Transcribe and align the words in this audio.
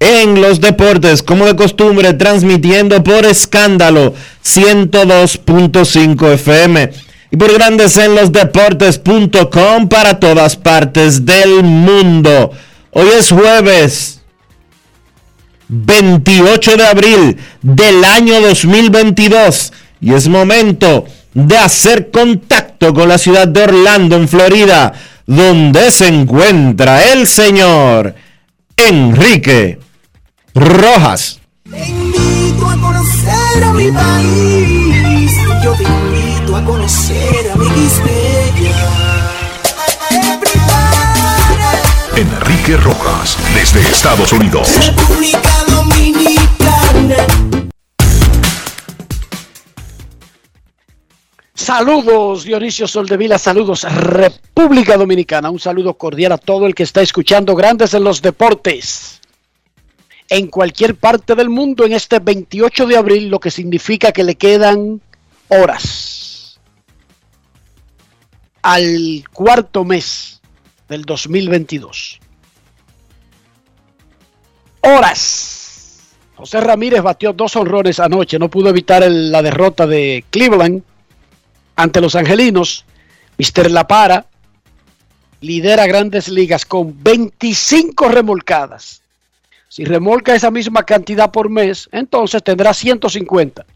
en 0.00 0.40
los 0.40 0.60
Deportes, 0.60 1.22
como 1.22 1.46
de 1.46 1.56
costumbre, 1.56 2.14
transmitiendo 2.14 3.02
por 3.02 3.24
escándalo 3.24 4.14
102.5 4.44 6.32
FM 6.34 6.90
y 7.30 7.36
por 7.36 7.52
Grandes 7.52 7.96
en 7.96 8.14
los 8.14 8.32
Deportes.com 8.32 9.88
para 9.88 10.18
todas 10.20 10.56
partes 10.56 11.24
del 11.26 11.62
mundo. 11.62 12.52
Hoy 12.92 13.08
es 13.18 13.30
jueves 13.30 14.20
28 15.68 16.76
de 16.76 16.86
abril 16.86 17.36
del 17.60 18.04
año 18.04 18.40
2022 18.40 19.72
y 20.00 20.14
es 20.14 20.28
momento 20.28 21.06
de 21.34 21.58
hacer 21.58 22.10
contacto 22.10 22.94
con 22.94 23.08
la 23.08 23.18
ciudad 23.18 23.46
de 23.46 23.62
Orlando, 23.64 24.16
en 24.16 24.28
Florida, 24.28 24.92
donde 25.26 25.90
se 25.90 26.06
encuentra 26.06 27.12
el 27.12 27.26
señor 27.26 28.14
Enrique 28.76 29.78
Rojas. 30.58 31.40
Te 31.70 31.88
invito 31.88 32.66
a 32.66 32.76
conocer 32.80 33.64
a 33.64 33.72
mi 33.72 33.92
país. 33.92 35.32
Yo 35.62 35.72
te 35.74 35.84
invito 35.84 36.56
a 36.56 36.64
conocer 36.64 37.50
a 37.52 37.56
mi 37.56 37.66
Enrique 42.16 42.76
Rojas, 42.78 43.38
desde 43.54 43.80
Estados 43.82 44.32
Unidos. 44.32 44.68
República 44.84 45.64
Dominicana. 45.68 47.16
Saludos 51.54 52.44
Dionisio 52.44 52.88
Soldevila, 52.88 53.38
saludos 53.38 53.84
República 53.84 54.96
Dominicana, 54.96 55.50
un 55.50 55.60
saludo 55.60 55.94
cordial 55.94 56.32
a 56.32 56.38
todo 56.38 56.66
el 56.66 56.74
que 56.74 56.82
está 56.82 57.02
escuchando 57.02 57.54
Grandes 57.54 57.94
en 57.94 58.02
los 58.02 58.22
Deportes 58.22 59.17
en 60.28 60.48
cualquier 60.48 60.94
parte 60.94 61.34
del 61.34 61.48
mundo 61.48 61.84
en 61.84 61.92
este 61.92 62.18
28 62.18 62.86
de 62.86 62.96
abril, 62.96 63.28
lo 63.28 63.40
que 63.40 63.50
significa 63.50 64.12
que 64.12 64.24
le 64.24 64.34
quedan 64.34 65.00
horas 65.48 66.60
al 68.62 69.24
cuarto 69.32 69.84
mes 69.84 70.40
del 70.88 71.04
2022. 71.04 72.20
Horas. 74.80 76.00
José 76.36 76.60
Ramírez 76.60 77.02
batió 77.02 77.32
dos 77.32 77.56
honrones 77.56 77.98
anoche, 77.98 78.38
no 78.38 78.48
pudo 78.48 78.68
evitar 78.68 79.04
la 79.10 79.42
derrota 79.42 79.86
de 79.86 80.24
Cleveland 80.30 80.82
ante 81.74 82.00
los 82.00 82.14
Angelinos. 82.14 82.84
Mr. 83.38 83.70
La 83.70 83.86
Para 83.86 84.26
lidera 85.40 85.86
grandes 85.86 86.28
ligas 86.28 86.64
con 86.64 87.02
25 87.02 88.08
remolcadas. 88.08 89.02
Si 89.68 89.84
remolca 89.84 90.34
esa 90.34 90.50
misma 90.50 90.84
cantidad 90.84 91.30
por 91.30 91.50
mes, 91.50 91.88
entonces 91.92 92.42
tendrá 92.42 92.72
150 92.72 93.66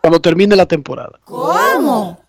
cuando 0.00 0.20
termine 0.20 0.56
la 0.56 0.66
temporada. 0.66 1.18
¿Cómo? 1.24 2.20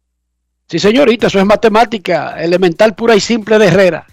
Sí, 0.67 0.79
señorita, 0.79 1.27
eso 1.27 1.39
es 1.39 1.45
matemática 1.45 2.41
elemental 2.41 2.95
pura 2.95 3.15
y 3.15 3.21
simple 3.21 3.57
de 3.57 3.67
Herrera. 3.67 4.05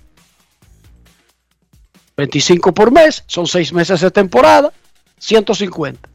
25 2.17 2.73
por 2.73 2.93
mes, 2.93 3.25
son 3.27 3.47
6 3.47 3.73
meses 3.73 4.01
de 4.01 4.11
temporada, 4.11 4.73
150. 5.19 6.09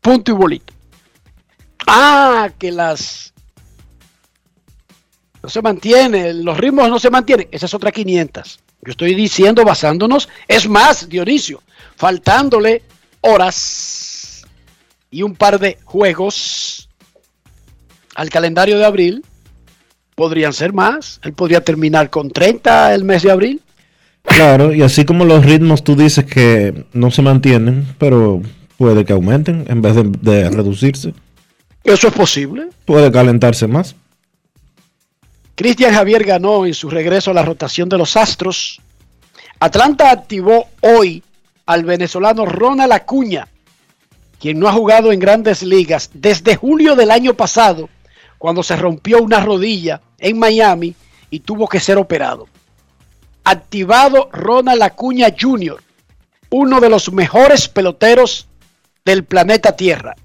Punto 0.00 0.30
y 0.30 0.34
bolito. 0.34 0.72
Ah, 1.86 2.50
que 2.58 2.72
las... 2.72 3.32
No 5.42 5.48
se 5.48 5.60
mantiene, 5.60 6.32
los 6.32 6.56
ritmos 6.56 6.88
no 6.88 6.98
se 6.98 7.10
mantienen. 7.10 7.48
Esa 7.50 7.66
es 7.66 7.74
otra 7.74 7.90
500. 7.90 8.60
Yo 8.84 8.90
estoy 8.90 9.14
diciendo 9.14 9.64
basándonos, 9.64 10.28
es 10.48 10.68
más, 10.68 11.08
Dionisio, 11.08 11.62
faltándole 11.94 12.82
horas 13.20 14.44
y 15.08 15.22
un 15.22 15.36
par 15.36 15.60
de 15.60 15.78
juegos 15.84 16.88
al 18.16 18.28
calendario 18.28 18.78
de 18.78 18.84
abril, 18.84 19.24
podrían 20.16 20.52
ser 20.52 20.72
más. 20.72 21.20
Él 21.22 21.32
podría 21.32 21.62
terminar 21.62 22.10
con 22.10 22.32
30 22.32 22.92
el 22.96 23.04
mes 23.04 23.22
de 23.22 23.30
abril. 23.30 23.60
Claro, 24.24 24.74
y 24.74 24.82
así 24.82 25.04
como 25.04 25.24
los 25.26 25.46
ritmos 25.46 25.84
tú 25.84 25.94
dices 25.94 26.24
que 26.24 26.84
no 26.92 27.12
se 27.12 27.22
mantienen, 27.22 27.86
pero 27.98 28.42
puede 28.78 29.04
que 29.04 29.12
aumenten 29.12 29.64
en 29.68 29.80
vez 29.80 29.94
de, 29.94 30.10
de 30.22 30.50
reducirse. 30.50 31.14
Eso 31.84 32.08
es 32.08 32.14
posible. 32.14 32.70
Puede 32.84 33.12
calentarse 33.12 33.68
más. 33.68 33.94
Cristian 35.62 35.94
Javier 35.94 36.24
ganó 36.24 36.66
en 36.66 36.74
su 36.74 36.90
regreso 36.90 37.30
a 37.30 37.34
la 37.34 37.44
rotación 37.44 37.88
de 37.88 37.96
los 37.96 38.16
Astros. 38.16 38.80
Atlanta 39.60 40.10
activó 40.10 40.66
hoy 40.80 41.22
al 41.66 41.84
venezolano 41.84 42.46
Ronald 42.46 42.92
Acuña, 42.92 43.46
quien 44.40 44.58
no 44.58 44.66
ha 44.66 44.72
jugado 44.72 45.12
en 45.12 45.20
grandes 45.20 45.62
ligas 45.62 46.10
desde 46.14 46.56
julio 46.56 46.96
del 46.96 47.12
año 47.12 47.34
pasado, 47.34 47.88
cuando 48.38 48.64
se 48.64 48.74
rompió 48.74 49.22
una 49.22 49.38
rodilla 49.38 50.00
en 50.18 50.36
Miami 50.36 50.96
y 51.30 51.38
tuvo 51.38 51.68
que 51.68 51.78
ser 51.78 51.96
operado. 51.96 52.48
Activado 53.44 54.30
Ronald 54.32 54.82
Acuña 54.82 55.28
Jr., 55.40 55.80
uno 56.50 56.80
de 56.80 56.90
los 56.90 57.12
mejores 57.12 57.68
peloteros 57.68 58.48
del 59.04 59.22
planeta 59.22 59.76
Tierra. 59.76 60.16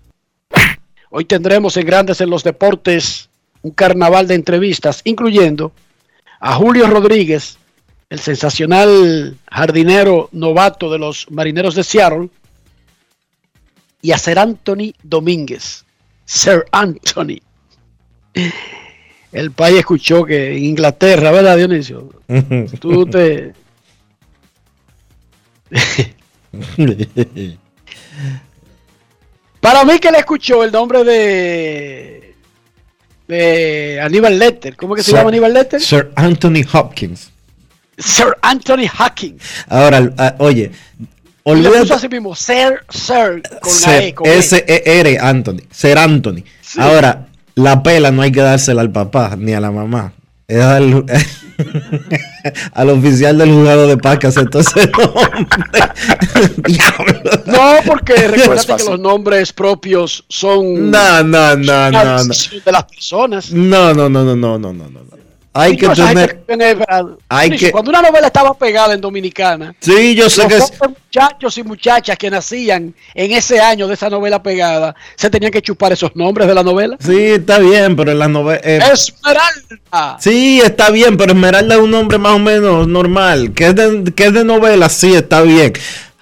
Hoy 1.11 1.25
tendremos 1.25 1.77
en 1.77 1.85
Grandes 1.85 2.21
en 2.21 2.31
los 2.31 2.43
Deportes 2.43 3.29
un 3.61 3.71
carnaval 3.71 4.27
de 4.27 4.35
entrevistas, 4.35 5.01
incluyendo 5.03 5.71
a 6.39 6.55
Julio 6.55 6.87
Rodríguez, 6.87 7.57
el 8.09 8.19
sensacional 8.19 9.37
jardinero 9.49 10.29
novato 10.31 10.91
de 10.91 10.99
los 10.99 11.29
Marineros 11.29 11.75
de 11.75 11.83
Seattle, 11.83 12.29
y 14.01 14.11
a 14.11 14.17
Sir 14.17 14.39
Anthony 14.39 14.93
Domínguez. 15.03 15.83
Sir 16.25 16.65
Anthony. 16.71 17.41
El 19.31 19.51
país 19.51 19.79
escuchó 19.79 20.23
que 20.23 20.55
en 20.55 20.63
Inglaterra, 20.65 21.31
¿verdad, 21.31 21.57
Dionisio? 21.57 22.09
Tú 22.79 23.05
te... 23.05 23.53
Para 29.59 29.83
mí 29.83 29.99
que 29.99 30.11
le 30.11 30.19
escuchó 30.19 30.63
el 30.63 30.71
nombre 30.71 31.03
de, 31.03 32.26
de 33.27 33.99
Aníbal 34.01 34.37
Letter. 34.39 34.75
¿Cómo 34.75 34.95
que 34.95 35.01
se 35.03 35.11
Sir- 35.11 35.17
llama 35.17 35.29
Aníbal 35.29 35.53
Letter? 35.53 35.81
Sir 35.81 36.11
Anthony 36.15 36.63
Hopkins. 36.71 37.29
Sir 37.97 38.35
Anthony 38.41 38.87
Hawking. 38.87 39.37
Ahora, 39.67 40.11
ah, 40.17 40.35
oye, 40.39 40.71
olvídate. 41.43 41.93
así 41.93 42.07
mismo, 42.09 42.35
Sir, 42.35 42.83
Sir, 42.89 43.41
con 43.61 43.71
la 43.73 43.79
Ser- 43.79 44.03
E, 44.03 44.13
con 44.13 44.27
E. 44.27 44.37
S-E-R 44.37 45.17
Anthony. 45.19 45.61
Ser 45.71 45.97
Anthony. 45.97 46.43
Sí. 46.61 46.79
Ahora, 46.79 47.25
la 47.55 47.81
pela 47.81 48.11
no 48.11 48.21
hay 48.21 48.31
que 48.31 48.41
dársela 48.41 48.81
al 48.81 48.91
papá 48.91 49.35
ni 49.37 49.53
a 49.53 49.59
la 49.59 49.71
mamá. 49.71 50.13
Es 50.47 50.61
al, 50.61 51.05
al 52.73 52.89
oficial 52.89 53.37
del 53.37 53.51
juzgado 53.51 53.87
de 53.87 53.97
paz 53.97 54.19
que 54.19 54.27
aceptó 54.27 54.59
ese 54.59 54.89
nombre. 54.91 55.47
Diablo. 56.65 57.21
No, 57.47 57.75
porque 57.85 58.27
recuerda 58.27 58.77
que 58.77 58.83
los 58.83 58.99
nombres 58.99 59.53
propios 59.53 60.23
son 60.29 60.91
No, 60.91 61.23
no, 61.23 61.55
no, 61.55 61.63
una 61.63 61.91
no, 61.91 62.03
no. 62.03 62.23
decisión 62.23 62.61
de 62.65 62.71
las 62.71 62.83
personas. 62.83 63.51
No, 63.51 63.93
no, 63.93 64.09
no, 64.09 64.23
no, 64.23 64.35
no, 64.35 64.57
no, 64.57 64.73
no, 64.73 64.89
no. 64.89 65.16
Hay 65.59 65.75
que 65.75 65.87
tener. 65.89 66.85
hay 67.29 67.49
que- 67.57 67.71
Cuando 67.71 67.89
una 67.89 68.01
novela 68.01 68.27
estaba 68.27 68.53
pegada 68.57 68.93
en 68.93 69.01
Dominicana, 69.01 69.73
Sí, 69.79 70.13
yo 70.15 70.29
sé 70.29 70.43
los 70.43 70.49
que 70.51 70.57
es. 70.57 70.71
muchachos 70.89 71.57
y 71.57 71.63
muchachas 71.63 72.17
que 72.17 72.29
nacían 72.29 72.93
en 73.15 73.31
ese 73.31 73.59
año 73.59 73.87
de 73.87 73.95
esa 73.95 74.09
novela 74.09 74.41
pegada 74.43 74.95
se 75.15 75.29
tenían 75.29 75.51
que 75.51 75.61
chupar 75.61 75.91
esos 75.91 76.15
nombres 76.15 76.47
de 76.47 76.53
la 76.53 76.63
novela. 76.63 76.97
Sí, 76.99 77.17
está 77.17 77.59
bien, 77.59 77.95
pero 77.95 78.11
en 78.11 78.19
la 78.19 78.27
novela. 78.27 78.59
Esmeralda. 78.91 80.17
Sí, 80.19 80.61
está 80.63 80.89
bien, 80.91 81.17
pero 81.17 81.31
Esmeralda 81.33 81.75
es 81.75 81.81
un 81.81 81.91
nombre 81.91 82.17
más 82.17 82.33
o 82.33 82.39
menos 82.39 82.87
normal. 82.87 83.53
Que 83.53 83.67
es 83.67 83.75
de, 83.75 84.13
que 84.15 84.25
es 84.25 84.33
de 84.33 84.43
novela, 84.43 84.89
sí, 84.89 85.13
está 85.15 85.41
bien. 85.41 85.73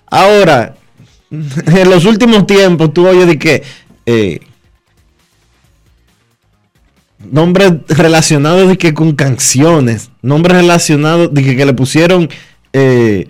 Ahora, 0.07 0.75
en 1.31 1.89
los 1.89 2.05
últimos 2.05 2.45
tiempos, 2.47 2.93
tú 2.93 3.07
oyes 3.07 3.27
de 3.27 3.37
que. 3.39 3.63
eh, 4.05 4.39
nombres 7.31 7.73
relacionados 7.87 8.67
de 8.67 8.77
que 8.77 8.93
con 8.93 9.13
canciones. 9.13 10.09
Nombres 10.21 10.57
relacionados 10.57 11.33
de 11.33 11.43
que, 11.43 11.55
que 11.55 11.65
le 11.65 11.73
pusieron. 11.73 12.29
Eh, 12.73 13.27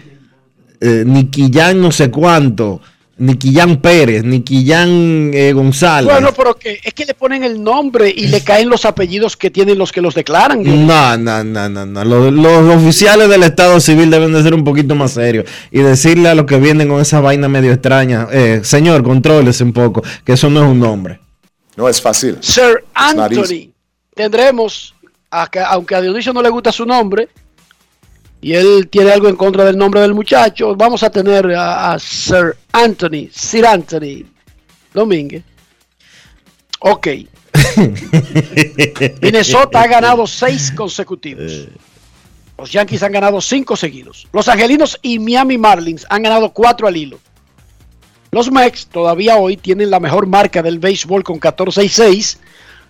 eh, 0.81 1.03
Nicky 1.05 1.51
Jan 1.53 1.81
no 1.81 1.91
sé 1.91 2.11
cuánto. 2.11 2.81
Nicky 3.17 3.53
Jan 3.53 3.77
Pérez, 3.77 4.25
Nicky 4.25 4.67
Jan 4.67 5.31
eh, 5.33 5.53
González. 5.53 6.11
Bueno, 6.11 6.33
pero 6.35 6.53
que 6.55 6.79
es 6.83 6.93
que 6.93 7.05
le 7.05 7.13
ponen 7.13 7.45
el 7.45 7.63
nombre 7.63 8.13
y 8.13 8.27
le 8.27 8.41
caen 8.41 8.69
los 8.69 8.83
apellidos 8.83 9.37
que 9.37 9.49
tienen 9.49 9.77
los 9.77 9.93
que 9.93 10.01
los 10.01 10.15
declaran. 10.15 10.61
No, 10.63 11.17
no, 11.17 11.43
no, 11.43 11.69
no, 11.69 11.85
no. 11.85 12.03
Los, 12.03 12.33
los 12.33 12.75
oficiales 12.75 13.29
del 13.29 13.43
Estado 13.43 13.79
Civil 13.79 14.09
deben 14.09 14.33
de 14.33 14.43
ser 14.43 14.53
un 14.53 14.65
poquito 14.65 14.95
más 14.95 15.11
serios 15.11 15.45
y 15.71 15.79
decirle 15.79 16.27
a 16.27 16.35
los 16.35 16.45
que 16.45 16.59
vienen 16.59 16.89
con 16.89 16.99
esa 16.99 17.21
vaina 17.21 17.47
medio 17.47 17.71
extraña, 17.71 18.27
eh, 18.33 18.59
señor, 18.63 19.01
contrólese 19.01 19.63
un 19.63 19.71
poco, 19.71 20.03
que 20.25 20.33
eso 20.33 20.49
no 20.49 20.65
es 20.65 20.69
un 20.69 20.79
nombre. 20.79 21.19
No 21.77 21.87
es 21.87 22.01
fácil. 22.01 22.37
Sir 22.41 22.83
Anthony. 22.93 23.74
Tendremos, 24.15 24.95
a 25.29 25.47
que- 25.47 25.59
aunque 25.59 25.93
a 25.93 26.01
Dionisio 26.01 26.33
no 26.33 26.41
le 26.41 26.49
gusta 26.49 26.71
su 26.71 26.85
nombre, 26.85 27.29
y 28.41 28.53
él 28.53 28.87
tiene 28.89 29.11
algo 29.11 29.27
en 29.27 29.35
contra 29.35 29.63
del 29.65 29.77
nombre 29.77 30.01
del 30.01 30.13
muchacho, 30.15 30.75
vamos 30.75 31.03
a 31.03 31.09
tener 31.11 31.51
a, 31.55 31.91
a 31.93 31.99
Sir 31.99 32.55
Anthony, 32.71 33.29
Sir 33.31 33.65
Anthony 33.65 34.25
Domínguez. 34.93 35.43
Ok. 36.79 37.07
Minnesota 39.21 39.81
ha 39.81 39.87
ganado 39.87 40.27
seis 40.27 40.71
consecutivos. 40.71 41.67
Los 42.57 42.71
Yankees 42.71 43.03
han 43.03 43.11
ganado 43.11 43.41
cinco 43.41 43.75
seguidos. 43.75 44.27
Los 44.31 44.47
Angelinos 44.47 44.97
y 45.01 45.19
Miami 45.19 45.57
Marlins 45.57 46.05
han 46.09 46.23
ganado 46.23 46.51
cuatro 46.51 46.87
al 46.87 46.95
hilo. 46.95 47.19
Los 48.31 48.51
Mex 48.51 48.87
todavía 48.87 49.37
hoy 49.37 49.57
tienen 49.57 49.89
la 49.89 49.99
mejor 49.99 50.27
marca 50.27 50.61
del 50.61 50.79
béisbol 50.79 51.23
con 51.23 51.39
14 51.39 51.83
y 51.83 51.89
6. 51.89 52.39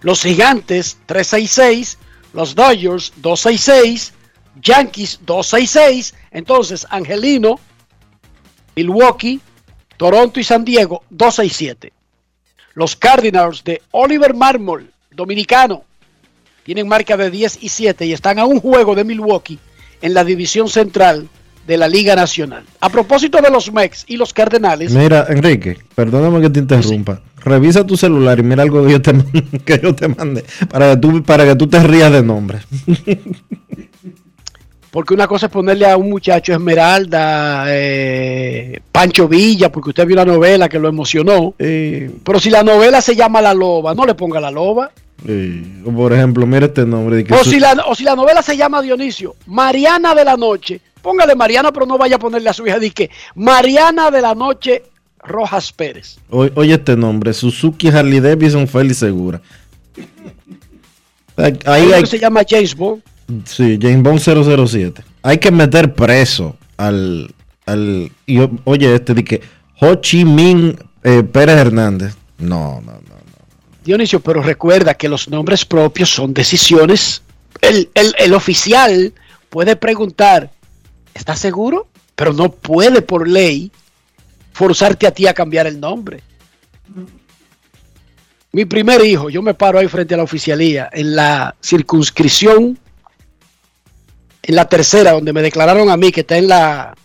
Los 0.01 0.21
Gigantes 0.21 0.97
366, 1.05 1.97
los 2.33 2.55
Dodgers 2.55 3.13
266, 3.17 4.13
Yankees 4.61 5.19
266. 5.25 6.13
Entonces, 6.31 6.85
Angelino, 6.89 7.59
Milwaukee, 8.75 9.39
Toronto 9.97 10.39
y 10.39 10.43
San 10.43 10.65
Diego 10.65 11.03
267. 11.09 11.93
Los 12.73 12.95
Cardinals 12.95 13.63
de 13.63 13.81
Oliver 13.91 14.33
Marmol, 14.33 14.91
dominicano, 15.11 15.83
tienen 16.63 16.87
marca 16.87 17.15
de 17.15 17.31
10 17.31 17.59
y 17.61 17.69
7 17.69 18.05
y 18.05 18.13
están 18.13 18.39
a 18.39 18.45
un 18.45 18.59
juego 18.59 18.95
de 18.95 19.03
Milwaukee 19.03 19.59
en 20.01 20.13
la 20.13 20.23
división 20.23 20.67
central 20.67 21.29
de 21.65 21.77
la 21.77 21.87
Liga 21.87 22.15
Nacional. 22.15 22.63
A 22.79 22.89
propósito 22.89 23.41
de 23.41 23.49
los 23.49 23.71
Mex 23.71 24.03
y 24.07 24.17
los 24.17 24.33
Cardenales, 24.33 24.91
Mira, 24.91 25.25
Enrique, 25.29 25.77
perdóname 25.95 26.41
que 26.41 26.49
te 26.49 26.59
interrumpa. 26.59 27.21
Revisa 27.45 27.85
tu 27.85 27.95
celular 27.95 28.39
y 28.39 28.43
mira 28.43 28.63
algo 28.63 28.85
que 28.85 28.91
yo 28.91 29.01
te, 29.01 29.13
que 29.65 29.79
yo 29.81 29.93
te 29.95 30.07
mandé 30.09 30.43
para 30.69 30.91
que, 30.91 30.97
tú, 30.97 31.23
para 31.23 31.45
que 31.45 31.55
tú 31.55 31.67
te 31.67 31.79
rías 31.81 32.11
de 32.11 32.23
nombre. 32.23 32.59
porque 34.91 35.13
una 35.13 35.27
cosa 35.27 35.47
es 35.47 35.51
ponerle 35.51 35.85
a 35.89 35.97
un 35.97 36.09
muchacho 36.09 36.53
Esmeralda, 36.53 37.65
eh, 37.67 38.79
Pancho 38.91 39.27
Villa, 39.27 39.69
porque 39.71 39.89
usted 39.89 40.07
vio 40.07 40.15
la 40.15 40.23
novela 40.25 40.69
que 40.69 40.79
lo 40.79 40.87
emocionó. 40.87 41.53
Eh, 41.59 42.09
Pero 42.23 42.39
si 42.39 42.49
la 42.49 42.63
novela 42.63 43.01
se 43.01 43.13
llama 43.15 43.41
La 43.41 43.53
Loba, 43.53 43.93
no 43.93 44.05
le 44.05 44.15
ponga 44.15 44.39
La 44.39 44.51
Loba. 44.51 44.91
eh, 45.27 45.81
o 45.85 45.91
por 45.91 46.13
ejemplo, 46.13 46.45
mira 46.47 46.67
este 46.67 46.85
nombre. 46.85 47.17
de 47.17 47.23
que 47.25 47.33
O 47.33 47.43
su- 47.43 47.49
si, 47.49 47.59
la, 47.59 47.73
o 47.87 47.93
si 47.93 48.05
la 48.05 48.15
novela 48.15 48.41
se 48.41 48.55
llama 48.55 48.81
Dionisio, 48.81 49.35
Mariana 49.47 50.15
de 50.15 50.23
la 50.23 50.37
Noche, 50.37 50.79
póngale 51.01 51.35
Mariana, 51.35 51.73
pero 51.73 51.85
no 51.85 51.97
vaya 51.97 52.15
a 52.15 52.19
ponerle 52.19 52.49
a 52.49 52.53
su 52.53 52.65
hija, 52.65 52.79
que 52.93 53.09
Mariana 53.35 54.09
de 54.11 54.21
la 54.21 54.33
Noche 54.33 54.81
Rojas 55.25 55.71
Pérez. 55.71 56.17
o- 56.29 56.47
oye 56.55 56.73
este 56.75 56.95
nombre, 56.95 57.33
Suzuki 57.33 57.87
Harley 57.89 58.19
Davidson 58.19 58.67
Félix 58.67 58.97
Segura. 58.99 59.41
Ahí 61.65 61.91
Hay 61.91 62.05
se 62.05 62.17
llama 62.19 62.41
James 62.47 62.75
Bond. 62.75 63.01
Sí, 63.45 63.77
James 63.81 64.03
Bond 64.03 64.19
007. 64.19 65.03
Hay 65.23 65.37
que 65.37 65.51
meter 65.51 65.93
preso 65.93 66.55
al. 66.77 67.33
al 67.65 68.11
y, 68.25 68.39
oye, 68.63 68.95
este 68.95 69.13
de 69.13 69.23
que 69.23 69.41
Ho 69.81 69.95
Chi 69.95 70.23
Minh 70.23 70.77
eh, 71.03 71.23
Pérez 71.23 71.57
Hernández. 71.57 72.15
No, 72.37 72.81
no, 72.85 72.91
no. 72.93 72.99
no. 72.99 73.15
Dionisio, 73.83 74.19
pero 74.19 74.41
recuerda 74.41 74.93
que 74.93 75.09
los 75.09 75.27
nombres 75.29 75.65
propios 75.65 76.09
son 76.09 76.33
decisiones. 76.33 77.21
El, 77.61 77.89
el- 77.95 78.13
el 78.19 78.33
oficial 78.33 79.13
puede 79.49 79.75
preguntar, 79.75 80.51
¿estás 81.13 81.39
seguro? 81.39 81.87
Pero 82.15 82.31
no 82.33 82.49
puede 82.51 83.01
por 83.01 83.27
ley 83.27 83.71
forzarte 84.55 85.05
a 85.05 85.11
ti 85.11 85.27
a 85.27 85.33
cambiar 85.33 85.67
el 85.67 85.77
nombre. 85.81 86.21
Mi 88.53 88.63
primer 88.63 89.03
hijo, 89.05 89.29
yo 89.29 89.41
me 89.41 89.53
paro 89.53 89.77
ahí 89.79 89.87
frente 89.89 90.13
a 90.13 90.17
la 90.17 90.23
oficialía, 90.23 90.89
en 90.93 91.13
la 91.13 91.55
circunscripción, 91.61 92.79
en 94.43 94.55
la 94.55 94.69
tercera, 94.69 95.11
donde 95.11 95.33
me 95.33 95.41
declararon 95.41 95.89
a 95.89 95.97
mí 95.97 96.09
que 96.11 96.21
está 96.21 96.37
en 96.37 96.47
la 96.47 96.95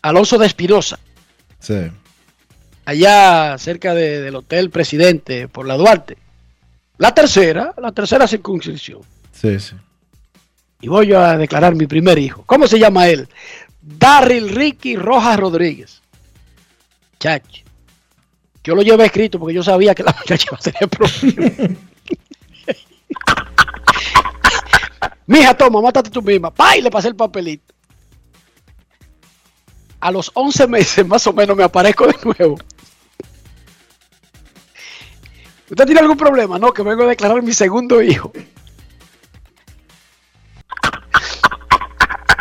Alonso 0.00 0.38
de 0.38 0.46
Espinosa 0.46 0.98
Sí. 1.60 1.90
allá 2.86 3.58
cerca 3.58 3.92
de- 3.92 4.22
del 4.22 4.36
Hotel 4.36 4.70
Presidente 4.70 5.46
por 5.46 5.66
la 5.66 5.76
Duarte. 5.76 6.16
La 6.96 7.12
tercera, 7.14 7.74
la 7.76 7.92
tercera 7.92 8.26
circunscripción. 8.26 9.00
Sí, 9.32 9.60
sí. 9.60 9.74
Y 10.80 10.88
voy 10.88 11.08
yo 11.08 11.20
a 11.20 11.36
declarar 11.36 11.74
mi 11.74 11.86
primer 11.86 12.18
hijo. 12.18 12.44
¿Cómo 12.46 12.66
se 12.66 12.78
llama 12.78 13.08
él? 13.08 13.28
Darryl 13.96 14.50
Ricky 14.50 14.96
Rojas 14.96 15.38
Rodríguez. 15.40 16.02
Chacho. 17.18 17.64
Yo 18.62 18.74
lo 18.74 18.82
llevé 18.82 19.06
escrito 19.06 19.38
porque 19.38 19.54
yo 19.54 19.62
sabía 19.62 19.94
que 19.94 20.02
la 20.02 20.12
muchacha 20.18 20.46
iba 20.50 20.58
a 20.58 20.60
tener 20.60 20.88
problemas. 20.90 21.70
Mija, 25.26 25.54
toma, 25.54 25.80
mátate 25.80 26.10
tú 26.10 26.20
misma. 26.22 26.50
Pa, 26.52 26.76
y 26.76 26.82
le 26.82 26.90
pasé 26.90 27.08
el 27.08 27.16
papelito. 27.16 27.74
A 30.00 30.10
los 30.10 30.30
11 30.34 30.66
meses 30.66 31.06
más 31.06 31.26
o 31.26 31.32
menos 31.32 31.56
me 31.56 31.64
aparezco 31.64 32.06
de 32.06 32.16
nuevo. 32.24 32.58
¿Usted 35.70 35.84
tiene 35.84 36.00
algún 36.00 36.16
problema? 36.16 36.58
No, 36.58 36.72
que 36.72 36.82
vengo 36.82 37.02
a 37.04 37.08
declarar 37.08 37.42
mi 37.42 37.52
segundo 37.52 38.02
hijo. 38.02 38.32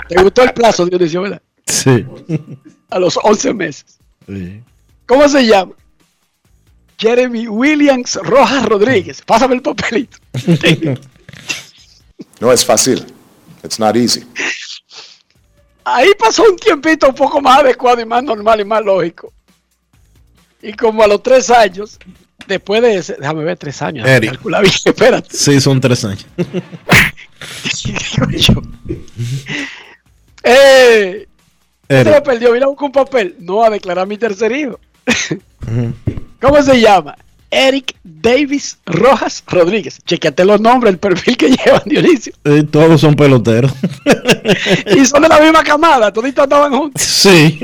¿Te 0.10 0.22
gustó 0.22 0.44
el 0.44 0.54
plazo, 0.54 0.86
Dionisio, 0.86 1.22
verdad? 1.22 1.42
Sí. 1.66 2.06
A 2.90 3.00
los 3.00 3.18
11 3.22 3.54
meses. 3.54 3.98
Sí. 4.28 4.62
¿Cómo 5.06 5.28
se 5.28 5.46
llama? 5.46 5.74
Jeremy 6.98 7.48
Williams 7.48 8.16
Rojas 8.24 8.66
Rodríguez. 8.66 9.22
Pásame 9.22 9.56
el 9.56 9.62
papelito. 9.62 10.18
No 12.40 12.52
es 12.52 12.64
fácil. 12.64 13.04
It's 13.64 13.80
not 13.80 13.96
easy. 13.96 14.24
Ahí 15.84 16.12
pasó 16.20 16.44
un 16.44 16.56
tiempito 16.56 17.10
un 17.10 17.16
poco 17.16 17.42
más 17.42 17.62
adecuado 17.62 18.00
y 18.00 18.06
más 18.06 18.24
normal 18.24 18.60
y 18.60 18.66
más 18.66 18.84
lógico. 18.84 19.34
Y 20.62 20.74
como 20.74 21.02
a 21.04 21.08
los 21.08 21.24
tres 21.24 21.50
años, 21.50 21.98
después 22.46 22.82
de 22.82 22.98
ese, 22.98 23.16
déjame 23.20 23.44
ver, 23.44 23.58
tres 23.58 23.82
años, 23.82 24.06
calcular 24.06 24.64
bien, 24.64 24.76
espérate. 24.84 25.36
Sí, 25.36 25.60
son 25.62 25.80
tres 25.80 26.04
años. 26.06 26.26
Eh, 30.50 31.28
se 31.90 32.04
me 32.04 32.22
perdió, 32.22 32.52
mira, 32.54 32.68
busco 32.68 32.86
un 32.86 32.92
papel. 32.92 33.36
No, 33.40 33.64
a 33.64 33.70
declarar 33.70 34.08
mi 34.08 34.18
tercer 34.18 34.52
hijo. 34.52 34.80
¿Cómo 36.42 36.62
se 36.62 36.80
llama? 36.80 37.16
Eric 37.50 37.96
Davis 38.04 38.78
Rojas 38.86 39.44
Rodríguez. 39.48 40.00
Chequeate 40.06 40.44
los 40.44 40.60
nombres, 40.60 40.94
el 40.94 41.00
perfil 41.00 41.38
que 41.38 41.50
llevan, 41.66 41.82
Dionisio. 41.86 42.34
Eh, 42.44 42.64
todos 42.64 43.00
son 43.00 43.16
peloteros. 43.16 43.72
y 44.96 45.06
son 45.06 45.22
de 45.22 45.30
la 45.30 45.40
misma 45.40 45.64
camada, 45.64 46.12
toditos 46.12 46.44
andaban 46.44 46.74
juntos. 46.74 47.02
Sí. 47.02 47.60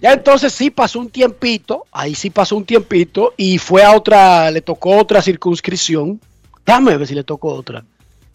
Ya 0.00 0.12
entonces 0.12 0.52
sí 0.52 0.70
pasó 0.70 1.00
un 1.00 1.08
tiempito, 1.08 1.84
ahí 1.90 2.14
sí 2.14 2.30
pasó 2.30 2.56
un 2.56 2.64
tiempito 2.64 3.34
y 3.36 3.58
fue 3.58 3.82
a 3.82 3.92
otra, 3.92 4.50
le 4.50 4.60
tocó 4.60 4.96
otra 4.96 5.22
circunscripción. 5.22 6.20
Dame 6.64 6.96
ver 6.96 7.06
si 7.06 7.14
le 7.14 7.24
tocó 7.24 7.54
otra. 7.54 7.84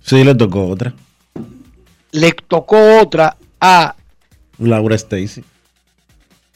Sí, 0.03 0.23
le 0.23 0.35
tocó 0.35 0.67
otra. 0.67 0.93
Le 2.11 2.31
tocó 2.33 2.99
otra 2.99 3.37
a 3.59 3.95
Laura 4.59 4.95
Stacy. 4.95 5.43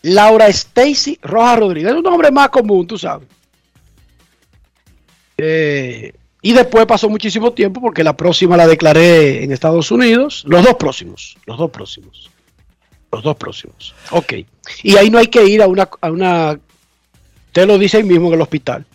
Laura 0.04 0.48
Stacy 0.48 1.18
Rojas 1.22 1.60
Rodríguez. 1.60 1.92
Es 1.92 1.98
un 1.98 2.04
nombre 2.04 2.30
más 2.32 2.50
común, 2.50 2.86
tú 2.86 2.98
sabes. 2.98 3.28
Eh, 5.38 6.14
y 6.42 6.54
después 6.54 6.86
pasó 6.86 7.10
muchísimo 7.10 7.52
tiempo 7.54 7.82
porque 7.82 8.04
la 8.04 8.16
próxima 8.16 8.56
la 8.56 8.68
declaré 8.68 9.44
en 9.44 9.52
Estados 9.52 9.90
Unidos. 9.92 10.44
Los 10.48 10.64
dos 10.64 10.76
próximos. 10.76 11.36
Los 11.46 11.58
dos 11.58 11.72
próximos. 11.72 12.30
Los 13.12 13.24
dos 13.24 13.36
próximos. 13.36 13.96
Ok. 14.12 14.34
Y 14.84 14.96
ahí 14.98 15.10
no 15.10 15.18
hay 15.18 15.28
que 15.28 15.44
ir 15.46 15.62
a 15.62 15.68
una, 15.68 15.90
a 16.02 16.12
una. 16.12 16.60
Usted 17.48 17.66
lo 17.66 17.78
dice 17.80 17.98
ahí 17.98 18.04
mismo 18.04 18.28
en 18.28 18.36
el 18.36 18.42
hospital. 18.42 18.86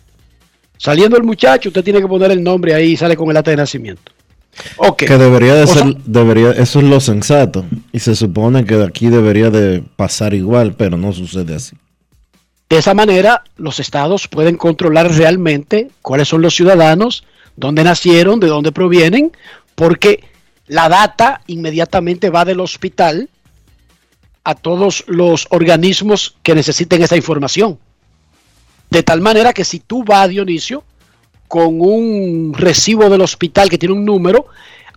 Saliendo 0.77 1.17
el 1.17 1.25
muchacho, 1.25 1.71
usted 1.71 1.83
tiene 1.83 2.01
que 2.01 2.07
poner 2.07 2.31
el 2.31 2.43
nombre 2.43 2.75
ahí 2.75 2.93
y 2.93 2.97
sale 2.97 3.17
con 3.17 3.29
el 3.31 3.37
acta 3.37 3.51
de 3.51 3.57
nacimiento. 3.57 4.13
Que 4.97 5.17
debería 5.19 5.55
de 5.55 5.65
O 5.65 5.67
sea- 5.67 5.83
ser, 5.85 5.97
debería, 6.05 6.51
eso 6.51 6.81
es 6.81 6.85
lo 6.85 7.01
sensato. 7.01 7.65
Y 7.93 8.01
se 8.01 8.15
supone 8.15 8.65
que 8.65 8.77
de 8.77 8.85
aquí 8.85 9.09
debería 9.09 9.51
de 9.51 9.83
pasar 9.97 10.35
igual, 10.35 10.75
pero 10.75 10.97
no 10.97 11.13
sucede 11.13 11.55
así. 11.55 11.77
De 12.69 12.79
esa 12.79 12.95
manera, 12.95 13.43
los 13.57 13.81
estados 13.81 14.29
pueden 14.29 14.57
controlar 14.57 15.11
realmente 15.13 15.91
cuáles 16.03 16.29
son 16.29 16.43
los 16.43 16.55
ciudadanos, 16.55 17.25
dónde 17.57 17.83
nacieron, 17.85 18.39
de 18.39 18.47
dónde 18.49 18.71
provienen, 18.71 19.33
porque 19.75 20.23
la 20.67 20.89
data 20.89 21.41
inmediatamente 21.47 22.31
va 22.31 22.45
del 22.45 22.61
hospital 22.61 23.29
a 24.45 24.55
todos 24.55 25.05
los 25.09 25.47
organismos 25.51 26.37
que 26.43 26.55
necesiten 26.55 27.03
esa 27.03 27.17
información. 27.17 27.79
De 28.89 29.03
tal 29.03 29.21
manera 29.21 29.53
que 29.53 29.65
si 29.65 29.81
tú 29.81 30.05
vas, 30.05 30.29
Dionisio, 30.29 30.85
con 31.51 31.81
un 31.81 32.55
recibo 32.55 33.11
del 33.11 33.23
hospital 33.23 33.69
que 33.69 33.77
tiene 33.77 33.97
un 33.97 34.05
número, 34.05 34.47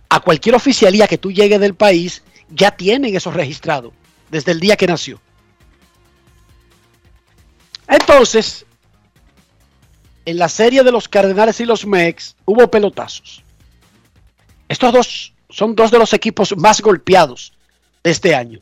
a 0.08 0.20
cualquier 0.20 0.54
oficialía 0.54 1.08
que 1.08 1.18
tú 1.18 1.32
llegues 1.32 1.58
del 1.58 1.74
país, 1.74 2.22
ya 2.48 2.70
tienen 2.70 3.16
eso 3.16 3.32
registrado 3.32 3.92
desde 4.30 4.52
el 4.52 4.60
día 4.60 4.76
que 4.76 4.86
nació. 4.86 5.20
Entonces, 7.88 8.64
en 10.26 10.38
la 10.38 10.48
serie 10.48 10.84
de 10.84 10.92
los 10.92 11.08
Cardenales 11.08 11.58
y 11.58 11.64
los 11.64 11.84
Mex 11.84 12.36
hubo 12.44 12.70
pelotazos. 12.70 13.42
Estos 14.68 14.92
dos 14.92 15.32
son 15.50 15.74
dos 15.74 15.90
de 15.90 15.98
los 15.98 16.12
equipos 16.12 16.56
más 16.56 16.80
golpeados 16.80 17.52
de 18.04 18.12
este 18.12 18.32
año. 18.36 18.60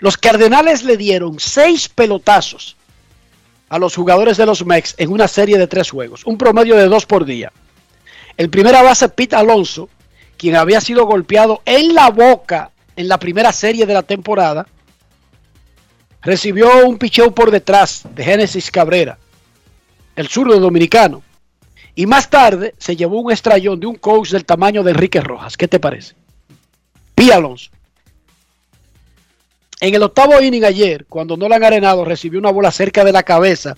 Los 0.00 0.18
Cardenales 0.18 0.84
le 0.84 0.98
dieron 0.98 1.40
seis 1.40 1.88
pelotazos 1.88 2.76
a 3.68 3.78
los 3.78 3.94
jugadores 3.94 4.36
de 4.36 4.46
los 4.46 4.64
Mex 4.64 4.94
en 4.98 5.10
una 5.10 5.28
serie 5.28 5.58
de 5.58 5.66
tres 5.66 5.90
juegos, 5.90 6.24
un 6.24 6.38
promedio 6.38 6.76
de 6.76 6.86
dos 6.86 7.06
por 7.06 7.24
día. 7.24 7.52
El 8.36 8.50
primera 8.50 8.82
base, 8.82 9.08
Pete 9.08 9.36
Alonso, 9.36 9.88
quien 10.36 10.56
había 10.56 10.80
sido 10.80 11.06
golpeado 11.06 11.62
en 11.64 11.94
la 11.94 12.10
boca 12.10 12.70
en 12.94 13.08
la 13.08 13.18
primera 13.18 13.52
serie 13.52 13.86
de 13.86 13.94
la 13.94 14.02
temporada, 14.02 14.66
recibió 16.22 16.86
un 16.86 16.98
picheo 16.98 17.34
por 17.34 17.50
detrás 17.50 18.02
de 18.14 18.24
Génesis 18.24 18.70
Cabrera, 18.70 19.18
el 20.16 20.28
zurdo 20.28 20.58
dominicano. 20.58 21.22
Y 21.94 22.06
más 22.06 22.28
tarde 22.28 22.74
se 22.78 22.96
llevó 22.96 23.20
un 23.20 23.32
estrellón 23.32 23.80
de 23.80 23.86
un 23.86 23.94
coach 23.94 24.30
del 24.30 24.44
tamaño 24.44 24.82
de 24.82 24.90
Enrique 24.90 25.20
Rojas. 25.20 25.56
¿Qué 25.56 25.66
te 25.66 25.80
parece? 25.80 26.14
Pi 27.14 27.30
Alonso. 27.30 27.70
En 29.80 29.94
el 29.94 30.02
octavo 30.02 30.40
inning 30.40 30.64
ayer, 30.64 31.04
cuando 31.06 31.36
Nolan 31.36 31.62
Arenado 31.62 32.04
recibió 32.04 32.40
una 32.40 32.50
bola 32.50 32.72
cerca 32.72 33.04
de 33.04 33.12
la 33.12 33.24
cabeza 33.24 33.76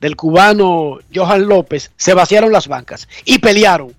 del 0.00 0.16
cubano 0.16 0.98
Johan 1.14 1.46
López, 1.46 1.90
se 1.96 2.14
vaciaron 2.14 2.50
las 2.50 2.66
bancas 2.66 3.08
y 3.26 3.38
pelearon. 3.38 3.94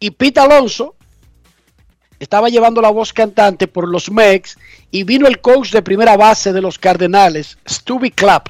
Y 0.00 0.12
Pete 0.12 0.40
Alonso 0.40 0.94
estaba 2.18 2.48
llevando 2.48 2.80
la 2.80 2.90
voz 2.90 3.12
cantante 3.12 3.68
por 3.68 3.86
los 3.86 4.10
Mex 4.10 4.56
y 4.90 5.04
vino 5.04 5.26
el 5.26 5.42
coach 5.42 5.72
de 5.72 5.82
primera 5.82 6.16
base 6.16 6.54
de 6.54 6.62
los 6.62 6.78
Cardenales, 6.78 7.58
Stubby 7.68 8.10
Clapp, 8.10 8.48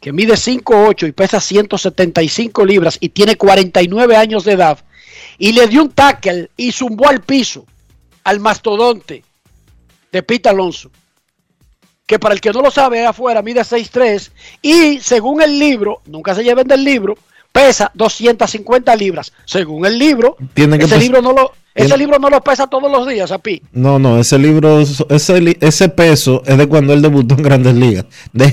que 0.00 0.12
mide 0.12 0.34
5'8 0.34 1.08
y 1.08 1.12
pesa 1.12 1.38
175 1.38 2.64
libras 2.64 2.96
y 2.98 3.10
tiene 3.10 3.36
49 3.36 4.16
años 4.16 4.44
de 4.44 4.52
edad, 4.52 4.78
y 5.36 5.52
le 5.52 5.66
dio 5.68 5.82
un 5.82 5.90
tackle 5.90 6.50
y 6.56 6.72
zumbó 6.72 7.08
al 7.08 7.20
piso 7.20 7.66
al 8.24 8.40
mastodonte 8.40 9.24
de 10.12 10.22
Pete 10.22 10.48
Alonso, 10.48 10.90
que 12.06 12.18
para 12.18 12.34
el 12.34 12.40
que 12.40 12.50
no 12.52 12.60
lo 12.62 12.70
sabe 12.70 13.04
afuera 13.06 13.40
mide 13.42 13.62
6'3 13.62 14.30
y 14.60 15.00
según 15.00 15.40
el 15.42 15.58
libro, 15.58 16.02
nunca 16.06 16.34
se 16.34 16.44
lleven 16.44 16.68
del 16.68 16.84
libro, 16.84 17.16
pesa 17.50 17.90
250 17.94 18.94
libras. 18.96 19.32
Según 19.46 19.86
el 19.86 19.98
libro, 19.98 20.36
Tiene 20.54 20.78
que 20.78 20.84
ese 20.84 20.98
libro 20.98 21.22
no 21.22 21.32
lo 21.32 21.52
ese 21.74 21.86
tiene- 21.86 21.96
libro 21.98 22.18
no 22.18 22.28
lo 22.28 22.42
pesa 22.42 22.66
todos 22.66 22.90
los 22.92 23.08
días, 23.08 23.30
Api. 23.32 23.62
No, 23.72 23.98
no, 23.98 24.18
ese 24.18 24.38
libro, 24.38 24.80
ese, 24.80 25.56
ese 25.60 25.88
peso 25.88 26.42
es 26.44 26.58
de 26.58 26.66
cuando 26.66 26.92
él 26.92 27.00
debutó 27.00 27.34
en 27.34 27.42
Grandes 27.42 27.74
Ligas. 27.74 28.04
De, 28.34 28.52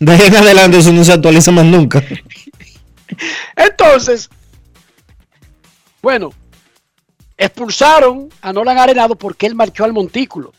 de 0.00 0.12
ahí 0.12 0.22
en 0.26 0.36
adelante 0.36 0.78
eso 0.78 0.90
no 0.92 1.04
se 1.04 1.12
actualiza 1.12 1.50
más 1.50 1.66
nunca. 1.66 2.02
Entonces, 3.56 4.30
bueno, 6.02 6.32
expulsaron 7.36 8.28
a 8.40 8.52
Nolan 8.52 8.78
Arenado 8.78 9.16
porque 9.16 9.46
él 9.46 9.54
marchó 9.54 9.84
al 9.84 9.92
montículo. 9.92 10.52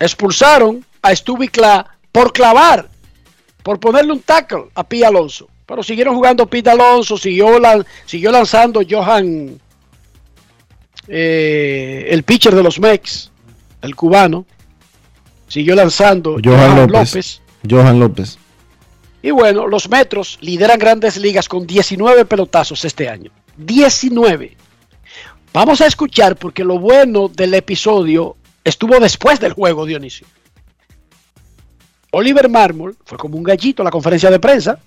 Expulsaron 0.00 0.84
a 1.02 1.14
Stubby 1.14 1.46
Cla 1.48 1.86
por 2.10 2.32
clavar, 2.32 2.88
por 3.62 3.78
ponerle 3.78 4.12
un 4.12 4.20
tackle 4.20 4.64
a 4.74 4.82
Pi 4.82 5.04
Alonso. 5.04 5.48
Pero 5.66 5.84
siguieron 5.84 6.16
jugando 6.16 6.46
Pete 6.46 6.68
Alonso, 6.70 7.16
siguió, 7.16 7.60
lan- 7.60 7.86
siguió 8.04 8.32
lanzando 8.32 8.80
Johan, 8.88 9.60
eh, 11.06 12.06
el 12.10 12.22
pitcher 12.24 12.54
de 12.54 12.62
los 12.62 12.78
Mex, 12.80 13.30
el 13.82 13.94
cubano. 13.94 14.46
Siguió 15.48 15.74
lanzando 15.74 16.36
Johan 16.42 16.90
López. 16.90 17.40
Johan 17.68 17.98
López. 18.00 18.38
y 19.22 19.30
bueno, 19.32 19.66
los 19.66 19.88
Metros 19.88 20.38
lideran 20.40 20.78
grandes 20.78 21.16
ligas 21.18 21.48
con 21.48 21.66
19 21.66 22.24
pelotazos 22.24 22.84
este 22.84 23.08
año. 23.08 23.30
19. 23.56 24.56
Vamos 25.52 25.80
a 25.80 25.86
escuchar 25.86 26.36
porque 26.36 26.64
lo 26.64 26.78
bueno 26.78 27.28
del 27.28 27.52
episodio 27.54 28.36
estuvo 28.64 28.98
después 29.00 29.40
del 29.40 29.52
juego, 29.52 29.86
Dionisio. 29.86 30.26
Oliver 32.12 32.48
Marmol 32.48 32.96
fue 33.04 33.18
como 33.18 33.36
un 33.36 33.42
gallito 33.44 33.82
a 33.82 33.84
la 33.84 33.90
conferencia 33.90 34.30
de 34.30 34.40
prensa. 34.40 34.78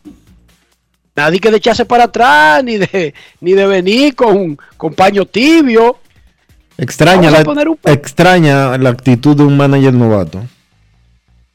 Nadie 1.16 1.40
que 1.40 1.52
de 1.52 1.58
echarse 1.58 1.86
para 1.86 2.06
atrás, 2.06 2.64
ni 2.64 2.78
de, 2.78 3.14
ni 3.40 3.54
de 3.54 3.68
venir 3.68 4.16
con, 4.16 4.58
con 4.78 4.94
paño 4.94 5.26
tibio. 5.26 5.98
Extraña 6.78 7.30
la, 7.30 7.44
un- 7.48 7.78
extraña 7.86 8.78
la 8.78 8.90
actitud 8.90 9.38
de 9.38 9.44
un 9.44 9.56
manager 9.56 9.94
novato. 9.94 10.44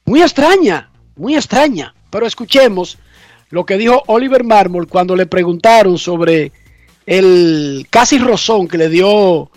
Muy 0.05 0.23
extraña, 0.23 0.89
muy 1.17 1.35
extraña. 1.35 1.93
Pero 2.09 2.27
escuchemos 2.27 2.99
lo 3.51 3.67
que 3.67 3.77
dijo 3.77 4.03
Oliver 4.07 4.45
Marmol 4.45 4.87
cuando 4.87 5.17
le 5.17 5.27
preguntaron 5.27 5.99
sobre 5.99 6.53
el 7.05 7.87
casi 7.91 8.19
rozón 8.19 8.69
que 8.69 8.79
le 8.79 8.89
dio 8.89 9.51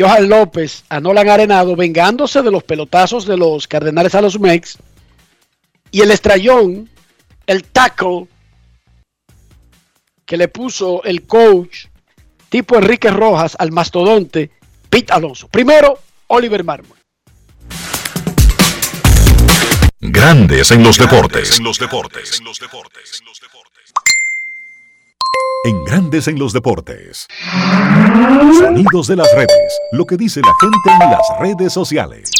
Johan 0.00 0.30
López 0.30 0.84
a 0.88 0.98
Nolan 0.98 1.28
Arenado, 1.28 1.76
vengándose 1.76 2.40
de 2.40 2.50
los 2.50 2.62
pelotazos 2.62 3.26
de 3.26 3.36
los 3.36 3.68
Cardenales 3.68 4.14
a 4.14 4.22
los 4.22 4.40
Mex, 4.40 4.78
y 5.90 6.00
el 6.00 6.10
estrellón, 6.10 6.88
el 7.46 7.64
tackle 7.64 8.26
que 10.24 10.38
le 10.38 10.48
puso 10.48 11.02
el 11.04 11.26
coach 11.26 11.86
tipo 12.48 12.76
Enrique 12.76 13.10
Rojas 13.10 13.56
al 13.58 13.72
mastodonte 13.72 14.50
Pete 14.88 15.12
Alonso. 15.12 15.48
Primero, 15.48 15.98
Oliver 16.28 16.64
Marmol. 16.64 16.96
Grandes 20.00 20.70
en 20.70 20.82
los 20.82 20.96
deportes. 20.96 21.58
En 21.58 21.64
los 21.64 21.78
deportes. 21.78 22.40
En 22.40 22.46
Grandes 25.84 26.26
en 26.26 26.38
los 26.38 26.52
deportes. 26.52 27.26
Sonidos 28.58 29.08
de 29.08 29.16
las 29.16 29.28
redes. 29.34 29.78
Lo 29.92 30.06
que 30.06 30.16
dice 30.16 30.40
la 30.40 30.52
gente 30.60 31.04
en 31.04 31.10
las 31.10 31.38
redes 31.38 31.72
sociales. 31.72 32.30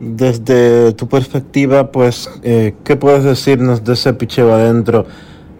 Desde 0.00 0.92
tu 0.94 1.08
perspectiva, 1.08 1.92
pues, 1.92 2.30
eh, 2.42 2.74
¿qué 2.84 2.96
puedes 2.96 3.24
decirnos 3.24 3.84
de 3.84 3.92
ese 3.92 4.14
picheo 4.14 4.52
adentro 4.52 5.06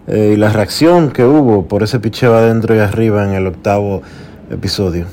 eh, 0.07 0.31
y 0.33 0.37
la 0.37 0.49
reacción 0.49 1.11
que 1.11 1.23
hubo 1.25 1.67
por 1.67 1.83
ese 1.83 1.99
picheo 1.99 2.35
adentro 2.35 2.75
y 2.75 2.79
arriba 2.79 3.23
en 3.23 3.33
el 3.33 3.47
octavo 3.47 4.01
episodio? 4.49 5.05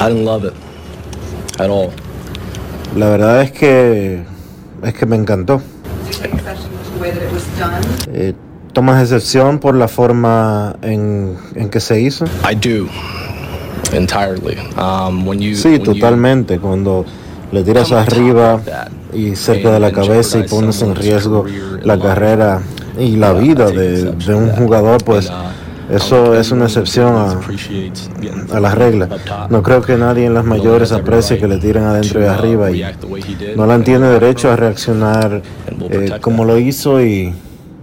I 0.00 0.08
didn't 0.08 0.24
love 0.24 0.44
it. 0.44 0.54
at 1.58 1.70
all. 1.70 1.90
La 2.96 3.08
verdad 3.08 3.42
es 3.42 3.52
que 3.52 4.22
es 4.82 4.94
que 4.94 5.06
me 5.06 5.16
encantó. 5.16 5.62
You? 7.10 8.12
Eh, 8.12 8.34
¿Tomas 8.72 9.02
excepción 9.02 9.58
por 9.58 9.74
la 9.74 9.86
forma 9.88 10.76
en, 10.82 11.36
en 11.54 11.68
que 11.68 11.80
se 11.80 12.00
hizo? 12.00 12.24
I 12.50 12.54
do 12.54 12.88
entirely. 13.92 14.56
Um, 14.78 15.26
when 15.26 15.40
you 15.40 15.54
Sí, 15.54 15.68
when 15.68 15.80
you- 15.80 15.84
totalmente. 15.94 16.58
Cuando 16.58 17.04
le 17.50 17.62
tiras 17.62 17.92
arriba 17.92 18.60
y 19.12 19.36
cerca 19.36 19.72
de 19.72 19.80
la 19.80 19.92
cabeza 19.92 20.38
y 20.38 20.44
pones 20.44 20.80
en 20.82 20.94
riesgo 20.94 21.44
la 21.82 21.98
carrera 21.98 22.62
y 22.98 23.16
la 23.16 23.32
vida 23.34 23.70
de, 23.70 24.12
de 24.12 24.34
un 24.34 24.50
jugador, 24.50 25.02
pues 25.04 25.30
eso 25.92 26.34
es 26.34 26.50
una 26.50 26.64
excepción 26.64 27.14
a, 27.14 28.56
a 28.56 28.60
la 28.60 28.74
regla. 28.74 29.08
No 29.50 29.62
creo 29.62 29.82
que 29.82 29.96
nadie 29.96 30.26
en 30.26 30.34
las 30.34 30.44
mayores 30.44 30.90
aprecie 30.90 31.38
que 31.38 31.46
le 31.46 31.58
tiren 31.58 31.84
adentro 31.84 32.22
y 32.22 32.24
arriba 32.24 32.70
y 32.70 32.82
Nolan 33.56 33.84
tiene 33.84 34.08
derecho 34.08 34.50
a 34.50 34.56
reaccionar 34.56 35.42
eh, 35.90 36.18
como 36.20 36.44
lo 36.44 36.58
hizo 36.58 37.04
y 37.04 37.34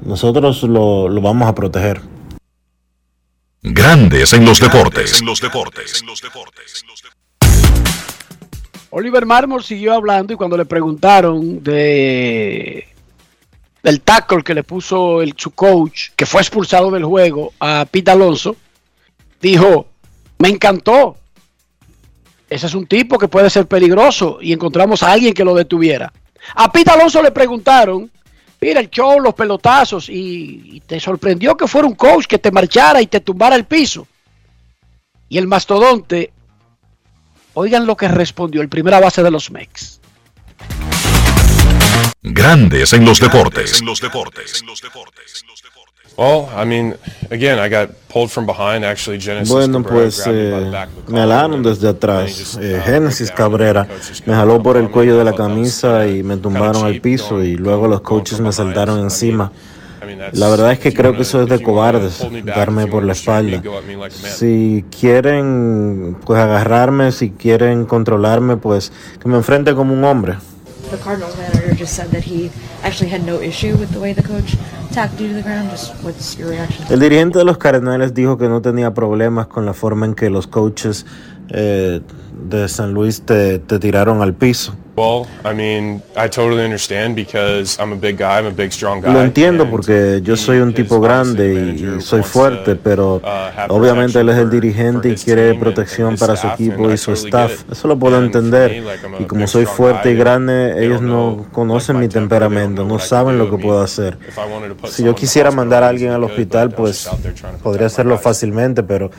nosotros 0.03 0.63
lo, 0.63 1.07
lo 1.07 1.21
vamos 1.21 1.47
a 1.47 1.53
proteger. 1.53 2.01
Grandes 3.61 4.33
en 4.33 4.45
los 4.45 4.59
deportes. 4.59 5.21
Oliver 8.91 9.25
Marmol 9.25 9.63
siguió 9.63 9.93
hablando 9.93 10.33
y 10.33 10.35
cuando 10.35 10.57
le 10.57 10.65
preguntaron 10.65 11.63
de 11.63 12.87
del 13.83 14.01
tackle 14.01 14.43
que 14.43 14.53
le 14.53 14.63
puso 14.63 15.21
el, 15.21 15.33
su 15.37 15.51
coach, 15.51 16.09
que 16.15 16.25
fue 16.25 16.41
expulsado 16.41 16.91
del 16.91 17.05
juego 17.05 17.53
a 17.59 17.85
Pete 17.89 18.11
Alonso, 18.11 18.55
dijo, 19.41 19.87
me 20.37 20.49
encantó. 20.49 21.17
Ese 22.49 22.65
es 22.65 22.73
un 22.73 22.87
tipo 22.87 23.17
que 23.17 23.27
puede 23.27 23.49
ser 23.49 23.67
peligroso 23.67 24.39
y 24.41 24.53
encontramos 24.53 25.03
a 25.03 25.11
alguien 25.11 25.33
que 25.33 25.45
lo 25.45 25.53
detuviera. 25.53 26.11
A 26.55 26.71
Pete 26.71 26.91
Alonso 26.91 27.21
le 27.21 27.31
preguntaron, 27.31 28.09
mira 28.59 28.79
el 28.79 28.89
show, 28.89 29.19
los 29.19 29.35
pelotazos, 29.35 30.09
y, 30.09 30.61
y 30.75 30.79
te 30.81 30.99
sorprendió 30.99 31.55
que 31.55 31.67
fuera 31.67 31.87
un 31.87 31.95
coach 31.95 32.25
que 32.25 32.39
te 32.39 32.51
marchara 32.51 33.01
y 33.01 33.07
te 33.07 33.19
tumbara 33.19 33.55
el 33.55 33.65
piso. 33.65 34.07
Y 35.29 35.37
el 35.37 35.47
mastodonte 35.47 36.33
Oigan 37.53 37.85
lo 37.85 37.97
que 37.97 38.07
respondió 38.07 38.61
el 38.61 38.69
primera 38.69 38.99
base 39.01 39.23
de 39.23 39.31
los 39.31 39.51
Mex. 39.51 39.98
Grandes 42.21 42.91
en 42.93 43.05
los 43.05 43.19
deportes. 43.19 43.81
Well, 46.17 46.49
I 46.53 46.65
mean, 46.65 46.95
again, 47.31 47.59
I 47.59 47.69
got 47.69 47.91
pulled 48.09 48.29
from 48.29 48.45
behind. 48.45 48.83
Actually, 48.83 49.21
Genesis 49.21 49.49
Bueno, 49.49 49.83
pues 49.83 50.21
eh, 50.27 50.69
me 51.07 51.19
jalaron 51.19 51.63
desde 51.63 51.87
atrás. 51.87 52.59
Eh, 52.61 52.81
Génesis 52.83 53.31
Cabrera 53.31 53.87
me 54.25 54.33
jaló 54.33 54.61
por 54.61 54.75
el 54.75 54.91
cuello 54.91 55.17
de 55.17 55.23
la 55.23 55.33
camisa 55.33 56.07
y 56.07 56.21
me 56.21 56.35
tumbaron 56.35 56.85
al 56.85 56.99
piso 56.99 57.41
y 57.41 57.55
luego 57.55 57.87
los 57.87 58.01
coaches 58.01 58.41
me 58.41 58.51
saltaron 58.51 58.99
encima. 58.99 59.53
La 60.33 60.49
verdad 60.49 60.73
es 60.73 60.79
que 60.79 60.93
creo 60.93 61.13
que 61.13 61.21
eso 61.21 61.43
es 61.43 61.47
de 61.47 61.63
cobardes, 61.63 62.25
darme 62.43 62.87
por 62.87 63.05
la 63.05 63.13
espalda. 63.13 63.61
Si 64.19 64.83
quieren 64.99 66.17
pues 66.25 66.37
agarrarme, 66.37 67.13
si 67.13 67.29
quieren 67.29 67.85
controlarme, 67.85 68.57
pues 68.57 68.91
que 69.21 69.29
me 69.29 69.37
enfrente 69.37 69.73
como 69.73 69.93
un 69.93 70.03
hombre. 70.03 70.35
The 70.91 70.97
Cardinals 70.97 71.37
manager 71.37 71.75
just 71.75 71.93
said 71.95 72.09
that 72.11 72.23
he 72.23 72.49
actually 72.83 73.09
had 73.09 73.23
no 73.23 73.39
issue 73.39 73.77
with 73.77 73.91
the 73.91 73.99
way 73.99 74.13
the 74.13 74.23
coach 74.23 74.55
tackled 74.91 75.19
you 75.21 75.27
to 75.27 75.35
the 75.35 75.43
ground. 75.43 75.69
Just 75.69 75.93
what's 76.03 76.35
your 76.37 76.49
reaction? 76.49 76.85
El 76.89 76.99
dirigente 76.99 77.37
de 77.37 77.45
los 77.45 77.57
Cardenales 77.57 78.13
dijo 78.13 78.37
que 78.37 78.49
no 78.49 78.61
tenía 78.61 78.93
problemas 78.93 79.47
con 79.47 79.65
la 79.65 79.73
forma 79.73 80.07
en 80.07 80.15
que 80.15 80.29
los 80.31 80.47
coaches 80.47 81.05
eh, 81.51 82.01
de 82.49 82.67
San 82.67 82.93
Luis 82.93 83.21
te, 83.21 83.59
te 83.59 83.79
tiraron 83.79 84.21
al 84.21 84.33
piso. 84.33 84.75
Lo 89.13 89.21
entiendo 89.21 89.69
porque 89.69 90.19
yo 90.21 90.35
soy 90.35 90.57
un 90.57 90.73
tipo 90.73 90.99
grande 90.99 91.73
y, 91.97 92.01
soy 92.01 92.21
fuerte, 92.21 92.75
pero 92.75 93.15
uh, 93.15 93.73
obviamente 93.73 94.19
él 94.19 94.27
es 94.27 94.37
el 94.37 94.49
dirigente 94.49 95.07
y 95.07 95.15
quiere 95.15 95.53
protección 95.55 96.17
para 96.17 96.35
su 96.35 96.47
equipo 96.47 96.91
y 96.91 96.97
su 96.97 97.13
staff. 97.13 97.63
Eso 97.71 97.87
lo 97.87 97.97
puedo 97.97 98.21
entender. 98.21 98.83
Y 99.19 99.23
como 99.23 99.47
soy 99.47 99.65
fuerte 99.65 100.11
y 100.11 100.15
grande, 100.15 100.83
ellos 100.83 101.01
no 101.01 101.45
conocen 101.53 101.97
mi 101.97 102.09
temperamento, 102.09 102.83
no 102.83 102.99
saben 102.99 103.37
lo 103.37 103.49
que 103.49 103.57
puedo 103.57 103.81
hacer. 103.81 104.17
Si 104.89 105.05
yo 105.05 105.15
quisiera 105.15 105.49
mandar 105.49 105.83
a 105.83 105.87
alguien 105.87 106.11
al 106.11 106.25
hospital, 106.25 106.71
pues 106.71 107.09
podría 107.63 107.87
hacerlo 107.87 108.17
fácilmente, 108.17 108.83
pero 108.83 109.11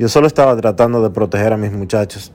yo 0.00 0.08
solo 0.08 0.26
estaba 0.26 0.56
tratando 0.56 1.02
de 1.02 1.10
proteger 1.10 1.52
a 1.52 1.58
mis 1.58 1.70
muchachos. 1.72 2.32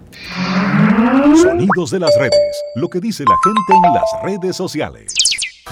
Sonidos 1.41 1.89
de 1.89 1.99
las 1.99 2.15
redes. 2.15 2.61
Lo 2.75 2.87
que 2.89 2.99
dice 2.99 3.23
la 3.23 3.35
gente 3.43 3.87
en 3.87 3.91
las 3.91 4.23
redes 4.23 4.55
sociales. 4.55 5.15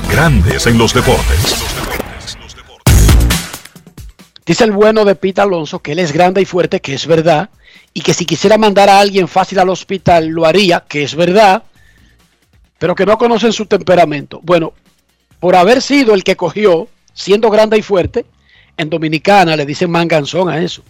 Grandes 0.10 0.66
en 0.66 0.80
los 0.80 0.92
deportes. 0.92 1.64
Dice 4.44 4.64
el 4.64 4.72
bueno 4.72 5.06
de 5.06 5.14
Pete 5.14 5.42
Alonso 5.42 5.84
que 5.84 5.92
él 5.92 6.00
es 6.00 6.12
grande 6.12 6.42
y 6.42 6.46
fuerte, 6.46 6.82
que 6.82 6.96
es 6.96 7.06
verdad, 7.06 7.52
y 7.94 8.02
que 8.02 8.16
si 8.16 8.26
quisiera 8.26 8.58
mandar 8.58 8.90
a 8.90 9.00
alguien 9.00 9.28
fácil 9.28 9.60
al 9.60 9.70
hospital 9.70 10.30
lo 10.30 10.48
haría, 10.48 10.84
que 10.88 11.04
es 11.04 11.14
verdad, 11.14 11.62
pero 12.80 12.96
que 12.96 13.06
no 13.06 13.20
conocen 13.20 13.54
su 13.54 13.68
temperamento. 13.68 14.40
Bueno, 14.42 14.74
por 15.40 15.56
haber 15.56 15.80
sido 15.80 16.16
el 16.16 16.24
que 16.24 16.36
cogió, 16.36 16.88
siendo 17.14 17.52
grande 17.52 17.78
y 17.78 17.84
fuerte, 17.84 18.26
en 18.78 18.90
Dominicana 18.90 19.56
le 19.56 19.68
dicen 19.68 19.92
manganzón 19.92 20.50
a 20.50 20.58
eso. 20.58 20.82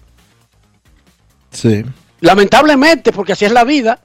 Sí. 1.54 1.84
Lamentablemente, 2.20 3.12
porque 3.12 3.34
así 3.34 3.46
es 3.46 3.52
la 3.52 3.64
vida. 3.64 4.00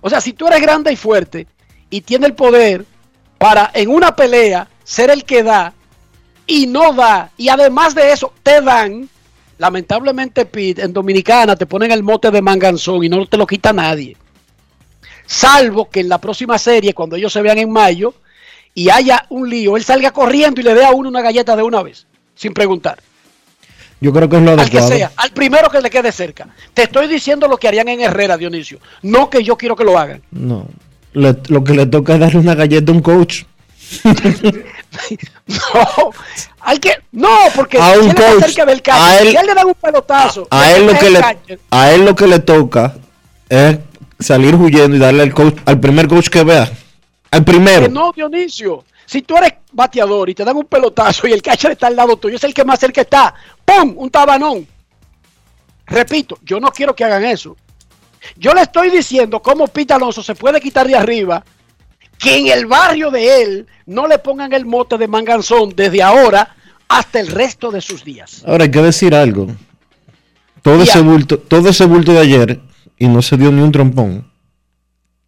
O 0.00 0.10
sea, 0.10 0.20
si 0.20 0.32
tú 0.32 0.46
eres 0.46 0.60
grande 0.60 0.92
y 0.92 0.96
fuerte 0.96 1.46
y 1.90 2.00
tienes 2.00 2.30
el 2.30 2.34
poder 2.34 2.84
para 3.38 3.70
en 3.74 3.90
una 3.90 4.14
pelea 4.14 4.68
ser 4.82 5.10
el 5.10 5.24
que 5.24 5.42
da 5.42 5.72
y 6.46 6.66
no 6.66 6.92
da, 6.92 7.30
y 7.36 7.48
además 7.48 7.94
de 7.94 8.12
eso 8.12 8.32
te 8.42 8.60
dan, 8.60 9.08
lamentablemente 9.58 10.44
Pete, 10.44 10.82
en 10.82 10.92
Dominicana 10.92 11.56
te 11.56 11.66
ponen 11.66 11.90
el 11.90 12.02
mote 12.02 12.30
de 12.30 12.42
manganzón 12.42 13.02
y 13.02 13.08
no 13.08 13.26
te 13.26 13.36
lo 13.36 13.46
quita 13.46 13.72
nadie. 13.72 14.16
Salvo 15.26 15.88
que 15.88 16.00
en 16.00 16.08
la 16.08 16.18
próxima 16.18 16.58
serie, 16.58 16.92
cuando 16.92 17.16
ellos 17.16 17.32
se 17.32 17.40
vean 17.40 17.58
en 17.58 17.70
mayo 17.70 18.14
y 18.74 18.90
haya 18.90 19.24
un 19.30 19.48
lío, 19.48 19.76
él 19.76 19.84
salga 19.84 20.10
corriendo 20.10 20.60
y 20.60 20.64
le 20.64 20.74
dé 20.74 20.84
a 20.84 20.90
uno 20.90 21.08
una 21.08 21.22
galleta 21.22 21.56
de 21.56 21.62
una 21.62 21.82
vez, 21.82 22.06
sin 22.34 22.52
preguntar. 22.52 23.00
Yo 24.04 24.12
creo 24.12 24.28
que 24.28 24.36
es 24.36 24.42
lo 24.42 24.50
Al 24.50 24.56
que 24.56 24.62
adecuado. 24.78 24.88
sea, 24.88 25.12
al 25.16 25.30
primero 25.30 25.70
que 25.70 25.80
le 25.80 25.88
quede 25.88 26.12
cerca. 26.12 26.46
Te 26.74 26.82
estoy 26.82 27.08
diciendo 27.08 27.48
lo 27.48 27.56
que 27.56 27.68
harían 27.68 27.88
en 27.88 28.00
Herrera, 28.02 28.36
Dionisio. 28.36 28.78
No 29.00 29.30
que 29.30 29.42
yo 29.42 29.56
quiero 29.56 29.74
que 29.74 29.82
lo 29.84 29.98
hagan. 29.98 30.20
No. 30.30 30.66
Le- 31.14 31.38
lo 31.48 31.64
que 31.64 31.72
le 31.72 31.86
toca 31.86 32.12
es 32.14 32.20
darle 32.20 32.38
una 32.40 32.54
galleta 32.54 32.92
a 32.92 32.94
un 32.94 33.00
coach. 33.00 33.44
No, 35.46 36.10
al 36.60 36.80
que, 36.80 36.92
no, 37.12 37.28
porque 37.54 37.78
A 37.78 37.92
un 37.98 38.10
coach, 38.12 38.44
cerca 38.44 38.64
del 38.64 38.82
a 38.90 39.18
él- 39.18 39.30
si 39.30 39.36
él 39.36 39.46
le 39.46 39.54
dan 39.54 39.66
un 39.66 39.74
pelotazo, 39.74 40.46
A 40.50 40.70
él 40.72 40.86
lo 40.86 40.98
que 40.98 41.10
le 41.10 41.20
a 41.70 41.92
él 41.92 42.04
lo 42.04 42.14
que 42.14 42.26
le 42.26 42.38
toca 42.38 42.94
es 43.48 43.78
salir 44.18 44.54
huyendo 44.54 44.96
y 44.96 44.98
darle 45.00 45.22
al 45.22 45.34
coach 45.34 45.56
al 45.66 45.80
primer 45.80 46.08
coach 46.08 46.28
que 46.28 46.44
vea. 46.44 46.70
Al 47.30 47.44
primero. 47.44 47.86
que 47.86 47.92
no, 47.92 48.12
Dionisio. 48.12 48.84
Si 49.06 49.22
tú 49.22 49.36
eres 49.36 49.54
bateador 49.72 50.30
y 50.30 50.34
te 50.34 50.44
dan 50.44 50.56
un 50.56 50.64
pelotazo 50.64 51.26
y 51.26 51.32
el 51.32 51.42
catcher 51.42 51.72
está 51.72 51.88
al 51.88 51.96
lado 51.96 52.16
tuyo, 52.16 52.36
es 52.36 52.44
el 52.44 52.54
que 52.54 52.64
más 52.64 52.78
cerca 52.80 53.02
está. 53.02 53.34
¡Pum! 53.64 53.94
Un 53.96 54.10
tabanón. 54.10 54.66
Repito, 55.86 56.38
yo 56.42 56.60
no 56.60 56.70
quiero 56.70 56.94
que 56.94 57.04
hagan 57.04 57.24
eso. 57.24 57.56
Yo 58.36 58.54
le 58.54 58.62
estoy 58.62 58.90
diciendo 58.90 59.40
cómo 59.42 59.68
Pete 59.68 59.92
Alonso 59.92 60.22
se 60.22 60.34
puede 60.34 60.60
quitar 60.60 60.86
de 60.86 60.96
arriba 60.96 61.44
que 62.18 62.38
en 62.38 62.46
el 62.46 62.64
barrio 62.66 63.10
de 63.10 63.42
él 63.42 63.66
no 63.86 64.06
le 64.06 64.18
pongan 64.18 64.52
el 64.54 64.64
mote 64.64 64.96
de 64.96 65.06
manganzón 65.08 65.74
desde 65.76 66.02
ahora 66.02 66.54
hasta 66.88 67.20
el 67.20 67.26
resto 67.26 67.70
de 67.70 67.80
sus 67.82 68.02
días. 68.04 68.42
Ahora 68.46 68.64
hay 68.64 68.70
que 68.70 68.80
decir 68.80 69.14
algo. 69.14 69.48
Todo 70.62 70.78
Ya. 70.78 70.84
ese 70.84 71.00
bulto, 71.02 71.38
todo 71.38 71.68
ese 71.68 71.84
bulto 71.84 72.12
de 72.12 72.20
ayer 72.20 72.60
y 72.98 73.08
no 73.08 73.20
se 73.20 73.36
dio 73.36 73.52
ni 73.52 73.60
un 73.60 73.72
trompón. 73.72 74.30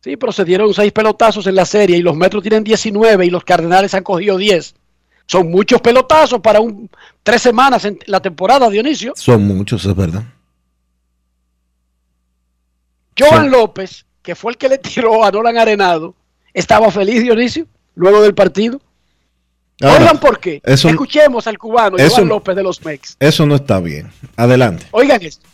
Sí, 0.06 0.16
pero 0.16 0.30
se 0.30 0.44
dieron 0.44 0.72
seis 0.72 0.92
pelotazos 0.92 1.48
en 1.48 1.56
la 1.56 1.64
serie 1.64 1.96
y 1.96 2.00
los 2.00 2.14
Metros 2.14 2.40
tienen 2.40 2.62
19 2.62 3.26
y 3.26 3.30
los 3.30 3.42
Cardenales 3.42 3.92
han 3.92 4.04
cogido 4.04 4.36
10. 4.38 4.72
Son 5.26 5.50
muchos 5.50 5.80
pelotazos 5.80 6.38
para 6.40 6.60
un 6.60 6.88
tres 7.24 7.42
semanas 7.42 7.84
en 7.86 7.98
la 8.06 8.20
temporada, 8.22 8.70
Dionisio. 8.70 9.14
Son 9.16 9.44
muchos, 9.44 9.84
es 9.84 9.96
verdad. 9.96 10.22
Joan. 13.18 13.50
López, 13.50 14.06
que 14.22 14.36
fue 14.36 14.52
el 14.52 14.58
que 14.58 14.68
le 14.68 14.78
tiró 14.78 15.24
a 15.24 15.32
Nolan 15.32 15.58
Arenado, 15.58 16.14
estaba 16.54 16.88
feliz, 16.92 17.24
Dionisio, 17.24 17.66
luego 17.96 18.22
del 18.22 18.32
partido. 18.36 18.80
Ahora, 19.82 19.98
Oigan 20.02 20.20
por 20.20 20.38
qué. 20.38 20.60
eso- 20.64 20.88
Escuchemos 20.88 21.48
al 21.48 21.58
cubano 21.58 21.96
eso 21.96 22.14
Joan 22.14 22.28
López 22.28 22.54
de 22.54 22.62
los 22.62 22.84
Mex. 22.84 23.16
Eso 23.18 23.44
no 23.44 23.56
está 23.56 23.80
bien. 23.80 24.12
Adelante. 24.36 24.86
Oigan 24.92 25.20
esto. 25.20 25.44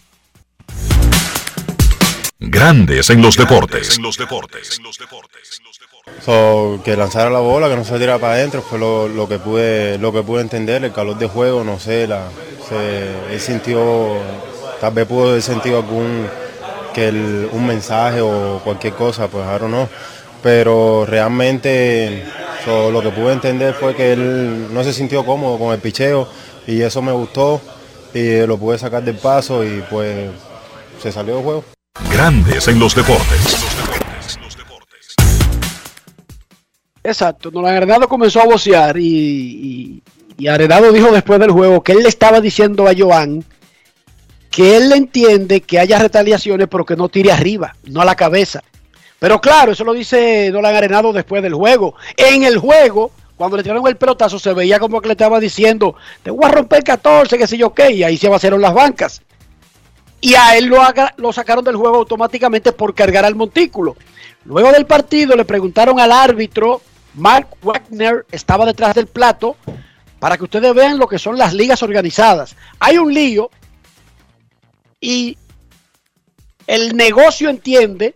Grandes 2.45 3.09
en 3.11 3.23
los 3.23 3.37
deportes. 3.37 3.99
So, 6.25 6.81
que 6.85 6.97
lanzara 6.97 7.31
la 7.31 7.39
bola, 7.39 7.69
que 7.69 7.77
no 7.77 7.85
se 7.85 7.97
tirara 7.99 8.19
para 8.19 8.35
adentro, 8.35 8.63
fue 8.63 8.79
lo, 8.79 9.07
lo 9.09 9.29
que 9.29 9.39
pude 9.39 9.99
lo 9.99 10.13
que 10.13 10.23
pude 10.23 10.41
entender, 10.41 10.85
el 10.85 10.93
calor 10.93 11.17
de 11.19 11.29
juego, 11.29 11.63
no 11.65 11.79
sé, 11.79 12.07
la, 12.07 12.29
se, 12.69 13.33
él 13.33 13.41
sintió, 13.41 14.17
tal 14.81 14.93
vez 14.93 15.07
pudo 15.07 15.31
haber 15.31 15.43
sentido 15.43 15.77
algún 15.79 16.27
que 16.93 17.09
el- 17.09 17.49
un 17.53 17.67
mensaje 17.67 18.21
o 18.21 18.61
cualquier 18.65 18.95
cosa, 18.95 19.29
pues 19.29 19.45
don't 19.47 19.69
know. 19.69 19.89
Pero 20.43 21.07
realmente 21.07 22.25
so, 22.65 22.91
lo 22.91 23.01
que 23.03 23.11
pude 23.11 23.33
entender 23.33 23.75
fue 23.75 23.95
que 23.95 24.13
él 24.13 24.73
no 24.75 24.83
se 24.83 24.93
sintió 24.93 25.25
cómodo 25.25 25.59
con 25.59 25.73
el 25.73 25.81
picheo 25.81 26.29
y 26.67 26.83
eso 26.83 27.01
me 27.03 27.13
gustó 27.13 27.61
y 28.13 28.45
lo 28.47 28.59
pude 28.59 28.79
sacar 28.79 29.03
del 29.05 29.17
paso 29.17 29.65
y 29.65 29.83
pues 29.89 30.31
se 31.01 31.13
salió 31.13 31.37
del 31.37 31.45
juego. 31.45 31.65
Grandes 32.13 32.69
en 32.69 32.79
los 32.79 32.95
deportes. 32.95 33.57
Exacto, 37.05 37.51
Nolan 37.51 37.77
Arenado 37.77 38.09
comenzó 38.09 38.41
a 38.41 38.47
vocear 38.47 38.97
y, 38.97 40.03
Arenado 40.49 40.93
dijo 40.93 41.11
después 41.11 41.41
del 41.41 41.51
juego 41.51 41.83
que 41.83 41.93
él 41.93 42.03
le 42.03 42.09
estaba 42.09 42.41
diciendo 42.41 42.87
a 42.87 42.93
Joan 42.97 43.45
que 44.51 44.77
él 44.77 44.93
entiende 44.93 45.63
que 45.63 45.79
haya 45.79 45.99
retaliaciones 45.99 46.69
pero 46.69 46.85
que 46.85 46.97
no 46.97 47.09
tire 47.09 47.33
arriba, 47.33 47.75
no 47.85 48.01
a 48.01 48.05
la 48.05 48.15
cabeza. 48.15 48.63
Pero 49.19 49.41
claro, 49.41 49.73
eso 49.73 49.85
lo 49.85 49.93
dice 49.93 50.51
Nolan 50.53 50.77
Arenado 50.77 51.13
después 51.13 51.43
del 51.43 51.55
juego. 51.55 51.95
En 52.17 52.45
el 52.45 52.59
juego, 52.59 53.11
cuando 53.37 53.57
le 53.57 53.63
tiraron 53.63 53.87
el 53.87 53.97
pelotazo, 53.97 54.39
se 54.39 54.53
veía 54.53 54.79
como 54.79 55.01
que 55.01 55.09
le 55.09 55.13
estaba 55.13 55.41
diciendo, 55.41 55.97
te 56.23 56.31
voy 56.31 56.45
a 56.45 56.49
romper 56.49 56.83
14, 56.85 57.39
que 57.39 57.47
sé 57.47 57.57
yo 57.57 57.73
qué, 57.73 57.91
y 57.93 58.03
ahí 58.05 58.17
se 58.17 58.29
vaciaron 58.29 58.61
las 58.61 58.75
bancas. 58.75 59.23
Y 60.23 60.35
a 60.35 60.57
él 60.57 60.67
lo, 60.67 60.79
lo 61.17 61.33
sacaron 61.33 61.65
del 61.65 61.77
juego 61.77 61.97
automáticamente 61.97 62.73
por 62.73 62.95
cargar 62.95 63.25
al 63.25 63.35
montículo. 63.35 63.97
Luego 64.45 64.71
del 64.71 64.87
partido 64.87 65.37
le 65.37 65.45
preguntaron 65.45 65.99
al 65.99 66.13
árbitro, 66.13 66.81
Mark 67.15 67.49
Wagner 67.61 68.25
estaba 68.31 68.65
detrás 68.65 68.95
del 68.95 69.09
plato, 69.09 69.57
para 70.21 70.39
que 70.39 70.45
ustedes 70.45 70.73
vean 70.73 70.99
lo 70.99 71.09
que 71.09 71.19
son 71.19 71.37
las 71.37 71.53
ligas 71.53 71.83
organizadas. 71.83 72.55
Hay 72.79 72.99
un 72.99 73.13
lío 73.13 73.51
y 75.01 75.37
el 76.69 76.97
negocio 76.97 77.51
entiende 77.51 78.15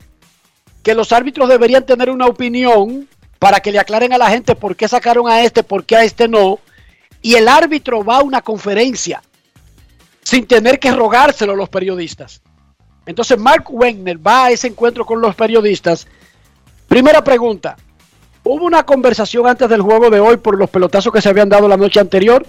que 0.85 0.95
los 0.95 1.11
árbitros 1.11 1.49
deberían 1.49 1.85
tener 1.85 2.11
una 2.11 2.27
opinión 2.27 3.09
para 3.41 3.59
que 3.59 3.73
le 3.73 3.81
aclaren 3.81 4.13
a 4.13 4.19
la 4.19 4.31
gente 4.31 4.55
por 4.55 4.77
qué 4.77 4.87
sacaron 4.87 5.29
a 5.29 5.43
este, 5.43 5.65
por 5.65 5.85
qué 5.85 5.97
a 5.97 6.05
este 6.05 6.29
no. 6.29 6.61
Y 7.21 7.35
el 7.35 7.49
árbitro 7.49 8.05
va 8.05 8.19
a 8.19 8.23
una 8.23 8.41
conferencia 8.41 9.21
sin 10.27 10.45
tener 10.45 10.81
que 10.81 10.91
rogárselo 10.91 11.53
a 11.53 11.57
los 11.57 11.69
periodistas. 11.69 12.43
Entonces 13.07 13.39
Mark 13.39 13.67
Wagner 13.71 14.19
va 14.19 14.47
a 14.47 14.51
ese 14.51 14.67
encuentro 14.67 15.07
con 15.07 15.21
los 15.21 15.37
periodistas. 15.37 16.09
Primera 16.89 17.23
pregunta, 17.23 17.77
¿hubo 18.43 18.65
una 18.65 18.85
conversación 18.85 19.47
antes 19.47 19.69
del 19.69 19.83
juego 19.83 20.11
de 20.11 20.19
hoy 20.19 20.37
por 20.39 20.59
los 20.59 20.69
pelotazos 20.69 21.13
que 21.13 21.23
se 21.23 21.29
habían 21.29 21.49
dado 21.49 21.69
la 21.69 21.77
noche 21.77 22.01
anterior? 22.01 22.45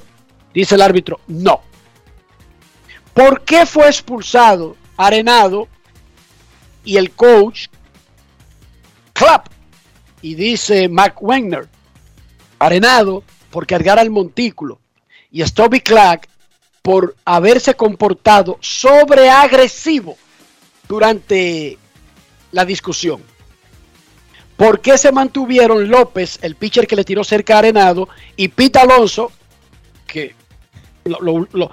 Dice 0.56 0.74
el 0.74 0.82
árbitro, 0.82 1.20
no. 1.28 1.62
¿Por 3.14 3.44
qué 3.44 3.68
fue 3.68 3.86
expulsado 3.86 4.76
Arenado 4.98 5.68
y 6.84 6.98
el 6.98 7.12
coach 7.12 7.68
clap? 9.14 9.50
Y 10.24 10.34
dice 10.34 10.90
Mark 10.90 11.18
Wagner, 11.22 11.68
Arenado 12.58 13.24
por 13.52 13.68
cargar 13.68 14.00
al 14.00 14.10
montículo 14.10 14.80
y 15.30 15.46
Stubby 15.46 15.80
Clark 15.80 16.28
por 16.88 17.18
haberse 17.26 17.74
comportado 17.74 18.58
sobreagresivo 18.62 20.16
durante 20.88 21.78
la 22.54 22.64
discusión. 22.64 23.22
¿Por 24.56 24.80
qué 24.80 24.98
se 24.98 25.12
mantuvieron 25.12 25.90
López, 25.90 26.40
el 26.42 26.56
pitcher 26.56 26.88
que 26.88 26.96
le 26.96 27.04
tiró 27.04 27.26
cerca 27.26 27.56
a 27.56 27.60
Arenado, 27.60 28.08
y 28.38 28.48
Pete 28.48 28.80
Alonso, 28.80 29.34
que 30.08 30.34
lo, 31.04 31.20
lo- 31.20 31.48
lo- 31.52 31.70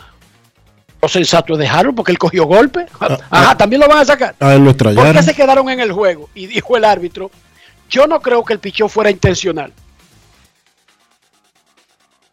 lo 1.00 1.08
sensato 1.08 1.52
es 1.52 1.60
dejarlo 1.60 1.94
porque 1.94 2.10
él 2.10 2.18
cogió 2.18 2.46
golpe? 2.46 2.84
Ajá, 3.30 3.56
también 3.56 3.82
lo 3.82 3.86
van 3.86 3.98
a 3.98 4.04
sacar. 4.04 4.34
A 4.40 4.54
él 4.54 4.64
lo 4.64 4.76
¿Por 4.76 5.12
qué 5.12 5.22
se 5.22 5.34
quedaron 5.36 5.68
en 5.70 5.78
el 5.78 5.92
juego? 5.92 6.28
Y 6.34 6.48
dijo 6.48 6.76
el 6.76 6.84
árbitro, 6.84 7.30
yo 7.88 8.08
no 8.08 8.20
creo 8.20 8.44
que 8.44 8.54
el 8.54 8.58
pichón 8.58 8.90
fuera 8.90 9.12
intencional. 9.12 9.72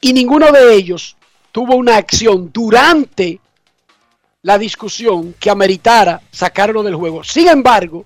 Y 0.02 0.14
ninguno 0.14 0.52
de 0.52 0.74
ellos 0.74 1.16
tuvo 1.52 1.76
una 1.76 1.98
acción 1.98 2.50
durante 2.54 3.40
la 4.44 4.58
discusión 4.58 5.36
que 5.40 5.50
ameritara 5.50 6.22
sacarlo 6.32 6.84
del 6.84 6.96
juego. 6.96 7.24
Sin 7.24 7.48
embargo, 7.48 8.06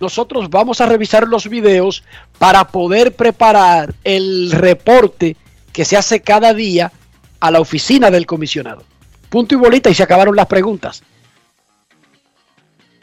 nosotros 0.00 0.48
vamos 0.48 0.80
a 0.80 0.86
revisar 0.86 1.26
los 1.26 1.48
videos 1.48 2.02
para 2.38 2.66
poder 2.68 3.14
preparar 3.14 3.94
el 4.04 4.52
reporte 4.52 5.36
que 5.72 5.84
se 5.84 5.96
hace 5.96 6.20
cada 6.20 6.54
día 6.54 6.92
a 7.40 7.50
la 7.50 7.60
oficina 7.60 8.10
del 8.10 8.26
comisionado. 8.26 8.82
Punto 9.28 9.54
y 9.54 9.58
bolita 9.58 9.90
y 9.90 9.94
se 9.94 10.02
acabaron 10.02 10.36
las 10.36 10.46
preguntas 10.46 11.02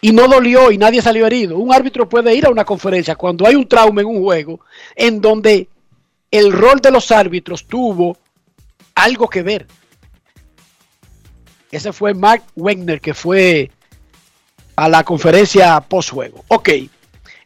y 0.04 0.12
no 0.12 0.28
dolió 0.28 0.70
y 0.70 0.78
nadie 0.78 1.02
salió 1.02 1.26
herido. 1.26 1.58
Un 1.58 1.74
árbitro 1.74 2.10
puede 2.10 2.36
ir 2.36 2.46
a 2.46 2.50
una 2.50 2.66
conferencia 2.66 3.16
cuando 3.16 3.48
hay 3.48 3.56
un 3.56 3.66
trauma 3.66 4.02
en 4.02 4.08
un 4.08 4.22
juego 4.22 4.60
en 4.98 5.22
donde 5.22 5.70
el 6.30 6.52
rol 6.52 6.82
de 6.82 6.92
los 6.92 7.10
árbitros 7.10 7.66
tuvo 7.66 8.18
algo 8.96 9.30
que 9.30 9.44
ver. 9.44 9.68
Ese 11.72 11.92
fue 11.92 12.14
Mark 12.14 12.44
Wegner 12.56 13.02
que 13.02 13.14
fue 13.14 13.72
a 14.76 14.90
la 14.90 15.04
conferencia 15.04 15.80
post-juego. 15.82 16.44
Ok. 16.48 16.70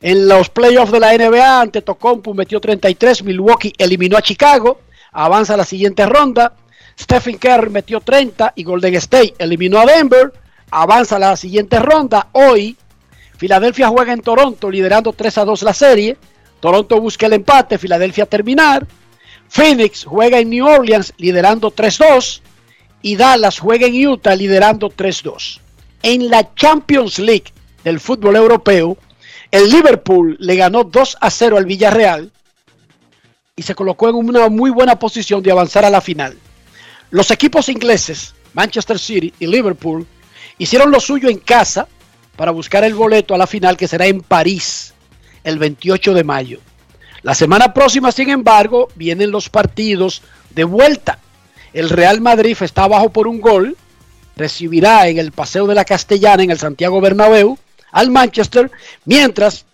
En 0.02 0.28
los 0.28 0.50
playoffs 0.50 0.92
de 0.92 1.00
la 1.00 1.18
NBA, 1.18 1.62
ante 1.62 1.82
Tocompu 1.82 2.34
metió 2.34 2.60
33, 2.60 3.24
Milwaukee 3.24 3.74
eliminó 3.78 4.18
a 4.18 4.22
Chicago, 4.22 4.82
avanza 5.12 5.56
a 5.56 5.58
la 5.58 5.66
siguiente 5.66 6.06
ronda. 6.06 6.54
Stephen 7.00 7.38
Curry 7.38 7.70
metió 7.70 8.00
30 8.02 8.54
y 8.56 8.64
Golden 8.64 8.96
State 8.96 9.36
eliminó 9.40 9.80
a 9.80 9.86
Denver, 9.86 10.34
avanza 10.72 11.16
a 11.16 11.20
la 11.20 11.36
siguiente 11.36 11.80
ronda. 11.80 12.28
Hoy, 12.34 12.78
Filadelfia 13.38 13.88
juega 13.88 14.14
en 14.14 14.22
Toronto, 14.22 14.70
liderando 14.70 15.14
3 15.14 15.38
a 15.40 15.46
2 15.46 15.64
la 15.64 15.74
serie. 15.74 16.18
Toronto 16.60 17.00
busca 17.00 17.28
el 17.28 17.34
empate, 17.34 17.78
Filadelfia 17.78 18.26
terminar. 18.26 18.86
Phoenix 19.50 20.06
juega 20.06 20.40
en 20.40 20.50
New 20.50 20.66
Orleans, 20.66 21.14
liderando 21.18 21.72
3-2. 21.72 22.42
Y 23.02 23.16
Dallas 23.16 23.60
juega 23.60 23.88
en 23.88 24.08
Utah, 24.08 24.36
liderando 24.36 24.90
3-2. 24.90 25.60
En 26.04 26.30
la 26.30 26.54
Champions 26.56 27.20
League 27.20 27.54
del 27.84 28.00
fútbol 28.00 28.36
europeo, 28.36 28.98
el 29.52 29.70
Liverpool 29.70 30.36
le 30.40 30.56
ganó 30.56 30.84
2 30.84 31.18
a 31.22 31.30
0 31.30 31.58
al 31.58 31.66
Villarreal 31.66 32.32
y 33.56 33.64
se 33.64 33.76
colocó 33.76 34.10
en 34.10 34.16
una 34.16 34.50
muy 34.50 34.70
buena 34.70 35.00
posición 35.00 35.42
de 35.42 35.52
avanzar 35.52 35.86
a 35.86 35.90
la 35.90 36.02
final. 36.02 36.38
Los 37.10 37.32
equipos 37.32 37.70
ingleses, 37.70 38.36
Manchester 38.54 39.00
City 39.00 39.34
y 39.40 39.48
Liverpool, 39.48 40.06
hicieron 40.58 40.92
lo 40.92 41.00
suyo 41.00 41.30
en 41.30 41.40
casa 41.40 41.88
para 42.36 42.52
buscar 42.52 42.84
el 42.84 42.94
boleto 42.94 43.34
a 43.34 43.38
la 43.38 43.48
final 43.48 43.78
que 43.78 43.88
será 43.88 44.06
en 44.06 44.22
París 44.22 44.94
el 45.44 45.58
28 45.58 46.14
de 46.14 46.24
mayo. 46.24 46.60
La 47.28 47.36
semana 47.36 47.74
próxima, 47.74 48.14
sin 48.14 48.30
embargo, 48.30 48.88
vienen 48.96 49.32
los 49.32 49.50
partidos 49.50 50.22
de 50.52 50.64
vuelta. 50.64 51.20
El 51.74 51.90
Real 51.90 52.22
Madrid 52.22 52.56
está 52.62 52.86
abajo 52.86 53.10
por 53.10 53.28
un 53.28 53.42
gol, 53.42 53.76
recibirá 54.38 55.10
en 55.10 55.18
el 55.18 55.34
Paseo 55.34 55.68
de 55.68 55.76
la 55.76 55.84
Castellana, 55.84 56.44
en 56.44 56.52
el 56.52 56.58
Santiago 56.58 57.02
Bernabéu, 57.02 57.58
al 57.92 58.12
Manchester, 58.12 58.72
mientras 59.04 59.66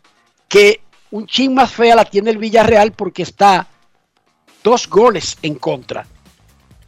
que 0.47 0.81
un 1.11 1.27
chin 1.27 1.53
más 1.53 1.69
fea 1.69 1.95
la 1.95 2.05
tiene 2.05 2.31
el 2.31 2.39
Villarreal 2.39 2.91
porque 2.91 3.21
está 3.21 3.67
dos 4.63 4.89
goles 4.89 5.37
en 5.43 5.53
contra. 5.53 6.07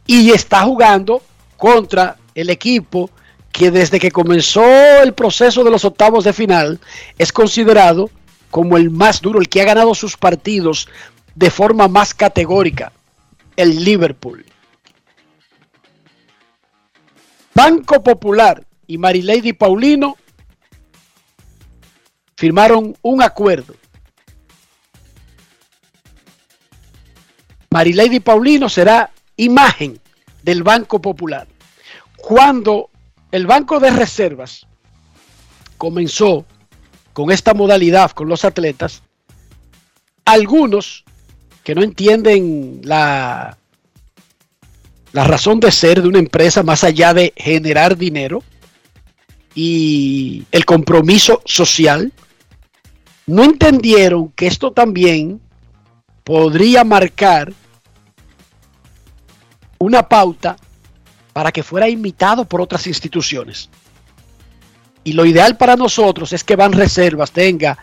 Y 0.04 0.32
está 0.32 0.62
jugando 0.62 1.22
contra 1.56 2.16
el 2.34 2.50
equipo 2.50 3.08
que 3.52 3.70
desde 3.70 4.00
que 4.00 4.10
comenzó 4.10 4.64
el 5.00 5.14
proceso 5.14 5.62
de 5.62 5.70
los 5.70 5.84
octavos 5.84 6.24
de 6.24 6.32
final 6.32 6.80
es 7.18 7.30
considerado 7.30 8.10
como 8.56 8.78
el 8.78 8.88
más 8.88 9.20
duro, 9.20 9.38
el 9.38 9.50
que 9.50 9.60
ha 9.60 9.66
ganado 9.66 9.94
sus 9.94 10.16
partidos 10.16 10.88
de 11.34 11.50
forma 11.50 11.88
más 11.88 12.14
categórica, 12.14 12.90
el 13.54 13.84
Liverpool. 13.84 14.46
Banco 17.54 18.02
Popular 18.02 18.66
y 18.86 18.96
Marilady 18.96 19.52
Paulino 19.52 20.16
firmaron 22.34 22.96
un 23.02 23.22
acuerdo. 23.22 23.74
Marilady 27.68 28.20
Paulino 28.20 28.70
será 28.70 29.10
imagen 29.36 30.00
del 30.42 30.62
Banco 30.62 30.98
Popular. 30.98 31.46
Cuando 32.16 32.88
el 33.32 33.46
Banco 33.46 33.78
de 33.78 33.90
Reservas 33.90 34.66
comenzó 35.76 36.46
con 37.16 37.32
esta 37.32 37.54
modalidad 37.54 38.10
con 38.10 38.28
los 38.28 38.44
atletas, 38.44 39.02
algunos 40.26 41.02
que 41.64 41.74
no 41.74 41.82
entienden 41.82 42.82
la, 42.84 43.56
razón 45.14 45.58
de 45.58 45.72
ser 45.72 46.02
de 46.02 46.08
una 46.08 46.18
empresa 46.18 46.62
más 46.62 46.84
allá 46.84 47.14
de 47.14 47.32
generar 47.34 47.96
dinero 47.96 48.42
y 49.54 50.44
el 50.52 50.66
compromiso 50.66 51.40
social, 51.46 52.12
no 53.24 53.44
entendieron 53.44 54.28
que 54.32 54.46
esto 54.46 54.72
también 54.72 55.40
podría 56.22 56.84
marcar 56.84 57.50
una 59.78 60.06
pauta 60.06 60.58
para 61.32 61.50
que 61.50 61.62
fuera 61.62 61.88
imitado 61.88 62.44
por 62.44 62.60
otras 62.60 62.86
instituciones. 62.86 63.70
Y 65.06 65.12
lo 65.12 65.24
ideal 65.24 65.56
para 65.56 65.76
nosotros 65.76 66.32
es 66.32 66.42
que 66.42 66.56
Van 66.56 66.72
Reservas 66.72 67.30
tenga 67.30 67.78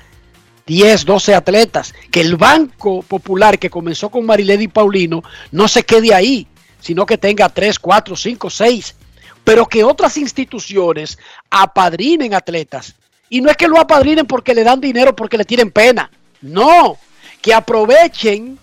10, 0.66 1.06
12 1.06 1.34
atletas, 1.34 1.94
que 2.12 2.20
el 2.20 2.36
Banco 2.36 3.02
Popular 3.02 3.58
que 3.58 3.70
comenzó 3.70 4.10
con 4.10 4.26
Marilady 4.26 4.68
Paulino 4.68 5.24
no 5.50 5.70
se 5.70 5.84
quede 5.84 6.14
ahí, 6.14 6.46
sino 6.82 7.06
que 7.06 7.18
tenga 7.18 7.48
3, 7.48 7.80
4, 7.80 8.18
5, 8.18 8.50
6, 8.50 8.96
pero 9.42 9.66
que 9.68 9.86
otras 9.86 10.18
instituciones 10.18 11.18
apadrinen 11.50 12.34
atletas. 12.34 12.94
Y 13.30 13.40
no 13.40 13.50
es 13.50 13.56
que 13.56 13.70
lo 13.70 13.80
apadrinen 13.80 14.26
porque 14.26 14.54
le 14.54 14.66
dan 14.66 14.82
dinero, 14.82 15.16
porque 15.16 15.38
le 15.38 15.46
tienen 15.46 15.72
pena, 15.72 16.12
no, 16.42 16.98
que 17.42 17.54
aprovechen 17.54 18.60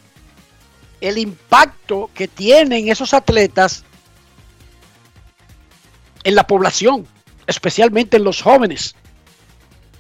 el 1.00 1.16
impacto 1.16 2.10
que 2.12 2.28
tienen 2.28 2.90
esos 2.90 3.14
atletas 3.14 3.84
en 6.24 6.34
la 6.34 6.46
población, 6.46 7.06
especialmente 7.50 8.16
en 8.16 8.24
los 8.24 8.40
jóvenes. 8.40 8.94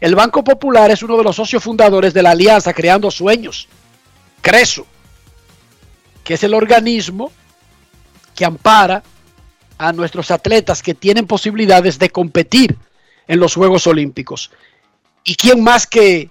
El 0.00 0.14
Banco 0.14 0.42
Popular 0.42 0.90
es 0.90 1.02
uno 1.02 1.18
de 1.18 1.24
los 1.24 1.36
socios 1.36 1.62
fundadores 1.62 2.14
de 2.14 2.22
la 2.22 2.30
Alianza 2.30 2.72
Creando 2.72 3.10
Sueños, 3.10 3.68
CRESO, 4.40 4.86
que 6.24 6.34
es 6.34 6.42
el 6.44 6.54
organismo 6.54 7.30
que 8.34 8.44
ampara 8.44 9.02
a 9.76 9.92
nuestros 9.92 10.30
atletas 10.30 10.82
que 10.82 10.94
tienen 10.94 11.26
posibilidades 11.26 11.98
de 11.98 12.10
competir 12.10 12.78
en 13.26 13.40
los 13.40 13.54
Juegos 13.54 13.86
Olímpicos. 13.86 14.50
¿Y 15.24 15.34
quién 15.34 15.62
más 15.62 15.86
que 15.86 16.30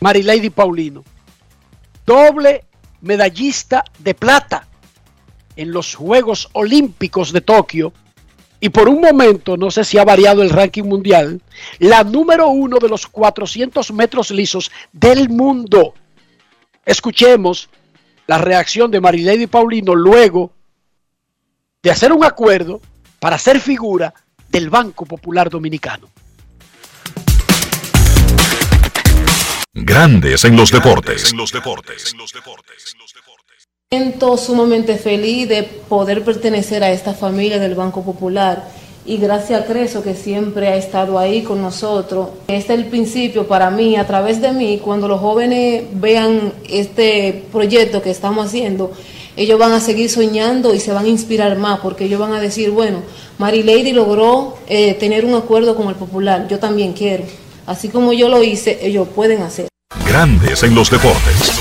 Marilady 0.00 0.50
Paulino? 0.50 1.04
Doble 2.04 2.64
medallista 3.00 3.82
de 3.98 4.14
plata 4.14 4.68
en 5.56 5.72
los 5.72 5.94
Juegos 5.94 6.48
Olímpicos 6.52 7.32
de 7.32 7.40
Tokio 7.40 7.92
y 8.60 8.70
por 8.70 8.88
un 8.88 9.00
momento, 9.00 9.56
no 9.56 9.70
sé 9.70 9.84
si 9.84 9.98
ha 9.98 10.04
variado 10.04 10.42
el 10.42 10.50
ranking 10.50 10.84
mundial, 10.84 11.40
la 11.78 12.04
número 12.04 12.48
uno 12.48 12.78
de 12.78 12.88
los 12.88 13.06
400 13.06 13.92
metros 13.92 14.30
lisos 14.30 14.70
del 14.92 15.28
mundo. 15.28 15.94
Escuchemos 16.84 17.68
la 18.26 18.38
reacción 18.38 18.90
de 18.90 19.00
Marilady 19.00 19.46
Paulino 19.46 19.94
luego 19.94 20.52
de 21.82 21.90
hacer 21.90 22.12
un 22.12 22.24
acuerdo 22.24 22.80
para 23.20 23.38
ser 23.38 23.60
figura 23.60 24.14
del 24.48 24.70
Banco 24.70 25.04
Popular 25.04 25.50
Dominicano. 25.50 26.08
Grandes 29.74 30.44
en 30.44 30.56
los 30.56 30.70
deportes. 30.70 31.32
En 31.32 31.36
los 31.36 31.52
deportes. 31.52 32.14
Siento 33.92 34.36
sumamente 34.36 34.96
feliz 34.96 35.48
de 35.48 35.62
poder 35.62 36.24
pertenecer 36.24 36.82
a 36.82 36.90
esta 36.90 37.14
familia 37.14 37.60
del 37.60 37.76
Banco 37.76 38.02
Popular 38.02 38.66
y 39.04 39.16
gracias 39.16 39.62
a 39.62 39.64
Creso 39.64 40.02
que 40.02 40.16
siempre 40.16 40.66
ha 40.66 40.74
estado 40.74 41.20
ahí 41.20 41.42
con 41.42 41.62
nosotros. 41.62 42.30
Este 42.48 42.74
es 42.74 42.80
el 42.80 42.86
principio 42.86 43.46
para 43.46 43.70
mí, 43.70 43.94
a 43.94 44.04
través 44.04 44.40
de 44.42 44.50
mí, 44.50 44.80
cuando 44.82 45.06
los 45.06 45.20
jóvenes 45.20 45.84
vean 45.92 46.52
este 46.68 47.44
proyecto 47.52 48.02
que 48.02 48.10
estamos 48.10 48.46
haciendo, 48.46 48.90
ellos 49.36 49.56
van 49.56 49.70
a 49.70 49.78
seguir 49.78 50.10
soñando 50.10 50.74
y 50.74 50.80
se 50.80 50.92
van 50.92 51.04
a 51.04 51.08
inspirar 51.08 51.56
más 51.56 51.78
porque 51.78 52.06
ellos 52.06 52.18
van 52.18 52.32
a 52.32 52.40
decir, 52.40 52.72
bueno, 52.72 53.02
Mary 53.38 53.62
Lady 53.62 53.92
logró 53.92 54.58
eh, 54.66 54.94
tener 54.94 55.24
un 55.24 55.34
acuerdo 55.34 55.76
con 55.76 55.86
el 55.86 55.94
Popular, 55.94 56.48
yo 56.48 56.58
también 56.58 56.92
quiero. 56.92 57.22
Así 57.66 57.88
como 57.88 58.12
yo 58.12 58.28
lo 58.28 58.42
hice, 58.42 58.80
ellos 58.82 59.06
pueden 59.14 59.42
hacer. 59.42 59.68
Grandes 60.08 60.64
en 60.64 60.74
los 60.74 60.90
deportes. 60.90 61.55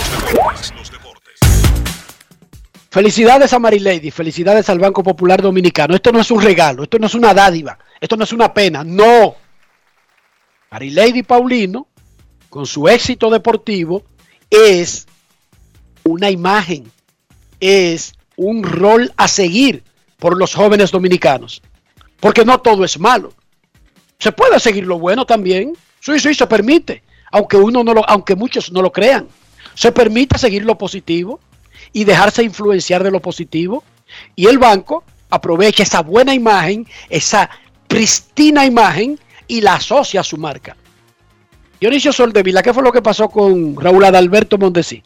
Felicidades 2.96 3.52
a 3.52 3.60
Mary 3.60 3.80
Lady, 3.80 4.10
felicidades 4.10 4.70
al 4.70 4.80
Banco 4.80 5.04
Popular 5.04 5.42
Dominicano. 5.42 5.96
Esto 5.96 6.14
no 6.14 6.22
es 6.22 6.32
un 6.32 6.42
regalo, 6.42 6.84
esto 6.84 6.98
no 6.98 7.08
es 7.08 7.14
una 7.14 7.34
dádiva, 7.34 7.78
esto 8.00 8.16
no 8.16 8.24
es 8.24 8.32
una 8.32 8.54
pena, 8.54 8.86
no. 8.86 9.36
Mary 10.72 10.92
Lady 10.92 11.22
Paulino, 11.22 11.90
con 12.50 12.66
su 12.66 12.88
éxito 12.88 13.30
deportivo, 13.30 14.04
es 14.50 15.08
una 16.06 16.30
imagen, 16.30 16.90
es 17.60 18.14
un 18.38 18.64
rol 18.64 19.12
a 19.18 19.28
seguir 19.28 19.84
por 20.18 20.38
los 20.38 20.56
jóvenes 20.56 20.90
dominicanos. 20.90 21.62
Porque 22.22 22.46
no 22.46 22.62
todo 22.62 22.86
es 22.86 22.98
malo. 22.98 23.34
Se 24.20 24.32
puede 24.32 24.58
seguir 24.62 24.86
lo 24.86 25.00
bueno 25.00 25.26
también. 25.26 25.74
Sí, 26.00 26.18
sí, 26.18 26.34
se 26.34 26.48
permite. 26.48 27.04
Aunque 27.34 27.58
uno 27.58 27.84
no 27.84 27.94
lo, 27.94 28.10
aunque 28.10 28.38
muchos 28.38 28.72
no 28.72 28.82
lo 28.82 28.94
crean. 28.94 29.28
Se 29.74 29.92
permite 29.92 30.38
seguir 30.38 30.64
lo 30.64 30.78
positivo 30.78 31.42
y 31.94 32.04
dejarse 32.04 32.44
influenciar 32.44 33.04
de 33.04 33.12
lo 33.12 33.20
positivo. 33.20 33.84
Y 34.36 34.48
el 34.48 34.58
banco 34.58 35.04
aprovecha 35.30 35.84
esa 35.84 36.02
buena 36.02 36.34
imagen, 36.34 36.88
esa 37.10 37.50
pristina 37.88 38.66
imagen 38.66 39.20
y 39.48 39.62
la 39.62 39.76
asocia 39.76 40.22
a 40.22 40.24
su 40.24 40.38
marca. 40.38 40.76
Dionisio 41.80 42.14
Soldevila, 42.14 42.64
¿qué 42.64 42.74
fue 42.74 42.84
lo 42.84 42.92
que 42.92 43.02
pasó 43.02 43.30
con 43.30 43.76
Raúl 43.80 44.06
Adalberto 44.06 44.58
Mondesi? 44.58 45.04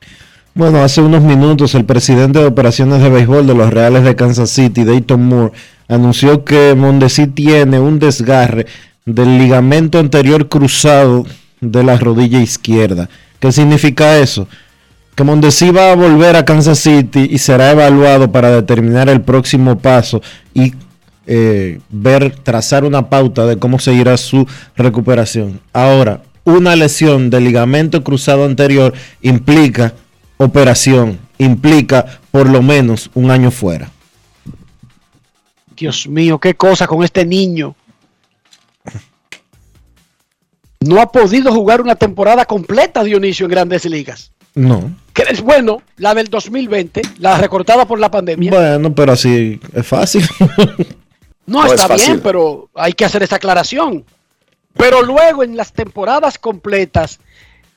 Bueno, 0.54 0.84
hace 0.84 1.02
unos 1.02 1.22
minutos 1.24 1.76
el 1.76 1.86
presidente 1.86 2.40
de 2.40 2.46
operaciones 2.46 3.02
de 3.02 3.10
béisbol 3.10 3.48
de 3.48 3.56
los 3.56 3.72
Reales 3.72 4.04
de 4.04 4.16
Kansas 4.16 4.50
City, 4.50 4.84
Dayton 4.84 5.24
Moore, 5.24 5.54
anunció 5.88 6.44
que 6.44 6.76
Mondesi 6.76 7.28
tiene 7.28 7.80
un 7.80 8.00
desgarre 8.00 8.66
del 9.06 9.38
ligamento 9.38 10.00
anterior 10.00 10.50
cruzado 10.50 11.26
de 11.62 11.84
la 11.84 11.98
rodilla 11.98 12.40
izquierda. 12.40 13.10
¿Qué 13.40 13.52
significa 13.52 14.18
eso? 14.18 14.48
Que 15.20 15.26
Mondesi 15.26 15.70
va 15.70 15.92
a 15.92 15.96
volver 15.96 16.38
a 16.38 16.46
Kansas 16.46 16.80
City 16.80 17.28
y 17.30 17.40
será 17.40 17.72
evaluado 17.72 18.32
para 18.32 18.52
determinar 18.52 19.10
el 19.10 19.20
próximo 19.20 19.78
paso 19.78 20.22
y 20.54 20.72
eh, 21.28 21.82
ver, 21.90 22.38
trazar 22.38 22.86
una 22.86 23.10
pauta 23.10 23.46
de 23.46 23.60
cómo 23.60 23.80
seguirá 23.80 24.16
su 24.16 24.48
recuperación. 24.78 25.60
Ahora, 25.74 26.22
una 26.46 26.74
lesión 26.78 27.30
del 27.30 27.44
ligamento 27.44 28.02
cruzado 28.02 28.46
anterior 28.46 28.94
implica 29.22 29.94
operación, 30.38 31.20
implica 31.38 32.22
por 32.32 32.50
lo 32.50 32.62
menos 32.62 33.12
un 33.14 33.30
año 33.30 33.52
fuera. 33.52 33.92
Dios 35.76 36.08
mío, 36.08 36.40
qué 36.40 36.56
cosa 36.56 36.88
con 36.88 37.04
este 37.04 37.26
niño 37.26 37.76
no 40.80 41.02
ha 41.02 41.12
podido 41.12 41.52
jugar 41.52 41.82
una 41.82 41.96
temporada 41.96 42.46
completa 42.46 43.04
Dionisio 43.04 43.48
en 43.48 43.52
grandes 43.52 43.84
ligas. 43.84 44.32
No. 44.56 44.96
Que 45.14 45.24
es 45.30 45.42
bueno, 45.42 45.82
la 45.98 46.14
del 46.14 46.28
2020, 46.28 47.02
la 47.20 47.38
recortada 47.38 47.86
por 47.86 48.00
la 48.00 48.10
pandemia. 48.10 48.52
Bueno, 48.52 48.94
pero 48.94 49.14
así 49.14 49.60
es 49.74 49.86
fácil. 49.86 50.26
no, 51.46 51.66
está 51.66 51.94
bien, 51.96 52.22
pero 52.22 52.70
hay 52.74 52.94
que 52.94 53.06
hacer 53.06 53.24
esa 53.24 53.36
aclaración. 53.38 54.04
Pero 54.76 55.02
luego 55.02 55.44
en 55.44 55.58
las 55.58 55.74
temporadas 55.74 56.38
completas, 56.38 57.20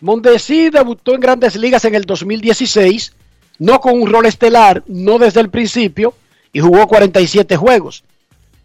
Mondesi 0.01 0.71
debutó 0.71 1.15
en 1.15 1.21
grandes 1.21 1.57
ligas 1.57 1.85
en 1.85 1.95
el 1.95 2.05
2016, 2.05 3.13
no 3.59 3.81
con 3.81 4.01
un 4.01 4.11
rol 4.11 4.27
estelar, 4.27 4.83
no 4.87 5.19
desde 5.19 5.41
el 5.41 5.51
principio, 5.51 6.15
y 6.53 6.61
jugó 6.61 6.87
47 6.87 7.57
juegos 7.57 8.05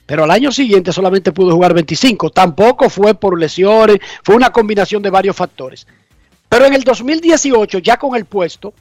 pero 0.08 0.24
al 0.24 0.32
año 0.32 0.52
siguiente 0.52 0.94
solamente 0.94 1.34
pudo 1.34 1.54
jugar 1.54 1.74
25. 1.74 2.32
Tampoco 2.32 2.90
fue 2.90 3.14
por 3.14 3.38
lesiones, 3.38 4.00
fue 4.24 4.36
una 4.36 4.52
combinación 4.52 5.04
de 5.04 5.10
varios 5.10 5.36
factores. 5.36 5.86
Pero 6.50 6.66
en 6.66 6.74
el 6.74 6.84
2018, 6.84 7.80
ya 7.80 7.98
con 7.98 8.16
el 8.16 8.26
puesto, 8.26 8.74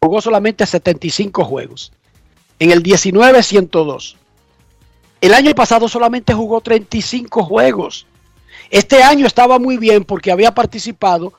jugó 0.00 0.20
solamente 0.20 0.66
75 0.66 1.44
juegos. 1.44 1.92
En 2.58 2.70
el 2.70 2.82
19, 2.82 3.42
102. 3.42 4.16
El 5.20 5.34
año 5.34 5.54
pasado 5.54 5.88
solamente 5.88 6.32
jugó 6.32 6.60
35 6.60 7.44
juegos. 7.44 8.06
Este 8.70 9.02
año 9.02 9.26
estaba 9.26 9.58
muy 9.58 9.76
bien 9.76 10.04
porque 10.04 10.30
había 10.30 10.54
participado 10.54 11.32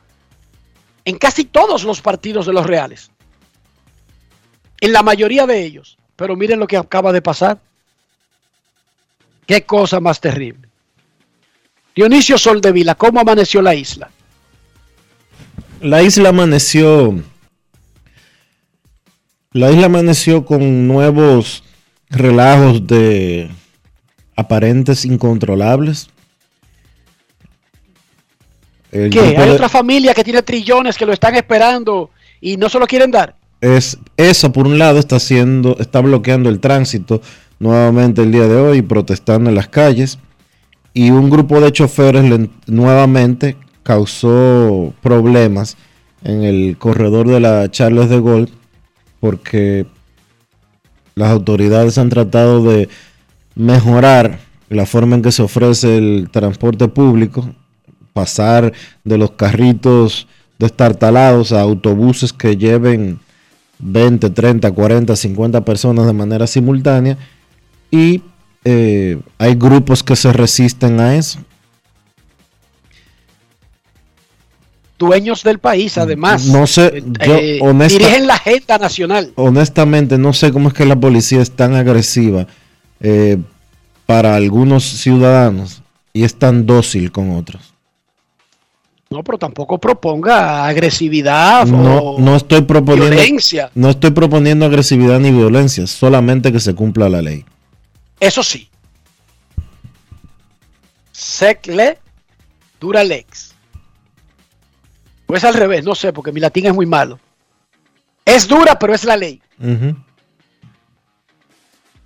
en 1.05 1.17
casi 1.17 1.45
todos 1.45 1.83
los 1.83 2.01
partidos 2.01 2.45
de 2.45 2.53
los 2.53 2.65
Reales. 2.65 3.11
En 4.81 4.93
la 4.93 5.03
mayoría 5.03 5.45
de 5.45 5.63
ellos. 5.63 5.97
Pero 6.15 6.35
miren 6.35 6.59
lo 6.59 6.67
que 6.67 6.75
acaba 6.75 7.13
de 7.13 7.21
pasar. 7.21 7.59
Qué 9.45 9.65
cosa 9.65 9.99
más 9.99 10.19
terrible. 10.19 10.67
Dionisio 11.95 12.37
Soldevila, 12.37 12.95
¿cómo 12.95 13.21
amaneció 13.21 13.61
la 13.61 13.73
isla? 13.73 14.11
La 15.81 16.03
isla 16.03 16.29
amaneció. 16.29 17.21
La 19.53 19.71
isla 19.71 19.85
amaneció 19.85 20.45
con 20.45 20.87
nuevos 20.87 21.63
relajos 22.09 22.85
de 22.85 23.49
aparentes 24.35 25.05
incontrolables. 25.05 26.09
¿Qué? 28.91 29.37
¿Hay 29.37 29.49
otra 29.49 29.69
familia 29.69 30.13
que 30.13 30.23
tiene 30.23 30.41
trillones 30.41 30.97
que 30.97 31.05
lo 31.05 31.13
están 31.13 31.35
esperando 31.35 32.09
y 32.41 32.57
no 32.57 32.69
se 32.69 32.79
lo 32.79 32.87
quieren 32.87 33.11
dar? 33.11 33.35
Es, 33.61 33.97
eso 34.17 34.51
por 34.51 34.67
un 34.67 34.79
lado 34.79 34.99
está 34.99 35.17
haciendo, 35.17 35.77
está 35.79 36.01
bloqueando 36.01 36.49
el 36.49 36.59
tránsito 36.59 37.21
nuevamente 37.59 38.21
el 38.21 38.31
día 38.31 38.47
de 38.47 38.55
hoy 38.55 38.81
protestando 38.81 39.49
en 39.49 39.55
las 39.55 39.67
calles 39.67 40.17
y 40.93 41.11
un 41.11 41.29
grupo 41.29 41.59
de 41.61 41.71
choferes 41.71 42.49
nuevamente 42.67 43.57
causó 43.89 44.93
problemas 45.01 45.75
en 46.23 46.43
el 46.43 46.77
corredor 46.77 47.27
de 47.27 47.39
la 47.39 47.71
Charles 47.71 48.07
de 48.07 48.21
Gaulle 48.21 48.53
porque 49.19 49.87
las 51.15 51.31
autoridades 51.31 51.97
han 51.97 52.09
tratado 52.09 52.63
de 52.63 52.87
mejorar 53.55 54.41
la 54.69 54.85
forma 54.85 55.15
en 55.15 55.23
que 55.23 55.31
se 55.31 55.41
ofrece 55.41 55.97
el 55.97 56.29
transporte 56.31 56.87
público, 56.87 57.49
pasar 58.13 58.73
de 59.03 59.17
los 59.17 59.31
carritos 59.31 60.27
destartalados 60.59 61.51
a 61.51 61.61
autobuses 61.61 62.31
que 62.31 62.57
lleven 62.57 63.19
20, 63.79 64.29
30, 64.29 64.71
40, 64.71 65.15
50 65.15 65.65
personas 65.65 66.05
de 66.05 66.13
manera 66.13 66.45
simultánea 66.45 67.17
y 67.89 68.21
eh, 68.65 69.19
hay 69.39 69.55
grupos 69.55 70.03
que 70.03 70.15
se 70.15 70.31
resisten 70.31 70.99
a 70.99 71.15
eso. 71.15 71.39
Dueños 74.99 75.43
del 75.43 75.59
país, 75.59 75.97
además. 75.97 76.45
No 76.47 76.67
sé, 76.67 77.01
yo 77.25 77.35
Eh, 77.35 77.59
honesta- 77.61 77.97
dirigen 77.97 78.27
la 78.27 78.33
agenda 78.35 78.77
nacional. 78.77 79.31
honestamente 79.35 80.17
no 80.17 80.33
sé 80.33 80.51
cómo 80.51 80.67
es 80.67 80.73
que 80.73 80.85
la 80.85 80.97
policía 80.97 81.41
es 81.41 81.51
tan 81.51 81.73
agresiva 81.73 82.45
eh, 82.99 83.37
para 84.05 84.35
algunos 84.35 84.83
ciudadanos 84.83 85.81
y 86.11 86.25
es 86.25 86.37
tan 86.37 86.65
dócil 86.65 87.13
con 87.13 87.31
otros. 87.37 87.73
No, 89.09 89.23
pero 89.23 89.37
tampoco 89.37 89.77
proponga 89.79 90.67
agresividad 90.67 91.65
No, 91.65 91.97
o 91.97 92.19
no 92.19 92.35
estoy 92.35 92.61
proponiendo 92.61 93.15
violencia. 93.15 93.71
no 93.73 93.89
estoy 93.89 94.11
proponiendo 94.11 94.65
agresividad 94.65 95.19
ni 95.19 95.31
violencia, 95.31 95.87
solamente 95.87 96.51
que 96.51 96.59
se 96.59 96.75
cumpla 96.75 97.07
la 97.07 97.21
ley. 97.21 97.45
Eso 98.19 98.43
sí. 98.43 98.69
Secle 101.11 101.97
dura 102.79 103.03
lex. 103.03 103.48
Pues 105.29 105.43
al 105.43 105.53
revés, 105.53 105.85
no 105.85 105.93
sé, 105.93 106.11
porque 106.11 106.31
mi 106.31 106.39
latín 106.39 106.65
es 106.65 106.73
muy 106.73 106.87
malo. 106.87 107.19
Es 108.25 108.47
dura, 108.47 108.79
pero 108.79 108.95
es 108.95 109.03
la 109.03 109.15
ley. 109.15 109.39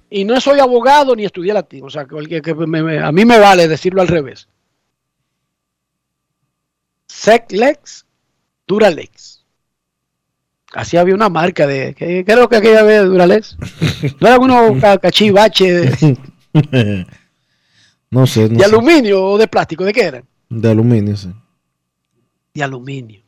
Y 0.10 0.26
no 0.26 0.42
soy 0.42 0.60
abogado 0.60 1.16
ni 1.16 1.24
estudié 1.24 1.54
latín. 1.54 1.86
O 1.86 1.90
sea, 1.90 2.04
que, 2.04 2.18
que- 2.28 2.42
que 2.42 2.54
me- 2.54 2.84
me- 2.84 3.00
a 3.00 3.14
mí 3.14 3.24
me 3.24 3.40
vale 3.40 3.70
decirlo 3.70 4.02
al 4.02 4.10
revés. 4.10 4.50
Sec 7.08 7.50
lex, 7.54 8.06
dura 8.68 8.90
lex. 8.90 9.46
Así 10.74 10.98
había 10.98 11.16
una 11.16 11.30
marca 11.30 11.66
de. 11.66 11.96
¿Qué, 11.96 12.26
lo 12.36 12.50
que 12.50 12.58
aquella 12.58 12.84
vez 12.84 13.04
de 13.04 13.06
Duralex? 13.06 13.56
¿No 14.20 14.28
era 14.28 14.38
uno 14.38 14.78
ca- 14.82 14.98
cachivache 14.98 15.72
de, 15.72 16.18
no 18.12 18.28
sé, 18.28 18.50
no 18.50 18.58
de 18.58 18.60
sé. 18.60 18.66
aluminio 18.66 19.24
o 19.24 19.38
de 19.38 19.48
plástico? 19.48 19.86
¿De 19.86 19.94
qué 19.94 20.02
eran? 20.04 20.26
de 20.50 20.70
aluminio, 20.70 21.16
sí. 21.16 21.30
De 22.54 22.64
aluminio. 22.64 23.24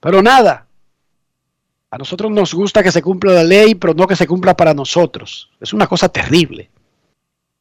Pero 0.00 0.20
nada, 0.20 0.66
a 1.90 1.98
nosotros 1.98 2.30
nos 2.30 2.52
gusta 2.54 2.82
que 2.82 2.90
se 2.90 3.02
cumpla 3.02 3.32
la 3.32 3.44
ley, 3.44 3.74
pero 3.76 3.94
no 3.94 4.06
que 4.06 4.16
se 4.16 4.26
cumpla 4.26 4.56
para 4.56 4.74
nosotros. 4.74 5.50
Es 5.60 5.72
una 5.72 5.86
cosa 5.86 6.08
terrible. 6.08 6.70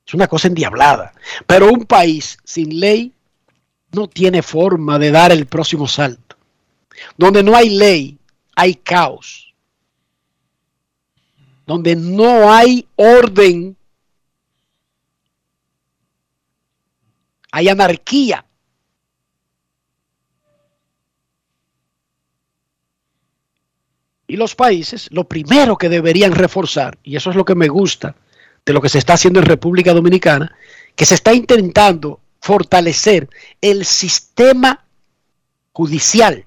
Es 0.06 0.14
una 0.14 0.28
cosa 0.28 0.48
endiablada. 0.48 1.14
Pero 1.46 1.72
un 1.72 1.86
país 1.86 2.38
sin 2.44 2.80
ley 2.80 3.14
no 3.92 4.08
tiene 4.08 4.42
forma 4.42 4.98
de 4.98 5.12
dar 5.12 5.32
el 5.32 5.46
próximo 5.46 5.88
salto. 5.88 6.36
Donde 7.18 7.44
no 7.44 7.56
hay 7.56 7.70
ley, 7.70 8.18
hay 8.56 8.76
caos. 8.76 9.54
Donde 11.66 11.96
no 11.96 12.52
hay 12.52 12.88
orden, 12.96 13.76
hay 17.52 17.70
anarquía. 17.70 18.46
Y 24.36 24.38
los 24.38 24.54
países, 24.54 25.08
lo 25.12 25.24
primero 25.24 25.78
que 25.78 25.88
deberían 25.88 26.34
reforzar, 26.34 26.98
y 27.04 27.16
eso 27.16 27.30
es 27.30 27.38
lo 27.38 27.46
que 27.46 27.56
me 27.56 27.70
gusta 27.70 28.18
de 28.66 28.74
lo 28.74 28.82
que 28.82 28.90
se 28.90 28.98
está 28.98 29.14
haciendo 29.14 29.40
en 29.40 29.46
República 29.46 29.94
Dominicana, 29.94 30.54
que 30.94 31.06
se 31.06 31.16
está 31.16 31.34
intentando 31.34 32.20
fortalecer 32.42 33.30
el 33.62 33.86
sistema 33.86 34.84
judicial. 35.72 36.46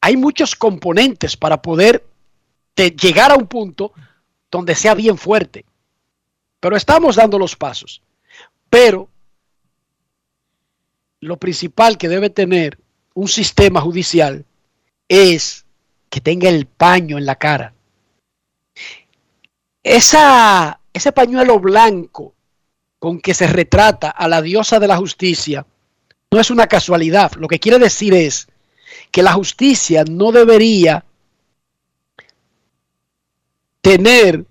Hay 0.00 0.16
muchos 0.16 0.56
componentes 0.56 1.36
para 1.36 1.60
poder 1.60 2.02
llegar 2.74 3.30
a 3.30 3.36
un 3.36 3.46
punto 3.46 3.92
donde 4.50 4.74
sea 4.74 4.94
bien 4.94 5.18
fuerte. 5.18 5.66
Pero 6.60 6.76
estamos 6.76 7.16
dando 7.16 7.38
los 7.38 7.56
pasos. 7.56 8.00
Pero 8.70 9.10
lo 11.20 11.36
principal 11.36 11.98
que 11.98 12.08
debe 12.08 12.30
tener 12.30 12.78
un 13.12 13.28
sistema 13.28 13.82
judicial 13.82 14.46
es 15.10 15.66
que 16.08 16.20
tenga 16.20 16.48
el 16.48 16.66
paño 16.66 17.18
en 17.18 17.26
la 17.26 17.34
cara. 17.34 17.74
Esa, 19.82 20.80
ese 20.92 21.10
pañuelo 21.10 21.58
blanco 21.58 22.32
con 23.00 23.20
que 23.20 23.34
se 23.34 23.48
retrata 23.48 24.10
a 24.10 24.28
la 24.28 24.40
diosa 24.40 24.78
de 24.78 24.86
la 24.86 24.96
justicia 24.96 25.66
no 26.30 26.38
es 26.38 26.50
una 26.50 26.68
casualidad. 26.68 27.32
Lo 27.32 27.48
que 27.48 27.58
quiere 27.58 27.80
decir 27.80 28.14
es 28.14 28.46
que 29.10 29.24
la 29.24 29.32
justicia 29.32 30.04
no 30.04 30.30
debería 30.30 31.04
tener 33.80 34.46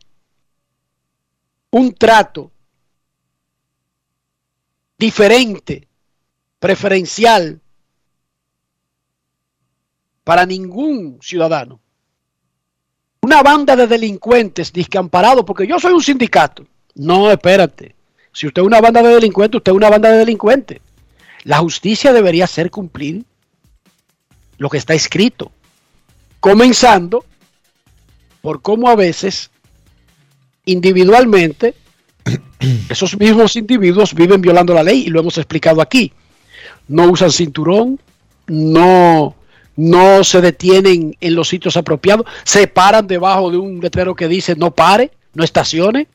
un 1.72 1.94
trato 1.94 2.52
diferente, 4.98 5.88
preferencial 6.60 7.62
para 10.30 10.46
ningún 10.46 11.18
ciudadano. 11.24 11.80
Una 13.22 13.42
banda 13.42 13.76
de 13.76 13.88
delincuentes 13.88 14.72
discamparados, 14.72 15.44
porque 15.44 15.66
yo 15.66 15.80
soy 15.80 15.92
un 15.92 16.04
sindicato. 16.04 16.68
No, 16.94 17.32
espérate. 17.32 17.96
Si 18.32 18.46
usted 18.46 18.62
es 18.62 18.68
una 18.68 18.80
banda 18.80 19.02
de 19.02 19.16
delincuentes, 19.16 19.58
usted 19.58 19.72
es 19.72 19.76
una 19.76 19.90
banda 19.90 20.12
de 20.12 20.20
delincuentes. 20.20 20.82
La 21.46 21.58
justicia 21.58 22.14
debería 22.14 22.44
hacer 22.44 22.70
cumplir 22.70 23.26
lo 24.60 24.70
que 24.70 24.78
está 24.78 24.94
escrito. 24.94 25.52
Comenzando 26.40 27.26
por 28.44 28.62
cómo 28.62 28.88
a 28.88 28.96
veces, 28.96 29.50
individualmente, 30.66 31.74
esos 32.90 33.18
mismos 33.18 33.56
individuos 33.56 34.14
viven 34.14 34.42
violando 34.42 34.76
la 34.76 34.84
ley 34.84 35.06
y 35.08 35.10
lo 35.10 35.22
hemos 35.22 35.40
explicado 35.40 35.82
aquí. 35.82 36.14
No 36.88 37.10
usan 37.10 37.32
cinturón, 37.32 38.00
no, 38.46 39.36
no 39.80 40.26
se 40.26 40.42
detienen 40.42 41.16
en 41.22 41.36
los 41.36 41.48
sitios 41.48 41.78
apropiados, 41.78 42.26
se 42.44 42.68
paran 42.68 43.08
debajo 43.08 43.50
de 43.50 43.58
un 43.58 43.80
letrero 43.80 44.14
que 44.14 44.28
dice 44.28 44.54
no 44.58 44.72
pare, 44.72 45.12
no 45.34 45.42
estacione. 45.42 46.06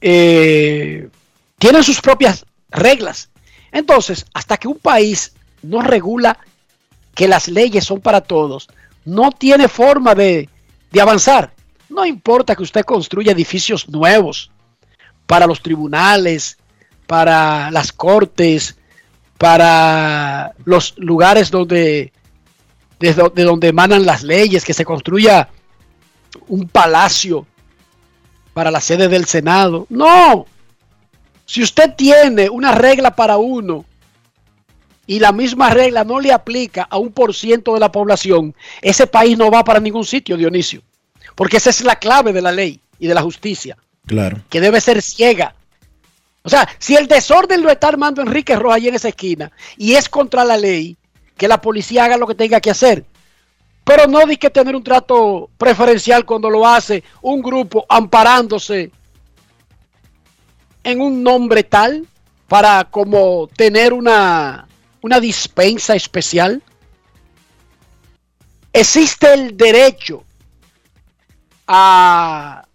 Eh, 0.00 1.10
tienen 1.58 1.84
sus 1.84 2.00
propias 2.00 2.46
reglas. 2.70 3.28
Entonces, 3.70 4.24
hasta 4.32 4.56
que 4.56 4.66
un 4.66 4.78
país 4.78 5.34
no 5.62 5.82
regula 5.82 6.38
que 7.14 7.28
las 7.28 7.48
leyes 7.48 7.84
son 7.84 8.00
para 8.00 8.22
todos, 8.22 8.68
no 9.04 9.30
tiene 9.30 9.68
forma 9.68 10.14
de, 10.14 10.48
de 10.90 11.00
avanzar. 11.02 11.52
No 11.90 12.06
importa 12.06 12.56
que 12.56 12.62
usted 12.62 12.82
construya 12.86 13.32
edificios 13.32 13.90
nuevos 13.90 14.50
para 15.26 15.46
los 15.46 15.60
tribunales, 15.60 16.56
para 17.06 17.70
las 17.70 17.92
cortes, 17.92 18.78
para 19.36 20.54
los 20.64 20.94
lugares 20.96 21.50
donde 21.50 22.10
desde 22.98 23.28
de 23.34 23.44
donde 23.44 23.68
emanan 23.68 24.04
las 24.06 24.22
leyes, 24.22 24.64
que 24.64 24.74
se 24.74 24.84
construya 24.84 25.48
un 26.48 26.68
palacio 26.68 27.46
para 28.52 28.70
la 28.70 28.80
sede 28.80 29.08
del 29.08 29.24
Senado. 29.26 29.86
No. 29.88 30.46
Si 31.46 31.62
usted 31.62 31.94
tiene 31.94 32.50
una 32.50 32.72
regla 32.72 33.14
para 33.14 33.38
uno 33.38 33.84
y 35.06 35.18
la 35.20 35.32
misma 35.32 35.70
regla 35.70 36.04
no 36.04 36.20
le 36.20 36.32
aplica 36.32 36.82
a 36.90 36.98
un 36.98 37.12
por 37.12 37.34
ciento 37.34 37.74
de 37.74 37.80
la 37.80 37.90
población, 37.90 38.54
ese 38.82 39.06
país 39.06 39.38
no 39.38 39.50
va 39.50 39.64
para 39.64 39.80
ningún 39.80 40.04
sitio, 40.04 40.36
Dionisio. 40.36 40.82
Porque 41.34 41.56
esa 41.56 41.70
es 41.70 41.82
la 41.82 41.96
clave 41.96 42.32
de 42.32 42.42
la 42.42 42.52
ley 42.52 42.80
y 42.98 43.06
de 43.06 43.14
la 43.14 43.22
justicia, 43.22 43.76
Claro. 44.06 44.42
que 44.50 44.60
debe 44.60 44.80
ser 44.80 45.00
ciega. 45.00 45.54
O 46.42 46.50
sea, 46.50 46.68
si 46.78 46.96
el 46.96 47.06
desorden 47.06 47.62
lo 47.62 47.70
está 47.70 47.88
armando 47.88 48.20
Enrique 48.22 48.56
Rojas 48.56 48.76
ahí 48.76 48.88
en 48.88 48.94
esa 48.94 49.08
esquina 49.08 49.50
y 49.76 49.94
es 49.94 50.08
contra 50.08 50.44
la 50.44 50.56
ley, 50.56 50.96
que 51.38 51.48
la 51.48 51.60
policía 51.60 52.04
haga 52.04 52.18
lo 52.18 52.26
que 52.26 52.34
tenga 52.34 52.60
que 52.60 52.70
hacer. 52.70 53.06
Pero 53.84 54.06
no 54.06 54.26
di 54.26 54.36
que 54.36 54.50
tener 54.50 54.76
un 54.76 54.84
trato 54.84 55.48
preferencial 55.56 56.26
cuando 56.26 56.50
lo 56.50 56.66
hace 56.66 57.02
un 57.22 57.40
grupo 57.40 57.86
amparándose 57.88 58.90
en 60.84 61.00
un 61.00 61.22
nombre 61.22 61.62
tal 61.64 62.06
para 62.48 62.84
como 62.84 63.48
tener 63.56 63.94
una, 63.94 64.68
una 65.00 65.20
dispensa 65.20 65.94
especial. 65.94 66.62
Existe 68.72 69.32
el 69.32 69.56
derecho 69.56 70.24
a 71.66 72.66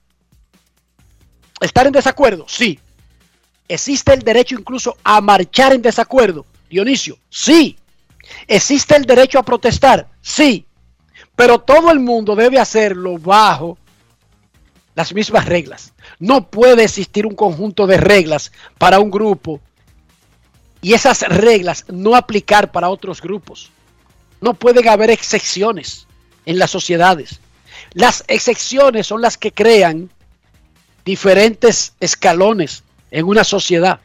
estar 1.59 1.85
en 1.85 1.93
desacuerdo, 1.93 2.45
sí. 2.47 2.79
Existe 3.67 4.13
el 4.13 4.21
derecho 4.21 4.55
incluso 4.55 4.97
a 5.03 5.21
marchar 5.21 5.73
en 5.73 5.81
desacuerdo, 5.81 6.45
Dionisio, 6.69 7.17
sí. 7.29 7.77
¿Existe 8.47 8.95
el 8.95 9.05
derecho 9.05 9.39
a 9.39 9.43
protestar? 9.43 10.09
Sí. 10.21 10.65
Pero 11.35 11.59
todo 11.59 11.91
el 11.91 11.99
mundo 11.99 12.35
debe 12.35 12.59
hacerlo 12.59 13.17
bajo 13.17 13.77
las 14.95 15.13
mismas 15.13 15.45
reglas. 15.45 15.93
No 16.19 16.49
puede 16.49 16.83
existir 16.83 17.25
un 17.25 17.35
conjunto 17.35 17.87
de 17.87 17.97
reglas 17.97 18.51
para 18.77 18.99
un 18.99 19.09
grupo 19.09 19.59
y 20.81 20.93
esas 20.93 21.21
reglas 21.21 21.85
no 21.87 22.15
aplicar 22.15 22.71
para 22.71 22.89
otros 22.89 23.21
grupos. 23.21 23.71
No 24.41 24.53
pueden 24.53 24.87
haber 24.89 25.09
excepciones 25.09 26.07
en 26.45 26.59
las 26.59 26.69
sociedades. 26.69 27.39
Las 27.93 28.23
excepciones 28.27 29.07
son 29.07 29.21
las 29.21 29.37
que 29.37 29.51
crean 29.51 30.09
diferentes 31.05 31.93
escalones 31.99 32.83
en 33.11 33.25
una 33.25 33.43
sociedad. 33.43 34.01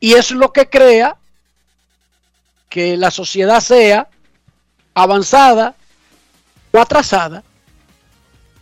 Y 0.00 0.14
es 0.14 0.30
lo 0.30 0.52
que 0.52 0.68
crea 0.68 1.18
que 2.72 2.96
la 2.96 3.10
sociedad 3.10 3.60
sea 3.60 4.08
avanzada 4.94 5.74
o 6.72 6.78
atrasada. 6.78 7.44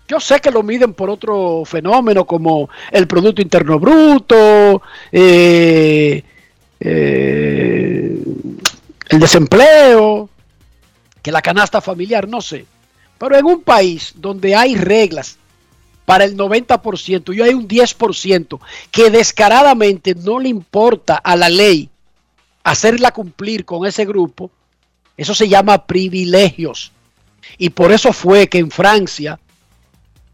Yo 0.09 0.19
sé 0.19 0.41
que 0.41 0.51
lo 0.51 0.65
miden 0.65 0.95
por 0.95 1.09
otro 1.09 1.63
fenómeno 1.65 2.25
como 2.25 2.69
el 2.91 3.07
Producto 3.07 3.41
Interno 3.41 3.79
Bruto, 3.79 4.83
eh, 5.13 6.25
eh, 6.81 8.25
el 9.11 9.21
desempleo, 9.21 10.29
que 11.23 11.31
la 11.31 11.41
canasta 11.41 11.81
familiar, 11.81 12.27
no 12.27 12.41
sé. 12.41 12.67
Pero 13.17 13.37
en 13.37 13.47
un 13.47 13.63
país 13.63 14.13
donde 14.17 14.57
hay 14.57 14.75
reglas 14.75 15.39
para 16.05 16.25
el 16.25 16.37
90% 16.37 17.33
y 17.33 17.43
hay 17.43 17.55
un 17.55 17.69
10% 17.69 18.59
que 18.91 19.09
descaradamente 19.09 20.17
no 20.17 20.41
le 20.41 20.49
importa 20.49 21.15
a 21.15 21.37
la 21.37 21.49
ley 21.49 21.90
hacerla 22.63 23.13
cumplir 23.13 23.65
con 23.65 23.87
ese 23.87 24.05
grupo, 24.05 24.51
eso 25.17 25.35
se 25.35 25.49
llama 25.49 25.87
privilegios. 25.87 26.93
Y 27.59 27.71
por 27.71 27.93
eso 27.93 28.13
fue 28.13 28.49
que 28.49 28.59
en 28.59 28.71
Francia 28.71 29.39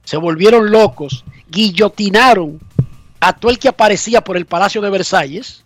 se 0.04 0.16
volvieron 0.16 0.70
locos, 0.70 1.24
guillotinaron 1.48 2.60
a 3.20 3.32
todo 3.34 3.50
el 3.50 3.58
que 3.58 3.68
aparecía 3.68 4.22
por 4.22 4.36
el 4.36 4.46
Palacio 4.46 4.80
de 4.80 4.90
Versalles 4.90 5.64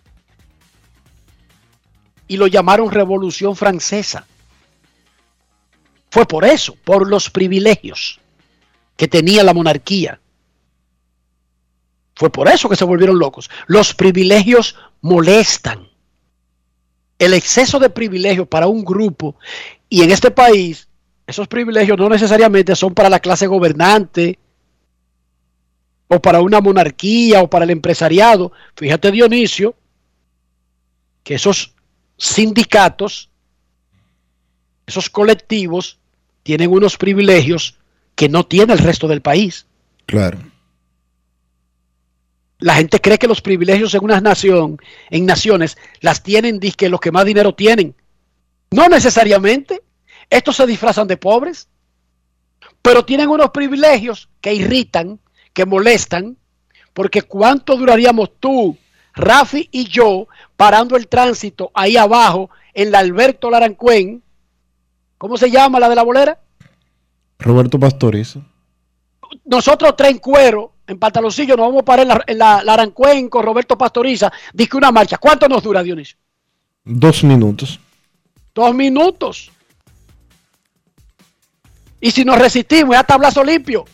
y 2.27 2.37
lo 2.37 2.47
llamaron 2.47 2.89
Revolución 2.89 3.55
Francesa. 3.55 4.25
Fue 6.09 6.25
por 6.25 6.45
eso, 6.45 6.75
por 6.83 7.07
los 7.07 7.29
privilegios 7.29 8.19
que 8.97 9.07
tenía 9.07 9.43
la 9.43 9.53
monarquía. 9.53 10.19
Fue 12.15 12.31
por 12.31 12.47
eso 12.47 12.69
que 12.69 12.75
se 12.75 12.85
volvieron 12.85 13.19
locos. 13.19 13.49
Los 13.67 13.93
privilegios 13.93 14.75
molestan. 15.01 15.90
El 17.21 17.35
exceso 17.35 17.77
de 17.77 17.91
privilegios 17.91 18.47
para 18.47 18.65
un 18.65 18.83
grupo 18.83 19.35
y 19.87 20.01
en 20.01 20.09
este 20.09 20.31
país 20.31 20.87
esos 21.27 21.47
privilegios 21.47 21.95
no 21.95 22.09
necesariamente 22.09 22.75
son 22.75 22.95
para 22.95 23.11
la 23.11 23.19
clase 23.19 23.45
gobernante 23.45 24.39
o 26.07 26.19
para 26.19 26.41
una 26.41 26.61
monarquía 26.61 27.43
o 27.43 27.47
para 27.47 27.65
el 27.65 27.69
empresariado. 27.69 28.51
Fíjate 28.75 29.11
Dionisio 29.11 29.75
que 31.23 31.35
esos 31.35 31.75
sindicatos, 32.17 33.29
esos 34.87 35.07
colectivos, 35.11 35.99
tienen 36.41 36.71
unos 36.71 36.97
privilegios 36.97 37.77
que 38.15 38.29
no 38.29 38.47
tiene 38.47 38.73
el 38.73 38.79
resto 38.79 39.07
del 39.07 39.21
país. 39.21 39.67
Claro. 40.07 40.39
La 42.61 42.75
gente 42.75 43.01
cree 43.01 43.17
que 43.17 43.27
los 43.27 43.41
privilegios 43.41 43.93
en 43.95 44.03
una 44.03 44.21
nación, 44.21 44.79
en 45.09 45.25
naciones, 45.25 45.77
las 45.99 46.23
tienen 46.23 46.59
que 46.59 46.89
los 46.89 46.99
que 46.99 47.11
más 47.11 47.25
dinero 47.25 47.53
tienen. 47.53 47.95
No 48.69 48.87
necesariamente. 48.87 49.81
Estos 50.29 50.55
se 50.55 50.65
disfrazan 50.65 51.07
de 51.07 51.17
pobres, 51.17 51.67
pero 52.81 53.03
tienen 53.03 53.29
unos 53.29 53.49
privilegios 53.49 54.29
que 54.39 54.53
irritan, 54.53 55.19
que 55.53 55.65
molestan, 55.65 56.37
porque 56.93 57.23
¿cuánto 57.23 57.75
duraríamos 57.75 58.31
tú, 58.39 58.77
Rafi 59.13 59.67
y 59.71 59.85
yo 59.85 60.27
parando 60.55 60.95
el 60.95 61.07
tránsito 61.07 61.71
ahí 61.73 61.97
abajo 61.97 62.49
en 62.73 62.91
la 62.91 62.99
Alberto 62.99 63.49
Larancuén? 63.49 64.23
¿Cómo 65.17 65.35
se 65.35 65.51
llama 65.51 65.79
la 65.79 65.89
de 65.89 65.95
la 65.95 66.03
bolera? 66.03 66.39
Roberto 67.39 67.79
Pastoriza. 67.79 68.39
Nosotros 69.45 69.95
tres 69.97 70.11
en 70.11 70.19
cuero, 70.19 70.70
en 70.87 70.99
pantaloncillo, 70.99 71.55
nos 71.55 71.67
vamos 71.67 71.81
a 71.81 71.85
parar 71.85 72.03
en 72.03 72.07
la, 72.07 72.23
en 72.27 72.37
la 72.37 72.63
Larancuén 72.63 73.29
con 73.29 73.43
Roberto 73.43 73.77
Pastoriza. 73.77 74.31
Dice 74.53 74.77
una 74.77 74.91
marcha. 74.91 75.17
¿Cuánto 75.17 75.47
nos 75.47 75.63
dura, 75.63 75.83
Dionisio? 75.83 76.17
Dos 76.83 77.23
minutos. 77.23 77.79
Dos 78.53 78.73
minutos. 78.73 79.51
Y 81.99 82.11
si 82.11 82.25
nos 82.25 82.39
resistimos, 82.39 82.95
ya 82.95 83.03
tablazo 83.03 83.43
limpio. 83.43 83.85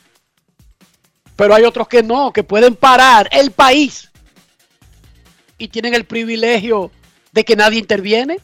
Pero 1.35 1.53
hay 1.53 1.65
otros 1.65 1.87
que 1.87 2.01
no, 2.01 2.31
que 2.31 2.43
pueden 2.43 2.75
parar 2.75 3.29
el 3.31 3.51
país 3.51 4.09
y 5.57 5.67
tienen 5.67 5.93
el 5.93 6.05
privilegio 6.05 6.91
de 7.31 7.43
que 7.43 7.55
nadie 7.55 7.79
interviene. 7.79 8.39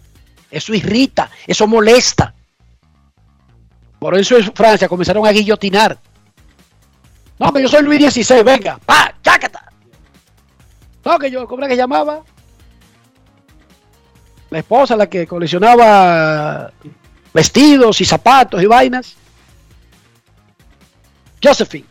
Eso 0.51 0.73
irrita, 0.73 1.31
eso 1.47 1.65
molesta. 1.65 2.35
Por 3.97 4.15
eso 4.17 4.37
en 4.37 4.53
Francia 4.53 4.87
comenzaron 4.87 5.25
a 5.25 5.31
guillotinar. 5.31 5.97
No, 7.39 7.51
que 7.51 7.61
yo 7.61 7.67
soy 7.67 7.83
Luis 7.83 8.13
XVI, 8.13 8.43
venga, 8.43 8.77
pa, 8.85 9.13
chácata. 9.21 9.71
No, 11.03 11.19
que 11.19 11.29
yo, 11.29 11.47
¿cómo 11.47 11.61
era 11.61 11.69
que 11.69 11.77
llamaba? 11.77 12.23
La 14.49 14.59
esposa, 14.59 14.95
la 14.95 15.09
que 15.09 15.25
coleccionaba 15.27 16.71
vestidos 17.33 17.99
y 18.01 18.05
zapatos 18.05 18.61
y 18.61 18.65
vainas. 18.65 19.15
Josephine. 21.43 21.87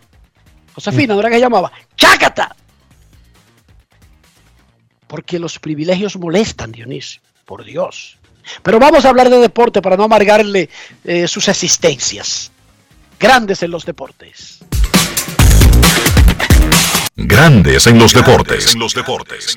Josefina, 0.75 1.15
¿no 1.15 1.21
era 1.21 1.31
que 1.31 1.41
llamaba? 1.41 1.71
¡Chácata! 1.97 2.55
Porque 5.07 5.39
los 5.39 5.59
privilegios 5.59 6.17
molestan, 6.17 6.73
Dionisio. 6.73 7.21
Por 7.45 7.65
Dios. 7.65 8.19
Pero 8.63 8.79
vamos 8.79 9.05
a 9.05 9.11
hablar 9.11 9.29
de 9.29 9.39
deporte 9.39 9.83
para 9.83 9.97
no 9.97 10.05
amargarle 10.05 10.71
eh, 11.05 11.29
sus 11.29 11.49
existencias. 11.49 12.51
Grandes 13.19 13.63
en 13.63 13.71
los 13.71 13.85
deportes. 13.85 14.65
Grandes 17.17 17.87
en 17.87 17.99
los 17.99 18.13
deportes. 18.13 18.75
En 18.75 18.81
los 18.81 18.95
deportes. 18.95 19.57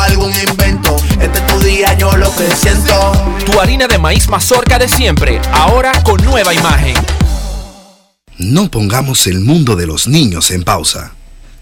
algún 0.00 0.32
invento. 0.48 0.96
Este 1.20 1.38
es 1.38 1.46
tu 1.46 1.58
día, 1.60 1.96
yo 1.96 2.16
lo 2.16 2.34
que 2.36 2.50
siento. 2.54 3.12
Tu 3.46 3.58
harina 3.58 3.86
de 3.86 3.98
maíz 3.98 4.28
mazorca 4.28 4.78
de 4.78 4.88
siempre, 4.88 5.40
ahora 5.52 5.92
con 6.02 6.22
nueva 6.24 6.52
imagen. 6.52 6.94
No 8.38 8.70
pongamos 8.70 9.26
el 9.26 9.40
mundo 9.40 9.76
de 9.76 9.86
los 9.86 10.06
niños 10.08 10.50
en 10.50 10.64
pausa. 10.64 11.12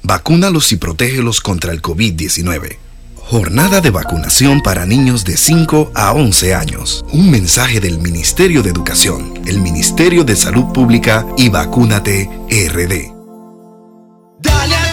Vacúnalos 0.02 0.72
y 0.72 0.76
protégelos 0.76 1.40
contra 1.40 1.72
el 1.72 1.80
COVID-19. 1.80 2.78
Jornada 3.16 3.80
de 3.80 3.90
vacunación 3.90 4.62
para 4.62 4.84
niños 4.84 5.24
de 5.24 5.36
5 5.36 5.92
a 5.94 6.12
11 6.12 6.54
años. 6.54 7.04
Un 7.12 7.30
mensaje 7.30 7.78
del 7.78 7.98
Ministerio 7.98 8.62
de 8.62 8.70
Educación, 8.70 9.34
el 9.46 9.60
Ministerio 9.60 10.24
de 10.24 10.34
Salud 10.34 10.72
Pública 10.72 11.24
y 11.36 11.48
Vacúnate 11.48 12.28
RD. 12.50 13.12
Dale 14.40 14.91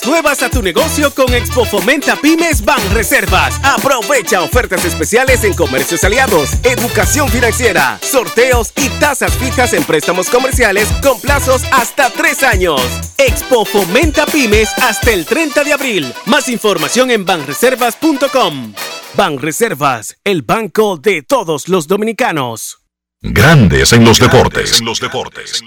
Nuevas 0.00 0.42
a 0.42 0.48
tu 0.48 0.62
negocio 0.62 1.14
con 1.14 1.34
Expo 1.34 1.66
Fomenta 1.66 2.16
Pymes 2.16 2.64
Ban 2.64 2.80
Reservas. 2.94 3.60
Aprovecha 3.62 4.40
ofertas 4.40 4.86
especiales 4.86 5.44
en 5.44 5.52
comercios 5.52 6.02
aliados, 6.02 6.54
educación 6.64 7.28
financiera, 7.28 7.98
sorteos 8.00 8.72
y 8.74 8.88
tasas 8.98 9.34
fijas 9.34 9.74
en 9.74 9.84
préstamos 9.84 10.30
comerciales 10.30 10.88
con 11.02 11.20
plazos 11.20 11.62
hasta 11.72 12.08
tres 12.08 12.42
años. 12.42 12.80
Expo 13.18 13.66
Fomenta 13.66 14.24
Pymes 14.24 14.70
hasta 14.78 15.12
el 15.12 15.26
30 15.26 15.62
de 15.62 15.74
abril. 15.74 16.14
Más 16.24 16.48
información 16.48 17.10
en 17.10 17.26
banreservas.com. 17.26 18.72
Banreservas, 19.14 20.16
el 20.24 20.40
banco 20.40 20.96
de 20.96 21.22
todos 21.22 21.68
los 21.68 21.86
dominicanos. 21.86 22.78
Grandes 23.20 23.92
en 23.92 24.06
los 24.06 24.18
deportes. 24.18 24.80
En 24.80 24.86
los 24.86 25.00
deportes. 25.00 25.62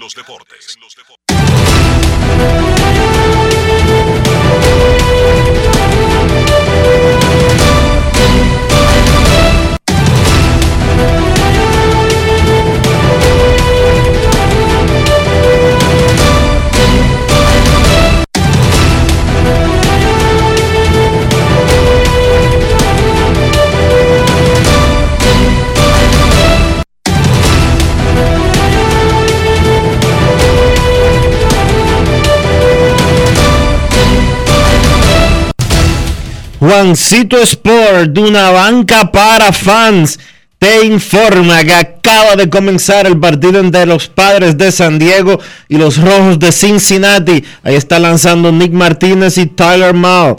Juancito 36.66 37.40
Sport, 37.40 38.10
de 38.10 38.20
una 38.22 38.50
banca 38.50 39.12
para 39.12 39.52
fans, 39.52 40.18
te 40.58 40.84
informa 40.84 41.62
que 41.62 41.72
acaba 41.72 42.34
de 42.34 42.50
comenzar 42.50 43.06
el 43.06 43.20
partido 43.20 43.60
entre 43.60 43.86
los 43.86 44.08
padres 44.08 44.58
de 44.58 44.72
San 44.72 44.98
Diego 44.98 45.38
y 45.68 45.76
los 45.76 45.96
rojos 45.96 46.40
de 46.40 46.50
Cincinnati. 46.50 47.44
Ahí 47.62 47.76
está 47.76 48.00
lanzando 48.00 48.50
Nick 48.50 48.72
Martínez 48.72 49.38
y 49.38 49.46
Tyler 49.46 49.94
Mao. 49.94 50.38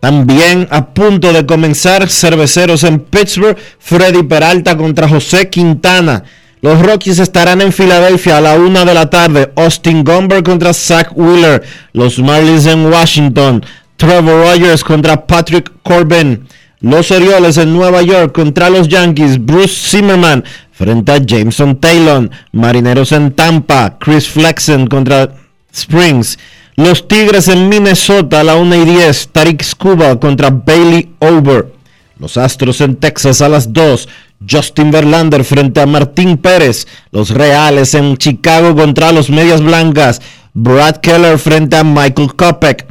También 0.00 0.66
a 0.72 0.86
punto 0.86 1.32
de 1.32 1.46
comenzar 1.46 2.10
cerveceros 2.10 2.82
en 2.82 2.98
Pittsburgh, 2.98 3.56
Freddy 3.78 4.24
Peralta 4.24 4.76
contra 4.76 5.08
José 5.08 5.50
Quintana. 5.50 6.24
Los 6.62 6.80
Rockies 6.80 7.20
estarán 7.20 7.60
en 7.60 7.72
Filadelfia 7.72 8.38
a 8.38 8.40
la 8.40 8.54
una 8.54 8.84
de 8.84 8.94
la 8.94 9.08
tarde. 9.08 9.52
Austin 9.54 10.02
Gomber 10.02 10.42
contra 10.42 10.74
Zach 10.74 11.12
Wheeler. 11.14 11.62
Los 11.92 12.18
Marlins 12.18 12.66
en 12.66 12.86
Washington. 12.86 13.64
Trevor 13.96 14.46
Rogers 14.46 14.82
contra 14.82 15.26
Patrick 15.26 15.70
Corbin. 15.82 16.46
Los 16.80 17.10
Orioles 17.10 17.56
en 17.56 17.72
Nueva 17.72 18.02
York 18.02 18.32
contra 18.32 18.68
los 18.68 18.88
Yankees. 18.88 19.44
Bruce 19.44 19.74
Zimmerman 19.74 20.44
frente 20.72 21.12
a 21.12 21.18
Jameson 21.18 21.80
Taylor. 21.80 22.28
Marineros 22.52 23.12
en 23.12 23.32
Tampa. 23.32 23.96
Chris 23.98 24.28
Flexen 24.28 24.86
contra 24.86 25.34
Springs. 25.72 26.38
Los 26.76 27.06
Tigres 27.06 27.48
en 27.48 27.68
Minnesota 27.68 28.40
a 28.40 28.44
la 28.44 28.56
1 28.56 28.74
y 28.74 28.84
10. 28.84 29.28
Tariq 29.28 29.62
Scuba 29.62 30.18
contra 30.18 30.50
Bailey 30.50 31.14
Over. 31.20 31.72
Los 32.18 32.36
Astros 32.36 32.80
en 32.80 32.96
Texas 32.96 33.40
a 33.40 33.48
las 33.48 33.72
2. 33.72 34.08
Justin 34.48 34.90
Verlander 34.90 35.44
frente 35.44 35.80
a 35.80 35.86
Martín 35.86 36.36
Pérez. 36.36 36.86
Los 37.12 37.30
Reales 37.30 37.94
en 37.94 38.16
Chicago 38.16 38.74
contra 38.74 39.12
los 39.12 39.30
Medias 39.30 39.62
Blancas. 39.62 40.20
Brad 40.52 40.96
Keller 40.96 41.38
frente 41.38 41.76
a 41.76 41.84
Michael 41.84 42.34
Kopech. 42.34 42.86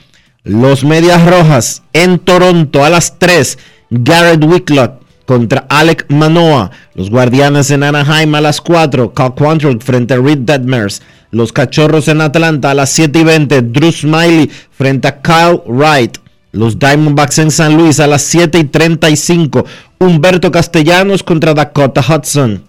Los 0.46 0.84
Medias 0.84 1.26
Rojas 1.26 1.84
en 1.94 2.20
Toronto 2.20 2.84
a 2.84 2.89
las 2.89 3.18
3. 3.18 3.58
Garrett 3.89 4.44
Whitlock 4.44 5.02
contra 5.26 5.66
Alec 5.70 6.06
Manoa. 6.10 6.70
Los 6.96 7.10
Guardianes 7.10 7.72
en 7.72 7.82
Anaheim 7.82 8.36
a 8.36 8.41
las 8.41 8.60
4. 8.60 9.14
Cal 9.14 9.36
Quantrill 9.36 9.82
frente 9.82 10.16
a 10.16 10.18
Reed 10.18 10.39
Detmers. 10.39 11.02
Los 11.32 11.54
Cachorros 11.54 12.10
en 12.10 12.20
Atlanta 12.20 12.72
a 12.72 12.74
las 12.74 12.89
7 12.89 13.20
y 13.20 13.24
20. 13.24 13.62
Drew 13.62 13.94
Smiley 13.94 14.52
frente 14.72 15.08
a 15.08 15.22
Kyle 15.22 15.62
Wright. 15.66 16.18
Los 16.52 16.78
Diamondbacks 16.78 17.39
en 17.39 17.50
San 17.50 17.78
Luis 17.78 18.02
a 18.02 18.08
las 18.08 18.24
7 18.24 18.60
y 18.60 18.64
35. 18.66 19.66
Humberto 20.00 20.52
Castellanos 20.52 21.24
contra 21.24 21.54
Dakota 21.54 22.02
Hudson. 22.02 22.66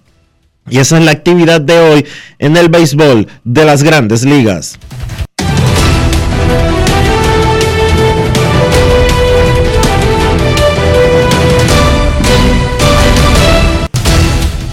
Y 0.70 0.79
esa 0.79 0.99
es 0.99 1.05
la 1.05 1.11
actividad 1.11 1.61
de 1.61 1.79
hoy 1.81 2.07
en 2.39 2.57
el 2.57 2.68
béisbol 2.68 3.27
de 3.43 3.64
las 3.64 3.83
grandes 3.83 4.25
ligas. 4.25 4.79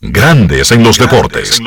Grandes 0.00 0.70
en 0.70 0.84
los 0.84 0.96
deportes. 0.96 1.60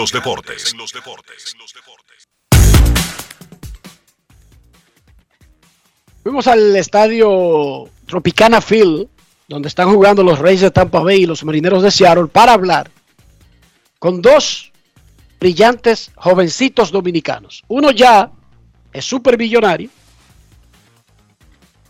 Fuimos 6.24 6.48
al 6.48 6.76
estadio 6.78 7.90
Tropicana 8.06 8.62
Field, 8.62 9.10
donde 9.50 9.68
están 9.68 9.92
jugando 9.92 10.24
los 10.24 10.40
Reyes 10.40 10.62
de 10.62 10.72
Tampa 10.72 11.02
Bay 11.02 11.24
y 11.24 11.26
los 11.26 11.44
Marineros 11.44 11.84
de 11.84 11.92
Seattle, 11.92 12.28
para 12.28 12.54
hablar 12.54 12.90
con 14.00 14.22
dos 14.22 14.72
brillantes 15.38 16.12
jovencitos 16.16 16.90
dominicanos. 16.90 17.64
Uno 17.68 17.92
ya 17.92 18.32
es 18.94 19.04
súper 19.04 19.38
millonario 19.38 19.90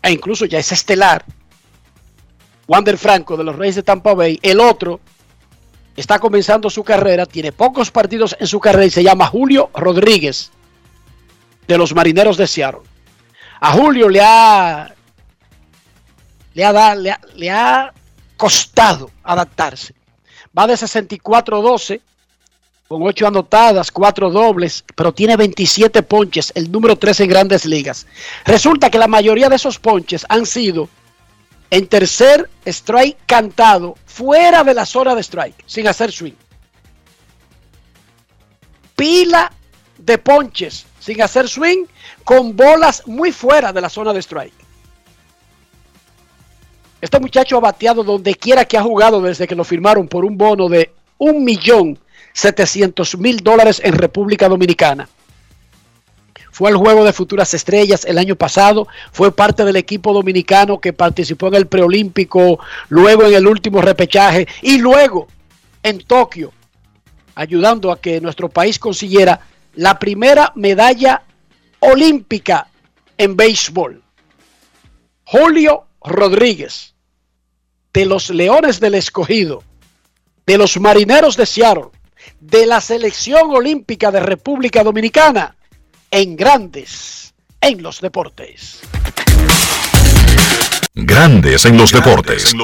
e 0.02 0.10
incluso 0.10 0.44
ya 0.46 0.58
es 0.58 0.72
estelar. 0.72 1.24
Wander 2.66 2.98
Franco 2.98 3.36
de 3.36 3.44
los 3.44 3.54
Reyes 3.54 3.76
de 3.76 3.84
Tampa 3.84 4.14
Bay. 4.14 4.40
El 4.42 4.58
otro 4.58 4.98
está 5.96 6.18
comenzando 6.18 6.70
su 6.70 6.84
carrera, 6.84 7.26
tiene 7.26 7.52
pocos 7.52 7.90
partidos 7.90 8.36
en 8.38 8.46
su 8.46 8.60
carrera 8.60 8.86
y 8.86 8.90
se 8.90 9.02
llama 9.02 9.26
Julio 9.26 9.70
Rodríguez 9.74 10.50
de 11.66 11.78
los 11.78 11.94
Marineros 11.94 12.36
de 12.36 12.46
Seattle. 12.46 12.82
A 13.60 13.72
Julio 13.72 14.08
le 14.08 14.20
ha 14.20 14.94
le 16.54 16.64
ha, 16.64 16.94
le 16.94 17.50
ha 17.50 17.92
costado 18.36 19.10
adaptarse. 19.22 19.94
Va 20.56 20.66
de 20.66 20.74
64-12 20.74 22.00
con 22.88 23.02
8 23.02 23.26
anotadas, 23.26 23.90
4 23.90 24.30
dobles, 24.30 24.84
pero 24.94 25.14
tiene 25.14 25.36
27 25.36 26.02
ponches, 26.02 26.52
el 26.54 26.70
número 26.70 26.96
3 26.96 27.20
en 27.20 27.28
grandes 27.30 27.64
ligas. 27.64 28.06
Resulta 28.44 28.90
que 28.90 28.98
la 28.98 29.06
mayoría 29.06 29.48
de 29.48 29.56
esos 29.56 29.78
ponches 29.78 30.26
han 30.28 30.44
sido 30.44 30.90
en 31.72 31.86
tercer 31.86 32.50
strike 32.66 33.16
cantado, 33.24 33.94
fuera 34.04 34.62
de 34.62 34.74
la 34.74 34.84
zona 34.84 35.14
de 35.14 35.22
strike, 35.22 35.64
sin 35.64 35.88
hacer 35.88 36.12
swing. 36.12 36.34
Pila 38.94 39.50
de 39.96 40.18
ponches 40.18 40.84
sin 41.00 41.22
hacer 41.22 41.48
swing, 41.48 41.86
con 42.24 42.54
bolas 42.54 43.04
muy 43.06 43.32
fuera 43.32 43.72
de 43.72 43.80
la 43.80 43.88
zona 43.88 44.12
de 44.12 44.20
strike. 44.20 44.52
Este 47.00 47.18
muchacho 47.18 47.56
ha 47.56 47.60
bateado 47.60 48.04
donde 48.04 48.34
quiera 48.34 48.66
que 48.66 48.76
ha 48.76 48.82
jugado 48.82 49.22
desde 49.22 49.48
que 49.48 49.54
lo 49.54 49.64
firmaron 49.64 50.08
por 50.08 50.26
un 50.26 50.36
bono 50.36 50.68
de 50.68 50.92
un 51.16 51.42
millón 51.42 51.98
setecientos 52.34 53.16
mil 53.16 53.38
dólares 53.38 53.80
en 53.82 53.94
República 53.94 54.46
Dominicana. 54.46 55.08
Fue 56.52 56.70
al 56.70 56.76
juego 56.76 57.02
de 57.02 57.14
futuras 57.14 57.54
estrellas 57.54 58.04
el 58.04 58.18
año 58.18 58.36
pasado, 58.36 58.86
fue 59.10 59.34
parte 59.34 59.64
del 59.64 59.76
equipo 59.76 60.12
dominicano 60.12 60.80
que 60.80 60.92
participó 60.92 61.48
en 61.48 61.54
el 61.54 61.66
preolímpico, 61.66 62.60
luego 62.90 63.24
en 63.24 63.34
el 63.34 63.46
último 63.46 63.80
repechaje 63.80 64.46
y 64.60 64.76
luego 64.76 65.28
en 65.82 65.98
Tokio, 65.98 66.52
ayudando 67.34 67.90
a 67.90 67.98
que 67.98 68.20
nuestro 68.20 68.50
país 68.50 68.78
consiguiera 68.78 69.40
la 69.74 69.98
primera 69.98 70.52
medalla 70.54 71.22
olímpica 71.80 72.68
en 73.16 73.34
béisbol. 73.34 74.02
Julio 75.24 75.86
Rodríguez, 76.04 76.94
de 77.94 78.04
los 78.04 78.28
Leones 78.28 78.78
del 78.78 78.94
Escogido, 78.94 79.64
de 80.44 80.58
los 80.58 80.78
Marineros 80.78 81.38
de 81.38 81.46
Seattle, 81.46 81.88
de 82.40 82.66
la 82.66 82.82
Selección 82.82 83.50
Olímpica 83.50 84.10
de 84.10 84.20
República 84.20 84.84
Dominicana, 84.84 85.56
en 86.14 86.36
grandes 86.36 87.32
en 87.62 87.82
los 87.82 88.00
deportes. 88.02 88.80
Grandes 90.94 91.64
en 91.64 91.78
los 91.78 91.90
deportes. 91.90 92.54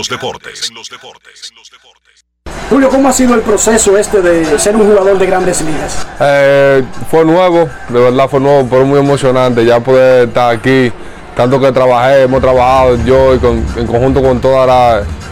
Julio, 2.69 2.91
¿cómo 2.91 3.09
ha 3.09 3.13
sido 3.15 3.35
el 3.35 3.41
proceso 3.41 3.97
este 3.97 4.21
de 4.21 4.59
ser 4.59 4.77
un 4.77 4.87
jugador 4.87 5.19
de 5.19 5.25
grandes 5.27 5.63
ligas? 5.63 6.07
Eh, 6.21 6.85
fue 7.11 7.25
nuevo, 7.25 7.71
de 7.89 8.01
verdad 8.01 8.29
fue 8.29 8.39
nuevo, 8.41 8.69
pero 8.69 8.85
muy 8.85 8.99
emocionante 8.99 9.65
ya 9.65 9.81
poder 9.81 10.29
estar 10.29 10.55
aquí, 10.55 10.93
tanto 11.35 11.59
que 11.59 11.73
trabajé, 11.73 12.25
hemos 12.25 12.43
trabajado 12.43 13.03
yo 13.07 13.35
y 13.35 13.39
con- 13.39 13.65
en 13.79 13.87
conjunto 13.87 14.21
con 14.21 14.39
todo 14.43 14.63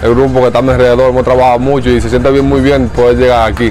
el 0.02 0.14
grupo 0.14 0.40
que 0.40 0.46
está 0.46 0.60
a 0.60 0.62
mi 0.62 0.70
alrededor, 0.70 1.10
hemos 1.10 1.24
trabajado 1.24 1.58
mucho 1.58 1.90
y 1.90 2.00
se 2.00 2.08
siente 2.08 2.30
bien, 2.30 2.46
muy 2.46 2.62
bien 2.62 2.88
poder 2.88 3.18
llegar 3.18 3.52
aquí. 3.52 3.70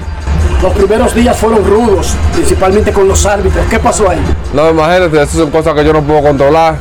Los 0.66 0.74
primeros 0.74 1.14
días 1.14 1.38
fueron 1.38 1.64
rudos, 1.64 2.16
principalmente 2.34 2.92
con 2.92 3.08
los 3.08 3.24
árbitros. 3.28 3.64
¿Qué 3.70 3.78
pasó 3.78 4.10
ahí? 4.10 4.20
No, 4.52 4.72
imagínate, 4.72 5.18
esas 5.18 5.36
son 5.36 5.52
cosas 5.52 5.76
que 5.76 5.86
yo 5.86 5.94
no 5.94 6.02
puedo 6.02 6.24
controlar. 6.24 6.76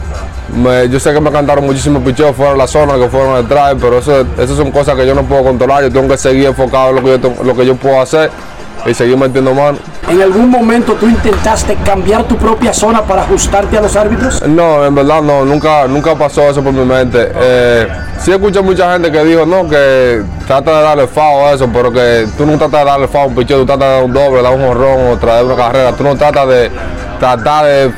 Yo 0.90 0.98
sé 0.98 1.12
que 1.12 1.20
me 1.20 1.30
cantaron 1.30 1.66
muchísimos 1.66 2.02
picheos 2.02 2.34
fuera 2.34 2.52
de 2.52 2.58
la 2.58 2.66
zona, 2.66 2.94
que 2.94 3.10
fueron 3.10 3.46
drive, 3.46 3.76
pero 3.78 3.98
eso, 3.98 4.22
esas 4.38 4.56
son 4.56 4.70
cosas 4.70 4.96
que 4.96 5.06
yo 5.06 5.14
no 5.14 5.24
puedo 5.24 5.44
controlar. 5.44 5.82
Yo 5.82 5.92
tengo 5.92 6.08
que 6.08 6.16
seguir 6.16 6.46
enfocado 6.46 6.96
en 6.96 7.46
lo 7.46 7.54
que 7.54 7.66
yo 7.66 7.76
puedo 7.76 8.00
hacer 8.00 8.30
y 8.86 8.94
seguir 8.94 9.16
metiendo 9.16 9.54
mano. 9.54 9.78
¿En 10.08 10.20
algún 10.20 10.50
momento 10.50 10.94
tú 10.94 11.06
intentaste 11.06 11.76
cambiar 11.76 12.24
tu 12.24 12.36
propia 12.36 12.72
zona 12.74 13.02
para 13.02 13.22
ajustarte 13.22 13.78
a 13.78 13.80
los 13.80 13.96
árbitros? 13.96 14.46
No, 14.46 14.84
en 14.84 14.94
verdad 14.94 15.22
no, 15.22 15.44
nunca, 15.44 15.86
nunca 15.88 16.14
pasó 16.14 16.42
eso 16.42 16.62
por 16.62 16.72
mi 16.72 16.84
mente. 16.84 17.32
Eh, 17.34 17.88
sí 18.18 18.32
escuché 18.32 18.60
mucha 18.60 18.92
gente 18.92 19.10
que 19.10 19.24
dijo, 19.24 19.46
no, 19.46 19.68
que 19.68 20.22
trata 20.46 20.76
de 20.76 20.82
darle 20.82 21.06
FAO 21.06 21.46
a 21.46 21.52
eso, 21.52 21.68
pero 21.72 21.90
que 21.90 22.26
tú 22.36 22.44
no 22.44 22.58
tratas 22.58 22.80
de 22.80 22.90
darle 22.90 23.08
FAO 23.08 23.22
a 23.22 23.26
un 23.26 23.34
picheo, 23.34 23.58
tú 23.60 23.66
tratas 23.66 23.88
de 23.88 23.94
dar 23.94 24.04
un 24.04 24.12
doble, 24.12 24.42
dar 24.42 24.54
un 24.54 24.66
jorrón 24.66 25.12
o 25.12 25.16
traer 25.16 25.44
una 25.44 25.56
carrera. 25.56 25.92
Tú 25.92 26.04
no 26.04 26.16
tratas 26.16 26.48
de 26.48 26.70
tratar 27.18 27.64
de 27.64 27.92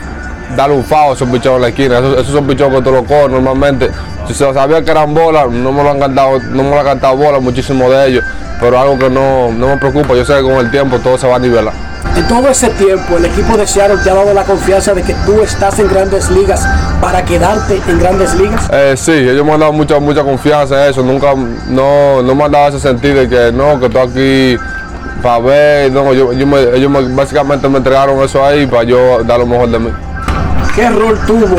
darle 0.54 0.76
un 0.76 0.84
FAO 0.84 1.10
a 1.10 1.14
esos 1.14 1.28
picheos 1.28 1.56
en 1.56 1.62
la 1.62 1.68
esquina. 1.68 1.98
Esos, 1.98 2.18
esos 2.18 2.32
son 2.32 2.46
picheos 2.46 2.72
que 2.72 2.82
tú 2.82 2.92
lo 2.92 3.04
coges 3.04 3.30
normalmente. 3.30 3.90
Si 4.28 4.34
se 4.34 4.52
sabía 4.54 4.82
que 4.82 4.90
eran 4.90 5.14
bolas, 5.14 5.48
no 5.50 5.72
me 5.72 5.82
lo 5.82 5.90
han 5.90 6.00
cantado, 6.00 6.38
no 6.50 6.62
me 6.62 6.70
lo 6.70 6.78
han 6.80 6.86
cantado 6.86 7.16
bolas, 7.16 7.40
muchísimos 7.40 7.90
de 7.90 8.08
ellos, 8.08 8.24
pero 8.60 8.78
algo 8.78 8.98
que 8.98 9.08
no, 9.08 9.52
no 9.52 9.68
me 9.68 9.76
preocupa. 9.76 10.14
Yo 10.14 10.24
sé 10.24 10.34
que 10.36 10.42
con 10.42 10.52
el 10.54 10.70
tiempo 10.70 10.98
todo 10.98 11.16
se 11.18 11.28
va 11.28 11.36
a 11.36 11.38
nivelar. 11.38 11.72
En 12.16 12.26
todo 12.28 12.48
ese 12.48 12.68
tiempo, 12.70 13.18
el 13.18 13.26
equipo 13.26 13.56
de 13.58 13.66
Seattle 13.66 13.98
te 14.02 14.10
ha 14.10 14.14
dado 14.14 14.32
la 14.32 14.44
confianza 14.44 14.94
de 14.94 15.02
que 15.02 15.12
tú 15.26 15.42
estás 15.42 15.78
en 15.78 15.88
grandes 15.88 16.30
ligas 16.30 16.66
para 17.00 17.22
quedarte 17.24 17.80
en 17.86 17.98
grandes 17.98 18.34
ligas. 18.34 18.68
Eh, 18.72 18.94
sí, 18.96 19.12
ellos 19.12 19.44
me 19.44 19.52
han 19.52 19.60
dado 19.60 19.72
mucha, 19.72 19.98
mucha 20.00 20.22
confianza 20.22 20.84
en 20.84 20.90
eso. 20.90 21.02
Nunca, 21.02 21.34
no, 21.68 22.22
no 22.22 22.34
me 22.34 22.44
han 22.44 22.52
dado 22.52 22.68
ese 22.68 22.80
sentido 22.80 23.16
de 23.20 23.28
que 23.28 23.52
no, 23.52 23.78
que 23.78 23.86
estoy 23.86 24.56
aquí 24.56 24.62
para 25.22 25.38
ver. 25.40 25.92
No, 25.92 26.14
yo, 26.14 26.32
yo 26.32 26.46
me- 26.46 26.62
ellos 26.76 26.90
me- 26.90 27.14
básicamente 27.14 27.68
me 27.68 27.78
entregaron 27.78 28.18
eso 28.22 28.44
ahí 28.44 28.66
para 28.66 28.84
yo 28.84 29.22
dar 29.24 29.38
lo 29.38 29.46
mejor 29.46 29.68
de 29.68 29.78
mí. 29.78 29.90
¿Qué 30.74 30.88
rol 30.88 31.18
tuvo 31.26 31.56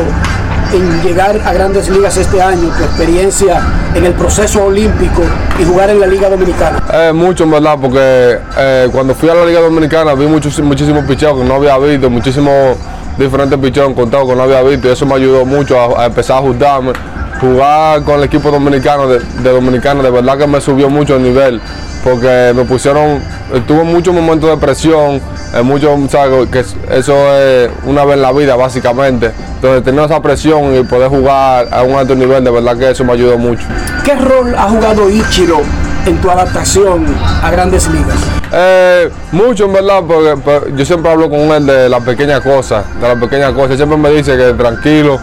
en 0.72 1.02
llegar 1.02 1.40
a 1.44 1.52
grandes 1.52 1.88
ligas 1.88 2.16
este 2.16 2.40
año, 2.40 2.68
tu 2.76 2.84
experiencia 2.84 3.60
en 3.94 4.04
el 4.04 4.12
proceso 4.12 4.64
olímpico 4.64 5.22
y 5.58 5.64
jugar 5.64 5.90
en 5.90 6.00
la 6.00 6.06
Liga 6.06 6.28
Dominicana? 6.28 6.82
Eh, 6.92 7.12
mucho 7.12 7.44
en 7.44 7.50
verdad, 7.50 7.76
porque 7.80 8.38
eh, 8.58 8.88
cuando 8.92 9.14
fui 9.14 9.28
a 9.28 9.34
la 9.34 9.44
Liga 9.44 9.60
Dominicana 9.60 10.14
vi 10.14 10.26
muchos, 10.26 10.58
muchísimos 10.60 11.04
picheos 11.04 11.38
que 11.38 11.44
no 11.44 11.54
había 11.54 11.78
visto, 11.78 12.10
muchísimos 12.10 12.76
diferentes 13.16 13.58
picheos 13.58 13.90
encontrados 13.90 14.28
que 14.28 14.36
no 14.36 14.42
había 14.42 14.62
visto 14.62 14.88
y 14.88 14.92
eso 14.92 15.06
me 15.06 15.14
ayudó 15.14 15.44
mucho 15.44 15.78
a, 15.78 16.02
a 16.02 16.06
empezar 16.06 16.36
a 16.36 16.38
ajustarme. 16.40 16.92
Jugar 17.40 18.02
con 18.02 18.16
el 18.16 18.24
equipo 18.24 18.50
dominicano 18.50 19.06
de, 19.08 19.20
de 19.20 19.50
Dominicana 19.50 20.02
de 20.02 20.10
verdad 20.10 20.38
que 20.38 20.46
me 20.46 20.60
subió 20.60 20.90
mucho 20.90 21.16
el 21.16 21.22
nivel 21.22 21.60
porque 22.02 22.52
me 22.54 22.64
pusieron, 22.64 23.20
tuve 23.66 23.82
muchos 23.84 24.14
momentos 24.14 24.48
de 24.48 24.56
presión, 24.56 25.20
eh, 25.54 25.62
mucho, 25.62 25.96
¿sabes? 26.08 26.48
que 26.48 26.60
eso 26.60 27.36
es 27.36 27.70
una 27.84 28.04
vez 28.04 28.16
en 28.16 28.22
la 28.22 28.32
vida 28.32 28.56
básicamente. 28.56 29.30
Entonces 29.56 29.84
tener 29.84 30.04
esa 30.04 30.22
presión 30.22 30.74
y 30.76 30.82
poder 30.84 31.08
jugar 31.08 31.68
a 31.70 31.82
un 31.82 31.96
alto 31.96 32.14
nivel, 32.14 32.44
de 32.44 32.50
verdad 32.50 32.76
que 32.76 32.90
eso 32.90 33.04
me 33.04 33.12
ayudó 33.12 33.36
mucho. 33.38 33.64
¿Qué 34.04 34.14
rol 34.14 34.54
ha 34.56 34.68
jugado 34.68 35.10
Ichiro 35.10 35.60
en 36.06 36.20
tu 36.20 36.30
adaptación 36.30 37.06
a 37.42 37.50
grandes 37.50 37.88
ligas? 37.88 38.16
Eh, 38.52 39.10
mucho 39.32 39.66
en 39.66 39.72
verdad, 39.74 40.02
porque, 40.06 40.40
porque 40.42 40.72
yo 40.76 40.84
siempre 40.84 41.10
hablo 41.10 41.28
con 41.28 41.40
él 41.40 41.66
de 41.66 41.88
las 41.88 42.02
pequeñas 42.02 42.40
cosas, 42.40 42.84
de 43.00 43.08
las 43.08 43.18
pequeñas 43.18 43.52
cosas. 43.52 43.76
Siempre 43.76 43.98
me 43.98 44.10
dice 44.10 44.36
que 44.36 44.54
tranquilo, 44.54 45.18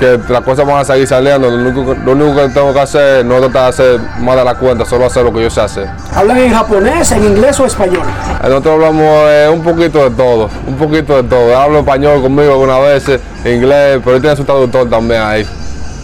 que 0.00 0.18
las 0.32 0.40
cosas 0.42 0.66
van 0.66 0.78
a 0.78 0.84
seguir 0.84 1.06
saliendo. 1.06 1.48
Lo 1.50 1.56
único, 1.70 1.86
que- 1.94 2.00
lo 2.00 2.12
único 2.12 2.34
que 2.34 2.48
tengo 2.48 2.72
que 2.72 2.80
hacer 2.80 3.24
no 3.24 3.34
es 3.36 3.40
tratar 3.42 3.62
de 3.62 3.68
hacer 3.68 4.00
más 4.18 4.34
de 4.36 4.44
la 4.44 4.54
cuenta, 4.56 4.84
solo 4.84 5.06
hacer 5.06 5.22
lo 5.24 5.32
que 5.32 5.42
yo 5.42 5.50
sé 5.50 5.60
hacer. 5.60 5.88
¿Hablan 6.14 6.38
en 6.38 6.52
japonés, 6.52 7.12
en 7.12 7.24
inglés 7.24 7.60
o 7.60 7.66
español? 7.66 8.02
Eh, 8.42 8.48
Nosotros 8.48 8.74
hablamos 8.74 9.04
eh, 9.28 9.48
un 9.52 9.62
poquito 9.62 10.02
de 10.02 10.10
todo, 10.16 10.48
un 10.66 10.74
poquito 10.76 11.22
de 11.22 11.28
todo. 11.28 11.50
Él 11.50 11.54
Habla 11.54 11.78
español 11.80 12.22
conmigo 12.22 12.50
algunas 12.52 12.80
veces, 12.80 13.20
inglés, 13.44 14.00
pero 14.02 14.16
él 14.16 14.22
tiene 14.22 14.36
su 14.36 14.44
traductor 14.44 14.88
también 14.90 15.20
ahí. 15.20 15.46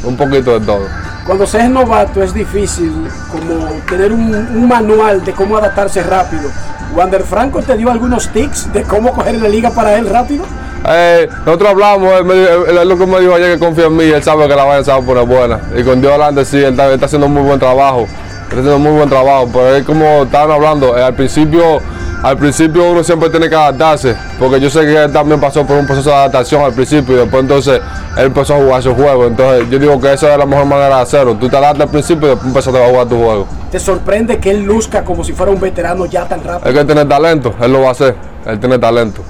Un 0.05 0.17
poquito 0.17 0.61
de 0.61 0.65
todo. 0.65 0.83
Cuando 1.27 1.45
se 1.47 1.59
es 1.59 1.69
novato 1.69 2.23
es 2.23 2.33
difícil 2.33 2.93
como 3.33 3.67
tener 3.89 4.13
un, 4.13 4.33
un 4.33 4.69
manual 4.69 5.25
de 5.25 5.33
cómo 5.33 5.57
adaptarse 5.57 6.03
rápido. 6.05 6.49
Wander 6.95 7.25
Franco 7.25 7.61
te 7.63 7.77
dio 7.77 7.91
algunos 7.91 8.29
tips 8.29 8.73
de 8.73 8.83
cómo 8.85 9.13
coger 9.13 9.35
la 9.43 9.49
liga 9.49 9.71
para 9.71 9.97
él 9.97 10.09
rápido. 10.09 10.45
Eh, 10.89 11.29
nosotros 11.45 11.71
hablamos, 11.71 12.13
él, 12.13 12.25
me 12.25 12.35
dijo- 12.35 12.67
él- 12.69 12.79
él 12.79 12.89
lo 12.89 12.97
que 12.99 13.07
me 13.07 13.21
dijo 13.21 13.35
ayer 13.35 13.55
que 13.55 13.59
confía 13.65 13.87
en 13.87 13.97
mí, 13.97 14.05
él 14.05 14.23
sabe 14.23 14.47
que 14.49 14.55
la 14.55 14.65
vaina 14.65 14.85
se 14.85 14.91
va 14.93 14.99
a 14.99 15.03
poner 15.03 15.25
buena. 15.27 15.61
Y 15.77 15.83
con 15.83 16.01
Dios 16.01 16.13
adelante 16.13 16.45
sí, 16.45 16.59
él 16.59 16.71
está, 16.73 16.87
él 16.87 16.93
está 16.95 17.07
haciendo 17.07 17.29
muy 17.29 17.43
buen 17.43 17.59
trabajo. 17.59 18.07
Está 18.45 18.57
haciendo 18.61 18.79
muy 18.79 18.93
buen 18.93 19.09
trabajo, 19.09 19.49
pero 19.53 19.75
es 19.75 19.85
como 19.85 20.23
estaban 20.23 20.51
hablando, 20.53 20.97
eh, 20.97 21.03
al 21.03 21.15
principio, 21.15 21.81
al 22.23 22.37
principio 22.39 22.91
uno 22.93 23.03
siempre 23.03 23.29
tiene 23.29 23.49
que 23.49 23.57
adaptarse, 23.57 24.15
porque 24.39 24.61
yo 24.61 24.71
sé 24.71 24.83
que 24.83 25.03
él 25.05 25.13
también 25.13 25.41
pasó 25.41 25.67
por 25.67 25.77
un 25.77 25.85
proceso 25.87 26.11
de 26.11 26.17
adaptación 26.17 26.63
al 26.63 26.73
principio 26.73 27.17
y 27.17 27.19
después 27.19 27.43
entonces 27.43 27.81
él 28.17 28.27
empezó 28.27 28.55
a 28.55 28.59
jugar 28.59 28.83
su 28.83 28.95
juego. 28.95 29.27
Entonces 29.27 29.69
yo 29.69 29.79
digo 29.81 30.01
que 30.01 30.13
esa 30.13 30.33
es 30.33 30.39
la 30.39 30.47
mejor 30.47 30.67
manera 30.67 30.97
de 30.97 31.03
hacerlo. 31.03 31.35
Tú 31.35 31.49
te 31.49 31.57
adaptas 31.57 31.83
al 31.87 31.89
principio 31.91 32.29
y 32.29 32.31
después 32.31 32.47
empiezas 32.47 32.75
a 32.75 32.89
jugar 32.89 33.09
tu 33.09 33.17
juego. 33.17 33.47
Te 33.73 33.81
sorprende 33.81 34.39
que 34.39 34.51
él 34.53 34.63
luzca 34.63 35.03
como 35.05 35.25
si 35.25 35.33
fuera 35.33 35.51
un 35.51 35.61
veterano 35.61 36.07
ya 36.07 36.25
tan 36.27 36.45
rápido. 36.45 36.71
Él 36.71 36.77
que 36.79 36.85
tiene 36.85 37.05
talento, 37.05 37.53
él 37.61 37.73
lo 37.73 37.81
va 37.83 37.89
a 37.89 37.93
hacer, 37.93 38.15
él 38.47 38.61
tiene 38.61 38.79
talento. 38.79 39.23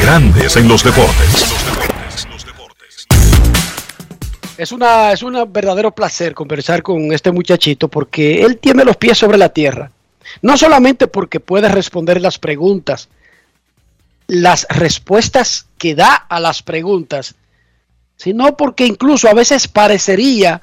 Grandes 0.00 0.56
en 0.56 0.68
los 0.68 0.84
deportes. 0.84 1.46
Es 4.58 4.72
una, 4.72 5.12
es 5.12 5.22
un 5.22 5.52
verdadero 5.52 5.90
placer 5.90 6.34
conversar 6.34 6.82
con 6.82 7.12
este 7.12 7.30
muchachito 7.30 7.88
porque 7.88 8.42
él 8.42 8.58
tiene 8.58 8.84
los 8.84 8.96
pies 8.96 9.18
sobre 9.18 9.38
la 9.38 9.50
tierra. 9.50 9.90
No 10.42 10.56
solamente 10.56 11.06
porque 11.06 11.40
puede 11.40 11.68
responder 11.68 12.20
las 12.20 12.38
preguntas, 12.38 13.08
las 14.26 14.66
respuestas 14.70 15.66
que 15.78 15.94
da 15.94 16.14
a 16.14 16.40
las 16.40 16.62
preguntas, 16.62 17.34
sino 18.16 18.56
porque 18.56 18.86
incluso 18.86 19.28
a 19.28 19.34
veces 19.34 19.68
parecería 19.68 20.62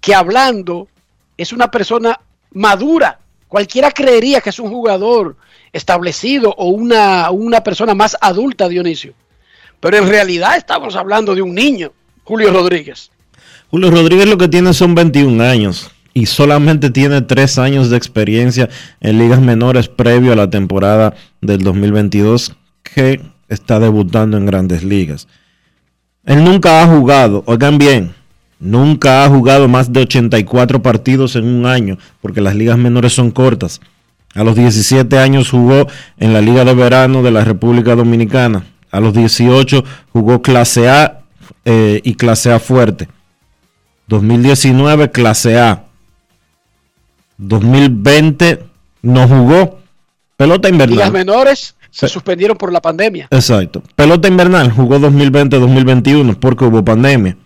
que 0.00 0.14
hablando 0.14 0.88
es 1.36 1.52
una 1.52 1.70
persona 1.70 2.20
madura. 2.52 3.18
Cualquiera 3.52 3.90
creería 3.90 4.40
que 4.40 4.48
es 4.48 4.58
un 4.58 4.70
jugador 4.70 5.36
establecido 5.74 6.54
o 6.56 6.68
una, 6.68 7.30
una 7.30 7.62
persona 7.62 7.94
más 7.94 8.16
adulta, 8.18 8.66
Dionisio. 8.66 9.12
Pero 9.78 9.98
en 9.98 10.08
realidad 10.08 10.56
estamos 10.56 10.96
hablando 10.96 11.34
de 11.34 11.42
un 11.42 11.54
niño, 11.54 11.92
Julio 12.24 12.50
Rodríguez. 12.50 13.10
Julio 13.70 13.90
Rodríguez 13.90 14.26
lo 14.26 14.38
que 14.38 14.48
tiene 14.48 14.72
son 14.72 14.94
21 14.94 15.44
años 15.44 15.90
y 16.14 16.24
solamente 16.24 16.88
tiene 16.88 17.20
3 17.20 17.58
años 17.58 17.90
de 17.90 17.98
experiencia 17.98 18.70
en 19.02 19.18
ligas 19.18 19.42
menores 19.42 19.86
previo 19.86 20.32
a 20.32 20.36
la 20.36 20.48
temporada 20.48 21.14
del 21.42 21.62
2022 21.62 22.56
que 22.82 23.20
está 23.50 23.78
debutando 23.80 24.38
en 24.38 24.46
grandes 24.46 24.82
ligas. 24.82 25.28
Él 26.24 26.42
nunca 26.42 26.82
ha 26.82 26.86
jugado, 26.86 27.44
oigan 27.44 27.76
bien, 27.76 28.14
nunca 28.62 29.24
ha 29.24 29.28
jugado 29.28 29.66
más 29.68 29.92
de 29.92 30.00
84 30.00 30.80
partidos 30.80 31.36
en 31.36 31.44
un 31.44 31.66
año 31.66 31.98
porque 32.20 32.40
las 32.40 32.54
ligas 32.54 32.78
menores 32.78 33.12
son 33.12 33.30
cortas. 33.30 33.80
A 34.34 34.44
los 34.44 34.54
17 34.54 35.18
años 35.18 35.50
jugó 35.50 35.88
en 36.18 36.32
la 36.32 36.40
Liga 36.40 36.64
de 36.64 36.72
Verano 36.72 37.22
de 37.22 37.32
la 37.32 37.44
República 37.44 37.94
Dominicana. 37.94 38.64
A 38.90 39.00
los 39.00 39.12
18 39.12 39.84
jugó 40.12 40.40
clase 40.40 40.88
A 40.88 41.20
eh, 41.64 42.00
y 42.04 42.14
clase 42.14 42.52
A 42.52 42.60
fuerte. 42.60 43.08
2019 44.06 45.10
clase 45.10 45.58
A. 45.58 45.84
2020 47.36 48.64
no 49.02 49.28
jugó. 49.28 49.80
Pelota 50.36 50.68
Ligas 50.68 50.80
invernal. 50.82 51.12
menores 51.12 51.74
se 51.90 52.08
suspendieron 52.08 52.56
por 52.56 52.72
la 52.72 52.80
pandemia. 52.80 53.28
Exacto. 53.30 53.82
Pelota 53.96 54.28
invernal 54.28 54.70
jugó 54.70 54.98
2020-2021 54.98 56.36
porque 56.36 56.64
hubo 56.64 56.82
pandemia. 56.84 57.36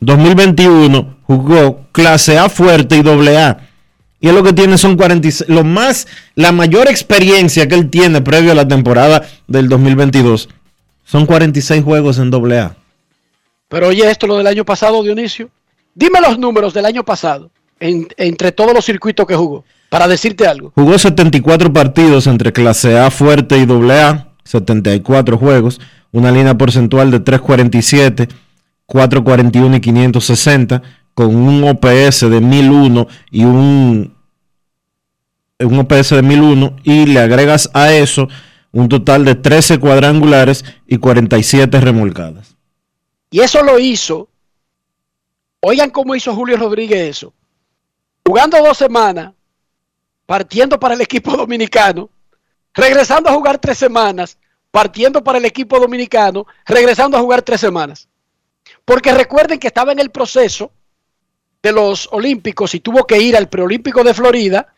2021 0.00 1.16
jugó 1.26 1.80
clase 1.92 2.38
A 2.38 2.48
fuerte 2.48 2.96
y 2.96 3.02
doble 3.02 3.36
A. 3.38 3.58
Y 4.20 4.28
él 4.28 4.34
lo 4.34 4.42
que 4.42 4.52
tiene 4.52 4.78
son 4.78 4.96
46, 4.96 5.48
lo 5.50 5.62
más, 5.64 6.06
la 6.34 6.52
mayor 6.52 6.88
experiencia 6.88 7.68
que 7.68 7.74
él 7.74 7.90
tiene 7.90 8.20
previo 8.22 8.52
a 8.52 8.54
la 8.54 8.66
temporada 8.66 9.26
del 9.46 9.68
2022 9.68 10.48
son 11.04 11.26
46 11.26 11.84
juegos 11.84 12.18
en 12.18 12.30
doble 12.30 12.58
A. 12.58 12.76
Pero 13.68 13.88
oye 13.88 14.10
esto 14.10 14.26
lo 14.26 14.36
del 14.38 14.46
año 14.46 14.64
pasado, 14.64 15.02
Dionisio. 15.02 15.50
Dime 15.94 16.20
los 16.20 16.38
números 16.38 16.72
del 16.74 16.86
año 16.86 17.04
pasado 17.04 17.50
en- 17.80 18.08
entre 18.16 18.52
todos 18.52 18.72
los 18.74 18.84
circuitos 18.84 19.26
que 19.26 19.34
jugó, 19.34 19.64
para 19.88 20.08
decirte 20.08 20.46
algo. 20.46 20.72
Jugó 20.74 20.98
74 20.98 21.72
partidos 21.72 22.26
entre 22.26 22.52
clase 22.52 22.98
A 22.98 23.10
fuerte 23.10 23.58
y 23.58 23.66
doble 23.66 24.00
A, 24.00 24.28
74 24.44 25.36
juegos, 25.38 25.80
una 26.12 26.30
línea 26.30 26.56
porcentual 26.56 27.10
de 27.10 27.20
347, 27.20 28.28
441 28.86 29.76
y 29.76 29.80
560, 29.80 30.82
con 31.14 31.34
un 31.34 31.64
OPS 31.64 32.30
de 32.30 32.40
1001 32.40 33.06
y 33.30 33.44
un, 33.44 34.16
un 35.60 35.78
OPS 35.78 36.10
de 36.10 36.22
1001 36.22 36.76
y 36.84 37.06
le 37.06 37.20
agregas 37.20 37.70
a 37.74 37.92
eso 37.92 38.28
un 38.72 38.88
total 38.88 39.24
de 39.24 39.34
13 39.34 39.78
cuadrangulares 39.78 40.64
y 40.86 40.98
47 40.98 41.80
remolcadas. 41.80 42.56
Y 43.30 43.40
eso 43.40 43.62
lo 43.62 43.78
hizo 43.78 44.28
Oigan 45.68 45.90
cómo 45.90 46.14
hizo 46.14 46.32
Julio 46.32 46.56
Rodríguez 46.56 47.08
eso. 47.08 47.34
Jugando 48.24 48.56
dos 48.62 48.78
semanas, 48.78 49.32
partiendo 50.24 50.78
para 50.78 50.94
el 50.94 51.00
equipo 51.00 51.36
dominicano, 51.36 52.08
regresando 52.72 53.28
a 53.28 53.32
jugar 53.32 53.58
tres 53.58 53.76
semanas, 53.76 54.38
partiendo 54.70 55.24
para 55.24 55.38
el 55.38 55.44
equipo 55.44 55.80
dominicano, 55.80 56.46
regresando 56.66 57.16
a 57.16 57.20
jugar 57.20 57.42
tres 57.42 57.60
semanas. 57.60 58.08
Porque 58.86 59.12
recuerden 59.12 59.58
que 59.58 59.66
estaba 59.66 59.92
en 59.92 59.98
el 59.98 60.10
proceso 60.10 60.70
de 61.60 61.72
los 61.72 62.08
Olímpicos 62.12 62.74
y 62.76 62.80
tuvo 62.80 63.04
que 63.04 63.20
ir 63.20 63.36
al 63.36 63.48
preolímpico 63.48 64.04
de 64.04 64.14
Florida 64.14 64.72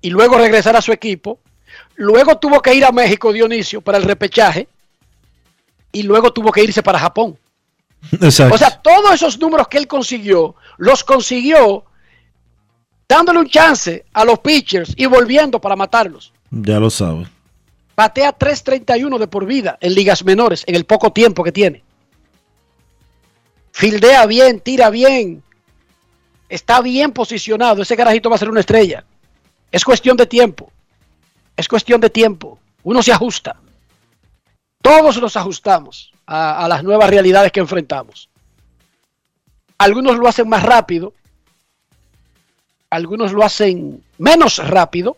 y 0.00 0.08
luego 0.08 0.38
regresar 0.38 0.74
a 0.74 0.82
su 0.82 0.90
equipo. 0.90 1.38
Luego 1.96 2.38
tuvo 2.38 2.62
que 2.62 2.74
ir 2.74 2.84
a 2.84 2.92
México, 2.92 3.30
Dionisio, 3.30 3.82
para 3.82 3.98
el 3.98 4.04
repechaje. 4.04 4.68
Y 5.92 6.02
luego 6.02 6.32
tuvo 6.32 6.50
que 6.50 6.64
irse 6.64 6.82
para 6.82 6.98
Japón. 6.98 7.38
Exacto. 8.20 8.54
O 8.54 8.58
sea, 8.58 8.70
todos 8.70 9.12
esos 9.12 9.38
números 9.38 9.68
que 9.68 9.76
él 9.76 9.86
consiguió, 9.86 10.56
los 10.78 11.04
consiguió 11.04 11.84
dándole 13.06 13.40
un 13.40 13.48
chance 13.48 14.06
a 14.14 14.24
los 14.24 14.38
pitchers 14.38 14.94
y 14.96 15.04
volviendo 15.04 15.60
para 15.60 15.76
matarlos. 15.76 16.32
Ya 16.50 16.80
lo 16.80 16.88
sabe. 16.88 17.26
Batea 17.94 18.36
3.31 18.36 19.18
de 19.18 19.26
por 19.28 19.44
vida 19.44 19.76
en 19.80 19.94
ligas 19.94 20.24
menores 20.24 20.64
en 20.66 20.74
el 20.74 20.86
poco 20.86 21.12
tiempo 21.12 21.44
que 21.44 21.52
tiene. 21.52 21.83
Fildea 23.74 24.24
bien, 24.26 24.60
tira 24.60 24.88
bien. 24.88 25.42
Está 26.48 26.80
bien 26.80 27.10
posicionado. 27.10 27.82
Ese 27.82 27.96
garajito 27.96 28.30
va 28.30 28.36
a 28.36 28.38
ser 28.38 28.48
una 28.48 28.60
estrella. 28.60 29.04
Es 29.72 29.84
cuestión 29.84 30.16
de 30.16 30.26
tiempo. 30.26 30.70
Es 31.56 31.66
cuestión 31.66 32.00
de 32.00 32.08
tiempo. 32.08 32.60
Uno 32.84 33.02
se 33.02 33.10
ajusta. 33.10 33.56
Todos 34.80 35.20
nos 35.20 35.36
ajustamos 35.36 36.12
a, 36.24 36.64
a 36.64 36.68
las 36.68 36.84
nuevas 36.84 37.10
realidades 37.10 37.50
que 37.50 37.58
enfrentamos. 37.58 38.28
Algunos 39.76 40.18
lo 40.18 40.28
hacen 40.28 40.48
más 40.48 40.62
rápido. 40.62 41.12
Algunos 42.90 43.32
lo 43.32 43.42
hacen 43.42 44.04
menos 44.18 44.58
rápido. 44.58 45.16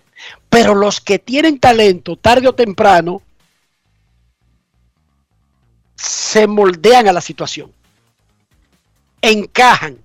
Pero 0.49 0.75
los 0.75 1.03
que 1.03 1.19
tienen 1.19 1.61
talento, 1.61 2.17
tarde 2.17 2.49
o 2.49 2.55
temprano, 2.55 3.21
se 5.95 6.47
moldean 6.47 7.07
a 7.09 7.13
la 7.13 7.21
situación. 7.21 7.77
Encajan 9.23 9.99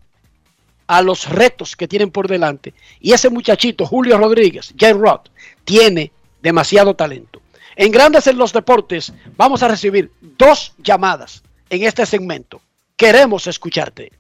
a 0.88 1.02
los 1.02 1.30
retos 1.30 1.76
que 1.76 1.88
tienen 1.88 2.12
por 2.12 2.28
delante. 2.28 2.74
Y 3.00 3.14
ese 3.14 3.30
muchachito, 3.30 3.86
Julio 3.86 4.18
Rodríguez, 4.18 4.74
J. 4.78 4.94
Roth, 4.94 5.30
tiene 5.64 6.12
demasiado 6.42 6.96
talento. 6.96 7.42
En 7.76 7.92
Grandes 7.92 8.28
en 8.28 8.38
los 8.38 8.52
Deportes 8.52 9.14
vamos 9.38 9.64
a 9.64 9.70
recibir 9.70 10.12
dos 10.22 10.74
llamadas 10.80 11.44
en 11.70 11.84
este 11.84 12.06
segmento. 12.06 12.62
Queremos 12.98 13.48
escucharte. 13.48 14.12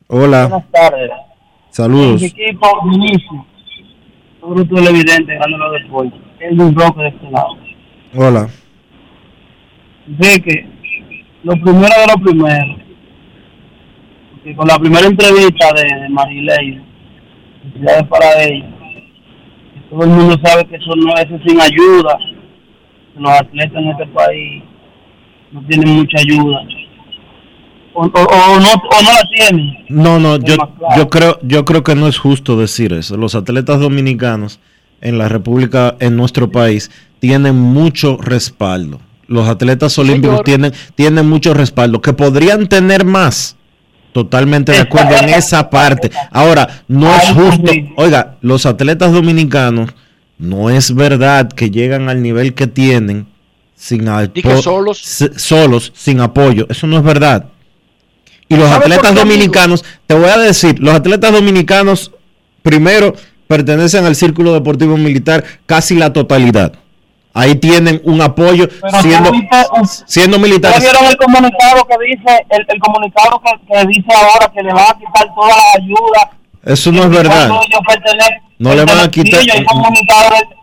Hola, 0.06 0.46
Buenas 0.46 0.70
tardes. 0.70 1.10
saludos. 1.70 2.20
Mi 2.20 2.28
equipo, 2.28 2.68
Vinicio. 2.88 3.44
Sobre 4.40 4.64
todo 4.66 4.78
el 4.78 4.86
evidente, 4.86 5.34
ganando 5.34 5.58
los 5.58 5.72
deportes. 5.82 6.20
Es 6.38 6.52
un 6.52 6.72
bloque 6.72 7.02
de 7.02 7.08
este 7.08 7.28
lado. 7.28 7.56
Hola. 8.14 8.48
Ve 10.08 10.40
que 10.42 10.66
lo 11.44 11.52
primero 11.52 11.94
de 12.00 12.06
lo 12.08 12.24
primero, 12.24 12.76
que 14.42 14.56
con 14.56 14.66
la 14.66 14.78
primera 14.78 15.06
entrevista 15.06 15.72
de, 15.74 16.00
de 16.00 16.08
Marilei, 16.08 16.80
felicidades 17.62 18.08
para 18.08 18.42
ella, 18.42 18.70
todo 19.90 20.04
el 20.04 20.10
mundo 20.10 20.36
sabe 20.42 20.66
que 20.66 20.76
eso 20.76 20.94
no 20.96 21.14
es 21.14 21.26
sin 21.46 21.60
ayuda, 21.60 22.18
los 23.18 23.32
atletas 23.32 23.76
en 23.76 23.88
este 23.90 24.06
país 24.06 24.62
no 25.52 25.62
tienen 25.68 25.96
mucha 25.96 26.18
ayuda. 26.18 26.60
O, 27.94 28.02
o, 28.02 28.04
o 28.04 28.60
no, 28.60 28.72
o 28.72 29.02
no 29.02 29.12
la 29.12 29.28
tienen. 29.34 29.84
No, 29.88 30.18
no, 30.18 30.38
yo, 30.38 30.56
yo 30.96 31.08
creo, 31.08 31.38
yo 31.42 31.64
creo 31.64 31.82
que 31.82 31.94
no 31.94 32.06
es 32.06 32.16
justo 32.16 32.56
decir 32.58 32.92
eso. 32.92 33.16
Los 33.16 33.34
atletas 33.34 33.80
dominicanos 33.80 34.60
en 35.00 35.18
la 35.18 35.28
República, 35.28 35.96
en 36.00 36.16
nuestro 36.16 36.50
país, 36.50 36.90
tienen 37.18 37.56
mucho 37.56 38.16
respaldo. 38.18 39.00
Los 39.28 39.48
atletas 39.48 39.96
olímpicos 39.98 40.42
tienen, 40.42 40.72
tienen 40.94 41.28
mucho 41.28 41.54
respaldo, 41.54 42.00
que 42.00 42.12
podrían 42.12 42.66
tener 42.66 43.04
más. 43.04 43.56
Totalmente 44.12 44.72
de 44.72 44.78
acuerdo 44.78 45.16
en 45.16 45.28
esa 45.28 45.70
parte. 45.70 46.10
Ahora, 46.32 46.82
no 46.88 47.14
es 47.14 47.28
justo. 47.30 47.70
Oiga, 47.96 48.36
los 48.40 48.66
atletas 48.66 49.12
dominicanos, 49.12 49.90
no 50.38 50.70
es 50.70 50.94
verdad 50.94 51.48
que 51.48 51.70
llegan 51.70 52.08
al 52.08 52.22
nivel 52.22 52.54
que 52.54 52.66
tienen 52.66 53.26
sin 53.76 54.08
apoyo. 54.08 54.62
solos. 54.62 55.02
solos, 55.36 55.92
sin 55.94 56.20
apoyo. 56.20 56.66
Eso 56.68 56.86
no 56.86 56.96
es 56.96 57.04
verdad. 57.04 57.46
Y 58.48 58.56
los 58.56 58.68
¿Sabe 58.68 58.84
por 58.84 58.92
atletas 58.92 59.10
amigo? 59.10 59.24
dominicanos, 59.26 59.84
te 60.06 60.14
voy 60.14 60.30
a 60.30 60.38
decir, 60.38 60.80
los 60.80 60.94
atletas 60.94 61.32
dominicanos, 61.32 62.12
primero, 62.62 63.14
pertenecen 63.46 64.06
al 64.06 64.16
Círculo 64.16 64.54
Deportivo 64.54 64.96
Militar 64.96 65.44
casi 65.66 65.94
la 65.94 66.12
totalidad. 66.12 66.72
Ahí 67.38 67.54
tienen 67.54 68.00
un 68.04 68.20
apoyo 68.20 68.68
Pero 68.68 69.00
siendo, 69.02 69.30
siendo 70.06 70.36
¿Ustedes 70.36 70.38
militares. 70.40 70.80
vieron 70.80 71.04
el 71.04 71.16
comunicado 71.16 71.86
que 71.86 71.96
dice, 72.04 72.46
el, 72.50 72.66
el 72.68 72.80
comunicado 72.80 73.40
que, 73.44 73.50
que 73.72 73.86
dice 73.86 74.08
ahora 74.14 74.50
que 74.52 74.62
le 74.62 74.72
van 74.72 74.84
a 74.90 74.98
quitar 74.98 75.34
todas 75.34 75.56
las 75.56 75.76
ayudas? 75.76 76.24
Eso 76.64 76.90
no 76.92 77.02
es 77.04 77.10
verdad. 77.10 77.48
No 78.58 78.74
le 78.74 78.84
van 78.84 78.98
a 78.98 79.08
quitar- 79.10 79.40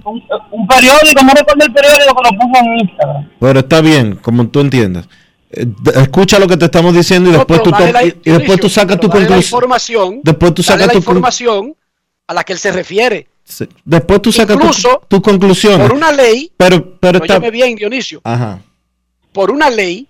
un, 0.03 0.21
un 0.51 0.67
periódico, 0.67 1.23
no 1.23 1.33
recuerdo 1.33 1.65
el 1.65 1.73
periódico 1.73 2.13
que 2.15 2.29
lo 2.31 2.37
puso 2.39 2.59
en 2.63 2.79
Instagram. 2.79 3.29
Pero 3.39 3.59
está 3.59 3.81
bien, 3.81 4.15
como 4.17 4.47
tú 4.47 4.59
entiendas. 4.59 5.07
Eh, 5.51 5.65
Escucha 5.95 6.37
lo 6.39 6.47
que 6.47 6.57
te 6.57 6.65
estamos 6.65 6.93
diciendo 6.93 7.29
y 7.29 7.31
No, 7.33 7.37
después 7.39 7.63
tú 7.63 7.71
la- 7.71 8.03
y, 8.03 8.19
y 8.23 8.31
después 8.31 8.59
tú 8.59 8.69
sacas 8.69 8.99
tu 8.99 9.07
conclusión. 9.09 9.39
información. 9.39 10.19
Después 10.23 10.53
tú 10.53 10.61
sacas 10.61 10.87
la 10.87 10.91
tu 10.93 10.97
información 10.99 11.73
a 12.27 12.33
la 12.33 12.43
que 12.43 12.53
él 12.53 12.59
se 12.59 12.71
refiere. 12.71 13.27
Después 13.83 14.21
tú 14.21 14.31
sacas 14.31 14.57
tu, 14.57 14.63
Incluso, 14.63 15.01
tu 15.07 15.21
conclusión. 15.21 15.79
Por 15.81 15.93
una 15.93 16.11
ley, 16.11 16.51
Pero, 16.57 16.97
pero 16.99 17.19
está. 17.23 17.39
bien, 17.49 17.75
Dionisio, 17.75 18.19
Ajá. 18.23 18.59
por 19.31 19.51
una 19.51 19.69
ley, 19.69 20.07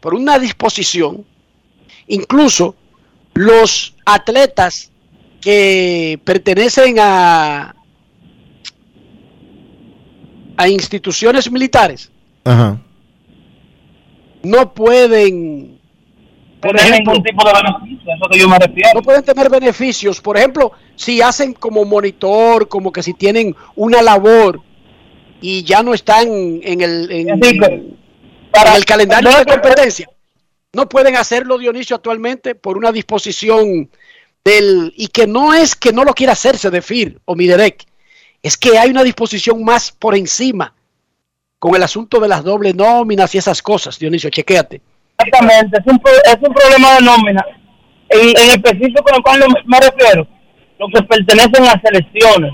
por 0.00 0.14
una 0.14 0.38
disposición, 0.38 1.24
incluso 2.08 2.76
los 3.32 3.94
atletas 4.04 4.90
que 5.40 6.20
pertenecen 6.24 6.96
a, 7.00 7.74
a 10.56 10.68
instituciones 10.68 11.50
militares 11.50 12.10
Ajá. 12.44 12.78
no 14.42 14.72
pueden, 14.74 15.73
por 16.64 16.74
No 16.74 16.80
hay 16.80 16.90
ejemplo, 16.90 17.12
ningún 17.12 17.24
tipo 17.24 17.46
de 17.46 17.52
beneficio, 17.52 18.14
eso 18.14 18.28
que 18.30 18.38
yo 18.38 18.48
me 18.48 18.58
refiero. 18.58 18.90
no 18.94 19.02
pueden 19.02 19.22
tener 19.22 19.50
beneficios. 19.50 20.20
Por 20.20 20.36
ejemplo, 20.36 20.72
si 20.96 21.20
hacen 21.20 21.52
como 21.52 21.84
monitor, 21.84 22.68
como 22.68 22.90
que 22.90 23.02
si 23.02 23.14
tienen 23.14 23.54
una 23.76 24.02
labor 24.02 24.60
y 25.40 25.62
ya 25.62 25.82
no 25.82 25.94
están 25.94 26.26
en 26.28 26.80
el, 26.80 27.10
en, 27.10 27.28
en 27.28 27.44
el 27.44 28.84
calendario 28.86 29.30
de 29.30 29.44
competencia, 29.44 30.08
no 30.72 30.88
pueden 30.88 31.16
hacerlo 31.16 31.58
Dionisio 31.58 31.96
actualmente 31.96 32.54
por 32.54 32.76
una 32.76 32.90
disposición 32.92 33.90
del 34.44 34.92
y 34.96 35.08
que 35.08 35.26
no 35.26 35.54
es 35.54 35.74
que 35.74 35.92
no 35.92 36.04
lo 36.04 36.14
quiera 36.14 36.32
hacerse 36.32 36.70
de 36.70 36.82
FIR 36.82 37.20
o 37.24 37.34
Miderec, 37.34 37.84
es 38.42 38.56
que 38.56 38.78
hay 38.78 38.90
una 38.90 39.02
disposición 39.02 39.64
más 39.64 39.92
por 39.92 40.14
encima 40.14 40.74
con 41.58 41.74
el 41.74 41.82
asunto 41.82 42.20
de 42.20 42.28
las 42.28 42.44
dobles 42.44 42.74
nóminas 42.74 43.34
y 43.34 43.38
esas 43.38 43.62
cosas, 43.62 43.98
Dionisio, 43.98 44.28
chequéate. 44.28 44.82
Exactamente, 45.18 45.78
es 45.78 45.86
un, 45.86 46.00
es 46.24 46.36
un 46.48 46.54
problema 46.54 46.94
de 46.96 47.00
nómina. 47.02 47.44
En, 48.08 48.28
en 48.28 48.48
específico 48.50 49.02
con 49.02 49.14
el 49.16 49.22
cual 49.22 49.44
me, 49.66 49.78
refiero, 49.80 50.26
lo 50.78 50.88
que 50.88 51.02
pertenecen 51.02 51.64
a 51.64 51.80
selecciones. 51.80 52.52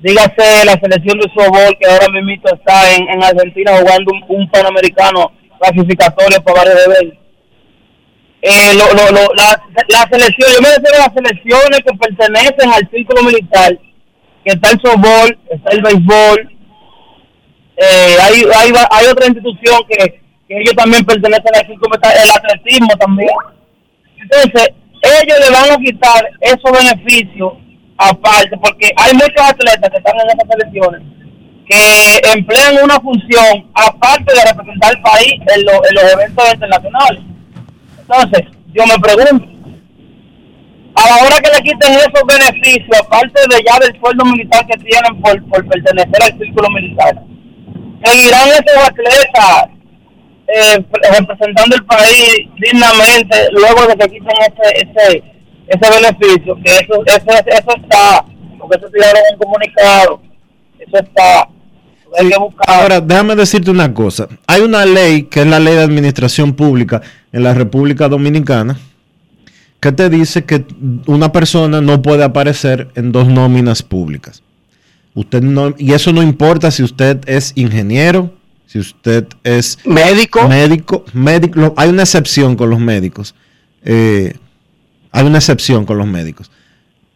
Dígase 0.00 0.64
la 0.66 0.72
selección 0.72 1.18
de 1.18 1.30
softball 1.34 1.76
que 1.80 1.88
ahora 1.90 2.08
mismo 2.08 2.32
está 2.52 2.92
en, 2.94 3.08
en 3.08 3.22
Argentina 3.24 3.72
jugando 3.78 4.12
un, 4.28 4.50
panamericano 4.50 5.32
clasificatorio 5.58 6.42
para 6.42 6.58
varios 6.64 6.86
eventos. 6.86 7.18
Eh, 8.42 8.74
lo, 8.76 8.86
lo, 8.92 9.10
lo- 9.10 9.34
la, 9.34 9.58
la 9.88 10.08
selección, 10.10 10.52
yo 10.52 10.60
me 10.60 10.68
refiero 10.68 10.96
a 11.02 11.06
las 11.08 11.14
selecciones 11.14 11.80
que 11.80 11.96
pertenecen 11.96 12.70
al 12.70 12.90
círculo 12.90 13.22
militar, 13.22 13.72
que 14.44 14.52
está 14.52 14.70
el 14.70 14.80
softball, 14.82 15.38
está 15.50 15.70
el 15.72 15.80
béisbol, 15.82 16.50
Eh, 17.76 18.16
hay, 18.22 18.34
hay, 18.54 18.72
hay 18.90 19.06
otra 19.06 19.26
institución 19.26 19.80
que, 19.88 20.22
que 20.48 20.58
ellos 20.58 20.74
también 20.76 21.04
pertenecen 21.04 21.78
como 21.78 21.94
está 21.94 22.10
el 22.12 22.30
atletismo 22.30 22.88
también. 22.98 23.30
Entonces, 24.20 24.68
ellos 25.22 25.38
le 25.40 25.50
van 25.54 25.70
a 25.72 25.76
quitar 25.82 26.28
esos 26.40 26.72
beneficios 26.72 27.52
aparte, 27.98 28.56
porque 28.58 28.90
hay 28.96 29.12
muchos 29.14 29.40
atletas 29.40 29.90
que 29.90 29.96
están 29.98 30.14
en 30.20 30.28
esas 30.28 30.48
selecciones 30.50 31.02
que 31.66 32.20
emplean 32.36 32.84
una 32.84 32.96
función 33.00 33.70
aparte 33.74 34.34
de 34.34 34.40
representar 34.50 34.90
al 34.96 35.00
país 35.02 35.32
en, 35.54 35.64
lo- 35.64 35.82
en 35.88 35.94
los 35.94 36.12
eventos 36.12 36.52
internacionales. 36.52 37.22
Entonces, 38.00 38.42
yo 38.74 38.84
me 38.86 38.98
pregunto, 38.98 39.46
a 40.96 41.08
la 41.08 41.16
hora 41.24 41.40
que 41.40 41.50
le 41.56 41.62
quiten 41.62 41.92
esos 41.94 42.22
beneficios, 42.26 43.00
aparte 43.00 43.40
de 43.48 43.64
ya 43.66 43.78
del 43.78 43.98
sueldo 43.98 44.24
militar 44.26 44.66
que 44.66 44.76
tienen 44.78 45.20
por, 45.22 45.42
por 45.48 45.66
pertenecer 45.66 46.22
al 46.22 46.38
círculo 46.38 46.68
militar, 46.70 47.22
seguirán 48.04 48.48
esos 48.48 48.88
atletas 48.88 49.64
eh, 50.48 50.84
representando 51.18 51.76
el 51.76 51.84
país 51.84 52.48
dignamente 52.60 53.48
luego 53.52 53.86
de 53.86 53.96
que 53.96 54.10
quiten 54.10 54.36
ese 54.40 54.88
ese 54.88 55.22
ese 55.66 55.90
beneficio, 55.90 56.56
que 56.62 56.70
eso 56.70 57.02
eso, 57.06 57.30
eso 57.46 57.76
está, 57.82 58.24
porque 58.58 58.76
eso 58.76 58.90
tiraron 58.92 59.22
un 59.32 59.38
comunicado, 59.38 60.20
eso 60.78 60.98
está, 60.98 61.48
buscar. 62.38 62.66
Ahora, 62.68 63.00
déjame 63.00 63.34
decirte 63.34 63.70
una 63.70 63.92
cosa. 63.92 64.28
Hay 64.46 64.60
una 64.60 64.84
ley 64.84 65.24
que 65.24 65.40
es 65.40 65.46
la 65.46 65.58
ley 65.58 65.74
de 65.74 65.82
administración 65.82 66.52
pública 66.52 67.02
en 67.32 67.42
la 67.42 67.54
República 67.54 68.08
Dominicana 68.08 68.78
que 69.80 69.92
te 69.92 70.08
dice 70.08 70.44
que 70.44 70.64
una 71.06 71.30
persona 71.30 71.82
no 71.82 72.00
puede 72.00 72.24
aparecer 72.24 72.88
en 72.94 73.12
dos 73.12 73.28
nóminas 73.28 73.82
públicas. 73.82 74.42
Usted 75.14 75.42
no, 75.42 75.74
y 75.76 75.92
eso 75.92 76.10
no 76.12 76.22
importa 76.22 76.70
si 76.70 76.82
usted 76.82 77.20
es 77.28 77.52
ingeniero, 77.54 78.32
si 78.74 78.80
usted 78.80 79.28
es 79.44 79.78
médico, 79.84 80.48
médico, 80.48 81.04
médico. 81.12 81.60
lo- 81.60 81.74
Hay 81.76 81.90
una 81.90 82.02
excepción 82.02 82.56
con 82.56 82.70
los 82.70 82.80
médicos. 82.80 83.32
Eh, 83.84 84.34
hay 85.12 85.24
una 85.24 85.38
excepción 85.38 85.84
con 85.86 85.96
los 85.96 86.08
médicos. 86.08 86.50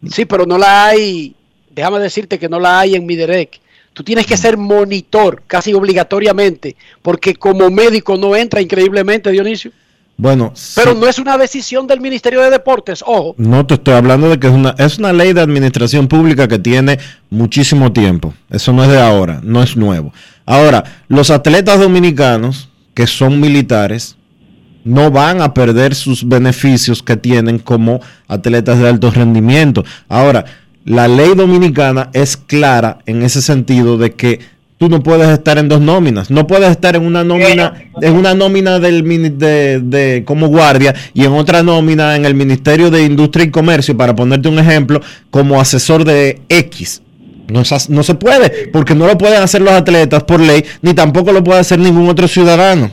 Sí, 0.09 0.23
pero 0.23 0.45
no 0.45 0.57
la 0.57 0.85
hay, 0.87 1.35
déjame 1.75 1.99
decirte 1.99 2.39
que 2.39 2.47
no 2.47 2.61
la 2.61 2.79
hay 2.79 2.95
en 2.95 3.05
Miderec. 3.05 3.59
Tú 3.91 4.03
tienes 4.05 4.25
que 4.25 4.37
ser 4.37 4.55
monitor 4.55 5.43
casi 5.47 5.73
obligatoriamente, 5.73 6.77
porque 7.01 7.35
como 7.35 7.69
médico 7.69 8.15
no 8.15 8.37
entra 8.37 8.61
increíblemente, 8.61 9.29
Dionisio. 9.29 9.71
Bueno, 10.15 10.53
Pero 10.75 10.93
sí. 10.93 10.97
no 10.99 11.07
es 11.07 11.19
una 11.19 11.37
decisión 11.37 11.87
del 11.87 11.99
Ministerio 11.99 12.39
de 12.41 12.49
Deportes, 12.51 13.01
ojo. 13.05 13.35
No 13.37 13.65
te 13.65 13.73
estoy 13.73 13.95
hablando 13.95 14.29
de 14.29 14.39
que 14.39 14.47
es 14.47 14.53
una, 14.53 14.75
es 14.77 14.97
una 14.97 15.11
ley 15.11 15.33
de 15.33 15.41
administración 15.41 16.07
pública 16.07 16.47
que 16.47 16.59
tiene 16.59 16.99
muchísimo 17.29 17.91
tiempo. 17.91 18.33
Eso 18.49 18.71
no 18.71 18.83
es 18.83 18.89
de 18.89 18.99
ahora, 19.01 19.41
no 19.43 19.61
es 19.61 19.75
nuevo. 19.75 20.13
Ahora, 20.49 20.83
los 21.07 21.29
atletas 21.29 21.79
dominicanos 21.79 22.69
que 22.95 23.05
son 23.05 23.39
militares 23.39 24.15
no 24.83 25.11
van 25.11 25.41
a 25.41 25.53
perder 25.53 25.93
sus 25.93 26.27
beneficios 26.27 27.03
que 27.03 27.15
tienen 27.15 27.59
como 27.59 27.99
atletas 28.27 28.79
de 28.79 28.89
alto 28.89 29.11
rendimiento. 29.11 29.85
Ahora, 30.07 30.45
la 30.85 31.07
ley 31.07 31.35
dominicana 31.35 32.09
es 32.13 32.35
clara 32.35 32.97
en 33.05 33.21
ese 33.21 33.43
sentido 33.43 33.99
de 33.99 34.13
que 34.15 34.39
tú 34.79 34.89
no 34.89 35.03
puedes 35.03 35.29
estar 35.29 35.59
en 35.59 35.69
dos 35.69 35.81
nóminas. 35.81 36.31
No 36.31 36.47
puedes 36.47 36.71
estar 36.71 36.95
en 36.95 37.03
una 37.03 37.23
nómina, 37.23 37.73
en 38.01 38.13
una 38.15 38.33
nómina 38.33 38.79
del 38.79 39.03
de, 39.37 39.81
de- 39.83 40.23
como 40.25 40.47
guardia 40.47 40.95
y 41.13 41.25
en 41.25 41.33
otra 41.33 41.61
nómina 41.61 42.15
en 42.15 42.25
el 42.25 42.33
Ministerio 42.33 42.89
de 42.89 43.03
Industria 43.03 43.45
y 43.45 43.51
Comercio, 43.51 43.95
para 43.95 44.15
ponerte 44.15 44.49
un 44.49 44.57
ejemplo, 44.57 44.99
como 45.29 45.61
asesor 45.61 46.05
de 46.05 46.41
X. 46.49 47.03
No, 47.49 47.61
es 47.61 47.89
no 47.89 48.03
se 48.03 48.15
puede, 48.15 48.67
porque 48.67 48.95
no 48.95 49.07
lo 49.07 49.17
pueden 49.17 49.41
hacer 49.41 49.61
los 49.61 49.73
atletas 49.73 50.23
por 50.23 50.39
ley, 50.39 50.63
ni 50.81 50.93
tampoco 50.93 51.31
lo 51.31 51.43
puede 51.43 51.59
hacer 51.59 51.79
ningún 51.79 52.09
otro 52.09 52.27
ciudadano. 52.27 52.91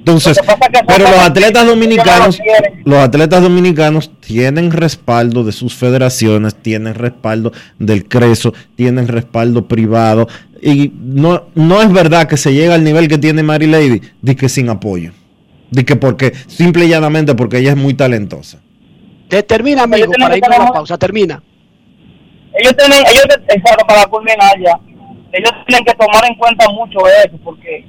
Entonces, 0.00 0.38
pero 0.86 1.04
los 1.04 1.18
atletas 1.18 1.66
dominicanos, 1.66 2.38
los 2.86 2.98
atletas 2.98 3.42
dominicanos 3.42 4.10
tienen 4.20 4.70
respaldo 4.70 5.44
de 5.44 5.52
sus 5.52 5.74
federaciones, 5.74 6.54
tienen 6.54 6.94
respaldo 6.94 7.52
del 7.78 8.06
Creso, 8.08 8.54
tienen 8.76 9.08
respaldo 9.08 9.68
privado 9.68 10.26
y 10.62 10.92
no, 10.98 11.44
no 11.54 11.82
es 11.82 11.92
verdad 11.92 12.26
que 12.26 12.38
se 12.38 12.54
llega 12.54 12.74
al 12.74 12.82
nivel 12.82 13.08
que 13.08 13.18
tiene 13.18 13.42
Mary 13.42 13.66
Lady, 13.66 14.00
de 14.22 14.36
que 14.36 14.48
sin 14.48 14.70
apoyo, 14.70 15.12
de 15.70 15.84
que 15.84 15.96
porque 15.96 16.32
simple 16.46 16.86
y 16.86 16.88
llanamente 16.88 17.34
porque 17.34 17.58
ella 17.58 17.72
es 17.72 17.76
muy 17.76 17.92
talentosa. 17.92 18.58
Te 19.28 19.42
termina, 19.42 19.82
amigo, 19.82 20.12
para 20.18 20.36
irnos 20.36 20.58
a 20.58 20.64
la 20.64 20.72
pausa, 20.72 20.98
termina. 20.98 21.42
Ellos 22.60 22.76
tienen, 22.76 22.98
ellos, 23.06 23.26
exacto, 23.48 23.86
para 23.86 24.06
culminar 24.06 24.58
ya, 24.58 24.78
ellos 25.32 25.52
tienen 25.66 25.84
que 25.84 25.94
tomar 25.94 26.24
en 26.26 26.34
cuenta 26.36 26.68
mucho 26.70 26.98
eso, 27.24 27.38
porque 27.42 27.84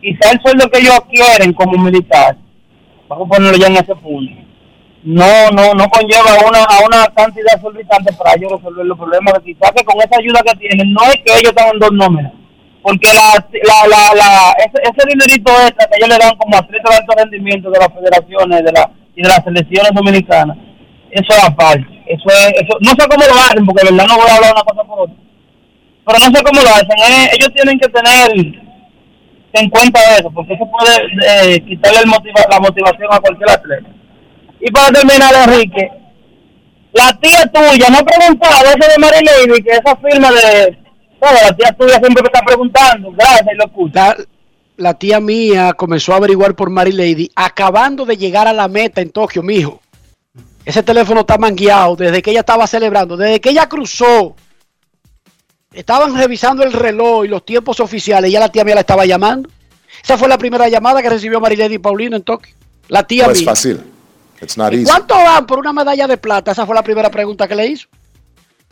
quizá 0.00 0.30
el 0.30 0.40
sueldo 0.40 0.70
que 0.70 0.78
ellos 0.78 1.00
quieren 1.10 1.52
como 1.52 1.82
militar, 1.82 2.36
vamos 3.08 3.26
a 3.26 3.34
ponerlo 3.34 3.58
ya 3.58 3.66
en 3.66 3.76
ese 3.76 3.94
punto, 3.96 4.32
no, 5.04 5.50
no, 5.50 5.74
no 5.74 5.88
conlleva 5.88 6.46
una, 6.46 6.62
a 6.64 6.86
una 6.86 7.06
cantidad 7.14 7.54
exorbitante 7.54 8.12
para 8.14 8.34
ellos 8.34 8.52
resolver 8.52 8.86
los 8.86 8.98
problemas, 8.98 9.34
que 9.38 9.54
quizá 9.54 9.72
que 9.72 9.84
con 9.84 9.98
esa 9.98 10.18
ayuda 10.18 10.42
que 10.42 10.56
tienen, 10.56 10.92
no 10.92 11.02
es 11.04 11.16
que 11.24 11.38
ellos 11.38 11.54
tengan 11.54 11.78
dos 11.78 11.92
nóminas, 11.92 12.32
porque 12.82 13.08
la, 13.14 13.34
la, 13.34 13.88
la, 13.88 14.14
la, 14.14 14.52
ese, 14.58 14.78
ese 14.82 15.08
dinerito 15.08 15.52
extra 15.66 15.86
que 15.86 15.96
ellos 15.98 16.08
le 16.08 16.18
dan 16.18 16.36
como 16.36 16.56
atletas 16.56 16.90
de 16.90 16.96
alto 16.96 17.14
rendimiento 17.16 17.70
de 17.70 17.78
las 17.78 17.88
federaciones 17.92 18.64
de 18.64 18.72
la, 18.72 18.90
y 19.14 19.22
de 19.22 19.28
las 19.28 19.42
selecciones 19.44 19.92
dominicanas, 19.92 20.56
eso 21.10 21.28
es 21.28 21.44
aparte. 21.44 21.97
Eso 22.08 22.28
es, 22.28 22.62
eso, 22.62 22.76
no 22.80 22.90
sé 22.90 23.08
cómo 23.08 23.24
lo 23.26 23.34
hacen, 23.34 23.66
porque 23.66 23.84
de 23.84 23.90
verdad 23.92 24.06
no 24.08 24.16
voy 24.16 24.30
a 24.30 24.34
hablar 24.36 24.52
una 24.54 24.62
cosa 24.64 24.84
por 24.84 25.00
otra. 25.00 25.14
Pero 26.06 26.18
no 26.18 26.36
sé 26.36 26.42
cómo 26.44 26.60
lo 26.62 26.68
hacen. 26.70 26.98
eh, 27.06 27.30
ellos 27.38 27.52
tienen 27.54 27.78
que 27.78 27.88
tener 27.88 28.30
en 29.52 29.70
cuenta 29.70 30.00
eso, 30.16 30.30
porque 30.30 30.54
eso 30.54 30.64
puede 30.70 31.54
eh, 31.54 31.60
quitarle 31.66 32.00
el 32.00 32.06
motiva- 32.06 32.46
la 32.50 32.60
motivación 32.60 33.08
a 33.12 33.20
cualquier 33.20 33.50
atleta. 33.50 33.88
Y 34.60 34.70
para 34.70 34.88
terminar, 34.92 35.32
Enrique, 35.46 35.90
la 36.92 37.12
tía 37.20 37.44
tuya, 37.52 37.88
no 37.90 37.98
preguntaba 38.04 38.60
eso 38.60 38.90
de 38.90 38.98
Mary 38.98 39.24
Lady, 39.24 39.62
que 39.62 39.70
esa 39.70 39.96
firma 39.96 40.30
de... 40.32 40.78
Bueno, 41.20 41.38
la 41.44 41.56
tía 41.56 41.72
tuya 41.78 41.98
siempre 41.98 42.22
me 42.22 42.26
está 42.28 42.40
preguntando, 42.44 43.10
gracias, 43.12 43.46
lo 43.56 43.64
escucha. 43.66 44.06
La, 44.08 44.16
la 44.76 44.94
tía 44.94 45.20
mía 45.20 45.72
comenzó 45.74 46.12
a 46.12 46.16
averiguar 46.16 46.54
por 46.54 46.70
Mary 46.70 46.92
Lady 46.92 47.30
acabando 47.34 48.04
de 48.04 48.16
llegar 48.16 48.46
a 48.48 48.52
la 48.52 48.68
meta 48.68 49.00
en 49.00 49.10
Tokio, 49.10 49.42
mijo. 49.42 49.80
Ese 50.64 50.82
teléfono 50.82 51.20
está 51.20 51.38
mangueado 51.38 51.96
desde 51.96 52.20
que 52.20 52.30
ella 52.30 52.40
estaba 52.40 52.66
celebrando, 52.66 53.16
desde 53.16 53.40
que 53.40 53.50
ella 53.50 53.68
cruzó. 53.68 54.36
Estaban 55.72 56.16
revisando 56.16 56.62
el 56.62 56.72
reloj 56.72 57.24
y 57.24 57.28
los 57.28 57.44
tiempos 57.44 57.80
oficiales 57.80 58.30
ya 58.32 58.40
la 58.40 58.50
tía 58.50 58.64
mía 58.64 58.74
la 58.74 58.80
estaba 58.82 59.06
llamando. 59.06 59.48
Esa 60.02 60.16
fue 60.18 60.28
la 60.28 60.38
primera 60.38 60.68
llamada 60.68 61.02
que 61.02 61.10
recibió 61.10 61.40
Mary 61.40 61.56
Lady 61.56 61.78
Paulino 61.78 62.16
en 62.16 62.22
Tokio. 62.22 62.54
La 62.88 63.02
tía 63.06 63.26
No 63.26 63.32
es 63.32 63.38
mía. 63.38 63.50
fácil. 63.50 63.82
It's 64.40 64.56
not 64.56 64.72
¿Y 64.72 64.76
easy. 64.76 64.84
cuánto 64.86 65.14
van 65.14 65.46
por 65.46 65.58
una 65.58 65.72
medalla 65.72 66.06
de 66.06 66.16
plata? 66.16 66.52
Esa 66.52 66.64
fue 66.66 66.74
la 66.74 66.82
primera 66.82 67.10
pregunta 67.10 67.48
que 67.48 67.54
le 67.54 67.66
hizo. 67.66 67.88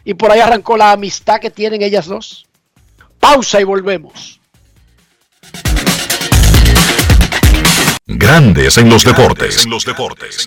Y 0.04 0.14
por 0.14 0.30
ahí 0.30 0.40
arrancó 0.40 0.76
la 0.76 0.92
amistad 0.92 1.40
que 1.40 1.50
tienen 1.50 1.82
ellas 1.82 2.06
dos. 2.06 2.46
Pausa 3.18 3.60
y 3.60 3.64
volvemos. 3.64 4.40
Grandes 8.06 8.78
en 8.78 8.88
los 8.88 9.02
deportes. 9.04 9.64
En 9.64 9.70
los 9.70 9.84
deportes. 9.84 10.46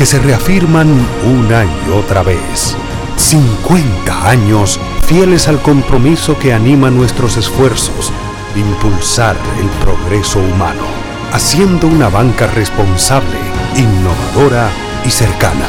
que 0.00 0.06
se 0.06 0.18
reafirman 0.18 0.88
una 1.26 1.66
y 1.66 1.90
otra 1.90 2.22
vez. 2.22 2.74
50 3.16 4.30
años 4.30 4.80
fieles 5.04 5.46
al 5.46 5.60
compromiso 5.60 6.38
que 6.38 6.54
anima 6.54 6.90
nuestros 6.90 7.36
esfuerzos, 7.36 8.10
impulsar 8.56 9.36
el 9.60 9.68
progreso 9.84 10.38
humano, 10.38 10.84
haciendo 11.34 11.86
una 11.86 12.08
banca 12.08 12.46
responsable, 12.46 13.36
innovadora 13.76 14.70
y 15.04 15.10
cercana. 15.10 15.66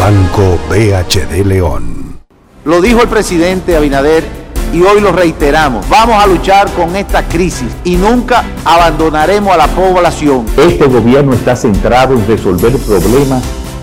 Banco 0.00 0.58
BHD 0.70 1.44
León. 1.44 2.18
Lo 2.64 2.80
dijo 2.80 3.02
el 3.02 3.08
presidente 3.08 3.76
Abinader 3.76 4.24
y 4.72 4.80
hoy 4.80 5.02
lo 5.02 5.12
reiteramos. 5.12 5.86
Vamos 5.90 6.16
a 6.16 6.26
luchar 6.26 6.70
con 6.70 6.96
esta 6.96 7.28
crisis 7.28 7.68
y 7.84 7.96
nunca 7.96 8.42
abandonaremos 8.64 9.52
a 9.52 9.58
la 9.58 9.66
población. 9.66 10.46
Este 10.56 10.86
gobierno 10.86 11.34
está 11.34 11.54
centrado 11.54 12.14
en 12.14 12.26
resolver 12.26 12.74
problemas 12.78 13.42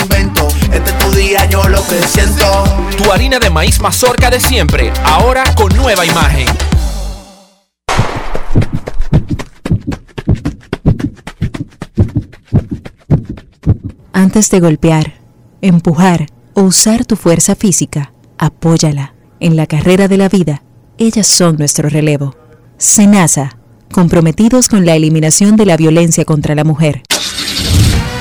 invento. 0.00 0.48
Este 0.72 0.90
es 0.90 0.98
tu 0.98 1.10
día, 1.12 1.44
yo 1.46 1.68
lo 1.68 1.84
que 1.86 2.00
siento. 2.06 2.64
Tu 2.96 3.10
harina 3.12 3.38
de 3.38 3.50
maíz 3.50 3.80
mazorca 3.80 4.30
de 4.30 4.40
siempre, 4.40 4.92
ahora 5.04 5.44
con 5.54 5.74
nueva 5.76 6.04
imagen. 6.06 6.46
Antes 14.12 14.50
de 14.50 14.60
golpear, 14.60 15.14
empujar 15.62 16.26
o 16.54 16.62
usar 16.62 17.04
tu 17.04 17.16
fuerza 17.16 17.54
física, 17.54 18.12
apóyala. 18.38 19.14
En 19.40 19.56
la 19.56 19.66
carrera 19.66 20.06
de 20.06 20.16
la 20.16 20.28
vida, 20.28 20.62
ellas 20.98 21.26
son 21.26 21.56
nuestro 21.56 21.88
relevo. 21.88 22.36
Senasa, 22.76 23.58
comprometidos 23.90 24.68
con 24.68 24.86
la 24.86 24.94
eliminación 24.94 25.56
de 25.56 25.66
la 25.66 25.76
violencia 25.76 26.24
contra 26.24 26.54
la 26.54 26.64
mujer. 26.64 27.02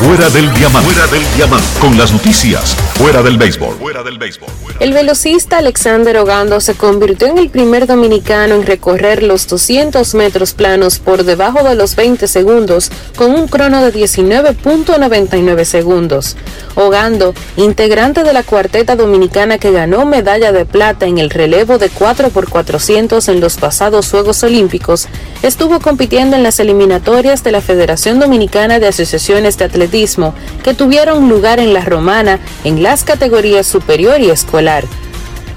Fuera 0.00 0.30
del 0.30 0.50
diamante. 0.54 0.90
Fuera 0.90 1.06
del 1.08 1.22
diamante. 1.36 1.66
Con 1.78 1.98
las 1.98 2.10
noticias. 2.10 2.74
Fuera 2.94 3.22
del 3.22 3.36
béisbol. 3.36 3.76
Fuera 3.76 4.02
del 4.02 4.18
béisbol. 4.18 4.48
El 4.80 4.94
velocista 4.94 5.58
Alexander 5.58 6.16
Ogando 6.16 6.58
se 6.60 6.72
convirtió 6.72 7.26
en 7.26 7.36
el 7.36 7.50
primer 7.50 7.86
dominicano 7.86 8.54
en 8.54 8.64
recorrer 8.64 9.22
los 9.22 9.46
200 9.46 10.14
metros 10.14 10.54
planos 10.54 10.98
por 11.00 11.24
debajo 11.24 11.62
de 11.68 11.74
los 11.74 11.96
20 11.96 12.26
segundos 12.28 12.90
con 13.14 13.32
un 13.32 13.46
crono 13.46 13.84
de 13.84 13.92
19.99 13.92 15.64
segundos. 15.64 16.38
Ogando, 16.76 17.34
integrante 17.58 18.22
de 18.22 18.32
la 18.32 18.42
cuarteta 18.42 18.96
dominicana 18.96 19.58
que 19.58 19.70
ganó 19.70 20.06
medalla 20.06 20.50
de 20.50 20.64
plata 20.64 21.04
en 21.04 21.18
el 21.18 21.28
relevo 21.28 21.76
de 21.76 21.90
4x400 21.90 23.28
en 23.28 23.40
los 23.40 23.58
pasados 23.58 24.08
Juegos 24.08 24.42
Olímpicos, 24.44 25.08
estuvo 25.42 25.78
compitiendo 25.80 26.36
en 26.36 26.42
las 26.42 26.58
eliminatorias 26.58 27.44
de 27.44 27.52
la 27.52 27.60
Federación 27.60 28.18
Dominicana 28.18 28.78
de 28.78 28.88
Asociaciones 28.88 29.58
de 29.58 29.66
Atletismo 29.66 29.89
que 30.62 30.74
tuvieron 30.74 31.28
lugar 31.28 31.58
en 31.58 31.74
la 31.74 31.84
Romana 31.84 32.38
en 32.64 32.82
las 32.82 33.04
categorías 33.04 33.66
superior 33.66 34.20
y 34.20 34.30
escolar. 34.30 34.84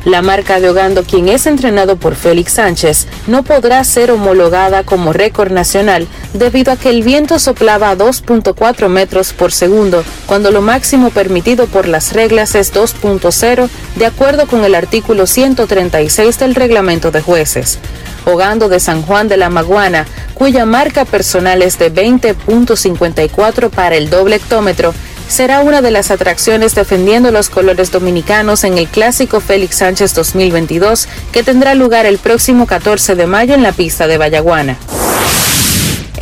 La 0.06 0.22
marca 0.22 0.60
de 0.60 0.70
Ogando, 0.70 1.04
quien 1.04 1.30
es 1.30 1.46
entrenado 1.46 1.96
por 1.96 2.16
Félix 2.16 2.54
Sánchez, 2.54 3.08
no 3.28 3.44
podrá 3.44 3.82
ser 3.86 4.12
homologada 4.12 4.84
como 4.84 5.14
récord 5.14 5.50
nacional 5.54 6.08
debido 6.34 6.74
a 6.74 6.76
que 6.76 6.90
el 6.90 7.04
viento 7.04 7.40
soplaba 7.40 7.90
a 7.90 7.98
2.4 7.98 8.90
metros 8.90 9.32
por 9.32 9.54
segundo, 9.54 10.04
cuando 10.26 10.52
lo 10.52 10.62
máximo 10.62 11.10
permitido 11.10 11.68
por 11.68 11.88
las 11.88 12.12
reglas 12.12 12.54
es 12.56 12.74
2.0, 12.74 13.70
de 13.96 14.06
acuerdo 14.06 14.46
con 14.46 14.66
el 14.66 14.76
artículo 14.76 15.26
136 15.26 16.38
del 16.38 16.56
reglamento 16.56 17.10
de 17.10 17.22
jueces. 17.22 17.80
Ogando 18.26 18.68
de 18.68 18.82
San 18.82 19.04
Juan 19.04 19.30
de 19.30 19.38
la 19.38 19.50
Maguana, 19.50 20.06
cuya 20.34 20.66
marca 20.66 21.06
personal 21.06 21.62
es 21.62 21.80
de 21.80 21.94
20.54 21.94 23.70
para 23.70 23.96
el 23.96 24.10
doble 24.10 24.36
hectómetro, 24.36 24.94
será 25.28 25.62
una 25.62 25.82
de 25.82 25.92
las 25.92 26.12
atracciones 26.12 26.76
defendiendo 26.76 27.32
los 27.32 27.50
colores 27.50 27.92
dominicanos 27.92 28.64
en 28.64 28.78
el 28.78 28.88
Clásico 28.88 29.40
Félix 29.40 29.78
Sánchez 29.78 30.14
2022 30.14 31.08
que 31.32 31.44
tendrá 31.44 31.76
lugar 31.76 32.06
el 32.06 32.18
próximo 32.18 32.68
14 32.68 33.16
de 33.16 33.28
mayo 33.28 33.54
en 33.56 33.64
la 33.64 33.72
pista 33.72 34.08
de 34.08 34.18
Vallaguana. 34.18 34.78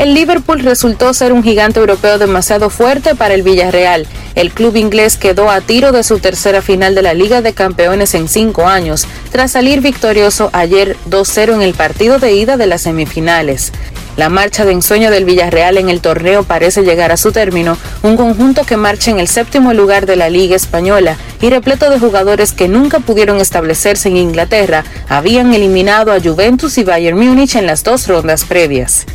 El 0.01 0.13
Liverpool 0.15 0.61
resultó 0.61 1.13
ser 1.13 1.31
un 1.31 1.43
gigante 1.43 1.79
europeo 1.79 2.17
demasiado 2.17 2.69
fuerte 2.69 3.13
para 3.13 3.35
el 3.35 3.43
Villarreal. 3.43 4.07
El 4.33 4.51
club 4.51 4.75
inglés 4.77 5.17
quedó 5.17 5.51
a 5.51 5.61
tiro 5.61 5.91
de 5.91 6.03
su 6.03 6.19
tercera 6.19 6.61
final 6.61 6.95
de 6.95 7.01
la 7.01 7.13
Liga 7.13 7.41
de 7.41 7.53
Campeones 7.53 8.15
en 8.15 8.27
cinco 8.27 8.65
años, 8.65 9.05
tras 9.31 9.51
salir 9.51 9.81
victorioso 9.81 10.49
ayer 10.53 10.95
2-0 11.09 11.53
en 11.53 11.61
el 11.61 11.73
partido 11.73 12.17
de 12.17 12.33
ida 12.33 12.57
de 12.57 12.67
las 12.67 12.81
semifinales. 12.81 13.73
La 14.21 14.29
marcha 14.29 14.65
de 14.65 14.71
ensueño 14.71 15.09
del 15.09 15.25
Villarreal 15.25 15.79
en 15.79 15.89
el 15.89 15.99
torneo 15.99 16.43
parece 16.43 16.83
llegar 16.83 17.11
a 17.11 17.17
su 17.17 17.31
término, 17.31 17.75
un 18.03 18.17
conjunto 18.17 18.63
que 18.65 18.77
marcha 18.77 19.09
en 19.09 19.19
el 19.19 19.27
séptimo 19.27 19.73
lugar 19.73 20.05
de 20.05 20.15
la 20.15 20.29
Liga 20.29 20.55
Española 20.55 21.17
y 21.41 21.49
repleto 21.49 21.89
de 21.89 21.97
jugadores 21.97 22.51
que 22.51 22.67
nunca 22.67 22.99
pudieron 22.99 23.37
establecerse 23.37 24.09
en 24.09 24.17
Inglaterra, 24.17 24.83
habían 25.09 25.55
eliminado 25.55 26.11
a 26.11 26.21
Juventus 26.21 26.77
y 26.77 26.83
Bayern 26.83 27.17
Múnich 27.17 27.55
en 27.55 27.65
las 27.65 27.83
dos 27.83 28.07
rondas 28.07 28.45
previas. 28.45 29.07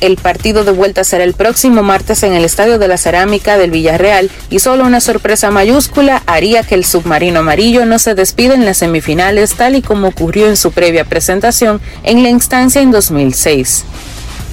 El 0.00 0.16
partido 0.16 0.64
de 0.64 0.72
vuelta 0.72 1.04
será 1.04 1.24
el 1.24 1.34
próximo 1.34 1.82
martes 1.82 2.22
en 2.22 2.32
el 2.32 2.46
Estadio 2.46 2.78
de 2.78 2.88
la 2.88 2.96
Cerámica 2.96 3.58
del 3.58 3.70
Villarreal 3.70 4.30
y 4.48 4.60
solo 4.60 4.86
una 4.86 5.02
sorpresa 5.02 5.50
mayúscula 5.50 6.22
haría 6.24 6.62
que 6.62 6.74
el 6.74 6.86
submarino 6.86 7.40
amarillo 7.40 7.84
no 7.84 7.98
se 7.98 8.14
despida 8.14 8.54
en 8.54 8.64
las 8.64 8.78
semifinales 8.78 9.56
tal 9.56 9.76
y 9.76 9.82
como 9.82 10.08
ocurrió 10.08 10.46
en 10.46 10.56
su 10.56 10.72
previa 10.72 11.04
presentación 11.04 11.82
en 12.02 12.22
la 12.22 12.30
instancia 12.30 12.80
en 12.80 12.92
2006. 12.92 13.84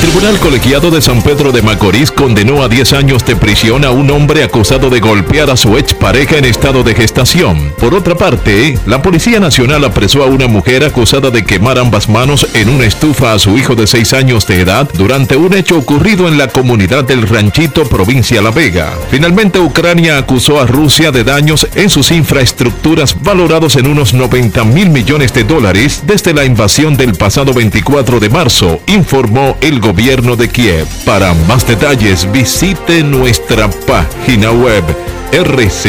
Tribunal 0.00 0.38
Colegiado 0.38 0.90
de 0.90 1.02
San 1.02 1.20
Pedro 1.20 1.52
de 1.52 1.60
Macorís 1.60 2.10
condenó 2.10 2.62
a 2.62 2.70
10 2.70 2.94
años 2.94 3.22
de 3.26 3.36
prisión 3.36 3.84
a 3.84 3.90
un 3.90 4.10
hombre 4.10 4.42
acusado 4.42 4.88
de 4.88 4.98
golpear 4.98 5.50
a 5.50 5.58
su 5.58 5.76
expareja 5.76 6.38
en 6.38 6.46
estado 6.46 6.82
de 6.82 6.94
gestación. 6.94 7.74
Por 7.78 7.94
otra 7.94 8.14
parte, 8.14 8.78
la 8.86 9.02
Policía 9.02 9.40
Nacional 9.40 9.84
apresó 9.84 10.22
a 10.22 10.26
una 10.26 10.46
mujer 10.46 10.84
acusada 10.84 11.28
de 11.28 11.44
quemar 11.44 11.78
ambas 11.78 12.08
manos 12.08 12.46
en 12.54 12.70
una 12.70 12.86
estufa 12.86 13.34
a 13.34 13.38
su 13.38 13.58
hijo 13.58 13.74
de 13.74 13.86
6 13.86 14.14
años 14.14 14.46
de 14.46 14.62
edad 14.62 14.88
durante 14.94 15.36
un 15.36 15.52
hecho 15.52 15.76
ocurrido 15.76 16.28
en 16.28 16.38
la 16.38 16.48
comunidad 16.48 17.04
del 17.04 17.28
Ranchito, 17.28 17.84
provincia 17.84 18.40
La 18.40 18.52
Vega. 18.52 18.94
Finalmente, 19.10 19.60
Ucrania 19.60 20.16
acusó 20.16 20.62
a 20.62 20.66
Rusia 20.66 21.12
de 21.12 21.24
daños 21.24 21.68
en 21.74 21.90
sus 21.90 22.10
infraestructuras 22.10 23.22
valorados 23.22 23.76
en 23.76 23.86
unos 23.86 24.14
90 24.14 24.64
mil 24.64 24.88
millones 24.88 25.34
de 25.34 25.44
dólares 25.44 26.04
desde 26.06 26.32
la 26.32 26.46
invasión 26.46 26.96
del 26.96 27.12
pasado 27.12 27.52
24 27.52 28.18
de 28.18 28.30
marzo, 28.30 28.80
informó 28.86 29.58
el 29.60 29.78
gobierno 29.78 29.89
de 29.92 30.48
Kiev. 30.48 30.86
Para 31.04 31.34
más 31.48 31.66
detalles 31.66 32.30
visite 32.30 33.02
nuestra 33.02 33.68
página 33.86 34.52
web 34.52 34.84
rccmedia.com.do. 35.32 35.88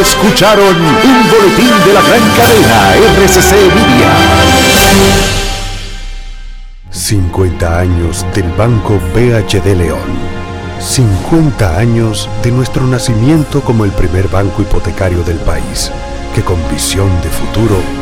Escucharon 0.00 0.76
un 0.76 1.30
boletín 1.30 1.72
de 1.84 1.92
la 1.92 2.02
gran 2.02 2.22
cadena 2.36 2.94
RCC 3.16 3.52
Media. 3.74 4.10
50 6.90 7.78
años 7.80 8.24
del 8.34 8.48
Banco 8.52 9.00
BHD 9.14 9.76
León. 9.76 9.98
50 10.80 11.78
años 11.78 12.28
de 12.44 12.52
nuestro 12.52 12.86
nacimiento 12.86 13.60
como 13.60 13.84
el 13.84 13.90
primer 13.90 14.28
banco 14.28 14.62
hipotecario 14.62 15.22
del 15.24 15.38
país, 15.38 15.90
que 16.34 16.42
con 16.42 16.58
visión 16.70 17.08
de 17.22 17.28
futuro 17.28 18.01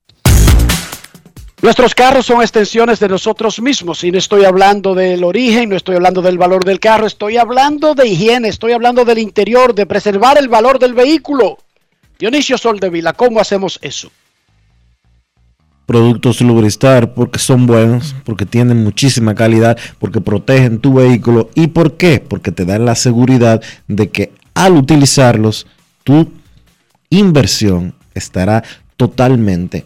Nuestros 1.61 1.93
carros 1.93 2.25
son 2.25 2.41
extensiones 2.41 2.99
de 2.99 3.07
nosotros 3.07 3.61
mismos 3.61 4.03
y 4.03 4.11
no 4.11 4.17
estoy 4.17 4.45
hablando 4.45 4.95
del 4.95 5.23
origen, 5.23 5.69
no 5.69 5.75
estoy 5.75 5.95
hablando 5.95 6.23
del 6.23 6.39
valor 6.39 6.65
del 6.65 6.79
carro, 6.79 7.05
estoy 7.05 7.37
hablando 7.37 7.93
de 7.93 8.07
higiene, 8.07 8.47
estoy 8.47 8.71
hablando 8.71 9.05
del 9.05 9.19
interior, 9.19 9.75
de 9.75 9.85
preservar 9.85 10.39
el 10.39 10.49
valor 10.49 10.79
del 10.79 10.95
vehículo. 10.95 11.59
Dionisio 12.17 12.57
Soldevila, 12.57 13.13
¿cómo 13.13 13.39
hacemos 13.39 13.77
eso? 13.83 14.11
Productos 15.85 16.41
Lubristar 16.41 17.13
porque 17.13 17.37
son 17.37 17.67
buenos, 17.67 18.15
porque 18.25 18.47
tienen 18.47 18.83
muchísima 18.83 19.35
calidad, 19.35 19.77
porque 19.99 20.19
protegen 20.19 20.79
tu 20.79 20.95
vehículo 20.95 21.51
y 21.53 21.67
por 21.67 21.95
qué? 21.95 22.19
Porque 22.27 22.51
te 22.51 22.65
dan 22.65 22.85
la 22.85 22.95
seguridad 22.95 23.61
de 23.87 24.09
que 24.09 24.31
al 24.55 24.77
utilizarlos 24.77 25.67
tu 26.03 26.31
inversión 27.11 27.93
estará 28.15 28.63
totalmente 28.97 29.85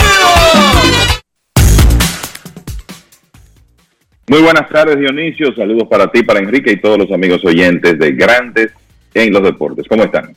Muy 4.31 4.41
buenas 4.43 4.69
tardes, 4.69 4.97
Dionisio. 4.97 5.53
Saludos 5.53 5.89
para 5.89 6.09
ti, 6.09 6.23
para 6.23 6.39
Enrique 6.39 6.71
y 6.71 6.79
todos 6.79 6.97
los 6.97 7.11
amigos 7.11 7.43
oyentes 7.43 7.99
de 7.99 8.13
Grandes 8.13 8.71
en 9.13 9.33
los 9.33 9.43
Deportes. 9.43 9.85
¿Cómo 9.89 10.05
están? 10.05 10.33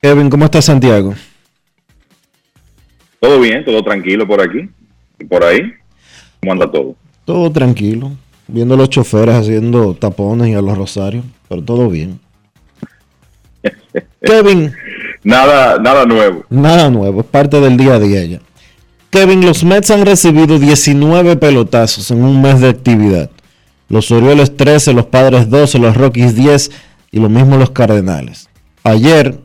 Kevin, 0.00 0.30
¿cómo 0.30 0.44
está 0.44 0.62
Santiago? 0.62 1.12
Todo 3.18 3.40
bien, 3.40 3.64
todo 3.64 3.82
tranquilo 3.82 4.24
por 4.24 4.40
aquí 4.40 4.70
y 5.18 5.24
por 5.24 5.42
ahí. 5.42 5.72
¿Cómo 6.38 6.52
anda 6.52 6.70
todo? 6.70 6.94
Todo 7.24 7.50
tranquilo. 7.50 8.12
Viendo 8.46 8.76
los 8.76 8.88
choferes 8.88 9.34
haciendo 9.34 9.94
tapones 9.94 10.46
y 10.46 10.54
a 10.54 10.62
los 10.62 10.78
rosarios, 10.78 11.24
pero 11.48 11.62
todo 11.62 11.90
bien. 11.90 12.20
Kevin. 14.22 14.72
Nada, 15.24 15.80
nada 15.80 16.06
nuevo. 16.06 16.44
Nada 16.50 16.88
nuevo, 16.88 17.22
es 17.22 17.26
parte 17.26 17.60
del 17.60 17.76
día 17.76 17.94
a 17.94 17.98
día 17.98 18.24
ya. 18.26 18.38
Kevin, 19.10 19.44
los 19.46 19.64
Mets 19.64 19.90
han 19.90 20.04
recibido 20.04 20.58
19 20.58 21.36
pelotazos 21.36 22.10
en 22.10 22.22
un 22.22 22.42
mes 22.42 22.60
de 22.60 22.68
actividad. 22.68 23.30
Los 23.88 24.10
Orioles 24.10 24.56
13, 24.56 24.92
los 24.92 25.06
Padres 25.06 25.48
12, 25.48 25.78
los 25.78 25.96
Rockies 25.96 26.34
10 26.34 26.70
y 27.12 27.20
lo 27.20 27.28
mismo 27.28 27.56
los 27.56 27.70
Cardenales. 27.70 28.48
Ayer 28.82 29.38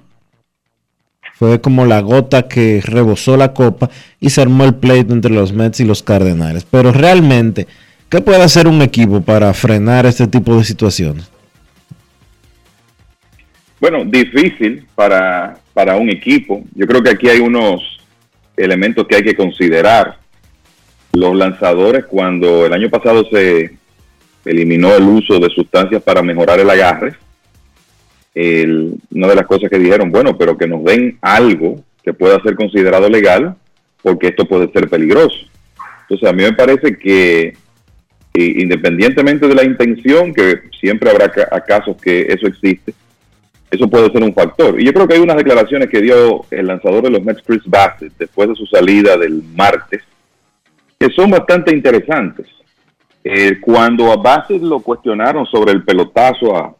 fue 1.35 1.61
como 1.61 1.85
la 1.85 2.01
gota 2.01 2.47
que 2.47 2.81
rebosó 2.83 3.37
la 3.37 3.53
copa 3.53 3.89
y 4.19 4.29
se 4.29 4.41
armó 4.41 4.63
el 4.63 4.75
pleito 4.75 5.13
entre 5.13 5.31
los 5.31 5.53
Mets 5.53 5.79
y 5.79 5.85
los 5.85 6.03
Cardenales. 6.03 6.65
Pero 6.69 6.91
realmente, 6.91 7.67
¿qué 8.09 8.21
puede 8.21 8.43
hacer 8.43 8.67
un 8.67 8.81
equipo 8.81 9.21
para 9.21 9.53
frenar 9.53 10.05
este 10.05 10.27
tipo 10.27 10.55
de 10.55 10.63
situaciones? 10.63 11.29
Bueno, 13.79 14.05
difícil 14.05 14.85
para, 14.93 15.57
para 15.73 15.97
un 15.97 16.09
equipo. 16.09 16.63
Yo 16.75 16.85
creo 16.85 17.01
que 17.01 17.09
aquí 17.09 17.29
hay 17.29 17.39
unos 17.39 18.00
elementos 18.57 19.07
que 19.07 19.15
hay 19.17 19.23
que 19.23 19.35
considerar. 19.35 20.17
Los 21.13 21.35
lanzadores, 21.35 22.05
cuando 22.05 22.65
el 22.65 22.73
año 22.73 22.89
pasado 22.89 23.25
se 23.29 23.71
eliminó 24.45 24.95
el 24.95 25.03
uso 25.03 25.39
de 25.39 25.49
sustancias 25.49 26.01
para 26.01 26.21
mejorar 26.21 26.59
el 26.59 26.69
agarre, 26.69 27.13
el- 28.33 28.93
una 29.11 29.27
de 29.27 29.35
las 29.35 29.45
cosas 29.45 29.69
que 29.69 29.77
dijeron, 29.79 30.11
bueno, 30.11 30.37
pero 30.37 30.57
que 30.57 30.67
nos 30.67 30.83
den 30.83 31.17
algo 31.21 31.83
que 32.03 32.13
pueda 32.13 32.41
ser 32.41 32.55
considerado 32.55 33.09
legal, 33.09 33.55
porque 34.01 34.27
esto 34.27 34.45
puede 34.45 34.71
ser 34.71 34.89
peligroso. 34.89 35.37
Entonces 36.03 36.29
a 36.29 36.33
mí 36.33 36.43
me 36.43 36.53
parece 36.53 36.97
que 36.97 37.55
y 38.33 38.61
independientemente 38.63 39.45
de 39.45 39.55
la 39.55 39.65
intención, 39.65 40.33
que 40.33 40.61
siempre 40.79 41.09
habrá 41.09 41.29
ca- 41.29 41.49
casos 41.67 41.97
que 42.01 42.21
eso 42.29 42.47
existe, 42.47 42.93
eso 43.71 43.89
puede 43.89 44.11
ser 44.11 44.21
un 44.21 44.33
factor. 44.33 44.79
Y 44.79 44.85
yo 44.85 44.93
creo 44.93 45.07
que 45.07 45.15
hay 45.15 45.21
unas 45.21 45.37
declaraciones 45.37 45.89
que 45.89 46.01
dio 46.01 46.41
el 46.51 46.67
lanzador 46.67 47.03
de 47.03 47.09
los 47.09 47.23
Mets, 47.23 47.41
Chris 47.41 47.63
Bassett, 47.65 48.11
después 48.19 48.49
de 48.49 48.55
su 48.55 48.65
salida 48.65 49.15
del 49.17 49.41
martes, 49.55 50.03
que 50.99 51.09
son 51.09 51.31
bastante 51.31 51.73
interesantes. 51.73 52.47
Eh, 53.23 53.59
cuando 53.61 54.11
a 54.11 54.17
Bassett 54.17 54.61
lo 54.61 54.81
cuestionaron 54.81 55.45
sobre 55.45 55.71
el 55.71 55.83
pelotazo 55.83 56.55
a 56.55 56.75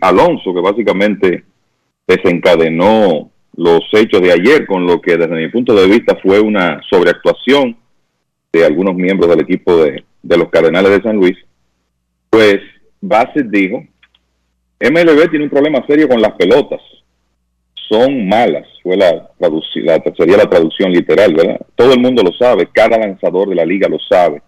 Alonso, 0.00 0.52
que 0.52 0.60
básicamente 0.60 1.44
desencadenó 2.06 3.30
los 3.56 3.82
hechos 3.92 4.20
de 4.20 4.32
ayer, 4.32 4.66
con 4.66 4.86
lo 4.86 5.00
que 5.00 5.16
desde 5.16 5.36
mi 5.36 5.48
punto 5.48 5.74
de 5.74 5.86
vista 5.86 6.16
fue 6.20 6.40
una 6.40 6.80
sobreactuación 6.90 7.76
de 8.52 8.64
algunos 8.64 8.94
miembros 8.96 9.30
del 9.30 9.40
equipo 9.40 9.76
de, 9.76 10.04
de 10.22 10.36
los 10.36 10.48
Cardenales 10.48 10.90
de 10.90 11.02
San 11.02 11.16
Luis, 11.16 11.36
pues 12.30 12.60
Bassett 13.00 13.46
dijo, 13.46 13.84
MLB 14.90 15.30
tiene 15.30 15.44
un 15.44 15.50
problema 15.50 15.84
serio 15.86 16.08
con 16.08 16.20
las 16.20 16.32
pelotas, 16.32 16.80
son 17.88 18.28
malas, 18.28 18.66
fue 18.82 18.96
la, 18.96 19.30
la 19.38 20.02
sería 20.16 20.36
la 20.36 20.48
traducción 20.48 20.92
literal, 20.92 21.34
¿verdad? 21.34 21.60
Todo 21.74 21.94
el 21.94 22.00
mundo 22.00 22.22
lo 22.22 22.32
sabe, 22.32 22.68
cada 22.72 22.98
lanzador 22.98 23.48
de 23.48 23.54
la 23.54 23.64
liga 23.64 23.88
lo 23.88 23.98
sabe, 23.98 24.42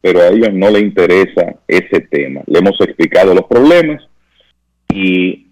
pero 0.00 0.20
a 0.20 0.28
ellos 0.28 0.50
no 0.52 0.70
les 0.70 0.82
interesa 0.82 1.56
ese 1.66 2.00
tema. 2.10 2.42
Le 2.46 2.58
hemos 2.60 2.80
explicado 2.80 3.34
los 3.34 3.46
problemas 3.46 4.02
y 4.92 5.48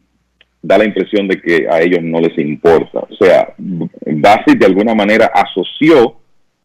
da 0.63 0.79
la 0.79 0.85
impresión 0.85 1.29
de 1.29 1.41
que 1.41 1.67
a 1.69 1.81
ellos 1.81 2.01
no 2.03 2.21
les 2.21 2.37
importa. 2.39 3.01
O 3.11 3.15
sea, 3.19 3.55
Bassett 3.59 4.59
de 4.59 4.67
alguna 4.67 4.95
manera 4.95 5.31
asoció 5.35 6.17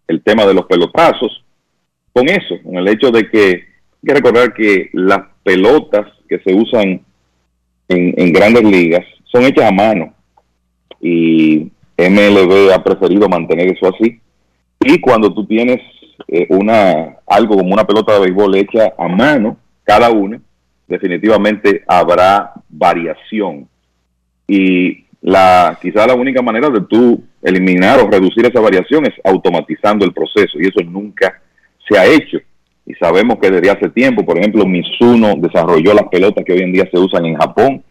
el 0.07 0.21
tema 0.21 0.45
de 0.45 0.53
los 0.53 0.65
pelotazos 0.65 1.43
con 2.11 2.29
eso, 2.29 2.55
con 2.63 2.77
el 2.77 2.87
hecho 2.87 3.09
de 3.11 3.29
que 3.29 3.47
hay 3.47 4.05
que 4.05 4.13
recordar 4.13 4.53
que 4.53 4.89
las 4.93 5.21
pelotas 5.43 6.07
que 6.27 6.39
se 6.39 6.53
usan 6.53 7.01
en, 7.87 8.33
grandes 8.33 8.63
ligas 8.63 9.05
son 9.31 9.43
hechas 9.43 9.65
a 9.65 9.71
mano 9.71 10.13
y 11.01 11.71
MLB 11.97 12.71
ha 12.73 12.83
preferido 12.83 13.27
mantener 13.27 13.67
eso 13.71 13.87
así. 13.87 14.19
Y 14.79 14.99
cuando 14.99 15.33
tú 15.33 15.45
tienes 15.45 15.79
eh, 16.27 16.47
una 16.49 17.17
algo 17.27 17.57
como 17.57 17.73
una 17.73 17.85
pelota 17.85 18.13
de 18.13 18.19
béisbol 18.21 18.55
hecha 18.55 18.93
a 18.97 19.07
mano, 19.07 19.57
cada 19.83 20.09
una, 20.09 20.39
definitivamente 20.87 21.83
habrá 21.87 22.53
variación. 22.69 23.67
Y 24.47 25.05
la 25.21 25.77
quizá 25.81 26.05
la 26.05 26.15
única 26.15 26.41
manera 26.41 26.69
de 26.69 26.81
tú 26.81 27.23
eliminar 27.41 27.99
o 27.99 28.09
reducir 28.09 28.45
esa 28.45 28.59
variación 28.59 29.05
es 29.05 29.13
automatizando 29.23 30.05
el 30.05 30.13
proceso 30.13 30.59
y 30.59 30.67
eso 30.67 30.81
nunca 30.85 31.41
se 31.87 31.97
ha 31.97 32.05
hecho. 32.05 32.39
Y 32.85 32.93
sabemos 32.95 33.37
que 33.41 33.49
desde 33.49 33.69
hace 33.69 33.89
tiempo, 33.89 34.25
por 34.25 34.37
ejemplo, 34.37 34.65
Mizuno 34.65 35.35
desarrolló 35.37 35.93
las 35.93 36.07
pelotas 36.09 36.43
que 36.43 36.53
hoy 36.53 36.59
en 36.59 36.73
día 36.73 36.89
se 36.91 36.99
usan 36.99 37.25
en 37.25 37.35
Japón. 37.35 37.83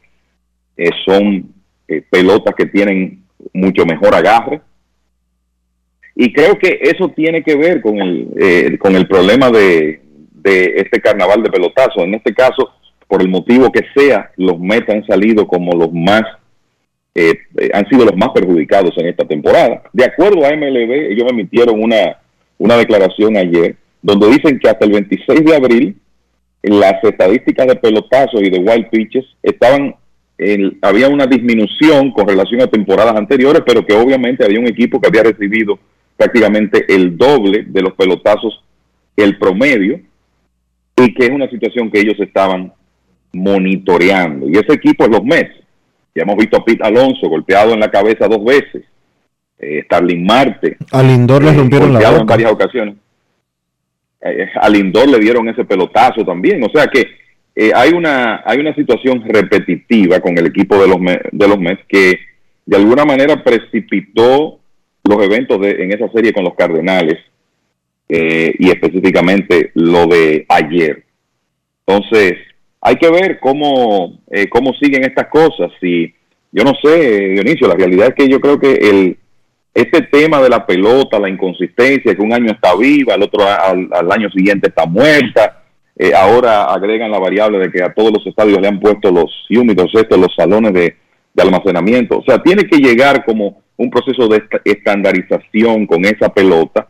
Eh, 0.77 0.91
son 1.05 1.53
eh, 1.89 2.03
pelotas 2.11 2.55
que 2.55 2.67
tienen 2.67 3.25
mucho 3.53 3.85
mejor 3.87 4.15
agarre. 4.15 4.61
Y 6.15 6.33
creo 6.33 6.59
que 6.59 6.79
eso 6.83 7.09
tiene 7.11 7.43
que 7.43 7.57
ver 7.57 7.81
con 7.81 7.99
el, 7.99 8.29
eh, 8.39 8.79
con 8.79 8.95
el 8.95 9.09
problema 9.09 9.51
de, 9.51 10.03
de 10.31 10.75
este 10.77 11.01
carnaval 11.01 11.43
de 11.43 11.51
pelotazo. 11.51 12.03
En 12.03 12.15
este 12.15 12.35
caso, 12.35 12.71
por 13.13 13.23
el 13.23 13.29
motivo 13.29 13.71
que 13.71 13.83
sea, 13.95 14.31
los 14.37 14.59
Mets 14.59 14.89
han 14.89 15.07
salido 15.07 15.47
como 15.47 15.73
los 15.73 15.93
más, 15.93 16.23
eh, 17.15 17.35
han 17.73 17.87
sido 17.89 18.05
los 18.05 18.17
más 18.17 18.31
perjudicados 18.31 18.93
en 18.99 19.07
esta 19.07 19.27
temporada. 19.27 19.83
De 19.93 20.05
acuerdo 20.05 20.45
a 20.45 20.51
MLB, 20.57 21.13
ellos 21.13 21.31
emitieron 21.31 21.83
una, 21.83 22.19
una 22.59 22.77
declaración 22.77 23.37
ayer 23.37 23.77
donde 24.03 24.29
dicen 24.29 24.59
que 24.59 24.69
hasta 24.69 24.85
el 24.85 24.93
26 24.93 25.45
de 25.45 25.57
abril 25.57 25.97
las 26.63 27.03
estadísticas 27.03 27.67
de 27.67 27.77
pelotazos 27.77 28.41
y 28.43 28.51
de 28.51 28.59
wild 28.59 28.89
pitches 28.91 29.25
estaban 29.43 29.95
en- 30.39 30.79
había 30.83 31.09
una 31.09 31.27
disminución 31.27 32.11
con 32.13 32.27
relación 32.27 32.61
a 32.63 32.67
temporadas 32.67 33.17
anteriores, 33.17 33.63
pero 33.67 33.85
que 33.87 33.95
obviamente 33.95 34.45
había 34.45 34.61
un 34.61 34.67
equipo 34.69 35.01
que 35.01 35.09
había 35.09 35.23
recibido 35.25 35.79
prácticamente 36.17 36.85
el 36.93 37.17
doble 37.17 37.65
de 37.67 37.83
los 37.83 37.93
pelotazos 37.95 38.63
el 39.17 39.39
promedio 39.39 40.01
y 40.97 41.15
que 41.15 41.25
es 41.27 41.31
una 41.31 41.49
situación 41.51 41.91
que 41.91 42.01
ellos 42.01 42.19
estaban 42.21 42.73
monitoreando. 43.33 44.49
Y 44.49 44.53
ese 44.53 44.73
equipo 44.75 45.05
es 45.05 45.11
los 45.11 45.23
Mets. 45.25 45.55
Ya 46.15 46.23
hemos 46.23 46.37
visto 46.37 46.57
a 46.59 46.65
Pete 46.65 46.83
Alonso 46.85 47.29
golpeado 47.29 47.73
en 47.73 47.81
la 47.81 47.91
cabeza 47.91 48.27
dos 48.29 48.45
veces. 48.45 48.85
Eh, 49.59 49.83
Starling 49.85 50.27
Marte 50.27 50.77
A 50.91 51.03
Lindor 51.03 51.45
le 51.45 51.51
eh, 51.51 51.55
rompieron 51.55 51.89
la 51.93 52.01
golpeado 52.01 52.17
en 52.17 52.23
boca. 52.23 52.33
varias 52.35 52.53
ocasiones. 52.53 52.95
Eh, 54.25 54.49
a 54.55 54.69
le 54.69 55.19
dieron 55.19 55.49
ese 55.49 55.65
pelotazo 55.65 56.25
también. 56.25 56.63
O 56.63 56.71
sea 56.71 56.87
que 56.87 57.07
eh, 57.55 57.71
hay 57.75 57.93
una 57.93 58.43
hay 58.47 58.59
una 58.59 58.75
situación 58.75 59.23
repetitiva 59.27 60.21
con 60.21 60.39
el 60.39 60.47
equipo 60.47 60.81
de 60.81 60.89
los 60.89 60.99
de 61.33 61.49
los 61.49 61.59
Mets 61.59 61.85
que 61.87 62.19
de 62.65 62.77
alguna 62.77 63.05
manera 63.05 63.43
precipitó 63.45 64.61
los 65.05 65.23
eventos 65.23 65.61
de, 65.61 65.83
en 65.83 65.93
esa 65.93 66.09
serie 66.13 66.33
con 66.33 66.45
los 66.45 66.55
Cardenales 66.55 67.19
eh, 68.09 68.55
y 68.59 68.71
específicamente 68.71 69.71
lo 69.75 70.07
de 70.07 70.47
ayer. 70.49 71.05
Entonces 71.87 72.35
hay 72.81 72.97
que 72.97 73.11
ver 73.11 73.39
cómo 73.39 74.21
eh, 74.31 74.49
cómo 74.49 74.73
siguen 74.75 75.05
estas 75.05 75.27
cosas. 75.27 75.71
Y 75.83 76.15
yo 76.53 76.65
no 76.65 76.73
sé, 76.83 77.29
Dionisio, 77.31 77.69
la 77.69 77.75
realidad 77.75 78.09
es 78.09 78.15
que 78.15 78.31
yo 78.31 78.41
creo 78.41 78.59
que 78.59 78.73
el 78.73 79.19
este 79.75 80.03
tema 80.03 80.41
de 80.41 80.51
la 80.51 80.67
pelota, 80.67 81.19
la 81.19 81.29
inconsistencia, 81.29 82.15
que 82.15 82.23
un 82.23 82.33
año 82.33 82.53
está 82.53 82.77
viva, 82.77 83.15
el 83.15 83.23
otro 83.23 83.45
al, 83.45 84.13
año 84.13 84.31
siguiente 84.31 84.69
está 84.69 84.87
muerta, 84.87 85.63
eh, 85.97 86.13
ahora 86.15 86.65
agregan 86.65 87.11
la 87.11 87.19
variable 87.19 87.59
de 87.59 87.71
que 87.71 87.83
a 87.83 87.93
todos 87.93 88.13
los 88.13 88.27
estadios 88.27 88.61
le 88.61 88.69
han 88.69 88.81
puesto 88.81 89.11
los 89.11 89.31
húmidos 89.51 89.91
estos, 89.95 90.19
los 90.19 90.35
salones 90.35 90.73
de, 90.73 90.97
de 91.35 91.43
almacenamiento. 91.43 92.19
O 92.19 92.25
sea, 92.25 92.43
tiene 92.43 92.65
que 92.65 92.79
llegar 92.79 93.25
como 93.25 93.63
un 93.77 93.91
proceso 93.91 94.29
de 94.29 94.39
esta- 94.39 94.61
estandarización 94.65 95.87
con 95.87 96.05
esa 96.05 96.29
pelota, 96.29 96.89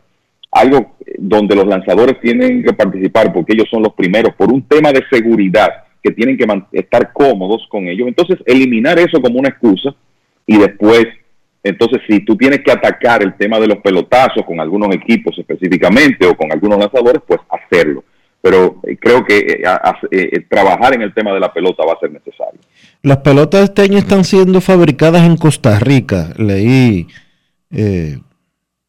algo 0.51 0.95
donde 1.17 1.55
los 1.55 1.65
lanzadores 1.65 2.19
tienen 2.21 2.63
que 2.63 2.73
participar 2.73 3.33
porque 3.33 3.53
ellos 3.53 3.67
son 3.71 3.83
los 3.83 3.93
primeros 3.93 4.35
por 4.35 4.51
un 4.51 4.61
tema 4.67 4.91
de 4.91 5.03
seguridad 5.11 5.69
que 6.03 6.11
tienen 6.11 6.37
que 6.37 6.45
estar 6.73 7.11
cómodos 7.13 7.65
con 7.69 7.87
ellos. 7.87 8.07
Entonces, 8.07 8.37
eliminar 8.45 8.99
eso 8.99 9.21
como 9.21 9.39
una 9.39 9.49
excusa 9.49 9.95
y 10.45 10.57
después, 10.57 11.07
entonces, 11.63 12.01
si 12.07 12.19
tú 12.25 12.35
tienes 12.35 12.59
que 12.63 12.71
atacar 12.71 13.23
el 13.23 13.35
tema 13.35 13.59
de 13.59 13.67
los 13.67 13.77
pelotazos 13.77 14.43
con 14.45 14.59
algunos 14.59 14.93
equipos 14.93 15.37
específicamente 15.37 16.27
o 16.27 16.35
con 16.35 16.51
algunos 16.51 16.77
lanzadores, 16.79 17.21
pues 17.25 17.39
hacerlo. 17.49 18.03
Pero 18.41 18.81
eh, 18.85 18.97
creo 18.99 19.23
que 19.23 19.37
eh, 19.37 19.63
a- 19.65 19.97
eh, 20.11 20.41
trabajar 20.49 20.93
en 20.93 21.01
el 21.03 21.13
tema 21.13 21.33
de 21.33 21.39
la 21.39 21.53
pelota 21.53 21.85
va 21.85 21.93
a 21.93 21.99
ser 21.99 22.11
necesario. 22.11 22.59
Las 23.01 23.17
pelotas 23.17 23.61
de 23.61 23.65
este 23.65 23.81
año 23.83 23.97
están 23.97 24.25
siendo 24.25 24.59
fabricadas 24.59 25.23
en 25.23 25.37
Costa 25.37 25.79
Rica, 25.79 26.33
leí 26.37 27.07
eh, 27.71 28.19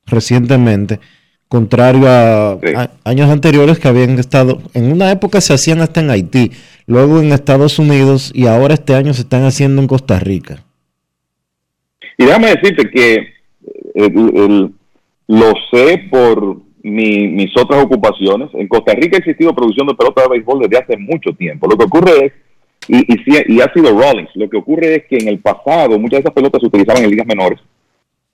recientemente, 0.07 1.01
contrario 1.49 2.09
a, 2.09 2.53
a 2.53 2.91
años 3.05 3.31
anteriores 3.31 3.79
que 3.79 3.89
habían 3.89 4.19
estado, 4.19 4.61
en 4.75 4.91
una 4.93 5.11
época 5.13 5.41
se 5.41 5.55
hacían 5.55 5.81
hasta 5.81 6.01
en 6.01 6.11
Haití, 6.11 6.51
luego 6.87 7.21
en 7.21 7.33
Estados 7.33 7.79
Unidos 7.79 8.33
y 8.35 8.47
ahora 8.49 8.75
este 8.75 8.95
año 8.95 9.15
se 9.15 9.23
están 9.23 9.45
haciendo 9.45 9.81
en 9.81 9.89
Costa 9.89 10.19
Rica. 10.19 10.65
Y 12.19 12.25
déjame 12.25 12.49
decirte 12.49 12.91
que 12.91 13.35
eh, 13.95 14.69
lo 15.27 15.53
sé 15.73 16.05
por 16.11 16.59
mi- 16.83 17.29
mis 17.29 17.57
otras 17.57 17.83
ocupaciones. 17.83 18.51
En 18.55 18.69
Costa 18.69 18.93
Rica 18.95 19.17
ha 19.17 19.21
existido 19.21 19.55
producción 19.55 19.87
de 19.87 19.95
pelota 19.95 20.23
de 20.23 20.29
béisbol 20.29 20.61
desde 20.61 20.79
hace 20.79 20.97
mucho 20.97 21.33
tiempo. 21.33 21.67
Lo 21.67 21.77
que 21.77 21.85
ocurre 21.85 22.27
es, 22.27 22.33
y, 22.89 22.99
y, 22.99 23.55
y 23.57 23.61
ha 23.61 23.73
sido 23.73 23.99
Rollins, 23.99 24.31
lo 24.35 24.49
que 24.51 24.59
ocurre 24.59 24.97
es 24.97 25.05
que 25.07 25.17
en 25.17 25.29
el 25.29 25.39
pasado 25.39 25.99
muchas 25.99 26.19
de 26.19 26.21
esas 26.21 26.33
pelotas 26.35 26.61
se 26.61 26.67
utilizaban 26.67 27.03
en 27.05 27.11
ligas 27.11 27.27
menores. 27.27 27.59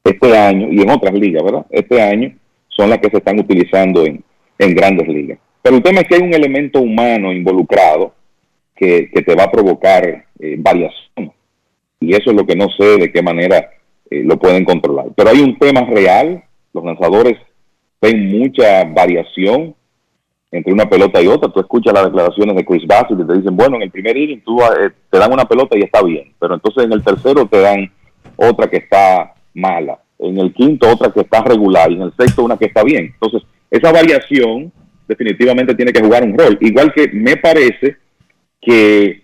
Este 0.03 0.37
año, 0.37 0.69
y 0.73 0.81
en 0.81 0.91
otras 0.91 1.15
ligas, 1.15 1.45
¿verdad? 1.45 1.67
Este 1.71 2.03
año 2.03 2.35
son 2.69 2.91
las 2.91 2.99
que 2.99 3.11
se 3.11 3.19
están 3.19 3.39
utilizando 3.39 4.05
en, 4.05 4.25
en 4.59 4.75
grandes 4.75 5.07
ligas. 5.07 5.39
Pero 5.63 5.77
el 5.77 5.83
tema 5.83 6.01
es 6.01 6.09
que 6.09 6.17
hay 6.17 6.23
un 6.23 6.35
elemento 6.35 6.81
humano 6.81 7.33
involucrado 7.33 8.15
que, 8.75 9.11
que 9.13 9.23
te 9.23 9.35
va 9.35 9.45
a 9.45 9.51
provocar 9.53 10.25
eh, 10.39 10.57
variación 10.59 11.33
y 12.01 12.15
eso 12.15 12.31
es 12.31 12.37
lo 12.37 12.47
que 12.47 12.57
no 12.57 12.69
sé 12.71 12.97
de 12.97 13.13
qué 13.13 13.23
manera 13.23 13.71
eh, 14.11 14.23
lo 14.25 14.39
pueden 14.39 14.65
controlar. 14.65 15.07
Pero 15.15 15.31
hay 15.31 15.41
un 15.41 15.59
tema 15.59 15.83
real, 15.83 16.43
los 16.73 16.85
lanzadores 16.85 17.37
ven 18.01 18.29
mucha 18.31 18.85
variación 18.85 19.75
entre 20.51 20.73
una 20.73 20.89
pelota 20.89 21.23
y 21.23 21.29
otra. 21.29 21.51
Tú 21.51 21.61
escuchas 21.61 21.93
las 21.93 22.07
declaraciones 22.07 22.57
de 22.57 22.65
Chris 22.65 22.87
Bassett 22.87 23.21
y 23.21 23.27
te 23.27 23.35
dicen, 23.35 23.57
bueno, 23.57 23.77
en 23.77 23.83
el 23.83 23.91
primer 23.91 24.17
inning 24.17 24.39
eh, 24.39 24.91
te 25.11 25.19
dan 25.19 25.33
una 25.33 25.45
pelota 25.45 25.79
y 25.79 25.83
está 25.83 26.03
bien, 26.03 26.33
pero 26.41 26.55
entonces 26.55 26.85
en 26.85 26.93
el 26.93 27.05
tercero 27.05 27.47
te 27.47 27.61
dan 27.61 27.93
otra 28.37 28.69
que 28.69 28.79
está 28.79 29.35
mala, 29.55 30.01
en 30.19 30.39
el 30.39 30.53
quinto 30.53 30.89
otra 30.89 31.13
que 31.13 31.21
está 31.21 31.43
regular 31.43 31.91
y 31.91 31.97
en 31.97 32.03
el 32.03 32.13
sexto 32.19 32.45
una 32.45 32.57
que 32.57 32.67
está 32.67 32.83
bien. 32.83 33.13
Entonces, 33.15 33.43
esa 33.71 33.93
variación 33.93 34.73
definitivamente 35.07 35.75
tiene 35.75 35.93
que 35.93 36.03
jugar 36.03 36.23
un 36.25 36.37
rol. 36.37 36.57
Igual 36.61 36.93
que 36.93 37.09
me 37.13 37.37
parece 37.37 37.97
que 38.61 39.23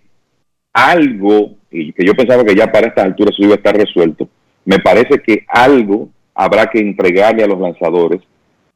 algo, 0.72 1.54
y 1.70 1.92
que 1.92 2.04
yo 2.04 2.14
pensaba 2.14 2.44
que 2.44 2.54
ya 2.54 2.70
para 2.70 2.88
estas 2.88 3.04
alturas 3.04 3.34
eso 3.34 3.44
iba 3.44 3.54
a 3.54 3.56
estar 3.56 3.76
resuelto, 3.76 4.28
me 4.64 4.78
parece 4.78 5.20
que 5.20 5.44
algo 5.48 6.08
habrá 6.34 6.66
que 6.66 6.78
entregarle 6.78 7.44
a 7.44 7.46
los 7.46 7.60
lanzadores 7.60 8.20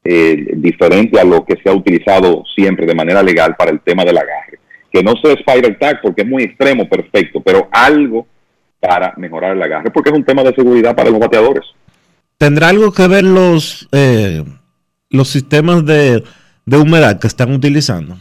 eh, 0.03 0.55
diferente 0.57 1.21
a 1.21 1.25
lo 1.25 1.45
que 1.45 1.57
se 1.63 1.69
ha 1.69 1.75
utilizado 1.75 2.43
siempre 2.55 2.87
de 2.87 2.95
manera 2.95 3.23
legal 3.23 3.55
para 3.57 3.71
el 3.71 3.81
tema 3.81 4.05
del 4.05 4.17
agarre. 4.17 4.59
Que 4.91 5.03
no 5.03 5.15
sea 5.23 5.35
spiral 5.35 5.79
tag 5.79 6.01
porque 6.01 6.23
es 6.23 6.29
muy 6.29 6.43
extremo, 6.43 6.89
perfecto, 6.89 7.41
pero 7.41 7.69
algo 7.71 8.27
para 8.81 9.13
mejorar 9.19 9.55
el 9.55 9.63
agarre, 9.63 9.91
porque 9.91 10.11
es 10.11 10.17
un 10.17 10.25
tema 10.25 10.43
de 10.43 10.55
seguridad 10.55 10.97
para 10.97 11.11
los 11.11 11.21
bateadores. 11.21 11.65
¿Tendrá 12.39 12.71
algo 12.71 12.93
que 12.93 13.07
ver 13.07 13.25
los, 13.25 13.89
eh, 13.93 14.43
los 15.11 15.29
sistemas 15.29 15.85
de, 15.85 16.25
de 16.65 16.77
humedad 16.79 17.21
que 17.21 17.27
están 17.27 17.53
utilizando? 17.53 18.17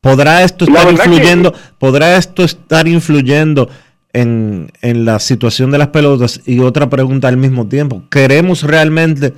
¿Podrá 0.00 0.44
esto 0.44 0.64
estar 0.64 0.90
influyendo, 0.90 1.52
podrá 1.78 2.16
esto 2.16 2.44
estar 2.44 2.86
influyendo 2.86 3.68
en, 4.12 4.70
en 4.80 5.04
la 5.04 5.18
situación 5.18 5.72
de 5.72 5.78
las 5.78 5.88
pelotas? 5.88 6.40
Y 6.46 6.60
otra 6.60 6.88
pregunta 6.88 7.26
al 7.26 7.36
mismo 7.36 7.66
tiempo. 7.66 8.04
¿Queremos 8.08 8.62
realmente 8.62 9.34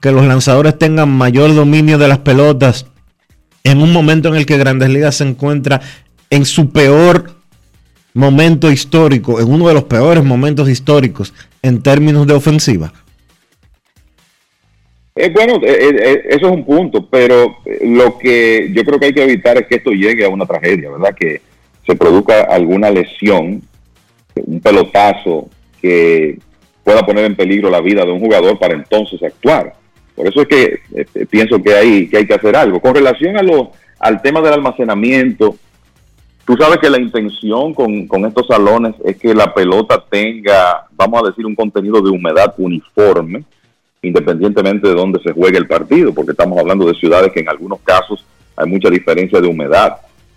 que 0.00 0.12
los 0.12 0.26
lanzadores 0.26 0.78
tengan 0.78 1.08
mayor 1.08 1.54
dominio 1.54 1.96
de 1.96 2.08
las 2.08 2.18
pelotas 2.18 2.86
en 3.64 3.80
un 3.80 3.92
momento 3.92 4.28
en 4.28 4.36
el 4.36 4.46
que 4.46 4.58
Grandes 4.58 4.90
Ligas 4.90 5.16
se 5.16 5.24
encuentra 5.24 5.80
en 6.28 6.44
su 6.44 6.70
peor 6.70 7.34
momento 8.12 8.70
histórico, 8.70 9.40
en 9.40 9.50
uno 9.50 9.68
de 9.68 9.74
los 9.74 9.84
peores 9.84 10.22
momentos 10.22 10.68
históricos 10.68 11.32
en 11.62 11.82
términos 11.82 12.26
de 12.26 12.34
ofensiva? 12.34 12.92
Eh, 15.16 15.30
bueno, 15.30 15.54
eh, 15.62 15.78
eh, 15.80 16.22
eso 16.28 16.46
es 16.46 16.52
un 16.52 16.64
punto, 16.64 17.06
pero 17.06 17.56
eh, 17.64 17.80
lo 17.86 18.18
que 18.18 18.70
yo 18.72 18.84
creo 18.84 18.98
que 18.98 19.06
hay 19.06 19.14
que 19.14 19.24
evitar 19.24 19.56
es 19.56 19.66
que 19.66 19.76
esto 19.76 19.90
llegue 19.90 20.26
a 20.26 20.28
una 20.28 20.44
tragedia, 20.44 20.90
¿verdad? 20.90 21.14
Que 21.18 21.40
se 21.86 21.94
produzca 21.94 22.42
alguna 22.42 22.90
lesión, 22.90 23.62
un 24.34 24.60
pelotazo 24.60 25.48
que 25.80 26.38
pueda 26.84 27.06
poner 27.06 27.24
en 27.24 27.34
peligro 27.34 27.70
la 27.70 27.80
vida 27.80 28.04
de 28.04 28.12
un 28.12 28.20
jugador 28.20 28.58
para 28.58 28.74
entonces 28.74 29.22
actuar. 29.22 29.72
Por 30.14 30.28
eso 30.28 30.42
es 30.42 30.48
que 30.48 30.80
eh, 30.94 31.26
pienso 31.30 31.62
que 31.62 31.74
hay, 31.74 32.08
que 32.08 32.18
hay 32.18 32.26
que 32.26 32.34
hacer 32.34 32.54
algo. 32.54 32.80
Con 32.80 32.94
relación 32.94 33.38
a 33.38 33.42
lo, 33.42 33.72
al 33.98 34.20
tema 34.20 34.42
del 34.42 34.52
almacenamiento, 34.52 35.56
tú 36.44 36.56
sabes 36.58 36.78
que 36.78 36.90
la 36.90 37.00
intención 37.00 37.72
con, 37.72 38.06
con 38.06 38.26
estos 38.26 38.46
salones 38.46 38.94
es 39.04 39.16
que 39.16 39.34
la 39.34 39.54
pelota 39.54 40.04
tenga, 40.10 40.86
vamos 40.92 41.22
a 41.22 41.28
decir, 41.28 41.46
un 41.46 41.54
contenido 41.54 42.02
de 42.02 42.10
humedad 42.10 42.54
uniforme 42.58 43.44
independientemente 44.06 44.88
de 44.88 44.94
dónde 44.94 45.20
se 45.22 45.32
juegue 45.32 45.58
el 45.58 45.66
partido, 45.66 46.12
porque 46.14 46.32
estamos 46.32 46.58
hablando 46.58 46.86
de 46.86 46.94
ciudades 46.94 47.32
que 47.32 47.40
en 47.40 47.48
algunos 47.48 47.80
casos 47.80 48.24
hay 48.56 48.66
mucha 48.68 48.88
diferencia 48.88 49.40
de 49.40 49.48
humedad, 49.48 49.96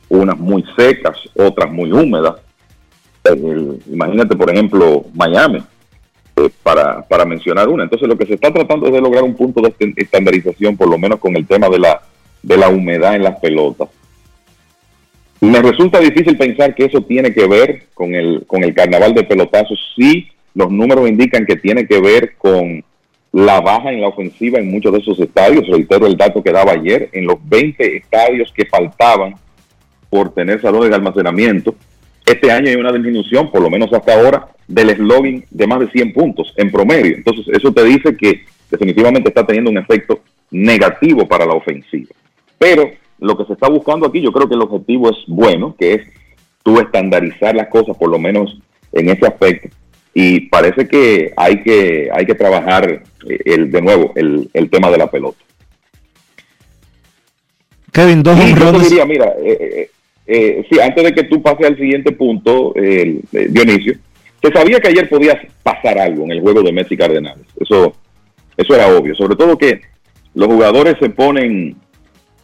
unas 0.09 0.37
muy 0.37 0.63
secas, 0.77 1.17
otras 1.35 1.71
muy 1.71 1.91
húmedas. 1.91 2.35
Imagínate, 3.91 4.35
por 4.35 4.49
ejemplo, 4.49 5.05
Miami, 5.13 5.61
eh, 6.35 6.49
para, 6.63 7.01
para 7.07 7.25
mencionar 7.25 7.69
una. 7.69 7.83
Entonces, 7.83 8.07
lo 8.07 8.17
que 8.17 8.25
se 8.25 8.33
está 8.33 8.51
tratando 8.51 8.87
es 8.87 8.93
de 8.93 9.01
lograr 9.01 9.23
un 9.23 9.35
punto 9.35 9.61
de 9.61 9.73
estandarización, 9.95 10.75
por 10.75 10.89
lo 10.89 10.97
menos 10.97 11.19
con 11.19 11.35
el 11.35 11.45
tema 11.45 11.69
de 11.69 11.79
la, 11.79 12.01
de 12.41 12.57
la 12.57 12.69
humedad 12.69 13.15
en 13.15 13.23
las 13.23 13.39
pelotas. 13.39 13.89
Me 15.41 15.61
resulta 15.61 15.99
difícil 15.99 16.37
pensar 16.37 16.75
que 16.75 16.85
eso 16.85 17.01
tiene 17.01 17.33
que 17.33 17.47
ver 17.47 17.83
con 17.93 18.13
el, 18.13 18.43
con 18.45 18.63
el 18.63 18.73
carnaval 18.73 19.13
de 19.13 19.23
pelotazos. 19.23 19.79
Sí, 19.95 20.27
los 20.53 20.69
números 20.71 21.07
indican 21.07 21.45
que 21.45 21.55
tiene 21.55 21.87
que 21.87 22.01
ver 22.01 22.35
con 22.37 22.83
la 23.31 23.61
baja 23.61 23.91
en 23.91 24.01
la 24.01 24.07
ofensiva 24.07 24.59
en 24.59 24.71
muchos 24.71 24.91
de 24.91 24.99
esos 24.99 25.19
estadios. 25.19 25.67
Reitero 25.67 26.07
el 26.07 26.17
dato 26.17 26.41
que 26.41 26.51
daba 26.51 26.73
ayer, 26.73 27.09
en 27.13 27.25
los 27.25 27.37
20 27.47 27.97
estadios 27.97 28.51
que 28.53 28.65
faltaban 28.65 29.35
por 30.09 30.33
tener 30.33 30.61
salones 30.61 30.89
de 30.89 30.95
almacenamiento, 30.95 31.75
este 32.25 32.51
año 32.51 32.69
hay 32.69 32.75
una 32.75 32.91
disminución, 32.91 33.49
por 33.49 33.61
lo 33.61 33.69
menos 33.69 33.91
hasta 33.91 34.13
ahora, 34.13 34.49
del 34.67 34.91
eslogan 34.91 35.43
de 35.49 35.67
más 35.67 35.79
de 35.79 35.89
100 35.89 36.13
puntos 36.13 36.53
en 36.57 36.71
promedio. 36.71 37.15
Entonces, 37.15 37.47
eso 37.47 37.71
te 37.71 37.83
dice 37.83 38.15
que 38.15 38.45
definitivamente 38.69 39.29
está 39.29 39.45
teniendo 39.45 39.71
un 39.71 39.79
efecto 39.79 40.19
negativo 40.51 41.27
para 41.27 41.45
la 41.45 41.53
ofensiva. 41.53 42.11
Pero 42.59 42.91
lo 43.19 43.37
que 43.37 43.45
se 43.45 43.53
está 43.53 43.67
buscando 43.67 44.05
aquí, 44.05 44.21
yo 44.21 44.31
creo 44.31 44.47
que 44.47 44.55
el 44.55 44.61
objetivo 44.61 45.09
es 45.09 45.17
bueno, 45.27 45.75
que 45.77 45.95
es 45.95 46.01
tú 46.63 46.79
estandarizar 46.79 47.55
las 47.55 47.67
cosas, 47.67 47.97
por 47.97 48.09
lo 48.09 48.19
menos 48.19 48.59
en 48.91 49.09
ese 49.09 49.25
aspecto. 49.25 49.69
Y 50.13 50.41
parece 50.41 50.87
que 50.87 51.31
hay 51.37 51.61
que, 51.63 52.09
hay 52.13 52.25
que 52.25 52.35
trabajar 52.35 53.03
eh, 53.29 53.39
el, 53.45 53.71
de 53.71 53.81
nuevo 53.81 54.11
el, 54.15 54.49
el 54.53 54.69
tema 54.69 54.89
de 54.91 54.97
la 54.97 55.09
pelota. 55.09 55.37
Kevin, 57.91 58.21
dos 58.23 58.37
Sí, 58.39 58.53
yo 58.53 58.71
diría, 58.79 59.05
mira, 59.05 59.33
eh, 59.43 59.89
eh, 60.27 60.65
sí, 60.69 60.79
antes 60.79 61.03
de 61.03 61.13
que 61.13 61.23
tú 61.23 61.41
pases 61.41 61.65
al 61.67 61.77
siguiente 61.77 62.11
punto, 62.11 62.73
eh, 62.75 63.19
Dionisio, 63.49 63.95
se 64.41 64.51
sabía 64.51 64.79
que 64.79 64.89
ayer 64.89 65.09
podía 65.09 65.39
pasar 65.63 65.97
algo 65.97 66.23
en 66.25 66.31
el 66.31 66.41
juego 66.41 66.61
de 66.61 66.71
Messi 66.71 66.95
Cardenales. 66.95 67.45
Eso, 67.59 67.93
eso 68.55 68.75
era 68.75 68.87
obvio. 68.95 69.15
Sobre 69.15 69.35
todo 69.35 69.57
que 69.57 69.81
los 70.35 70.47
jugadores 70.47 70.95
se 70.99 71.09
ponen, 71.09 71.75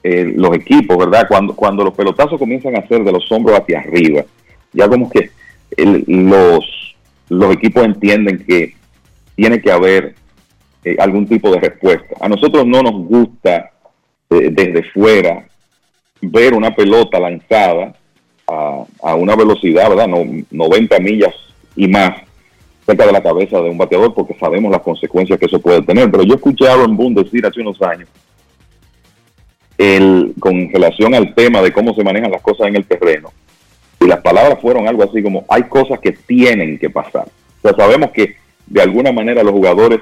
eh, 0.04 0.34
los 0.36 0.56
equipos, 0.56 0.98
¿verdad? 0.98 1.28
Cuando, 1.28 1.56
cuando 1.56 1.84
los 1.84 1.94
pelotazos 1.94 2.40
comienzan 2.40 2.76
a 2.76 2.80
hacer 2.80 3.04
de 3.04 3.12
los 3.12 3.32
hombros 3.32 3.60
hacia 3.60 3.80
arriba, 3.80 4.26
ya 4.74 4.88
como 4.90 5.10
que 5.10 5.30
el- 5.78 6.04
los, 6.08 6.95
los 7.30 7.54
equipos 7.54 7.84
entienden 7.84 8.44
que 8.46 8.76
tiene 9.36 9.62
que 9.62 9.72
haber 9.72 10.16
eh, 10.84 10.96
algún 11.00 11.28
tipo 11.28 11.52
de 11.52 11.60
respuesta. 11.60 12.16
A 12.20 12.30
nosotros 12.30 12.66
no 12.66 12.82
nos 12.82 12.94
gusta 13.08 13.72
eh, 14.30 14.50
desde 14.52 14.84
fuera 14.92 15.48
ver 16.22 16.54
una 16.54 16.76
pelota 16.76 17.20
lanzada 17.20 17.96
a, 18.48 18.86
a 19.02 19.16
una 19.16 19.36
velocidad, 19.36 19.90
¿verdad? 19.90 20.08
No, 20.08 20.24
90 20.52 21.00
millas 21.00 21.34
y 21.76 21.88
más 21.88 22.22
cerca 22.86 23.06
de 23.06 23.12
la 23.12 23.24
cabeza 23.24 23.60
de 23.62 23.70
un 23.70 23.78
bateador 23.78 24.14
porque 24.14 24.36
sabemos 24.40 24.72
las 24.72 24.82
consecuencias 24.82 25.40
que 25.40 25.48
eso 25.48 25.60
puede 25.60 25.82
tener. 25.82 26.10
Pero 26.12 26.24
yo 26.24 26.36
escuché 26.36 26.68
a 26.68 26.74
Aaron 26.74 26.96
Boone 26.96 27.24
decir 27.24 27.46
hace 27.46 27.62
unos 27.62 27.82
años 27.82 28.08
el, 29.78 30.34
con 30.40 30.70
relación 30.72 31.14
al 31.16 31.34
tema 31.34 31.62
de 31.62 31.72
cómo 31.72 31.94
se 31.94 32.04
manejan 32.04 32.32
las 32.32 32.42
cosas 32.42 32.68
en 32.68 32.76
el 32.76 32.86
terreno. 32.86 33.32
Y 34.06 34.08
las 34.08 34.22
palabras 34.22 34.60
fueron 34.62 34.88
algo 34.88 35.04
así 35.04 35.24
como, 35.24 35.46
hay 35.50 35.64
cosas 35.64 36.00
que 36.00 36.12
tienen 36.12 36.78
que 36.78 36.92
pasar. 36.92 37.26
O 37.26 37.68
sea, 37.68 37.76
sabemos 37.76 38.12
que 38.12 38.36
de 38.68 38.82
alguna 38.82 39.12
manera 39.12 39.42
los 39.42 39.52
jugadores 39.52 40.00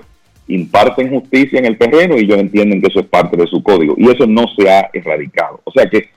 imparten 0.47 1.09
justicia 1.09 1.57
en 1.57 1.65
el 1.65 1.77
terreno 1.77 2.17
y 2.17 2.25
ellos 2.25 2.37
entienden 2.37 2.81
que 2.81 2.87
eso 2.87 2.99
es 2.99 3.05
parte 3.05 3.37
de 3.37 3.47
su 3.47 3.63
código. 3.63 3.95
Y 3.97 4.11
eso 4.11 4.27
no 4.27 4.43
se 4.57 4.69
ha 4.69 4.89
erradicado. 4.91 5.61
O 5.63 5.71
sea 5.71 5.89
que 5.89 6.09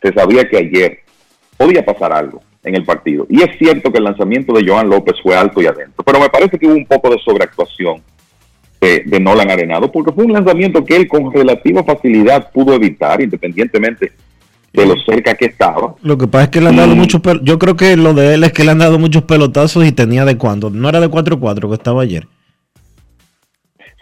se 0.00 0.12
sabía 0.12 0.48
que 0.48 0.56
ayer 0.56 1.00
podía 1.56 1.84
pasar 1.84 2.12
algo 2.12 2.40
en 2.62 2.76
el 2.76 2.84
partido. 2.84 3.26
Y 3.28 3.42
es 3.42 3.58
cierto 3.58 3.90
que 3.90 3.98
el 3.98 4.04
lanzamiento 4.04 4.52
de 4.52 4.64
Joan 4.64 4.88
López 4.88 5.16
fue 5.20 5.34
alto 5.34 5.60
y 5.60 5.66
adentro, 5.66 6.04
pero 6.04 6.20
me 6.20 6.28
parece 6.28 6.60
que 6.60 6.66
hubo 6.68 6.74
un 6.74 6.86
poco 6.86 7.10
de 7.10 7.18
sobreactuación 7.18 8.02
de, 8.80 9.02
de 9.04 9.18
Nolan 9.18 9.50
Arenado, 9.50 9.90
porque 9.90 10.12
fue 10.12 10.26
un 10.26 10.32
lanzamiento 10.32 10.84
que 10.84 10.94
él 10.94 11.08
con 11.08 11.32
relativa 11.32 11.82
facilidad 11.82 12.52
pudo 12.52 12.74
evitar, 12.74 13.20
independientemente 13.20 14.12
de 14.72 14.86
lo 14.86 14.94
cerca 15.04 15.34
que 15.34 15.46
estaba. 15.46 15.94
Lo 16.02 16.16
que 16.16 16.26
pasa 16.26 16.44
es 16.44 16.50
que 16.50 16.60
le 16.60 16.68
han 16.68 16.76
dado 16.76 16.94
muchos 16.96 17.20
pel- 17.22 17.40
Yo 17.42 17.58
creo 17.58 17.76
que 17.76 17.96
lo 17.96 18.14
de 18.14 18.34
él 18.34 18.44
es 18.44 18.52
que 18.52 18.64
le 18.64 18.70
han 18.70 18.78
dado 18.78 18.98
muchos 18.98 19.22
pelotazos 19.24 19.84
y 19.86 19.92
tenía 19.92 20.24
de 20.24 20.38
cuándo. 20.38 20.70
No 20.70 20.88
era 20.88 21.00
de 21.00 21.08
4-4 21.08 21.68
que 21.68 21.74
estaba 21.74 22.02
ayer. 22.02 22.26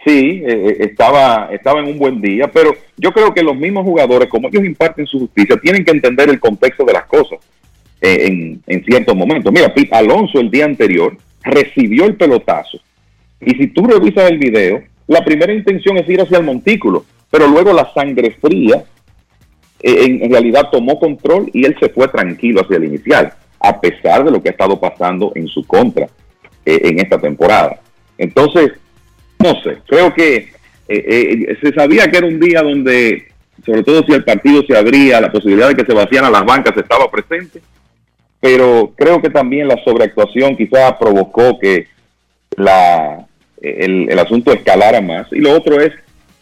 Sí, 0.05 0.41
eh, 0.43 0.77
estaba, 0.79 1.49
estaba 1.51 1.79
en 1.79 1.87
un 1.87 1.99
buen 1.99 2.21
día, 2.21 2.49
pero 2.51 2.73
yo 2.97 3.11
creo 3.11 3.33
que 3.33 3.43
los 3.43 3.55
mismos 3.55 3.83
jugadores, 3.83 4.29
como 4.29 4.47
ellos 4.47 4.63
imparten 4.65 5.05
su 5.05 5.19
justicia, 5.19 5.57
tienen 5.61 5.85
que 5.85 5.91
entender 5.91 6.27
el 6.29 6.39
contexto 6.39 6.83
de 6.85 6.93
las 6.93 7.05
cosas 7.05 7.37
eh, 8.01 8.25
en, 8.27 8.61
en 8.65 8.83
ciertos 8.83 9.15
momentos. 9.15 9.53
Mira, 9.53 9.71
Pete 9.71 9.93
Alonso 9.95 10.39
el 10.39 10.49
día 10.49 10.65
anterior 10.65 11.15
recibió 11.43 12.05
el 12.05 12.15
pelotazo 12.15 12.79
y 13.39 13.51
si 13.51 13.67
tú 13.67 13.85
revisas 13.85 14.29
el 14.31 14.39
video, 14.39 14.81
la 15.07 15.23
primera 15.23 15.53
intención 15.53 15.97
es 15.97 16.09
ir 16.09 16.21
hacia 16.21 16.37
el 16.39 16.45
montículo, 16.45 17.05
pero 17.29 17.47
luego 17.47 17.71
la 17.73 17.91
sangre 17.93 18.31
fría 18.41 18.77
eh, 18.77 18.83
en, 19.83 20.23
en 20.23 20.31
realidad 20.31 20.69
tomó 20.71 20.99
control 20.99 21.49
y 21.53 21.65
él 21.65 21.75
se 21.79 21.89
fue 21.89 22.07
tranquilo 22.07 22.61
hacia 22.61 22.77
el 22.77 22.85
inicial, 22.85 23.33
a 23.59 23.79
pesar 23.79 24.23
de 24.23 24.31
lo 24.31 24.41
que 24.41 24.49
ha 24.49 24.51
estado 24.51 24.79
pasando 24.79 25.31
en 25.35 25.47
su 25.47 25.65
contra 25.65 26.07
eh, 26.65 26.81
en 26.83 26.99
esta 26.99 27.19
temporada. 27.19 27.79
Entonces, 28.17 28.71
no 29.39 29.59
sé, 29.61 29.77
creo 29.87 30.13
que 30.13 30.35
eh, 30.35 30.49
eh, 30.87 31.57
se 31.61 31.73
sabía 31.73 32.09
que 32.09 32.17
era 32.17 32.27
un 32.27 32.39
día 32.39 32.61
donde, 32.61 33.27
sobre 33.65 33.83
todo 33.83 34.03
si 34.03 34.13
el 34.13 34.23
partido 34.23 34.63
se 34.63 34.77
abría, 34.77 35.21
la 35.21 35.31
posibilidad 35.31 35.69
de 35.69 35.75
que 35.75 35.85
se 35.85 35.93
vacían 35.93 36.31
las 36.31 36.45
bancas 36.45 36.77
estaba 36.77 37.09
presente, 37.09 37.61
pero 38.39 38.93
creo 38.95 39.21
que 39.21 39.29
también 39.29 39.67
la 39.67 39.83
sobreactuación 39.83 40.55
quizás 40.55 40.93
provocó 40.99 41.57
que 41.59 41.87
la, 42.57 43.25
el 43.61 44.19
asunto 44.19 44.51
escalara 44.51 45.01
más. 45.01 45.27
Y 45.31 45.39
lo 45.39 45.51
otro 45.53 45.79
es 45.79 45.93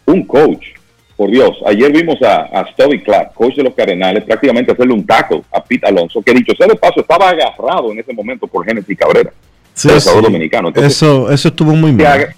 un 0.06 0.26
coach. 0.26 0.79
Por 1.20 1.32
Dios, 1.32 1.58
ayer 1.66 1.92
vimos 1.92 2.16
a, 2.22 2.44
a 2.44 2.72
Stubby 2.72 3.02
Clark, 3.04 3.34
coach 3.34 3.56
de 3.58 3.64
los 3.64 3.74
Cardenales, 3.76 4.24
prácticamente 4.24 4.72
hacerle 4.72 4.94
un 4.94 5.06
tackle 5.06 5.42
a 5.52 5.62
Pete 5.62 5.86
Alonso, 5.86 6.22
que 6.22 6.34
dicho 6.34 6.54
sea 6.56 6.66
de 6.66 6.76
paso, 6.78 7.02
estaba 7.02 7.28
agarrado 7.28 7.92
en 7.92 8.00
ese 8.00 8.14
momento 8.14 8.48
por 8.48 8.64
Genesis 8.66 8.98
Cabrera, 8.98 9.30
Sí. 9.74 9.90
Salvador 10.00 10.24
Dominicano. 10.32 10.70
Entonces, 10.70 10.94
Eso, 10.94 11.30
eso 11.30 11.50
estuvo 11.50 11.76
muy 11.76 11.92
mal. 11.92 12.34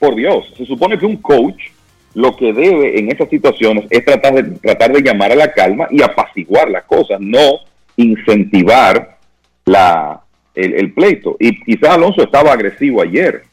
por 0.00 0.16
Dios, 0.16 0.52
se 0.56 0.64
supone 0.66 0.98
que 0.98 1.06
un 1.06 1.18
coach 1.18 1.68
lo 2.14 2.34
que 2.34 2.52
debe 2.52 2.98
en 2.98 3.12
estas 3.12 3.28
situaciones 3.30 3.84
es 3.90 4.04
tratar 4.04 4.34
de, 4.34 4.58
tratar 4.58 4.92
de 4.92 5.00
llamar 5.00 5.30
a 5.30 5.36
la 5.36 5.52
calma 5.52 5.86
y 5.92 6.02
apaciguar 6.02 6.68
las 6.68 6.82
cosas, 6.82 7.20
no 7.20 7.60
incentivar 7.96 9.18
la, 9.66 10.20
el, 10.56 10.74
el 10.74 10.92
pleito. 10.92 11.36
Y 11.38 11.60
quizás 11.62 11.90
Alonso 11.90 12.22
estaba 12.24 12.52
agresivo 12.52 13.02
ayer, 13.02 13.44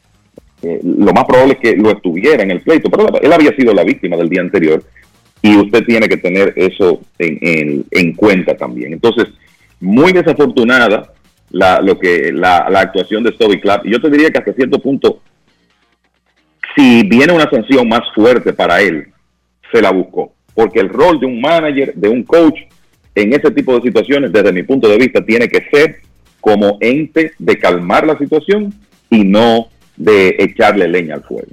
lo 0.82 1.12
más 1.12 1.24
probable 1.24 1.54
es 1.54 1.58
que 1.60 1.76
lo 1.76 1.90
estuviera 1.90 2.42
en 2.42 2.50
el 2.50 2.60
pleito, 2.60 2.90
pero 2.90 3.20
él 3.20 3.32
había 3.32 3.54
sido 3.54 3.72
la 3.74 3.84
víctima 3.84 4.16
del 4.16 4.28
día 4.28 4.40
anterior 4.40 4.82
y 5.42 5.56
usted 5.56 5.84
tiene 5.84 6.08
que 6.08 6.16
tener 6.16 6.52
eso 6.56 7.00
en, 7.18 7.38
en- 7.40 7.84
en 7.90 8.14
cuenta 8.14 8.56
también. 8.56 8.92
Entonces, 8.92 9.26
muy 9.80 10.12
desafortunada 10.12 11.12
la, 11.50 11.80
lo 11.80 11.98
que, 11.98 12.32
la, 12.32 12.56
actuación 12.80 13.22
de 13.22 13.32
Stubby 13.32 13.60
Clapp. 13.60 13.84
Yo 13.86 14.00
te 14.00 14.10
diría 14.10 14.30
que 14.30 14.38
hasta 14.38 14.52
cierto 14.52 14.78
punto, 14.80 15.20
si 16.74 17.02
viene 17.06 17.32
una 17.32 17.48
sanción 17.50 17.88
más 17.88 18.02
fuerte 18.14 18.52
para 18.52 18.80
él, 18.80 19.08
se 19.72 19.80
la 19.80 19.90
buscó. 19.90 20.32
Porque 20.54 20.80
el 20.80 20.88
rol 20.88 21.20
de 21.20 21.26
un 21.26 21.40
manager, 21.40 21.94
de 21.94 22.08
un 22.08 22.22
coach, 22.22 22.58
en 23.14 23.32
ese 23.32 23.50
tipo 23.50 23.74
de 23.76 23.82
situaciones, 23.82 24.32
desde 24.32 24.52
mi 24.52 24.62
punto 24.62 24.88
de 24.88 24.98
vista, 24.98 25.24
tiene 25.24 25.48
que 25.48 25.64
ser 25.70 25.96
como 26.40 26.78
ente 26.80 27.32
de 27.38 27.58
calmar 27.58 28.06
la 28.06 28.18
situación 28.18 28.72
y 29.10 29.24
no 29.24 29.68
de 29.96 30.36
echarle 30.38 30.88
leña 30.88 31.14
al 31.14 31.22
fuego. 31.24 31.48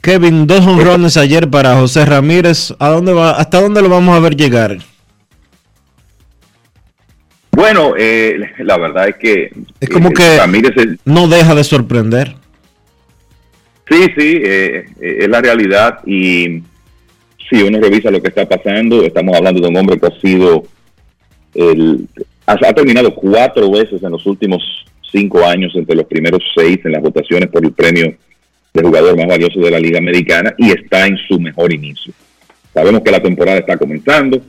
Kevin, 0.00 0.46
dos 0.46 0.66
honrones 0.66 1.16
ayer 1.18 1.48
para 1.50 1.76
José 1.76 2.04
Ramírez. 2.06 2.72
¿A 2.78 2.88
dónde 2.88 3.12
va, 3.12 3.32
¿Hasta 3.32 3.60
dónde 3.60 3.82
lo 3.82 3.88
vamos 3.90 4.16
a 4.16 4.20
ver 4.20 4.34
llegar? 4.34 4.78
Bueno, 7.52 7.92
eh, 7.98 8.38
la 8.60 8.78
verdad 8.78 9.08
es 9.08 9.16
que 9.16 9.50
Es 9.80 9.88
como 9.90 10.08
eh, 10.10 10.14
que 10.14 10.36
Ramírez 10.38 10.72
es- 10.76 10.98
no 11.04 11.28
deja 11.28 11.54
de 11.54 11.64
sorprender. 11.64 12.34
Sí, 13.90 14.04
sí, 14.16 14.40
eh, 14.42 14.86
eh, 15.00 15.16
es 15.20 15.28
la 15.28 15.40
realidad 15.42 15.98
y 16.06 16.62
si 17.50 17.62
uno 17.62 17.80
revisa 17.80 18.10
lo 18.10 18.22
que 18.22 18.28
está 18.28 18.48
pasando, 18.48 19.02
estamos 19.02 19.36
hablando 19.36 19.60
de 19.60 19.68
un 19.68 19.76
hombre 19.76 19.98
que 19.98 20.06
ha 20.06 20.20
sido, 20.20 20.62
el, 21.54 22.06
ha, 22.46 22.52
ha 22.52 22.72
terminado 22.72 23.12
cuatro 23.14 23.68
veces 23.70 24.00
en 24.02 24.12
los 24.12 24.24
últimos 24.26 24.62
cinco 25.10 25.44
años 25.44 25.72
entre 25.74 25.96
los 25.96 26.06
primeros 26.06 26.42
seis 26.54 26.78
en 26.84 26.92
las 26.92 27.02
votaciones 27.02 27.48
por 27.48 27.64
el 27.64 27.72
premio 27.72 28.14
de 28.72 28.82
jugador 28.82 29.16
más 29.16 29.26
valioso 29.26 29.60
de 29.60 29.70
la 29.70 29.80
Liga 29.80 29.98
Americana 29.98 30.54
y 30.56 30.70
está 30.70 31.06
en 31.06 31.16
su 31.16 31.40
mejor 31.40 31.72
inicio. 31.72 32.12
Sabemos 32.72 33.02
que 33.02 33.10
la 33.10 33.20
temporada 33.20 33.58
está 33.58 33.76
comenzando, 33.76 34.40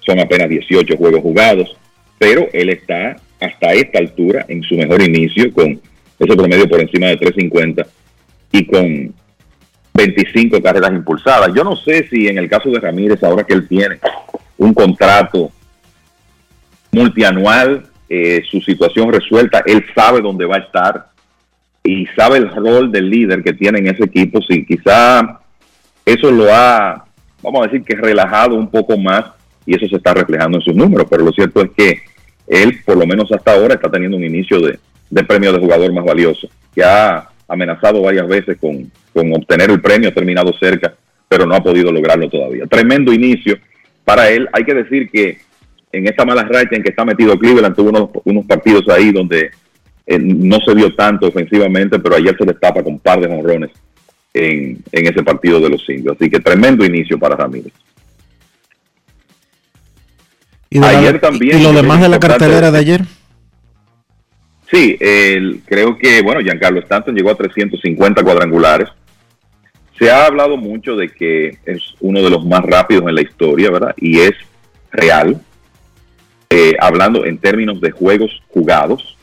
son 0.00 0.18
apenas 0.20 0.48
18 0.48 0.96
juegos 0.96 1.20
jugados, 1.20 1.76
pero 2.18 2.48
él 2.52 2.70
está 2.70 3.16
hasta 3.40 3.72
esta 3.72 3.98
altura 3.98 4.46
en 4.48 4.62
su 4.62 4.74
mejor 4.74 5.02
inicio 5.02 5.52
con 5.52 5.80
ese 6.18 6.36
promedio 6.36 6.68
por 6.68 6.80
encima 6.80 7.08
de 7.08 7.16
350 7.16 7.86
y 8.52 8.64
con 8.66 9.14
25 9.94 10.62
carreras 10.62 10.92
impulsadas. 10.92 11.50
Yo 11.54 11.62
no 11.62 11.76
sé 11.76 12.08
si 12.08 12.28
en 12.28 12.38
el 12.38 12.48
caso 12.48 12.70
de 12.70 12.80
Ramírez, 12.80 13.22
ahora 13.22 13.44
que 13.44 13.54
él 13.54 13.68
tiene 13.68 13.98
un 14.56 14.72
contrato 14.72 15.52
multianual, 16.90 17.84
eh, 18.08 18.42
su 18.50 18.60
situación 18.60 19.12
resuelta, 19.12 19.62
él 19.66 19.84
sabe 19.94 20.20
dónde 20.20 20.46
va 20.46 20.56
a 20.56 20.60
estar 20.60 21.06
y 21.82 22.06
sabe 22.16 22.38
el 22.38 22.50
rol 22.50 22.90
del 22.90 23.08
líder 23.08 23.42
que 23.42 23.52
tiene 23.52 23.78
en 23.78 23.88
ese 23.88 24.04
equipo. 24.04 24.40
Si 24.42 24.64
quizá 24.64 25.40
eso 26.04 26.30
lo 26.30 26.52
ha, 26.52 27.04
vamos 27.42 27.62
a 27.62 27.66
decir 27.66 27.84
que 27.84 27.96
relajado 27.96 28.54
un 28.56 28.70
poco 28.70 28.96
más 28.98 29.24
y 29.66 29.76
eso 29.76 29.86
se 29.86 29.96
está 29.96 30.14
reflejando 30.14 30.58
en 30.58 30.64
sus 30.64 30.74
números, 30.74 31.06
pero 31.10 31.24
lo 31.24 31.32
cierto 31.32 31.62
es 31.62 31.70
que 31.76 32.00
él, 32.46 32.78
por 32.84 32.96
lo 32.96 33.06
menos 33.06 33.30
hasta 33.30 33.52
ahora, 33.52 33.74
está 33.74 33.90
teniendo 33.90 34.16
un 34.16 34.24
inicio 34.24 34.58
de, 34.60 34.78
de 35.10 35.24
premio 35.24 35.52
de 35.52 35.58
jugador 35.58 35.92
más 35.92 36.04
valioso, 36.04 36.48
que 36.74 36.82
ha 36.82 37.28
amenazado 37.46 38.02
varias 38.02 38.26
veces 38.26 38.56
con, 38.58 38.90
con 39.12 39.32
obtener 39.34 39.70
el 39.70 39.80
premio, 39.80 40.08
ha 40.08 40.14
terminado 40.14 40.52
cerca, 40.58 40.94
pero 41.28 41.44
no 41.44 41.54
ha 41.54 41.62
podido 41.62 41.92
lograrlo 41.92 42.28
todavía. 42.30 42.66
Tremendo 42.66 43.12
inicio 43.12 43.58
para 44.04 44.30
él. 44.30 44.48
Hay 44.52 44.64
que 44.64 44.74
decir 44.74 45.10
que 45.10 45.38
en 45.92 46.06
esta 46.06 46.24
mala 46.24 46.42
racha 46.44 46.76
en 46.76 46.82
que 46.82 46.90
está 46.90 47.04
metido 47.04 47.38
Cleveland, 47.38 47.74
tuvo 47.74 47.88
unos, 47.90 48.10
unos 48.24 48.44
partidos 48.46 48.88
ahí 48.88 49.10
donde 49.12 49.50
eh, 50.06 50.18
no 50.18 50.58
se 50.60 50.74
vio 50.74 50.94
tanto 50.94 51.28
ofensivamente, 51.28 51.98
pero 51.98 52.16
ayer 52.16 52.36
se 52.38 52.44
destapa 52.44 52.82
con 52.82 52.94
un 52.94 52.98
par 53.00 53.20
de 53.20 53.26
honrones 53.26 53.70
en, 54.34 54.78
en 54.92 55.06
ese 55.06 55.22
partido 55.22 55.60
de 55.60 55.70
los 55.70 55.88
indios. 55.88 56.16
Así 56.18 56.30
que 56.30 56.40
tremendo 56.40 56.84
inicio 56.84 57.18
para 57.18 57.36
Ramírez. 57.36 57.72
¿Y, 60.70 60.78
la- 60.78 60.88
Ayer 60.98 61.20
también, 61.20 61.58
y 61.58 61.62
lo 61.62 61.72
demás 61.72 62.00
de 62.00 62.08
la 62.08 62.18
cartelera 62.20 62.70
de 62.70 62.78
ayer? 62.78 63.02
Sí, 64.70 64.96
el- 65.00 65.62
creo 65.64 65.96
que, 65.96 66.20
bueno, 66.22 66.40
Giancarlo 66.42 66.80
Stanton 66.80 67.14
llegó 67.14 67.30
a 67.30 67.34
350 67.34 68.22
cuadrangulares. 68.22 68.88
Se 69.98 70.10
ha 70.10 70.26
hablado 70.26 70.56
mucho 70.58 70.94
de 70.94 71.08
que 71.08 71.56
es 71.64 71.82
uno 72.00 72.22
de 72.22 72.30
los 72.30 72.44
más 72.44 72.62
rápidos 72.64 73.04
en 73.08 73.14
la 73.14 73.22
historia, 73.22 73.70
¿verdad? 73.70 73.94
Y 73.96 74.20
es 74.20 74.32
real. 74.92 75.40
Eh, 76.50 76.74
hablando 76.80 77.24
en 77.26 77.38
términos 77.38 77.80
de 77.80 77.90
juegos 77.90 78.42
jugados, 78.48 79.16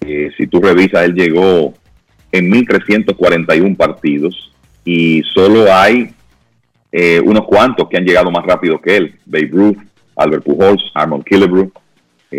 eh, 0.00 0.30
si 0.36 0.46
tú 0.46 0.60
revisas, 0.60 1.04
él 1.04 1.14
llegó 1.14 1.74
en 2.32 2.48
1341 2.50 3.76
partidos 3.76 4.52
y 4.84 5.22
solo 5.34 5.72
hay 5.72 6.14
eh, 6.90 7.20
unos 7.20 7.44
cuantos 7.46 7.88
que 7.88 7.98
han 7.98 8.04
llegado 8.04 8.30
más 8.30 8.44
rápido 8.46 8.80
que 8.80 8.96
él. 8.96 9.14
Babe 9.26 9.50
Ruth, 9.52 9.78
Albert 10.16 10.44
Pujols, 10.44 10.90
Armand 10.94 11.24
Killebrew, 11.24 11.70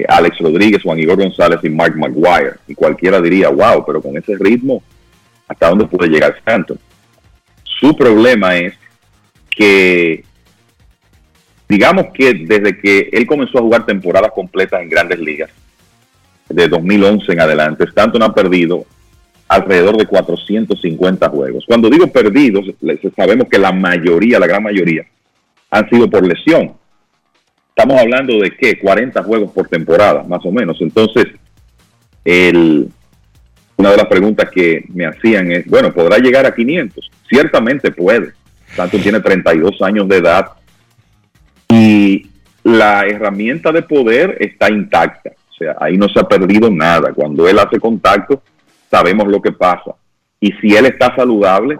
Alex 0.07 0.39
Rodríguez, 0.39 0.81
Juan 0.83 0.99
Igor 0.99 1.17
González 1.17 1.59
y 1.63 1.69
Mark 1.69 1.95
Maguire. 1.95 2.53
Y 2.67 2.73
cualquiera 2.73 3.21
diría, 3.21 3.49
wow, 3.49 3.83
pero 3.85 4.01
con 4.01 4.17
ese 4.17 4.35
ritmo, 4.39 4.81
¿hasta 5.47 5.69
dónde 5.69 5.85
puede 5.85 6.09
llegar 6.09 6.35
Stanton? 6.39 6.79
Su 7.63 7.95
problema 7.95 8.57
es 8.57 8.73
que, 9.49 10.23
digamos 11.69 12.07
que 12.13 12.33
desde 12.33 12.77
que 12.77 13.09
él 13.11 13.25
comenzó 13.27 13.59
a 13.59 13.61
jugar 13.61 13.85
temporadas 13.85 14.31
completas 14.33 14.81
en 14.81 14.89
grandes 14.89 15.19
ligas, 15.19 15.51
de 16.49 16.67
2011 16.67 17.31
en 17.31 17.39
adelante, 17.39 17.83
Stanton 17.83 18.23
ha 18.23 18.33
perdido 18.33 18.83
alrededor 19.47 19.97
de 19.97 20.07
450 20.07 21.29
juegos. 21.29 21.63
Cuando 21.67 21.89
digo 21.89 22.07
perdidos, 22.07 22.65
sabemos 23.15 23.47
que 23.47 23.59
la 23.59 23.71
mayoría, 23.71 24.39
la 24.39 24.47
gran 24.47 24.63
mayoría, 24.63 25.03
han 25.69 25.87
sido 25.89 26.09
por 26.09 26.27
lesión. 26.27 26.73
Estamos 27.69 28.01
hablando 28.01 28.39
de 28.39 28.51
qué, 28.57 28.79
40 28.79 29.23
juegos 29.23 29.51
por 29.51 29.67
temporada, 29.67 30.23
más 30.23 30.43
o 30.43 30.51
menos. 30.51 30.81
Entonces, 30.81 31.27
una 33.77 33.91
de 33.91 33.97
las 33.97 34.07
preguntas 34.07 34.49
que 34.49 34.85
me 34.89 35.05
hacían 35.05 35.51
es, 35.51 35.67
bueno, 35.67 35.93
¿podrá 35.93 36.17
llegar 36.17 36.45
a 36.47 36.53
500? 36.53 37.11
Ciertamente 37.29 37.91
puede. 37.91 38.33
Stanton 38.71 39.01
tiene 39.01 39.19
32 39.19 39.81
años 39.83 40.07
de 40.07 40.17
edad 40.17 40.47
y 41.71 42.27
la 42.63 43.05
herramienta 43.07 43.71
de 43.71 43.83
poder 43.83 44.37
está 44.39 44.69
intacta. 44.69 45.31
O 45.49 45.53
sea, 45.53 45.75
ahí 45.79 45.97
no 45.97 46.09
se 46.09 46.19
ha 46.19 46.27
perdido 46.27 46.69
nada. 46.69 47.13
Cuando 47.13 47.47
él 47.47 47.59
hace 47.59 47.79
contacto, 47.79 48.41
sabemos 48.89 49.27
lo 49.27 49.41
que 49.41 49.51
pasa. 49.51 49.95
Y 50.39 50.51
si 50.53 50.75
él 50.75 50.85
está 50.85 51.15
saludable, 51.15 51.79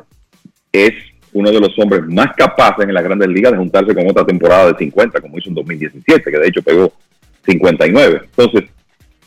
es 0.72 0.94
uno 1.34 1.52
de 1.52 1.60
los 1.60 1.78
hombres 1.80 2.02
más 2.07 2.36
capaces 2.36 2.86
en 2.86 2.94
las 2.94 3.03
grandes 3.03 3.30
ligas 3.30 3.52
de 3.52 3.57
juntarse 3.57 3.94
con 3.94 4.10
otra 4.10 4.26
temporada 4.26 4.72
de 4.72 4.78
50, 4.78 5.22
como 5.22 5.38
hizo 5.38 5.49
en 5.49 5.56
2017, 5.56 6.32
que 6.32 6.38
de 6.38 6.48
hecho 6.48 6.61
pegó 6.61 6.91
59. 7.45 8.22
Entonces, 8.26 8.70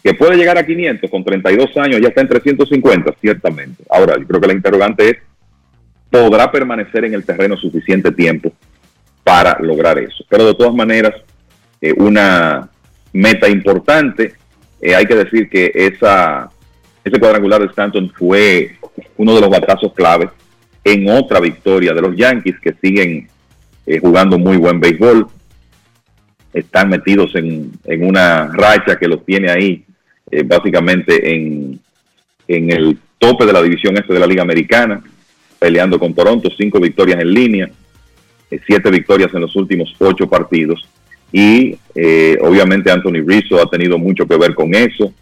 que 0.03 0.15
puede 0.15 0.37
llegar 0.37 0.59
a 0.59 0.67
500 0.67 1.11
con 1.11 1.25
32 1.25 1.77
años, 1.77 2.01
ya 2.01 2.09
está 2.09 2.21
en 2.21 2.29
350, 2.29 3.15
ciertamente. 3.21 3.85
Ahora, 3.89 4.19
yo 4.19 4.27
creo 4.27 4.41
que 4.41 4.49
la 4.49 4.53
interrogante 4.53 5.11
es, 5.11 5.17
¿podrá 6.11 6.51
permanecer 6.51 7.05
en 7.05 7.15
el 7.15 7.25
terreno 7.25 7.57
suficiente 7.57 8.11
tiempo 8.11 8.53
para 9.25 9.59
lograr 9.61 9.99
eso? 9.99 10.25
Pero 10.29 10.47
de 10.47 10.55
todas 10.55 10.75
maneras, 10.75 11.15
eh, 11.81 11.95
una 11.97 12.69
meta 13.13 13.49
importante. 13.49 14.35
Eh, 14.81 14.95
hay 14.95 15.07
que 15.07 15.15
decir 15.15 15.49
que 15.49 15.71
esa, 15.75 16.51
ese 17.05 17.19
cuadrangular 17.19 17.61
de 17.61 17.67
Stanton 17.67 18.13
fue 18.17 18.77
uno 19.17 19.35
de 19.35 19.41
los 19.41 19.51
batazos 19.51 19.93
claves 19.93 20.31
en 20.85 21.09
otra 21.11 21.41
victoria 21.41 21.93
de 21.93 22.03
los 22.03 22.17
Yankees 22.17 22.59
que 22.61 22.75
siguen 22.83 23.29
eh, 23.87 23.99
jugando 23.99 24.39
muy 24.39 24.57
buen 24.57 24.81
béisbol. 24.81 25.27
Están 26.53 26.91
metidos 26.91 27.35
en, 27.35 27.73
en 27.85 28.05
una 28.05 28.49
racha 28.49 28.99
que 28.99 29.09
los 29.09 29.25
tiene 29.25 29.51
ahí 29.51 29.85
básicamente 30.47 31.35
en, 31.35 31.79
en 32.49 32.71
el 32.71 32.99
tope 33.19 33.47
de 33.47 33.53
la 33.53 33.63
división 33.63 33.97
este 33.97 34.13
de 34.13 34.21
la 34.21 34.27
Liga 34.27 34.43
Americana, 34.43 35.03
peleando 35.59 35.99
con 35.99 36.15
Toronto, 36.15 36.51
cinco 36.57 36.81
victorias 36.81 37.21
en 37.21 37.33
línea, 37.33 37.71
siete 38.67 38.91
victorias 38.91 39.33
en 39.35 39.41
los 39.41 39.55
últimos 39.57 39.95
ocho 39.99 40.29
partidos. 40.29 40.89
Y 41.33 41.79
eh, 41.95 42.37
obviamente 42.43 42.91
Anthony 42.91 43.25
Rizzo 43.27 43.61
ha 43.63 43.71
tenido 43.71 43.99
mucho 43.99 44.27
que 44.27 44.37
ver 44.37 44.55
con 44.55 44.75
eso. 44.75 45.13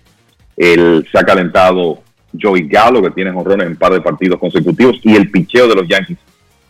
Él 0.56 1.06
se 1.10 1.18
ha 1.18 1.22
calentado 1.22 2.02
Joey 2.40 2.66
Gallo, 2.68 3.02
que 3.02 3.10
tiene 3.10 3.32
jonrones 3.32 3.66
en 3.66 3.72
un 3.72 3.78
par 3.78 3.92
de 3.92 4.00
partidos 4.00 4.38
consecutivos, 4.38 5.00
y 5.02 5.14
el 5.14 5.30
picheo 5.30 5.68
de 5.68 5.74
los 5.74 5.88
Yankees 5.88 6.18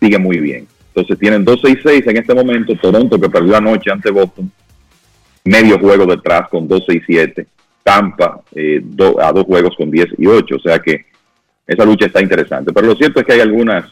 sigue 0.00 0.18
muy 0.18 0.38
bien. 0.38 0.66
Entonces 0.94 1.18
tienen 1.18 1.44
2-6-6 1.44 2.10
en 2.10 2.16
este 2.16 2.34
momento. 2.34 2.74
Toronto, 2.76 3.20
que 3.20 3.28
perdió 3.28 3.56
anoche 3.56 3.90
ante 3.90 4.10
Boston, 4.10 4.50
medio 5.44 5.78
juego 5.78 6.06
detrás 6.06 6.48
con 6.48 6.68
2-6-7. 6.68 7.46
Tampa 7.82 8.42
eh, 8.54 8.82
a 9.22 9.32
dos 9.32 9.44
juegos 9.44 9.74
con 9.76 9.90
10 9.90 10.08
y 10.18 10.26
8. 10.26 10.56
O 10.56 10.60
sea 10.60 10.78
que 10.78 11.06
esa 11.66 11.84
lucha 11.84 12.06
está 12.06 12.20
interesante. 12.20 12.72
Pero 12.72 12.88
lo 12.88 12.96
cierto 12.96 13.20
es 13.20 13.26
que 13.26 13.32
hay 13.32 13.40
algunas 13.40 13.84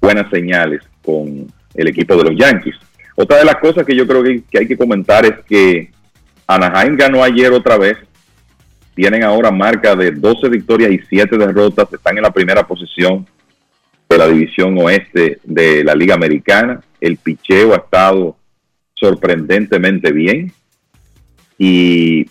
buenas 0.00 0.30
señales 0.30 0.82
con 1.02 1.46
el 1.76 1.88
equipo 1.88 2.16
de 2.16 2.24
los 2.24 2.36
Yankees. 2.36 2.76
Otra 3.14 3.38
de 3.38 3.44
las 3.44 3.56
cosas 3.56 3.84
que 3.84 3.96
yo 3.96 4.06
creo 4.06 4.22
que, 4.22 4.58
hay 4.58 4.66
que 4.66 4.76
comentar 4.76 5.24
es 5.24 5.44
que 5.48 5.90
Anaheim 6.46 6.96
ganó 6.96 7.22
ayer 7.22 7.52
otra 7.52 7.76
vez 7.76 7.96
tienen 8.94 9.24
ahora 9.24 9.50
marca 9.50 9.94
de 9.94 10.10
12 10.10 10.48
victorias 10.48 10.90
y 10.90 11.00
7 11.06 11.36
derrotas, 11.36 11.92
están 11.92 12.16
en 12.16 12.22
la 12.22 12.30
primera 12.30 12.66
posición 12.66 13.26
de 14.08 14.18
la 14.18 14.26
división 14.26 14.76
oeste 14.78 15.38
de 15.44 15.84
la 15.84 15.94
Liga 15.94 16.14
Americana. 16.14 16.80
El 16.98 17.18
picheo 17.18 17.74
ha 17.74 17.78
estado 17.78 18.36
sorprendentemente 18.94 20.12
bien. 20.12 20.50
Y 21.58 22.26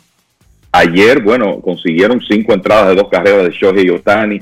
ayer, 0.72 1.22
bueno, 1.22 1.62
consiguieron 1.62 2.22
cinco 2.22 2.54
entradas 2.54 2.90
de 2.90 2.96
dos 2.96 3.10
carreras 3.10 3.44
de 3.44 3.52
Shohei 3.52 3.90
Otani, 3.90 4.40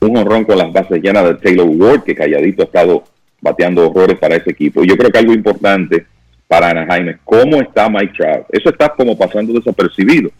un 0.00 0.16
honrón 0.16 0.44
con 0.44 0.58
las 0.58 0.72
bases 0.72 1.02
llenas 1.02 1.24
de 1.24 1.34
Taylor 1.34 1.68
Ward, 1.68 2.04
que 2.04 2.14
calladito 2.14 2.62
ha 2.62 2.66
estado 2.66 3.04
bateando 3.42 3.90
horrores 3.90 4.18
para 4.18 4.36
ese 4.36 4.52
equipo. 4.52 4.84
Yo 4.84 4.96
creo 4.96 5.10
que 5.10 5.18
algo 5.18 5.34
importante 5.34 6.06
para 6.48 6.70
Anaheim 6.70 7.08
es 7.08 7.16
cómo 7.24 7.60
está 7.60 7.90
Mike 7.90 8.14
Trout. 8.16 8.46
Eso 8.50 8.70
está 8.70 8.88
como 8.90 9.18
pasando 9.18 9.52
desapercibido. 9.52 10.30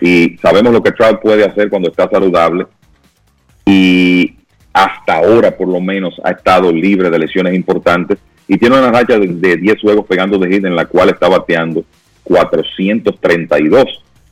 Y 0.00 0.36
sabemos 0.38 0.72
lo 0.72 0.82
que 0.82 0.92
Trout 0.92 1.20
puede 1.20 1.44
hacer 1.44 1.68
cuando 1.68 1.90
está 1.90 2.08
saludable. 2.08 2.66
Y 3.66 4.36
hasta 4.72 5.16
ahora, 5.16 5.56
por 5.56 5.68
lo 5.68 5.80
menos, 5.80 6.14
ha 6.24 6.30
estado 6.30 6.72
libre 6.72 7.10
de 7.10 7.18
lesiones 7.18 7.54
importantes. 7.54 8.18
Y 8.46 8.56
tiene 8.56 8.78
una 8.78 8.90
racha 8.90 9.18
de, 9.18 9.56
10 9.56 9.80
juegos 9.80 10.06
pegando 10.06 10.38
de 10.38 10.48
hit 10.48 10.64
en 10.64 10.74
la 10.74 10.86
cual 10.86 11.10
está 11.10 11.28
bateando 11.28 11.84
432. 12.24 13.84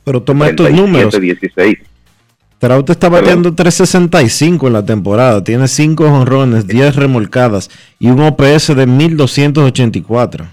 Pero 0.03 0.23
toma 0.23 0.49
estos 0.49 0.71
números. 0.71 1.19
16. 1.19 1.77
Trout 2.59 2.89
está 2.89 3.07
bateando 3.07 3.53
365 3.53 4.67
en 4.67 4.73
la 4.73 4.83
temporada. 4.83 5.43
Tiene 5.43 5.67
5 5.67 6.03
honrones, 6.05 6.65
10 6.67 6.95
remolcadas 6.95 7.69
y 7.99 8.09
un 8.09 8.19
OPS 8.21 8.75
de 8.75 8.87
1284. 8.87 10.45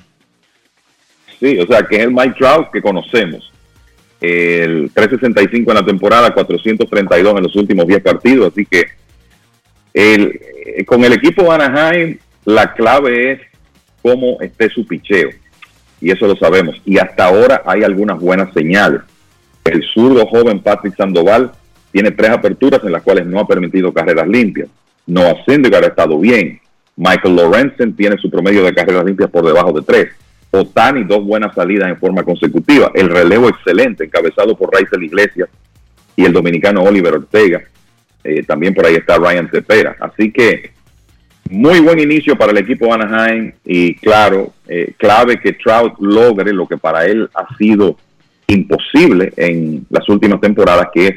Sí, 1.40 1.59
o 1.59 1.66
sea 1.66 1.82
que 1.82 1.97
es 1.97 2.02
el 2.02 2.12
Mike 2.12 2.36
Trout 2.39 2.70
que 2.70 2.82
conocemos. 2.82 3.51
El 4.20 4.90
365 4.93 5.70
en 5.70 5.76
la 5.76 5.85
temporada, 5.85 6.32
432 6.32 7.36
en 7.36 7.43
los 7.43 7.56
últimos 7.56 7.86
10 7.86 8.02
partidos. 8.02 8.52
Así 8.52 8.66
que 8.66 8.85
el, 9.94 10.40
eh, 10.66 10.85
con 10.85 11.02
el 11.05 11.14
equipo 11.14 11.43
de 11.43 11.51
Anaheim, 11.51 12.18
la 12.44 12.74
clave 12.74 13.32
es 13.32 13.40
cómo 14.02 14.39
esté 14.43 14.68
su 14.68 14.86
picheo. 14.86 15.31
Y 16.02 16.10
eso 16.10 16.26
lo 16.26 16.36
sabemos. 16.36 16.81
Y 16.85 16.98
hasta 16.98 17.24
ahora 17.26 17.62
hay 17.64 17.82
algunas 17.82 18.20
buenas 18.20 18.52
señales. 18.52 19.01
El 19.64 19.82
zurdo 19.94 20.26
joven 20.26 20.60
Patrick 20.60 20.94
Sandoval 20.97 21.52
tiene 21.95 22.11
tres 22.11 22.31
aperturas 22.31 22.83
en 22.83 22.91
las 22.91 23.03
cuales 23.03 23.25
no 23.25 23.39
ha 23.39 23.47
permitido 23.47 23.95
carreras 23.95 24.27
limpias. 24.27 24.69
Noah 25.07 25.45
Syndergaard 25.47 25.85
ha 25.85 25.89
estado 25.89 26.19
bien. 26.19 26.59
Michael 26.97 27.37
Lorenzen 27.37 27.95
tiene 27.95 28.19
su 28.19 28.29
promedio 28.29 28.65
de 28.65 28.75
carreras 28.75 29.05
limpias 29.05 29.31
por 29.31 29.47
debajo 29.47 29.73
de 29.73 29.83
tres. 29.83 30.09
Otani, 30.51 31.05
dos 31.05 31.25
buenas 31.25 31.55
salidas 31.55 31.89
en 31.89 31.97
forma 31.97 32.25
consecutiva. 32.25 32.91
El 32.95 33.11
relevo 33.11 33.49
excelente, 33.49 34.07
encabezado 34.07 34.57
por 34.57 34.75
Raizel 34.75 35.05
Iglesias 35.05 35.49
y 36.16 36.25
el 36.25 36.33
dominicano 36.33 36.83
Oliver 36.83 37.15
Ortega. 37.15 37.62
Eh, 38.25 38.43
también 38.43 38.75
por 38.75 38.87
ahí 38.87 38.97
está 38.97 39.16
Ryan 39.16 39.49
Cepera. 39.49 39.95
Así 40.01 40.33
que 40.33 40.73
muy 41.49 41.79
buen 41.79 42.01
inicio 42.01 42.37
para 42.37 42.51
el 42.51 42.59
equipo 42.59 42.93
Anaheim 42.93 43.53
y 43.65 43.95
claro, 43.95 44.53
eh, 44.66 44.95
clave 44.97 45.39
que 45.39 45.53
Trout 45.53 45.95
logre 46.01 46.53
lo 46.53 46.66
que 46.66 46.77
para 46.77 47.07
él 47.07 47.31
ha 47.37 47.57
sido 47.57 47.97
imposible 48.49 49.33
en 49.37 49.87
las 49.91 50.09
últimas 50.09 50.41
temporadas, 50.41 50.89
que 50.93 51.07
es 51.07 51.15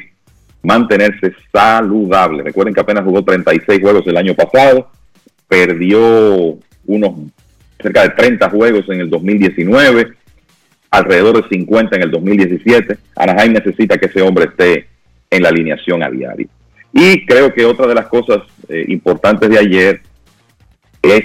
mantenerse 0.62 1.34
saludable. 1.52 2.42
Recuerden 2.42 2.74
que 2.74 2.80
apenas 2.80 3.04
jugó 3.04 3.24
36 3.24 3.80
juegos 3.80 4.06
el 4.06 4.16
año 4.16 4.34
pasado, 4.34 4.90
perdió 5.46 6.58
unos 6.86 7.12
cerca 7.80 8.02
de 8.02 8.10
30 8.10 8.50
juegos 8.50 8.84
en 8.88 9.00
el 9.00 9.10
2019, 9.10 10.12
alrededor 10.90 11.42
de 11.42 11.48
50 11.48 11.96
en 11.96 12.02
el 12.02 12.10
2017. 12.10 12.98
Anaheim 13.16 13.52
necesita 13.52 13.98
que 13.98 14.06
ese 14.06 14.22
hombre 14.22 14.46
esté 14.46 14.86
en 15.30 15.42
la 15.42 15.50
alineación 15.50 16.02
a 16.02 16.10
diario. 16.10 16.48
Y 16.92 17.24
creo 17.26 17.52
que 17.52 17.64
otra 17.64 17.86
de 17.86 17.94
las 17.94 18.06
cosas 18.06 18.38
eh, 18.68 18.84
importantes 18.88 19.48
de 19.48 19.58
ayer 19.58 20.00
es 21.02 21.24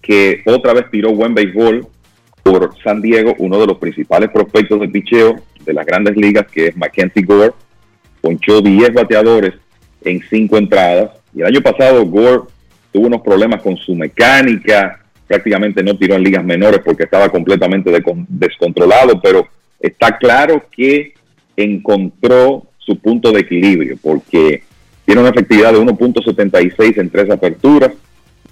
que 0.00 0.42
otra 0.46 0.72
vez 0.72 0.86
tiró 0.90 1.12
buen 1.12 1.34
béisbol 1.34 1.86
por 2.42 2.74
San 2.82 3.02
Diego, 3.02 3.34
uno 3.38 3.60
de 3.60 3.66
los 3.66 3.78
principales 3.78 4.30
prospectos 4.30 4.80
de 4.80 4.88
picheo 4.88 5.36
de 5.64 5.72
las 5.74 5.84
grandes 5.84 6.16
ligas, 6.16 6.46
que 6.50 6.68
es 6.68 6.76
Mackenzie 6.76 7.22
Gore, 7.22 7.52
ponchó 8.20 8.60
10 8.60 8.92
bateadores 8.94 9.54
en 10.02 10.22
5 10.28 10.58
entradas. 10.58 11.10
Y 11.34 11.40
el 11.40 11.46
año 11.46 11.60
pasado 11.60 12.04
Gore 12.06 12.42
tuvo 12.92 13.06
unos 13.06 13.22
problemas 13.22 13.62
con 13.62 13.76
su 13.76 13.94
mecánica, 13.94 15.00
prácticamente 15.26 15.82
no 15.82 15.96
tiró 15.96 16.16
en 16.16 16.24
ligas 16.24 16.44
menores 16.44 16.80
porque 16.84 17.04
estaba 17.04 17.28
completamente 17.28 17.90
descontrolado, 18.28 19.20
pero 19.20 19.46
está 19.78 20.18
claro 20.18 20.64
que 20.70 21.14
encontró 21.56 22.66
su 22.78 22.98
punto 22.98 23.30
de 23.30 23.40
equilibrio, 23.40 23.96
porque 24.02 24.62
tiene 25.04 25.20
una 25.20 25.30
efectividad 25.30 25.72
de 25.72 25.78
1.76 25.80 26.98
en 26.98 27.10
tres 27.10 27.30
aperturas, 27.30 27.92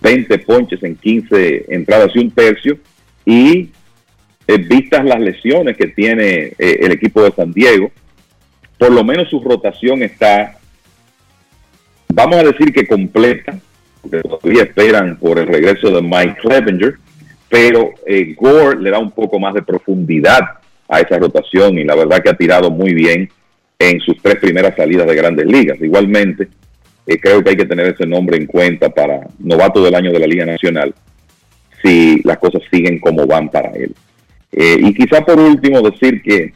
20 0.01 0.39
ponches 0.39 0.83
en 0.83 0.97
15 0.97 1.67
entradas 1.69 2.11
y 2.15 2.19
un 2.21 2.31
tercio. 2.31 2.79
Y 3.25 3.71
eh, 4.47 4.59
vistas 4.59 5.05
las 5.05 5.21
lesiones 5.21 5.77
que 5.77 5.89
tiene 5.89 6.53
eh, 6.59 6.79
el 6.81 6.93
equipo 6.93 7.23
de 7.23 7.33
San 7.33 7.53
Diego, 7.53 7.91
por 8.79 8.93
lo 8.93 9.05
menos 9.05 9.29
su 9.29 9.41
rotación 9.41 10.03
está, 10.03 10.57
vamos 12.09 12.37
a 12.37 12.45
decir 12.45 12.73
que 12.73 12.87
completa, 12.87 13.59
porque 14.01 14.21
todavía 14.21 14.63
esperan 14.63 15.17
por 15.17 15.39
el 15.39 15.47
regreso 15.47 15.91
de 15.91 16.01
Mike 16.01 16.37
Clevenger, 16.41 16.95
pero 17.49 17.93
eh, 18.07 18.35
Gore 18.39 18.81
le 18.81 18.91
da 18.91 18.99
un 18.99 19.11
poco 19.11 19.39
más 19.39 19.55
de 19.55 19.63
profundidad 19.63 20.41
a 20.89 21.01
esa 21.01 21.19
rotación 21.19 21.79
y 21.79 21.85
la 21.85 21.95
verdad 21.95 22.23
que 22.23 22.31
ha 22.31 22.37
tirado 22.37 22.71
muy 22.71 22.95
bien 22.95 23.29
en 23.79 24.01
sus 24.01 24.21
tres 24.23 24.37
primeras 24.37 24.75
salidas 24.77 25.07
de 25.07 25.15
grandes 25.15 25.47
ligas. 25.47 25.81
Igualmente, 25.81 26.49
eh, 27.07 27.19
creo 27.21 27.43
que 27.43 27.51
hay 27.51 27.57
que 27.57 27.65
tener 27.65 27.87
ese 27.87 28.07
nombre 28.07 28.37
en 28.37 28.47
cuenta 28.47 28.91
para 28.91 29.27
novato 29.39 29.83
del 29.83 29.95
año 29.95 30.13
de 30.13 30.19
la 30.19 30.27
Liga 30.27 30.45
Nacional, 30.45 30.95
si 31.83 32.21
las 32.23 32.39
cosas 32.39 32.63
siguen 32.71 32.99
como 33.01 33.27
van 33.27 33.49
para 33.49 33.71
él. 33.71 33.95
Eh, 34.53 34.79
y 34.81 34.95
quizá 34.95 35.25
por 35.25 35.39
último 35.39 35.81
decir 35.83 36.23
que 36.23 36.53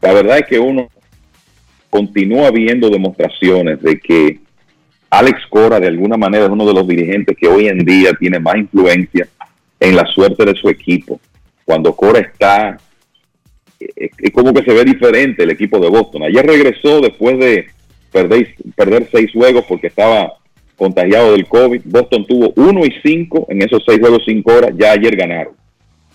la 0.00 0.12
verdad 0.12 0.38
es 0.38 0.46
que 0.46 0.58
uno 0.58 0.88
continúa 1.92 2.50
viendo 2.50 2.88
demostraciones 2.88 3.82
de 3.82 4.00
que 4.00 4.38
Alex 5.10 5.42
Cora 5.50 5.78
de 5.78 5.88
alguna 5.88 6.16
manera 6.16 6.46
es 6.46 6.50
uno 6.50 6.64
de 6.64 6.72
los 6.72 6.88
dirigentes 6.88 7.36
que 7.38 7.46
hoy 7.46 7.68
en 7.68 7.84
día 7.84 8.14
tiene 8.18 8.40
más 8.40 8.56
influencia 8.56 9.28
en 9.78 9.94
la 9.94 10.06
suerte 10.06 10.46
de 10.46 10.54
su 10.54 10.70
equipo. 10.70 11.20
Cuando 11.66 11.94
Cora 11.94 12.20
está 12.20 12.78
es 13.78 14.32
como 14.32 14.54
que 14.54 14.62
se 14.62 14.72
ve 14.72 14.84
diferente 14.84 15.42
el 15.42 15.50
equipo 15.50 15.78
de 15.80 15.90
Boston. 15.90 16.22
Ayer 16.22 16.46
regresó 16.46 17.02
después 17.02 17.38
de 17.38 17.66
perder, 18.10 18.54
perder 18.74 19.08
seis 19.12 19.30
juegos 19.30 19.66
porque 19.68 19.88
estaba 19.88 20.32
contagiado 20.76 21.32
del 21.32 21.46
COVID. 21.46 21.82
Boston 21.84 22.24
tuvo 22.26 22.54
uno 22.56 22.86
y 22.86 22.94
cinco 23.02 23.46
en 23.50 23.60
esos 23.60 23.82
seis 23.86 24.00
juegos 24.00 24.22
cinco 24.24 24.54
horas. 24.54 24.70
Ya 24.78 24.92
ayer 24.92 25.14
ganaron 25.14 25.52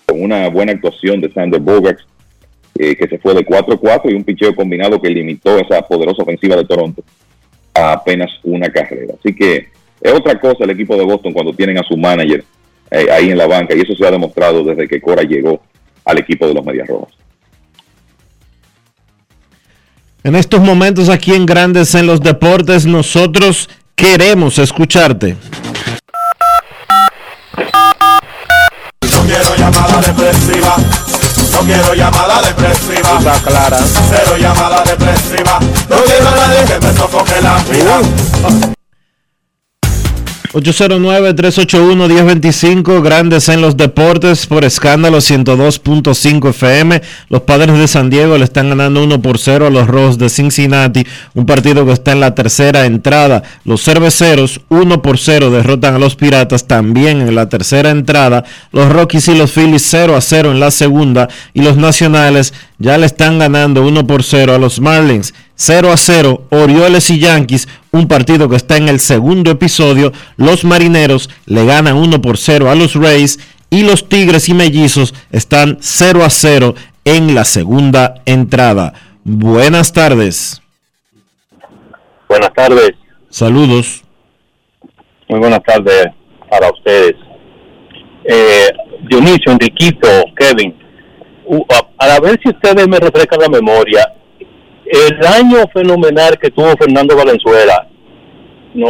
con 0.07 0.23
una 0.23 0.49
buena 0.49 0.71
actuación 0.71 1.21
de 1.21 1.31
Sander 1.31 1.61
Bogarts, 1.61 2.07
eh, 2.79 2.95
que 2.95 3.07
se 3.07 3.17
fue 3.17 3.33
de 3.33 3.45
4-4 3.45 4.11
y 4.11 4.13
un 4.13 4.23
picheo 4.23 4.55
combinado 4.55 5.01
que 5.01 5.09
limitó 5.09 5.57
esa 5.57 5.81
poderosa 5.81 6.23
ofensiva 6.23 6.55
de 6.55 6.65
Toronto 6.65 7.03
a 7.73 7.93
apenas 7.93 8.29
una 8.43 8.69
carrera. 8.69 9.13
Así 9.19 9.35
que 9.35 9.69
es 10.01 10.13
otra 10.13 10.39
cosa 10.39 10.63
el 10.63 10.71
equipo 10.71 10.95
de 10.95 11.03
Boston 11.03 11.33
cuando 11.33 11.53
tienen 11.53 11.77
a 11.77 11.83
su 11.83 11.97
manager 11.97 12.43
eh, 12.91 13.07
ahí 13.11 13.29
en 13.29 13.37
la 13.37 13.47
banca 13.47 13.75
y 13.75 13.81
eso 13.81 13.95
se 13.95 14.05
ha 14.05 14.11
demostrado 14.11 14.63
desde 14.63 14.87
que 14.87 15.01
Cora 15.01 15.23
llegó 15.23 15.61
al 16.05 16.19
equipo 16.19 16.47
de 16.47 16.53
los 16.53 16.65
Medias 16.65 16.87
Rojas. 16.87 17.13
En 20.23 20.35
estos 20.35 20.61
momentos 20.61 21.09
aquí 21.09 21.33
en 21.33 21.45
Grandes 21.45 21.95
en 21.95 22.05
los 22.05 22.21
Deportes, 22.21 22.85
nosotros 22.85 23.69
queremos 23.95 24.59
escucharte. 24.59 25.35
No 29.01 29.23
quiero 29.25 29.55
llamada 29.57 30.01
depresiva. 30.01 31.06
No 31.57 31.63
quiero 31.63 31.95
llamada 31.95 32.39
depresiva. 32.43 33.17
Está 33.17 33.33
clara. 33.43 33.79
Cero 34.09 34.37
llamada 34.37 34.83
depresiva. 34.83 35.59
No 35.89 36.03
quiero 36.03 36.27
a 36.27 36.35
nadie 36.35 36.65
que 36.65 36.79
me 36.85 36.93
sofoque 36.93 37.41
la 37.41 37.57
vida. 37.63 38.86
809-381-1025, 40.53 43.01
grandes 43.01 43.49
en 43.49 43.59
los 43.61 43.75
deportes 43.75 44.47
por 44.47 44.63
escándalo 44.63 45.17
102.5 45.17 46.49
FM. 46.49 47.01
Los 47.29 47.41
padres 47.41 47.77
de 47.77 47.87
San 47.87 48.09
Diego 48.09 48.37
le 48.37 48.45
están 48.45 48.69
ganando 48.69 49.03
1 49.03 49.21
por 49.21 49.39
0 49.39 49.67
a 49.67 49.69
los 49.69 49.87
Rojos 49.87 50.17
de 50.17 50.29
Cincinnati, 50.29 51.05
un 51.33 51.45
partido 51.45 51.85
que 51.85 51.91
está 51.91 52.13
en 52.13 52.21
la 52.21 52.33
tercera 52.33 52.85
entrada. 52.85 53.43
Los 53.65 53.83
cerveceros 53.83 54.61
1 54.69 55.01
por 55.01 55.17
0 55.17 55.51
derrotan 55.51 55.95
a 55.95 55.99
los 55.99 56.15
Piratas 56.15 56.67
también 56.67 57.19
en 57.21 57.35
la 57.35 57.49
tercera 57.49 57.91
entrada. 57.91 58.45
Los 58.71 58.89
Rockies 58.89 59.27
y 59.27 59.37
los 59.37 59.51
Phillies 59.51 59.85
0 59.89 60.15
a 60.15 60.21
0 60.21 60.51
en 60.51 60.59
la 60.59 60.71
segunda 60.71 61.27
y 61.53 61.61
los 61.61 61.77
Nacionales 61.77 62.53
ya 62.79 62.97
le 62.97 63.05
están 63.05 63.39
ganando 63.39 63.85
1 63.85 64.05
por 64.05 64.23
0 64.23 64.53
a 64.53 64.57
los 64.57 64.79
Marlins. 64.79 65.33
0 65.55 65.91
a 65.91 65.97
0, 65.97 66.43
Orioles 66.49 67.09
y 67.09 67.19
Yankees, 67.19 67.67
un 67.91 68.07
partido 68.07 68.47
que 68.47 68.55
está 68.55 68.77
en 68.77 68.89
el 68.89 68.99
segundo 68.99 69.51
episodio. 69.51 70.11
Los 70.35 70.63
Marineros 70.63 71.29
le 71.45 71.65
ganan 71.65 71.97
1 71.97 72.21
por 72.21 72.37
0 72.37 72.69
a 72.69 72.75
los 72.75 72.93
Rays 72.93 73.39
y 73.69 73.83
los 73.83 74.07
Tigres 74.07 74.47
y 74.49 74.53
Mellizos 74.53 75.13
están 75.31 75.77
0 75.81 76.23
a 76.23 76.29
0 76.29 76.75
en 77.05 77.33
la 77.33 77.45
segunda 77.45 78.21
entrada. 78.25 78.93
Buenas 79.23 79.91
tardes. 79.93 80.61
Buenas 82.29 82.53
tardes. 82.53 82.91
Saludos. 83.29 84.03
Muy 85.29 85.39
buenas 85.39 85.63
tardes 85.63 86.07
para 86.49 86.69
ustedes. 86.69 87.15
Eh, 88.23 88.67
Dionisio, 89.09 89.51
Enriquito, 89.51 90.07
Kevin, 90.37 90.75
a- 91.97 92.19
ver 92.19 92.39
si 92.41 92.49
ustedes 92.49 92.87
me 92.87 92.99
refrescan 92.99 93.39
la 93.41 93.49
memoria, 93.49 94.13
el 94.85 95.25
año 95.27 95.57
fenomenal 95.73 96.37
que 96.39 96.49
tuvo 96.51 96.71
Fernando 96.79 97.15
Valenzuela, 97.15 97.87
no, 98.73 98.87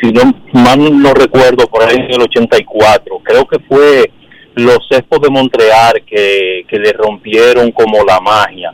si 0.00 0.10
no 0.12 0.22
mal 0.52 0.78
no 1.02 1.12
recuerdo, 1.14 1.66
por 1.66 1.82
ahí 1.82 1.96
en 1.96 2.10
el 2.12 2.22
84, 2.22 3.18
creo 3.22 3.44
que 3.46 3.58
fue 3.68 4.10
los 4.54 4.78
Expos 4.90 5.20
de 5.20 5.30
Montreal 5.30 6.02
que, 6.06 6.64
que 6.68 6.78
le 6.78 6.92
rompieron 6.92 7.70
como 7.72 8.04
la 8.04 8.20
magia. 8.20 8.72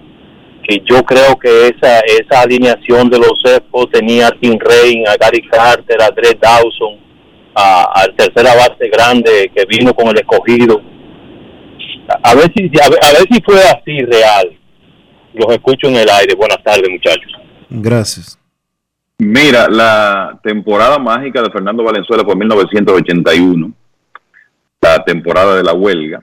Que 0.69 0.83
yo 0.85 1.03
creo 1.05 1.37
que 1.39 1.69
esa 1.69 2.01
esa 2.01 2.41
alineación 2.43 3.09
de 3.09 3.19
los 3.19 3.35
Expos 3.45 3.89
tenía 3.93 4.29
a 4.29 4.31
Tim 4.33 4.59
Rain, 4.59 5.07
a 5.07 5.17
Gary 5.17 5.43
Carter, 5.49 6.01
a 6.03 6.11
Dre 6.11 6.37
Dawson, 6.41 6.97
a- 7.55 7.89
al 8.03 8.15
tercera 8.17 8.55
base 8.55 8.89
grande 8.91 9.51
que 9.55 9.65
vino 9.67 9.95
con 9.95 10.09
el 10.09 10.17
escogido. 10.19 10.81
A, 12.23 12.35
ver 12.35 12.53
si 12.55 12.71
a 12.81 12.89
ver, 12.89 12.99
a 13.03 13.13
ver 13.13 13.29
si 13.31 13.41
fue 13.43 13.61
así 13.61 13.99
real. 14.05 14.57
Los 15.35 15.53
escucho 15.53 15.89
en 15.89 15.97
el 15.97 16.09
aire. 16.09 16.35
Buenas 16.35 16.63
tardes, 16.63 16.89
muchachos. 16.89 17.33
Gracias. 17.69 18.39
Mira, 19.19 19.67
la 19.69 20.39
temporada 20.43 20.99
mágica 20.99 21.43
de 21.43 21.51
Fernando 21.51 21.83
Valenzuela 21.83 22.23
fue 22.23 22.35
en 22.35 22.41
1981, 22.41 23.73
la 24.83 25.05
temporada 25.05 25.57
de 25.57 25.63
la 25.63 25.73
huelga. 25.73 26.23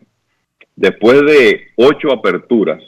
Después 0.75 1.21
de 1.25 1.71
ocho 1.75 2.11
aperturas 2.11 2.81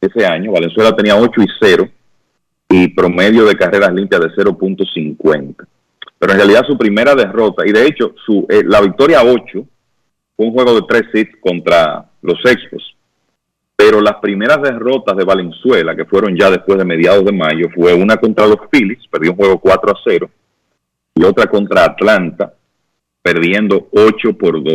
ese 0.00 0.24
año, 0.24 0.52
Valenzuela 0.52 0.94
tenía 0.94 1.16
8 1.16 1.42
y 1.42 1.46
0 1.60 1.88
y 2.68 2.88
promedio 2.88 3.44
de 3.44 3.56
carreras 3.56 3.92
limpias 3.92 4.20
de 4.20 4.28
0.50. 4.28 5.66
Pero 6.18 6.32
en 6.32 6.38
realidad 6.38 6.64
su 6.66 6.78
primera 6.78 7.14
derrota, 7.14 7.66
y 7.66 7.72
de 7.72 7.86
hecho 7.86 8.14
su, 8.24 8.46
eh, 8.48 8.62
la 8.64 8.80
victoria 8.80 9.22
8 9.22 9.66
un 10.44 10.52
juego 10.52 10.74
de 10.74 10.86
tres 10.88 11.04
hits 11.12 11.36
contra 11.40 12.06
los 12.22 12.38
Expos. 12.44 12.96
Pero 13.76 14.00
las 14.00 14.16
primeras 14.16 14.60
derrotas 14.62 15.16
de 15.16 15.24
Valenzuela, 15.24 15.96
que 15.96 16.04
fueron 16.04 16.36
ya 16.36 16.50
después 16.50 16.78
de 16.78 16.84
mediados 16.84 17.24
de 17.24 17.32
mayo, 17.32 17.68
fue 17.74 17.94
una 17.94 18.16
contra 18.16 18.46
los 18.46 18.58
Phillies, 18.70 19.06
perdió 19.10 19.32
un 19.32 19.36
juego 19.36 19.58
4 19.58 19.90
a 19.90 20.00
0, 20.04 20.30
y 21.14 21.24
otra 21.24 21.46
contra 21.46 21.84
Atlanta, 21.84 22.54
perdiendo 23.22 23.88
8 23.92 24.36
por 24.38 24.62
2. 24.62 24.74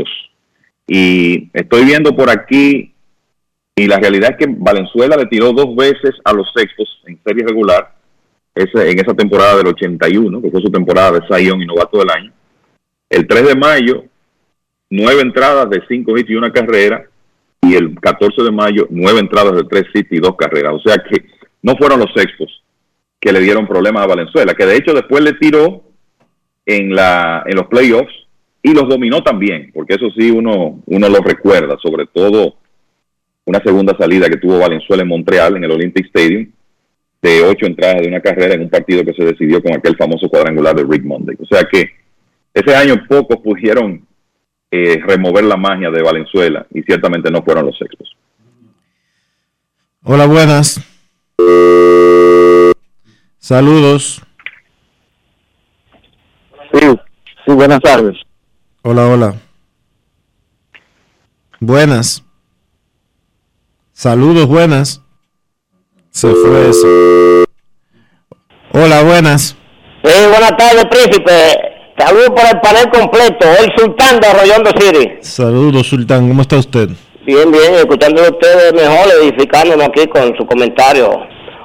Y 0.87 1.49
estoy 1.53 1.85
viendo 1.85 2.15
por 2.15 2.29
aquí, 2.29 2.93
y 3.75 3.87
la 3.87 3.99
realidad 3.99 4.31
es 4.31 4.37
que 4.37 4.55
Valenzuela 4.57 5.17
le 5.17 5.27
tiró 5.27 5.51
dos 5.51 5.75
veces 5.75 6.15
a 6.23 6.33
los 6.33 6.47
Expos 6.55 7.03
en 7.05 7.19
serie 7.23 7.45
regular, 7.45 7.93
en 8.55 8.99
esa 8.99 9.13
temporada 9.13 9.57
del 9.57 9.67
81, 9.67 10.41
que 10.41 10.49
fue 10.49 10.61
su 10.61 10.71
temporada 10.71 11.19
de 11.19 11.27
Zion 11.27 11.61
y 11.61 11.65
novato 11.65 11.99
del 11.99 12.09
año. 12.09 12.31
El 13.09 13.27
3 13.27 13.47
de 13.47 13.55
mayo, 13.55 14.03
nueve 14.95 15.21
entradas 15.21 15.69
de 15.69 15.81
cinco 15.87 16.17
hits 16.17 16.29
y 16.29 16.35
una 16.35 16.51
carrera, 16.51 17.05
y 17.61 17.75
el 17.75 17.99
14 17.99 18.43
de 18.43 18.51
mayo, 18.51 18.87
nueve 18.89 19.19
entradas 19.19 19.55
de 19.55 19.63
tres 19.63 19.85
hits 19.93 20.11
y 20.11 20.19
dos 20.19 20.35
carreras. 20.35 20.73
O 20.73 20.79
sea 20.79 20.97
que 20.97 21.25
no 21.61 21.75
fueron 21.75 21.99
los 21.99 22.11
Expos 22.15 22.63
que 23.19 23.31
le 23.31 23.39
dieron 23.39 23.67
problemas 23.67 24.03
a 24.03 24.07
Valenzuela, 24.07 24.53
que 24.53 24.65
de 24.65 24.77
hecho 24.77 24.93
después 24.93 25.23
le 25.23 25.33
tiró 25.33 25.83
en, 26.65 26.93
la, 26.93 27.43
en 27.45 27.55
los 27.55 27.67
playoffs 27.67 28.13
y 28.61 28.73
los 28.73 28.87
dominó 28.87 29.23
también, 29.23 29.71
porque 29.73 29.95
eso 29.95 30.09
sí 30.17 30.29
uno, 30.31 30.81
uno 30.85 31.09
lo 31.09 31.19
recuerda, 31.19 31.75
sobre 31.81 32.05
todo 32.07 32.55
una 33.45 33.61
segunda 33.63 33.95
salida 33.97 34.29
que 34.29 34.37
tuvo 34.37 34.59
Valenzuela 34.59 35.03
en 35.03 35.09
Montreal, 35.09 35.55
en 35.55 35.63
el 35.63 35.71
Olympic 35.71 36.07
Stadium, 36.07 36.51
de 37.21 37.43
ocho 37.43 37.65
entradas 37.65 38.01
de 38.01 38.07
una 38.07 38.21
carrera 38.21 38.55
en 38.55 38.61
un 38.61 38.69
partido 38.69 39.03
que 39.03 39.13
se 39.13 39.23
decidió 39.23 39.61
con 39.61 39.73
aquel 39.73 39.95
famoso 39.95 40.29
cuadrangular 40.29 40.75
de 40.75 40.83
Rick 40.83 41.03
Monday. 41.03 41.35
O 41.39 41.45
sea 41.45 41.63
que 41.63 41.89
ese 42.53 42.75
año 42.75 43.03
pocos 43.07 43.37
pudieron 43.37 44.05
eh, 44.75 45.01
remover 45.05 45.45
la 45.45 45.55
magia 45.55 45.89
de 45.89 46.01
Valenzuela 46.01 46.65
y 46.71 46.81
ciertamente 46.83 47.31
no 47.31 47.43
fueron 47.43 47.67
los 47.67 47.81
Expos. 47.81 48.15
Hola, 50.03 50.25
buenas. 50.25 50.81
Saludos. 53.39 54.21
Sí, 56.73 56.79
sí, 57.45 57.53
buenas 57.53 57.79
tardes. 57.79 58.17
Hola, 58.81 59.07
hola. 59.07 59.35
Buenas. 61.59 62.23
Saludos, 63.93 64.47
buenas. 64.47 65.01
Se 66.09 66.29
fue 66.29 66.69
eso. 66.69 66.87
Hola, 68.73 69.03
buenas. 69.03 69.55
Sí, 70.03 70.27
buenas 70.29 70.57
tardes, 70.57 70.85
príncipe. 70.85 71.74
Saludos 71.97 72.29
por 72.29 72.45
el 72.45 72.59
panel 72.61 72.89
completo. 72.91 73.47
El 73.59 73.71
sultán 73.77 74.19
de 74.19 74.27
Arroyondo 74.27 74.69
City. 74.77 75.13
Saludos, 75.21 75.87
Sultán. 75.87 76.27
¿Cómo 76.27 76.41
está 76.41 76.57
usted? 76.57 76.89
Bien, 77.25 77.49
bien, 77.51 77.73
escuchando 77.75 78.21
a 78.23 78.29
ustedes 78.29 78.73
mejor, 78.73 79.07
edificándonos 79.21 79.87
aquí 79.87 80.05
con 80.07 80.35
su 80.37 80.45
comentario. 80.45 81.09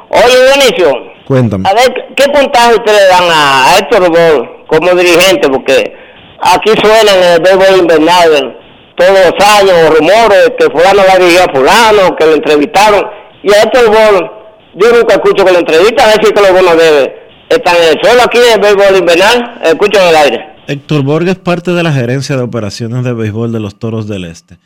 Oye, 0.09 0.37
Dionisio, 0.47 0.93
Cuéntame. 1.27 1.69
a 1.69 1.75
ver, 1.75 1.93
¿qué 2.17 2.25
puntaje 2.33 2.75
ustedes 2.77 3.01
le 3.03 3.07
dan 3.09 3.25
a 3.31 3.77
Héctor 3.79 4.11
Ball 4.11 4.49
como 4.69 4.95
dirigente? 4.95 5.49
Porque 5.49 5.93
aquí 6.41 6.71
suena 6.81 7.13
en 7.13 7.23
el 7.35 7.41
béisbol 7.43 7.81
invernal 7.81 8.57
todos 8.97 9.13
los 9.13 9.47
años 9.59 9.99
rumores 9.99 10.53
que 10.59 10.65
fulano 10.67 11.03
la 11.07 11.17
dirigió 11.19 11.43
a 11.45 11.55
fulano, 11.55 12.17
que 12.17 12.27
lo 12.27 12.35
entrevistaron. 12.35 13.05
Y 13.43 13.53
a 13.53 13.63
Héctor 13.63 13.89
Ball, 13.91 14.31
yo 14.75 14.93
nunca 14.93 15.15
escucho 15.15 15.45
que 15.45 15.53
lo 15.53 15.59
entrevistan, 15.59 16.09
a 16.09 16.13
ver 16.13 16.25
si 16.25 16.33
que 16.33 16.41
los 16.41 16.53
bonos 16.53 16.77
debe. 16.77 17.21
Están 17.51 17.75
en 17.79 17.89
el 17.89 18.01
suelo 18.01 18.23
aquí 18.25 18.39
en 18.39 18.55
el 18.55 18.61
béisbol 18.61 18.97
invernal, 19.01 19.61
escucho 19.65 20.01
en 20.01 20.09
el 20.09 20.15
aire. 20.15 20.47
Héctor 20.69 21.03
Borg 21.03 21.27
es 21.27 21.37
parte 21.37 21.73
de 21.73 21.83
la 21.83 21.93
gerencia 21.93 22.37
de 22.37 22.43
operaciones 22.43 23.03
de 23.03 23.13
béisbol 23.13 23.51
de 23.51 23.59
los 23.59 23.77
Toros 23.77 24.07
del 24.07 24.25
Este. 24.25 24.57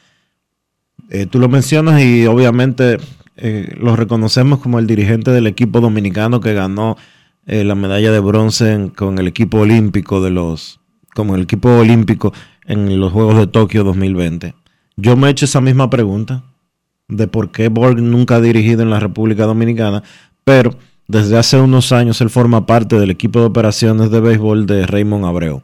Eh, 1.08 1.24
tú 1.24 1.38
lo 1.38 1.48
mencionas 1.48 2.02
y 2.02 2.26
obviamente 2.26 2.98
eh, 3.38 3.72
lo 3.78 3.96
reconocemos 3.96 4.58
como 4.58 4.78
el 4.78 4.86
dirigente 4.86 5.30
del 5.30 5.46
equipo 5.46 5.80
dominicano 5.80 6.40
que 6.40 6.52
ganó 6.52 6.98
eh, 7.46 7.64
la 7.64 7.74
medalla 7.74 8.12
de 8.12 8.20
bronce 8.20 8.90
con 8.94 9.18
el 9.18 9.28
equipo 9.28 9.60
olímpico 9.60 10.22
de 10.22 10.28
los, 10.28 10.78
como 11.14 11.36
el 11.36 11.44
equipo 11.44 11.70
olímpico 11.70 12.34
en 12.66 13.00
los 13.00 13.12
Juegos 13.14 13.38
de 13.38 13.46
Tokio 13.46 13.82
2020. 13.82 14.54
Yo 14.96 15.16
me 15.16 15.28
he 15.28 15.30
hecho 15.30 15.46
esa 15.46 15.62
misma 15.62 15.88
pregunta 15.88 16.42
de 17.08 17.28
por 17.28 17.50
qué 17.50 17.68
Borg 17.68 18.02
nunca 18.02 18.36
ha 18.36 18.40
dirigido 18.42 18.82
en 18.82 18.90
la 18.90 19.00
República 19.00 19.44
Dominicana, 19.44 20.02
pero 20.44 20.76
desde 21.06 21.36
hace 21.36 21.58
unos 21.58 21.92
años 21.92 22.20
él 22.20 22.30
forma 22.30 22.66
parte 22.66 22.98
del 22.98 23.10
equipo 23.10 23.40
de 23.40 23.46
operaciones 23.46 24.10
de 24.10 24.20
béisbol 24.20 24.66
de 24.66 24.86
Raymond 24.86 25.24
Abreu. 25.24 25.62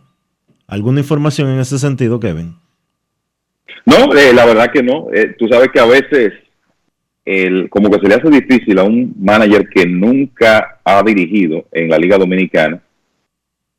¿Alguna 0.67 1.01
información 1.01 1.49
en 1.49 1.61
ese 1.61 1.79
sentido, 1.79 2.21
Kevin? 2.21 2.57
No, 3.87 4.15
eh, 4.15 4.33
la 4.33 4.45
verdad 4.45 4.71
que 4.73 4.83
no. 4.83 5.09
Eh, 5.13 5.35
tú 5.39 5.49
sabes 5.49 5.69
que 5.73 5.81
a 5.81 5.87
veces 5.87 6.33
el, 7.25 7.69
como 7.71 7.91
que 7.91 7.99
se 8.01 8.09
le 8.09 8.15
hace 8.15 8.29
difícil 8.31 8.79
a 8.79 8.85
un 8.85 9.15
manager 9.19 9.69
que 9.69 9.87
nunca 9.87 10.81
ha 10.85 11.03
dirigido 11.03 11.65
en 11.73 11.89
la 11.89 11.99
Liga 11.99 12.19
Dominicana 12.19 12.81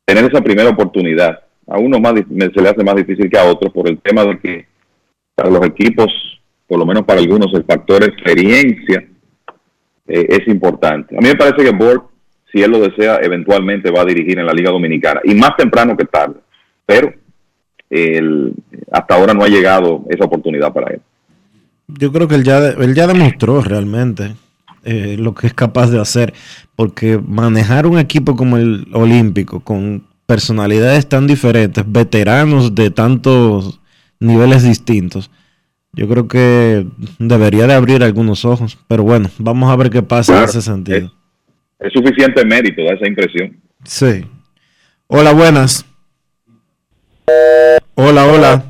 tener 0.04 0.24
esa 0.24 0.42
primera 0.42 0.70
oportunidad. 0.70 1.40
A 1.66 1.78
uno 1.78 2.00
más 2.00 2.14
se 2.14 2.60
le 2.60 2.68
hace 2.68 2.84
más 2.84 2.96
difícil 2.96 3.30
que 3.30 3.38
a 3.38 3.44
otro 3.44 3.72
por 3.72 3.88
el 3.88 3.98
tema 4.00 4.24
de 4.24 4.38
que 4.38 4.66
para 5.34 5.48
los 5.50 5.64
equipos, 5.64 6.12
por 6.66 6.78
lo 6.78 6.84
menos 6.84 7.04
para 7.04 7.20
algunos, 7.20 7.54
el 7.54 7.64
factor 7.64 8.02
experiencia 8.02 9.06
eh, 10.12 10.26
es 10.28 10.46
importante. 10.48 11.16
A 11.16 11.20
mí 11.20 11.28
me 11.28 11.36
parece 11.36 11.64
que 11.64 11.70
Borg, 11.70 12.02
si 12.52 12.62
él 12.62 12.70
lo 12.70 12.80
desea, 12.80 13.18
eventualmente 13.22 13.90
va 13.90 14.02
a 14.02 14.04
dirigir 14.04 14.38
en 14.38 14.46
la 14.46 14.52
Liga 14.52 14.70
Dominicana 14.70 15.20
y 15.24 15.34
más 15.34 15.56
temprano 15.56 15.96
que 15.96 16.04
tarde. 16.04 16.36
Pero 16.86 17.12
el- 17.90 18.52
hasta 18.90 19.14
ahora 19.14 19.34
no 19.34 19.44
ha 19.44 19.48
llegado 19.48 20.04
esa 20.08 20.24
oportunidad 20.24 20.72
para 20.72 20.92
él. 20.94 21.00
Yo 21.88 22.12
creo 22.12 22.26
que 22.28 22.36
él 22.36 22.44
ya, 22.44 22.58
él 22.68 22.94
ya 22.94 23.06
demostró 23.06 23.60
realmente 23.60 24.34
eh, 24.84 25.16
lo 25.18 25.32
que 25.34 25.46
es 25.46 25.54
capaz 25.54 25.90
de 25.90 26.00
hacer, 26.00 26.32
porque 26.74 27.18
manejar 27.24 27.86
un 27.86 27.98
equipo 27.98 28.34
como 28.34 28.56
el 28.56 28.86
Olímpico, 28.92 29.60
con 29.60 30.04
personalidades 30.26 31.08
tan 31.08 31.26
diferentes, 31.26 31.84
veteranos 31.86 32.74
de 32.74 32.90
tantos 32.90 33.80
niveles 34.18 34.62
distintos, 34.64 35.30
yo 35.94 36.08
creo 36.08 36.26
que 36.26 36.86
debería 37.18 37.66
de 37.66 37.74
abrir 37.74 38.02
algunos 38.02 38.44
ojos. 38.44 38.78
Pero 38.88 39.02
bueno, 39.02 39.28
vamos 39.38 39.70
a 39.70 39.76
ver 39.76 39.90
qué 39.90 40.02
pasa 40.02 40.38
en 40.38 40.44
ese 40.44 40.62
sentido. 40.62 41.12
Es 41.78 41.92
suficiente 41.92 42.42
mérito, 42.44 42.82
da 42.82 42.94
esa 42.94 43.06
impresión. 43.06 43.60
Sí. 43.84 44.24
Hola, 45.06 45.32
buenas. 45.32 45.84
Hola, 47.94 48.26
hola. 48.26 48.64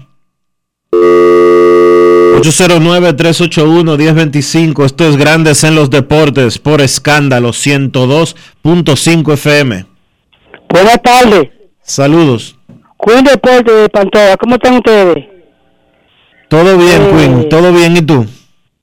809-381-1025. 2.41 4.85
Esto 4.85 5.09
es 5.09 5.17
Grandes 5.17 5.63
en 5.63 5.77
los 5.77 5.91
Deportes 5.91 6.59
por 6.59 6.81
escándalo 6.81 7.51
102.5 7.51 9.35
FM. 9.35 9.87
Buenas 10.69 11.01
tardes. 11.03 11.51
Saludos. 11.83 12.59
Queen 12.99 13.25
Deporte 13.25 13.73
de 13.73 13.89
Pantoja, 13.89 14.37
¿cómo 14.39 14.55
están 14.55 14.75
ustedes? 14.75 15.25
Todo 16.53 16.77
bien, 16.77 17.01
Eh. 17.01 17.11
Queen. 17.17 17.49
Todo 17.49 17.73
bien. 17.73 17.97
¿Y 17.97 18.03
tú? 18.03 18.27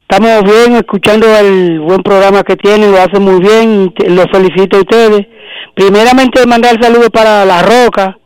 Estamos 0.01 0.41
bien 0.43 0.75
escuchando 0.75 1.27
el 1.37 1.79
buen 1.81 2.01
programa 2.01 2.41
que 2.41 2.55
tienen, 2.55 2.91
lo 2.91 2.97
hacen 2.97 3.21
muy 3.21 3.39
bien, 3.39 3.93
los 4.07 4.25
felicito 4.31 4.77
a 4.77 4.79
ustedes. 4.79 5.27
Primeramente 5.75 6.47
mandar 6.47 6.81
saludos 6.81 7.11
para 7.11 7.45
La 7.45 7.61
Roca, 7.61 8.17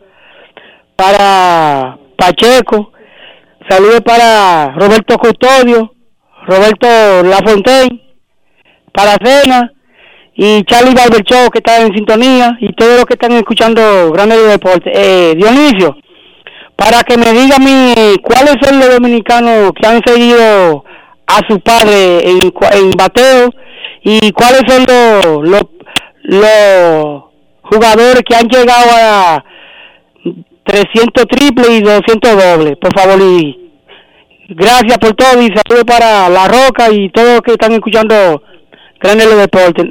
para 0.95 1.97
Pacheco, 2.17 2.93
saludos 3.67 3.99
para 3.99 4.71
Roberto 4.77 5.17
Custodio, 5.17 5.93
Roberto 6.47 6.87
Lafontaine, 7.23 8.01
para 8.93 9.17
Cena 9.21 9.73
y 10.35 10.63
Charlie 10.63 10.95
Barber 10.95 11.21
Show 11.23 11.49
que 11.49 11.59
están 11.59 11.87
en 11.87 11.93
sintonía 11.93 12.57
y 12.61 12.71
todos 12.75 12.95
los 12.95 13.05
que 13.05 13.15
están 13.15 13.33
escuchando 13.33 14.09
Grandes 14.13 14.37
de 14.37 14.47
Deporte. 14.51 14.89
Eh, 14.95 15.35
Dionisio, 15.35 15.97
para 16.75 17.03
que 17.03 17.17
me 17.17 17.31
diga 17.33 17.57
a 17.57 17.59
mí 17.59 17.93
cuáles 18.23 18.55
son 18.61 18.79
los 18.79 18.89
dominicanos 18.93 19.71
que 19.79 19.87
han 19.87 20.01
seguido 20.05 20.83
a 21.27 21.39
su 21.47 21.59
padre 21.59 22.29
en, 22.29 22.53
en 22.73 22.91
bateo 22.91 23.49
y 24.03 24.31
cuáles 24.31 24.61
son 24.67 24.85
los, 25.43 25.65
los, 26.23 27.23
jugadores 27.63 28.21
que 28.27 28.35
han 28.35 28.47
llegado 28.47 28.89
a 28.91 29.43
300 30.65 31.25
triple 31.27 31.77
y 31.77 31.81
200 31.81 32.31
doble. 32.31 32.75
Por 32.75 32.93
favor, 32.93 33.19
y 33.21 33.71
gracias 34.49 34.97
por 34.97 35.13
todo 35.13 35.41
y 35.41 35.47
saludos 35.47 35.85
para 35.85 36.29
La 36.29 36.47
Roca 36.47 36.91
y 36.91 37.09
todos 37.09 37.35
los 37.35 37.41
que 37.41 37.53
están 37.53 37.71
escuchando 37.71 38.43
Grandes 38.99 39.29
de 39.29 39.35
Deporte. 39.35 39.83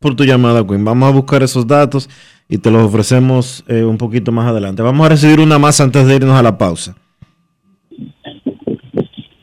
por 0.00 0.14
tu 0.14 0.24
llamada, 0.24 0.66
Queen. 0.66 0.84
Vamos 0.84 1.08
a 1.08 1.12
buscar 1.12 1.42
esos 1.42 1.66
datos 1.66 2.08
y 2.48 2.58
te 2.58 2.70
los 2.70 2.82
ofrecemos 2.82 3.64
eh, 3.68 3.82
un 3.84 3.98
poquito 3.98 4.32
más 4.32 4.48
adelante. 4.48 4.82
Vamos 4.82 5.04
a 5.06 5.10
recibir 5.10 5.40
una 5.40 5.58
más 5.58 5.80
antes 5.80 6.06
de 6.06 6.16
irnos 6.16 6.38
a 6.38 6.42
la 6.42 6.56
pausa. 6.56 6.94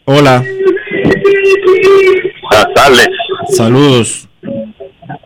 Hola, 0.05 0.43
Buenas 2.41 2.73
tardes. 2.75 3.07
saludos. 3.49 4.27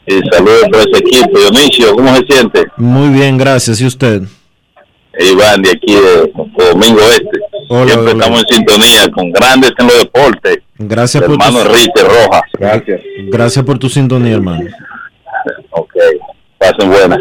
Y 0.08 0.14
saludos 0.32 0.64
para 0.72 0.84
ese 0.84 0.98
equipo. 1.00 1.38
Dionisio, 1.38 1.96
¿cómo 1.96 2.16
se 2.16 2.26
siente? 2.28 2.66
Muy 2.78 3.10
bien, 3.10 3.38
gracias. 3.38 3.80
¿Y 3.82 3.86
usted? 3.86 4.24
Iván, 5.20 5.62
de 5.62 5.72
aquí 5.72 5.94
de 5.94 6.32
Domingo 6.72 7.02
Este. 7.12 7.40
Hola, 7.70 7.92
Siempre 7.92 8.14
hola. 8.14 8.24
estamos 8.24 8.40
en 8.50 8.56
sintonía 8.56 9.12
con 9.12 9.32
grandes 9.32 9.72
en 9.78 9.88
los 9.88 9.98
deportes. 10.00 10.60
Gracias 10.78 11.24
por 11.24 11.34
hermano 11.34 11.60
tu, 11.60 12.04
Rojas. 12.04 12.42
Gracias. 12.58 13.02
gracias 13.32 13.66
por 13.66 13.78
tu 13.78 13.90
sintonía, 13.90 14.34
hermano. 14.36 14.66
Ok. 15.72 15.94
Pasen 16.58 16.90
buenas. 16.90 17.20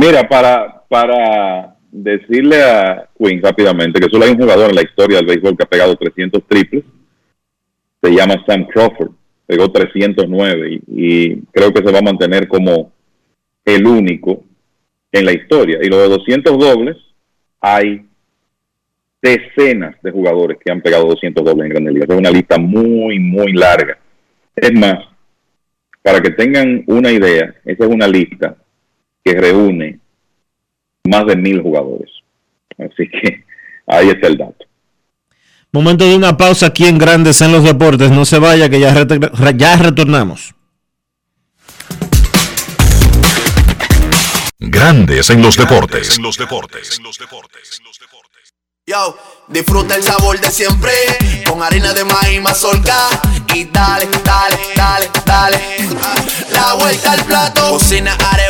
Mira, 0.00 0.26
para, 0.26 0.82
para 0.88 1.76
decirle 1.92 2.62
a 2.62 3.06
Quinn 3.18 3.42
rápidamente 3.42 4.00
que 4.00 4.08
solo 4.08 4.24
hay 4.24 4.30
un 4.30 4.40
jugador 4.40 4.70
en 4.70 4.76
la 4.76 4.82
historia 4.82 5.18
del 5.18 5.26
béisbol 5.26 5.58
que 5.58 5.64
ha 5.64 5.68
pegado 5.68 5.94
300 5.94 6.42
triples. 6.48 6.84
Se 8.02 8.10
llama 8.10 8.42
Sam 8.46 8.66
Crawford. 8.66 9.10
Pegó 9.44 9.70
309 9.70 10.70
y, 10.70 10.80
y 10.86 11.42
creo 11.52 11.70
que 11.74 11.84
se 11.84 11.92
va 11.92 11.98
a 11.98 12.02
mantener 12.02 12.48
como 12.48 12.92
el 13.62 13.86
único 13.86 14.42
en 15.12 15.26
la 15.26 15.32
historia. 15.32 15.78
Y 15.82 15.88
los 15.88 16.00
de 16.00 16.08
200 16.08 16.58
dobles, 16.58 16.96
hay 17.60 18.06
decenas 19.20 19.96
de 20.00 20.12
jugadores 20.12 20.56
que 20.64 20.72
han 20.72 20.80
pegado 20.80 21.08
200 21.08 21.44
dobles 21.44 21.66
en 21.66 21.72
Grandes. 21.74 22.08
Es 22.08 22.16
una 22.16 22.30
lista 22.30 22.56
muy, 22.56 23.18
muy 23.18 23.52
larga. 23.52 23.98
Es 24.56 24.72
más, 24.72 25.04
para 26.00 26.22
que 26.22 26.30
tengan 26.30 26.84
una 26.86 27.12
idea, 27.12 27.54
esa 27.66 27.84
es 27.84 27.90
una 27.90 28.08
lista 28.08 28.56
que 29.24 29.34
reúne 29.34 29.98
más 31.04 31.26
de 31.26 31.36
mil 31.36 31.60
jugadores. 31.60 32.10
Así 32.78 33.08
que 33.08 33.44
ahí 33.86 34.08
está 34.08 34.28
el 34.28 34.38
dato. 34.38 34.64
Momento 35.72 36.04
de 36.04 36.16
una 36.16 36.36
pausa 36.36 36.66
aquí 36.66 36.86
en 36.86 36.98
Grandes 36.98 37.40
en 37.42 37.52
los 37.52 37.62
Deportes. 37.62 38.10
No 38.10 38.24
se 38.24 38.38
vaya, 38.38 38.68
que 38.68 38.80
ya, 38.80 39.06
ya 39.56 39.76
retornamos. 39.76 40.54
Grandes 44.58 45.30
en 45.30 45.40
los 45.40 45.56
deportes. 45.56 46.18
En 46.18 46.22
los 46.22 46.36
deportes. 46.36 47.00
Yo, 48.86 49.16
disfruta 49.48 49.94
el 49.94 50.02
sabor 50.02 50.38
de 50.40 50.50
siempre 50.50 50.92
con 51.46 51.62
harina 51.62 51.94
de 51.94 52.04
maíz 52.04 52.42
mazorca 52.42 53.08
y 53.54 53.64
dale, 53.66 54.08
dale, 54.24 54.58
dale, 54.74 55.10
dale. 55.24 55.60
La 56.52 56.74
vuelta 56.74 57.12
al 57.12 57.24
plato, 57.24 57.70
cocina 57.70 58.14
arepa, 58.14 58.49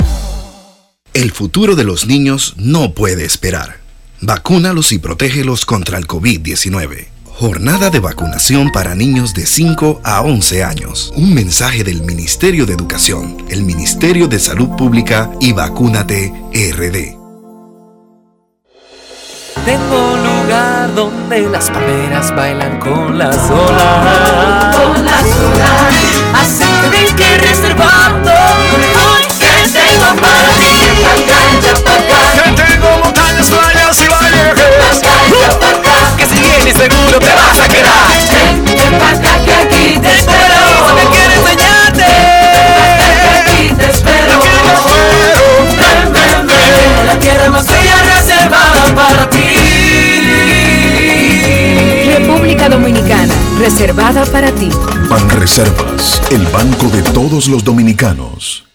El 1.13 1.31
futuro 1.31 1.75
de 1.75 1.83
los 1.83 2.07
niños 2.07 2.53
no 2.55 2.93
puede 2.93 3.25
esperar. 3.25 3.79
Vacúnalos 4.21 4.93
y 4.93 4.97
protégelos 4.97 5.65
contra 5.65 5.97
el 5.97 6.07
COVID-19. 6.07 7.07
Jornada 7.25 7.89
de 7.89 7.99
vacunación 7.99 8.71
para 8.71 8.95
niños 8.95 9.33
de 9.33 9.45
5 9.45 9.99
a 10.05 10.21
11 10.21 10.63
años. 10.63 11.11
Un 11.17 11.33
mensaje 11.33 11.83
del 11.83 12.03
Ministerio 12.03 12.65
de 12.65 12.75
Educación, 12.75 13.45
el 13.49 13.63
Ministerio 13.63 14.29
de 14.29 14.39
Salud 14.39 14.69
Pública 14.77 15.29
y 15.41 15.51
Vacúnate 15.51 16.31
RD. 16.53 17.19
Tengo 19.65 20.13
un 20.13 20.23
lugar 20.23 20.95
donde 20.95 21.41
las 21.49 21.69
palmeras 21.71 22.33
bailan 22.33 22.79
con 22.79 23.17
las 23.17 23.35
olas. 23.49 24.77
Con 24.77 25.05
las 25.05 25.23
olas. 25.23 25.93
Así 26.35 26.63
que 26.63 26.89
ven 26.89 27.15
que 27.17 27.37
reservando. 27.37 28.31
Hoy 28.31 29.23
que 29.39 29.69
tengo 29.73 30.21
para 30.21 30.47
ti. 30.57 30.80
Que 32.35 32.51
tengo 32.63 32.89
montañas, 33.03 33.47
playas 33.47 34.01
y 34.01 34.07
valles. 34.07 34.55
Que 36.17 36.25
si 36.25 36.39
vienes 36.39 36.75
seguro 36.75 37.19
te 37.19 37.33
vas 37.35 37.59
a 37.59 37.67
quedar. 37.67 38.07
Que 39.45 39.53
aquí 39.53 39.99
te 39.99 40.09
espero. 40.09 40.61
Que. 41.11 41.21
Aquí 43.39 43.73
te 43.75 43.85
espero. 43.89 44.35
La 47.05 47.19
tierra 47.19 47.49
más 47.49 47.65
bella 47.67 47.97
reservada 48.15 48.95
para 48.95 49.29
ti. 49.29 49.37
República 52.05 52.69
Dominicana, 52.69 53.33
reservada 53.59 54.25
para 54.25 54.51
ti. 54.51 54.69
Banreservas, 55.09 56.21
el 56.31 56.45
banco 56.47 56.87
de 56.87 57.01
todos 57.01 57.47
los 57.47 57.63
dominicanos. 57.63 58.70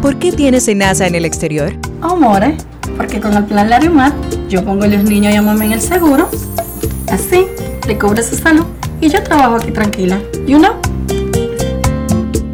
¿Por 0.00 0.20
qué 0.20 0.30
tienes 0.30 0.66
SENASA 0.66 1.08
en 1.08 1.16
el 1.16 1.24
exterior? 1.24 1.74
Amores, 2.00 2.64
porque 2.96 3.18
con 3.18 3.34
el 3.34 3.44
plan 3.44 3.68
Larimar 3.68 4.12
yo 4.48 4.64
pongo 4.64 4.84
a 4.84 4.86
los 4.86 5.02
niños 5.02 5.34
y 5.34 5.36
a 5.36 5.42
mamá 5.42 5.64
en 5.64 5.72
el 5.72 5.80
seguro. 5.80 6.28
Así, 7.10 7.44
le 7.86 7.98
cubro 7.98 8.22
su 8.22 8.36
salud 8.36 8.64
y 9.00 9.08
yo 9.08 9.20
trabajo 9.24 9.56
aquí 9.56 9.72
tranquila. 9.72 10.20
You 10.46 10.58
know? 10.58 10.74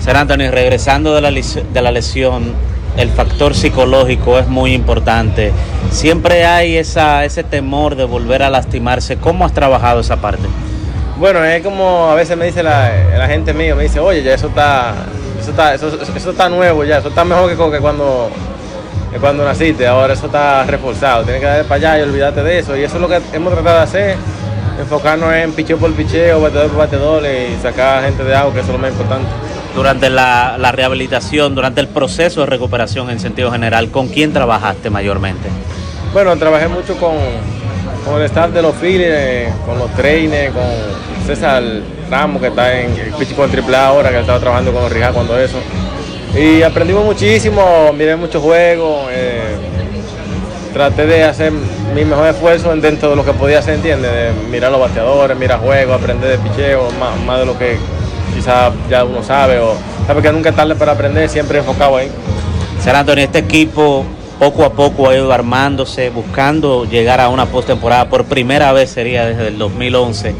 Ser 0.00 0.16
Anthony, 0.16 0.50
regresando 0.50 1.14
de 1.14 1.20
la, 1.20 1.30
de 1.30 1.82
la 1.82 1.90
lesión, 1.90 2.54
el 2.96 3.08
factor 3.10 3.54
psicológico 3.54 4.38
es 4.38 4.46
muy 4.46 4.74
importante. 4.74 5.52
Siempre 5.90 6.44
hay 6.44 6.76
esa, 6.76 7.24
ese 7.24 7.44
temor 7.44 7.96
de 7.96 8.04
volver 8.04 8.42
a 8.42 8.50
lastimarse. 8.50 9.16
¿Cómo 9.16 9.44
has 9.44 9.52
trabajado 9.52 10.00
esa 10.00 10.16
parte? 10.16 10.42
Bueno, 11.18 11.44
es 11.44 11.62
como 11.62 12.10
a 12.10 12.14
veces 12.14 12.36
me 12.36 12.46
dice 12.46 12.62
la, 12.62 12.90
la 13.16 13.28
gente 13.28 13.54
mío, 13.54 13.76
me 13.76 13.84
dice, 13.84 14.00
oye, 14.00 14.22
ya 14.22 14.34
eso 14.34 14.48
está, 14.48 14.94
eso 15.42 15.50
está, 15.50 15.74
eso, 15.74 15.88
eso 16.14 16.30
está 16.30 16.48
nuevo 16.48 16.84
ya, 16.84 16.98
eso 16.98 17.08
está 17.08 17.24
mejor 17.24 17.50
que, 17.50 17.56
que 17.56 17.80
cuando 17.80 18.30
que 19.12 19.18
cuando 19.18 19.44
naciste, 19.44 19.86
ahora 19.86 20.14
eso 20.14 20.26
está 20.26 20.64
reforzado, 20.64 21.24
tienes 21.24 21.40
que 21.40 21.46
dar 21.46 21.64
para 21.66 21.74
allá 21.74 21.98
y 21.98 22.02
olvidarte 22.08 22.42
de 22.42 22.60
eso. 22.60 22.74
Y 22.74 22.82
eso 22.82 22.94
es 22.94 23.00
lo 23.02 23.08
que 23.08 23.20
hemos 23.34 23.52
tratado 23.52 23.76
de 23.76 23.82
hacer, 23.82 24.16
enfocarnos 24.80 25.34
en 25.34 25.52
picheo 25.52 25.76
por 25.76 25.92
picheo, 25.92 26.40
batedor 26.40 26.68
por 26.68 26.78
batedor 26.78 27.22
y 27.24 27.60
sacar 27.60 28.04
gente 28.04 28.24
de 28.24 28.34
agua, 28.34 28.54
que 28.54 28.60
eso 28.60 28.68
es 28.68 28.72
lo 28.72 28.78
más 28.78 28.90
importante. 28.90 29.28
Durante 29.74 30.08
la, 30.08 30.56
la 30.58 30.72
rehabilitación, 30.72 31.54
durante 31.54 31.82
el 31.82 31.88
proceso 31.88 32.40
de 32.40 32.46
recuperación 32.46 33.10
en 33.10 33.20
sentido 33.20 33.52
general, 33.52 33.90
¿con 33.90 34.08
quién 34.08 34.32
trabajaste 34.32 34.88
mayormente? 34.88 35.50
Bueno, 36.14 36.34
trabajé 36.38 36.68
mucho 36.68 36.96
con, 36.96 37.16
con 38.06 38.18
el 38.18 38.22
staff 38.22 38.50
de 38.50 38.62
los 38.62 38.74
Phillies, 38.76 39.52
con 39.66 39.78
los 39.78 39.90
trainers, 39.94 40.54
con 40.54 41.26
César 41.26 41.62
Que 42.12 42.48
está 42.48 42.78
en 42.78 42.90
el 42.90 43.14
pitch 43.14 43.34
con 43.34 43.50
AAA 43.50 43.86
ahora, 43.86 44.10
que 44.10 44.20
estaba 44.20 44.38
trabajando 44.38 44.70
con 44.70 44.90
Rija 44.90 45.12
cuando 45.12 45.38
eso. 45.38 45.56
Y 46.36 46.60
aprendimos 46.60 47.06
muchísimo, 47.06 47.90
miré 47.94 48.16
muchos 48.16 48.42
juegos, 48.42 49.06
eh, 49.10 49.56
traté 50.74 51.06
de 51.06 51.24
hacer 51.24 51.50
mi 51.94 52.04
mejor 52.04 52.26
esfuerzo 52.26 52.76
dentro 52.76 53.08
de 53.08 53.16
lo 53.16 53.24
que 53.24 53.32
podía 53.32 53.60
hacer, 53.60 53.76
¿entiendes? 53.76 54.12
De 54.12 54.30
mirar 54.50 54.70
los 54.70 54.78
bateadores, 54.78 55.38
mirar 55.38 55.60
juegos, 55.60 55.98
aprender 55.98 56.32
de 56.32 56.50
picheo, 56.50 56.90
más, 57.00 57.18
más 57.24 57.40
de 57.40 57.46
lo 57.46 57.58
que 57.58 57.78
quizás 58.34 58.74
ya 58.90 59.04
uno 59.04 59.22
sabe, 59.22 59.58
o 59.58 59.74
sabe 60.06 60.20
que 60.20 60.32
nunca 60.32 60.50
es 60.50 60.56
tarde 60.56 60.74
para 60.74 60.92
aprender, 60.92 61.30
siempre 61.30 61.60
enfocado 61.60 61.96
ahí. 61.96 62.10
Ser 62.84 62.94
Antonio, 62.94 63.24
este 63.24 63.38
equipo 63.38 64.04
poco 64.38 64.66
a 64.66 64.72
poco 64.74 65.08
ha 65.08 65.14
ido 65.14 65.32
armándose, 65.32 66.10
buscando 66.10 66.84
llegar 66.84 67.20
a 67.20 67.30
una 67.30 67.46
postemporada, 67.46 68.10
por 68.10 68.26
primera 68.26 68.70
vez 68.72 68.90
sería 68.90 69.24
desde 69.24 69.48
el 69.48 69.56
2011. 69.56 70.34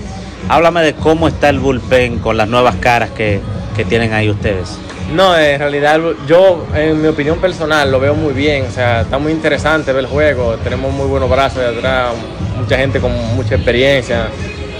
Háblame 0.48 0.82
de 0.82 0.94
cómo 0.94 1.28
está 1.28 1.48
el 1.48 1.58
bullpen 1.58 2.18
con 2.18 2.36
las 2.36 2.48
nuevas 2.48 2.76
caras 2.76 3.10
que, 3.10 3.40
que 3.76 3.84
tienen 3.84 4.12
ahí 4.12 4.30
ustedes. 4.30 4.78
No, 5.14 5.36
en 5.38 5.58
realidad 5.58 6.00
yo, 6.26 6.64
en 6.74 7.02
mi 7.02 7.08
opinión 7.08 7.38
personal, 7.38 7.90
lo 7.90 8.00
veo 8.00 8.14
muy 8.14 8.32
bien. 8.32 8.66
O 8.66 8.70
sea, 8.70 9.02
está 9.02 9.18
muy 9.18 9.32
interesante 9.32 9.92
ver 9.92 10.04
el 10.04 10.10
juego. 10.10 10.56
Tenemos 10.64 10.92
muy 10.92 11.06
buenos 11.06 11.28
brazos 11.28 11.58
de 11.58 11.68
atrás, 11.68 12.12
mucha 12.58 12.76
gente 12.76 13.00
con 13.00 13.12
mucha 13.36 13.56
experiencia, 13.56 14.28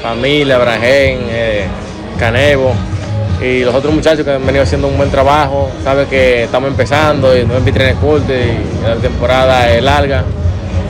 familia, 0.02 0.58
Brajén, 0.58 1.20
eh, 1.28 1.66
Canevo 2.18 2.74
y 3.42 3.64
los 3.64 3.74
otros 3.74 3.92
muchachos 3.92 4.24
que 4.24 4.30
han 4.30 4.46
venido 4.46 4.62
haciendo 4.62 4.88
un 4.88 4.96
buen 4.96 5.10
trabajo. 5.10 5.70
Sabe 5.82 6.06
que 6.06 6.44
estamos 6.44 6.70
empezando 6.70 7.36
y 7.36 7.44
no 7.44 7.56
es 7.56 7.64
vitrine 7.64 7.94
corte 7.94 8.54
y 8.54 8.86
la 8.86 8.96
temporada 8.96 9.70
es 9.70 9.82
larga. 9.82 10.24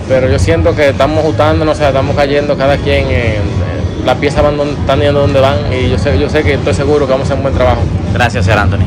Pero 0.09 0.29
yo 0.29 0.39
siento 0.39 0.75
que 0.75 0.91
estamos 0.91 1.21
ajustándonos, 1.21 1.77
o 1.77 1.79
sea, 1.79 1.89
estamos 1.89 2.15
cayendo 2.15 2.57
cada 2.57 2.77
quien 2.77 3.09
en, 3.09 3.63
las 4.05 4.17
piezas 4.19 4.43
van 4.43 4.57
donde, 4.57 4.75
están 4.75 5.01
yendo 5.01 5.21
donde 5.21 5.41
van 5.41 5.73
y 5.73 5.91
yo 5.91 5.99
sé, 5.99 6.19
yo 6.19 6.29
sé 6.29 6.43
que 6.43 6.55
estoy 6.55 6.75
seguro 6.75 7.07
que 7.07 7.13
vamos 7.13 7.27
a 7.27 7.35
hacer 7.35 7.37
un 7.37 7.43
buen 7.43 7.55
trabajo. 7.55 7.83
Gracias, 8.13 8.45
Ser 8.45 8.59
Anthony. 8.59 8.85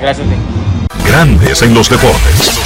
Gracias 0.00 0.26
a 0.26 0.30
ti. 0.30 0.36
Grandes 1.06 1.62
en 1.62 1.74
los 1.74 1.88
deportes. 1.88 2.58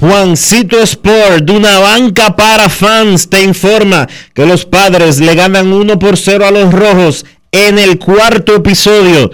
Juancito 0.00 0.80
Sport, 0.80 1.44
de 1.44 1.52
una 1.52 1.78
banca 1.78 2.34
para 2.34 2.70
fans, 2.70 3.28
te 3.28 3.42
informa 3.42 4.08
que 4.32 4.46
los 4.46 4.64
padres 4.64 5.20
le 5.20 5.34
ganan 5.34 5.70
1 5.70 5.98
por 5.98 6.16
0 6.16 6.46
a 6.46 6.50
los 6.50 6.72
rojos 6.72 7.26
en 7.52 7.78
el 7.78 7.98
cuarto 7.98 8.56
episodio. 8.56 9.30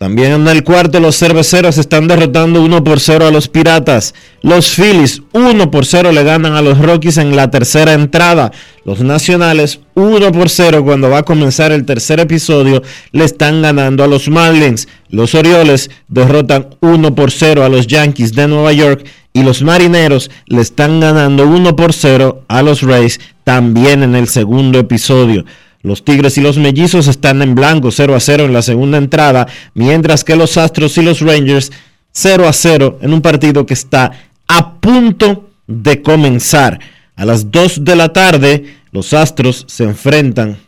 También 0.00 0.32
en 0.32 0.48
el 0.48 0.64
cuarto 0.64 0.98
los 0.98 1.18
cerveceros 1.18 1.76
están 1.76 2.08
derrotando 2.08 2.62
1 2.62 2.84
por 2.84 3.00
0 3.00 3.26
a 3.26 3.30
los 3.30 3.48
Piratas. 3.48 4.14
Los 4.40 4.74
Phillies 4.74 5.20
1 5.34 5.70
por 5.70 5.84
0 5.84 6.10
le 6.12 6.24
ganan 6.24 6.54
a 6.54 6.62
los 6.62 6.78
Rockies 6.78 7.18
en 7.18 7.36
la 7.36 7.50
tercera 7.50 7.92
entrada. 7.92 8.50
Los 8.86 9.00
Nacionales 9.00 9.80
1 9.92 10.32
por 10.32 10.48
0 10.48 10.84
cuando 10.86 11.10
va 11.10 11.18
a 11.18 11.22
comenzar 11.24 11.70
el 11.70 11.84
tercer 11.84 12.18
episodio 12.18 12.82
le 13.12 13.24
están 13.24 13.60
ganando 13.60 14.02
a 14.02 14.06
los 14.06 14.30
Marlins. 14.30 14.88
Los 15.10 15.34
Orioles 15.34 15.90
derrotan 16.08 16.68
1 16.80 17.14
por 17.14 17.30
0 17.30 17.62
a 17.62 17.68
los 17.68 17.86
Yankees 17.86 18.32
de 18.32 18.48
Nueva 18.48 18.72
York 18.72 19.04
y 19.34 19.42
los 19.42 19.60
Marineros 19.60 20.30
le 20.46 20.62
están 20.62 21.00
ganando 21.00 21.46
1 21.46 21.76
por 21.76 21.92
0 21.92 22.44
a 22.48 22.62
los 22.62 22.80
Rays 22.80 23.20
también 23.44 24.02
en 24.02 24.16
el 24.16 24.28
segundo 24.28 24.78
episodio. 24.78 25.44
Los 25.82 26.04
Tigres 26.04 26.36
y 26.36 26.42
los 26.42 26.58
Mellizos 26.58 27.08
están 27.08 27.40
en 27.40 27.54
blanco 27.54 27.90
0 27.90 28.14
a 28.14 28.20
0 28.20 28.44
en 28.44 28.52
la 28.52 28.62
segunda 28.62 28.98
entrada, 28.98 29.46
mientras 29.74 30.24
que 30.24 30.36
los 30.36 30.58
Astros 30.58 30.98
y 30.98 31.02
los 31.02 31.20
Rangers 31.20 31.72
0 32.12 32.46
a 32.46 32.52
0 32.52 32.98
en 33.00 33.14
un 33.14 33.22
partido 33.22 33.64
que 33.64 33.74
está 33.74 34.12
a 34.46 34.74
punto 34.74 35.48
de 35.66 36.02
comenzar. 36.02 36.80
A 37.16 37.24
las 37.24 37.50
2 37.50 37.84
de 37.84 37.96
la 37.96 38.12
tarde, 38.12 38.76
los 38.92 39.14
Astros 39.14 39.64
se 39.68 39.84
enfrentan 39.84 40.58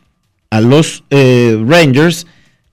a 0.50 0.60
los 0.60 1.04
eh, 1.10 1.62
Rangers. 1.66 2.26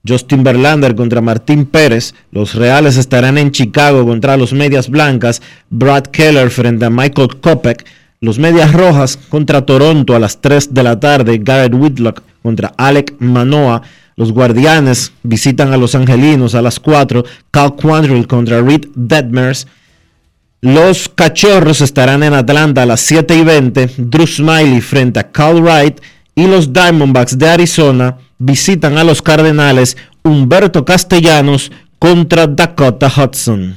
Justin 0.06 0.42
Verlander 0.42 0.94
contra 0.94 1.20
Martín 1.20 1.66
Pérez. 1.66 2.14
Los 2.32 2.54
Reales 2.54 2.96
estarán 2.96 3.36
en 3.36 3.50
Chicago 3.50 4.06
contra 4.06 4.38
los 4.38 4.54
Medias 4.54 4.88
Blancas. 4.88 5.42
Brad 5.68 6.04
Keller 6.04 6.50
frente 6.50 6.86
a 6.86 6.90
Michael 6.90 7.40
Kopech. 7.40 7.84
Los 8.20 8.38
Medias 8.38 8.72
Rojas 8.72 9.18
contra 9.28 9.66
Toronto 9.66 10.14
a 10.14 10.18
las 10.18 10.40
3 10.40 10.72
de 10.72 10.82
la 10.82 11.00
tarde. 11.00 11.38
Garrett 11.42 11.74
Whitlock 11.74 12.22
contra 12.42 12.72
Alec 12.76 13.14
Manoa. 13.18 13.82
Los 14.16 14.32
Guardianes 14.32 15.12
visitan 15.22 15.72
a 15.72 15.76
los 15.76 15.94
Angelinos 15.94 16.54
a 16.54 16.62
las 16.62 16.78
4. 16.80 17.24
Cal 17.50 17.74
Quantrill 17.76 18.26
contra 18.26 18.60
Reed 18.60 18.86
Detmers. 18.94 19.66
Los 20.60 21.08
Cachorros 21.08 21.80
estarán 21.80 22.22
en 22.22 22.34
Atlanta 22.34 22.82
a 22.82 22.86
las 22.86 23.00
7 23.00 23.36
y 23.36 23.44
20. 23.44 23.90
Drew 23.96 24.26
Smiley 24.26 24.80
frente 24.80 25.20
a 25.20 25.30
Cal 25.30 25.62
Wright. 25.62 26.00
Y 26.34 26.46
los 26.46 26.72
Diamondbacks 26.72 27.38
de 27.38 27.48
Arizona 27.48 28.18
visitan 28.38 28.98
a 28.98 29.04
los 29.04 29.22
Cardenales. 29.22 29.96
Humberto 30.22 30.84
Castellanos 30.84 31.72
contra 31.98 32.46
Dakota 32.46 33.08
Hudson. 33.08 33.76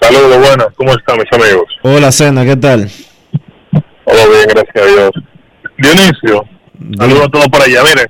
Saludos, 0.00 0.38
buenas, 0.38 0.68
¿cómo 0.76 0.92
están 0.92 1.18
mis 1.18 1.32
amigos? 1.32 1.66
Hola, 1.82 2.10
Cena, 2.10 2.44
¿qué 2.44 2.56
tal? 2.56 2.90
Todo 4.04 4.30
bien, 4.30 4.46
gracias 4.48 4.76
a 4.76 4.86
Dios. 4.86 5.10
Dionisio, 5.76 6.44
saludos 6.98 7.26
a 7.26 7.28
todos 7.28 7.48
por 7.48 7.62
allá. 7.62 7.82
Mire, 7.84 8.06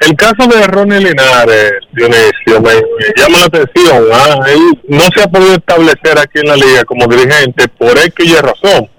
el 0.00 0.14
caso 0.14 0.46
de 0.46 0.66
Ronnie 0.66 0.98
Linares, 0.98 1.72
Dionisio, 1.92 2.60
me, 2.60 2.74
me 2.74 3.14
llama 3.16 3.38
la 3.38 3.44
atención. 3.46 4.04
¿ah? 4.12 4.40
Él 4.48 4.78
no 4.88 5.04
se 5.14 5.22
ha 5.22 5.28
podido 5.28 5.54
establecer 5.54 6.18
aquí 6.18 6.40
en 6.40 6.48
la 6.48 6.56
liga 6.56 6.84
como 6.84 7.06
dirigente 7.06 7.68
por 7.68 7.96
X 7.96 8.12
y 8.18 8.32
Y 8.32 8.36
razón. 8.36 8.90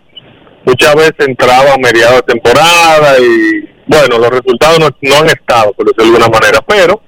Muchas 0.65 0.95
veces 0.95 1.15
entraba 1.19 1.73
a 1.73 1.77
mediados 1.77 2.15
de 2.25 2.33
temporada 2.33 3.19
y, 3.19 3.69
bueno, 3.85 4.17
los 4.17 4.29
resultados 4.29 4.79
no, 4.79 4.89
no 5.01 5.15
han 5.17 5.27
estado, 5.27 5.71
por 5.73 5.85
decirlo 5.85 6.17
de 6.17 6.23
alguna 6.23 6.39
manera, 6.39 6.61
pero 6.67 7.01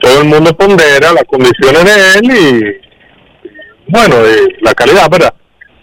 todo 0.00 0.20
el 0.20 0.26
mundo 0.26 0.56
pondera 0.56 1.12
las 1.12 1.24
condiciones 1.24 1.84
de 1.84 2.18
él 2.18 2.24
y, 2.30 2.87
bueno, 3.88 4.16
y 4.26 4.62
la 4.62 4.74
calidad, 4.74 5.08
¿verdad? 5.10 5.34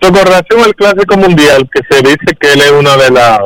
So, 0.01 0.11
con 0.11 0.25
relación 0.25 0.61
al 0.61 0.75
Clásico 0.75 1.17
Mundial, 1.17 1.67
que 1.73 1.81
se 1.89 2.01
dice 2.01 2.35
que 2.39 2.53
él 2.53 2.61
es 2.61 2.71
una 2.71 2.95
de 2.97 3.11
las... 3.11 3.39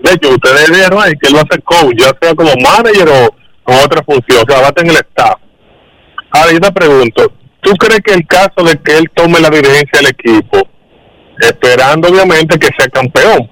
De 0.00 0.12
hecho, 0.12 0.30
ustedes 0.30 0.68
dijeron 0.68 1.02
ahí 1.02 1.12
que 1.20 1.28
él 1.28 1.36
va 1.36 1.40
a 1.40 1.52
ser 1.52 1.62
coach, 1.62 1.94
ya 1.98 2.10
sea 2.20 2.34
como 2.34 2.52
manager 2.62 3.08
o 3.08 3.36
con 3.62 3.76
otra 3.76 4.02
función, 4.04 4.42
o 4.46 4.50
sea, 4.50 4.62
va 4.62 4.68
a 4.68 4.72
tener 4.72 4.92
el 4.92 5.04
staff. 5.10 5.36
Ahora, 6.30 6.52
yo 6.52 6.60
te 6.60 6.72
pregunto, 6.72 7.32
¿tú 7.60 7.72
crees 7.72 8.00
que 8.00 8.14
el 8.14 8.26
caso 8.26 8.64
de 8.64 8.76
que 8.82 8.96
él 8.96 9.10
tome 9.14 9.40
la 9.40 9.50
dirigencia 9.50 10.00
del 10.00 10.08
equipo, 10.08 10.62
esperando 11.38 12.08
obviamente 12.08 12.58
que 12.58 12.68
sea 12.78 12.88
campeón, 12.88 13.50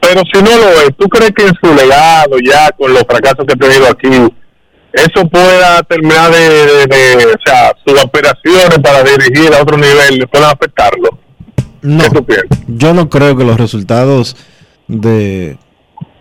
pero 0.00 0.22
si 0.32 0.42
no 0.42 0.56
lo 0.56 0.70
es, 0.82 0.90
¿tú 0.96 1.08
crees 1.08 1.32
que 1.32 1.46
en 1.46 1.54
su 1.60 1.74
legado, 1.74 2.38
ya 2.44 2.70
con 2.72 2.92
los 2.92 3.02
fracasos 3.02 3.44
que 3.46 3.54
ha 3.54 3.56
tenido 3.56 3.88
aquí, 3.88 4.34
eso 4.92 5.28
pueda 5.28 5.82
terminar 5.82 6.30
de, 6.32 6.38
de- 6.48 6.86
de- 6.86 7.26
o 7.26 7.36
sea, 7.44 7.72
sus 7.86 7.98
aspiraciones 7.98 8.78
para 8.82 9.02
dirigir 9.02 9.52
a 9.54 9.62
otro 9.62 9.76
nivel 9.76 10.26
puedan 10.30 10.50
afectarlo? 10.50 11.18
No, 11.82 12.04
yo 12.66 12.94
no 12.94 13.08
creo 13.08 13.36
que 13.36 13.44
los 13.44 13.56
resultados 13.58 14.36
de, 14.88 15.56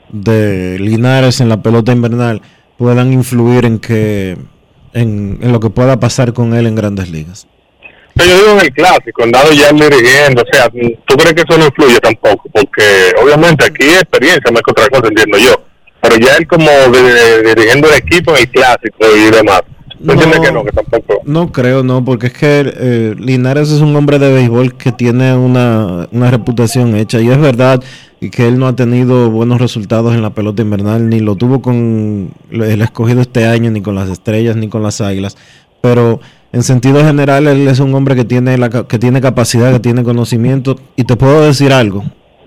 de 0.10 0.78
Linares 0.80 1.42
en 1.42 1.50
la 1.50 1.62
pelota 1.62 1.92
invernal 1.92 2.42
puedan 2.78 3.12
influir 3.12 3.66
en 3.66 3.80
que 3.80 4.38
en, 4.94 5.40
en 5.42 5.52
lo 5.52 5.60
que 5.60 5.70
pueda 5.70 6.00
pasar 6.00 6.34
con 6.34 6.54
él 6.54 6.68
en 6.68 6.76
grandes 6.76 7.10
ligas. 7.10 7.48
Pero 8.14 8.30
yo 8.32 8.38
digo 8.38 8.52
en 8.54 8.60
el 8.66 8.74
clásico, 8.74 9.24
andado 9.24 9.52
ya 9.52 9.72
dirigiendo, 9.72 10.42
o 10.42 10.46
sea, 10.52 10.70
¿tú 11.06 11.16
crees 11.18 11.34
que 11.36 11.42
eso 11.48 11.58
no 11.58 11.66
influye 11.66 12.00
tampoco? 12.00 12.50
Porque 12.52 12.84
obviamente 13.22 13.66
aquí 13.66 13.84
experiencia 13.90 14.52
más 14.52 14.62
que 14.64 14.72
otra 14.72 14.88
cosa, 14.90 15.08
entiendo 15.08 15.38
yo. 15.38 15.62
Pero 16.08 16.26
ya 16.26 16.36
él 16.38 16.48
como 16.48 16.70
dirigiendo 17.44 17.90
el 17.90 17.96
equipo 17.96 18.32
en 18.32 18.38
el 18.38 18.50
clásico 18.50 18.98
y 19.16 19.32
demás. 19.32 19.62
¿Tú 20.04 20.12
entiendes 20.12 20.40
que 20.40 20.52
no? 20.52 20.64
Que 20.64 20.72
tampoco. 20.72 21.22
No 21.26 21.52
creo, 21.52 21.84
no, 21.84 22.06
porque 22.06 22.28
es 22.28 22.34
que 22.34 22.74
eh, 22.78 23.16
Linares 23.18 23.72
es 23.72 23.82
un 23.82 23.96
hombre 23.96 24.20
de 24.20 24.32
béisbol 24.32 24.76
que 24.76 24.92
tiene 24.92 25.36
una, 25.36 26.08
una 26.12 26.30
reputación 26.30 26.96
hecha 26.96 27.20
y 27.20 27.30
es 27.30 27.40
verdad 27.40 27.84
que 28.32 28.48
él 28.48 28.60
no 28.60 28.68
ha 28.68 28.76
tenido 28.76 29.30
buenos 29.30 29.60
resultados 29.60 30.14
en 30.14 30.22
la 30.22 30.32
pelota 30.32 30.62
invernal, 30.62 31.10
ni 31.10 31.20
lo 31.20 31.36
tuvo 31.36 31.62
con 31.62 32.32
el 32.52 32.82
escogido 32.82 33.22
este 33.22 33.46
año, 33.46 33.70
ni 33.72 33.82
con 33.82 33.96
las 33.96 34.10
estrellas, 34.10 34.56
ni 34.56 34.70
con 34.70 34.84
las 34.84 35.02
águilas, 35.02 35.38
pero 35.82 36.20
en 36.52 36.64
sentido 36.64 37.04
general 37.04 37.48
él 37.48 37.68
es 37.68 37.80
un 37.80 37.94
hombre 37.94 38.16
que 38.16 38.26
tiene, 38.26 38.58
la, 38.58 38.70
que 38.70 38.98
tiene 38.98 39.22
capacidad, 39.22 39.72
que 39.72 39.80
tiene 39.80 40.04
conocimiento 40.04 40.78
y 40.96 41.04
te 41.04 41.16
puedo 41.16 41.46
decir 41.46 41.74
algo, 41.74 42.04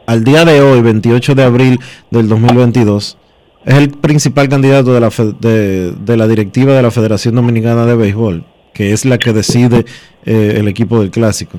al 0.06 0.24
día 0.24 0.44
de 0.44 0.60
hoy, 0.60 0.80
28 0.82 1.34
de 1.36 1.44
abril 1.44 1.80
del 2.10 2.28
2022, 2.28 3.16
es 3.64 3.74
el 3.74 3.90
principal 3.90 4.48
candidato 4.48 4.94
de 4.94 5.00
la, 5.00 5.10
fe- 5.10 5.34
de, 5.38 5.92
de 5.92 6.16
la 6.16 6.26
directiva 6.26 6.74
de 6.74 6.82
la 6.82 6.90
Federación 6.90 7.34
Dominicana 7.34 7.84
de 7.86 7.94
Béisbol, 7.94 8.44
que 8.72 8.92
es 8.92 9.04
la 9.04 9.18
que 9.18 9.32
decide 9.32 9.84
eh, 10.24 10.54
el 10.56 10.68
equipo 10.68 11.00
del 11.00 11.10
clásico. 11.10 11.58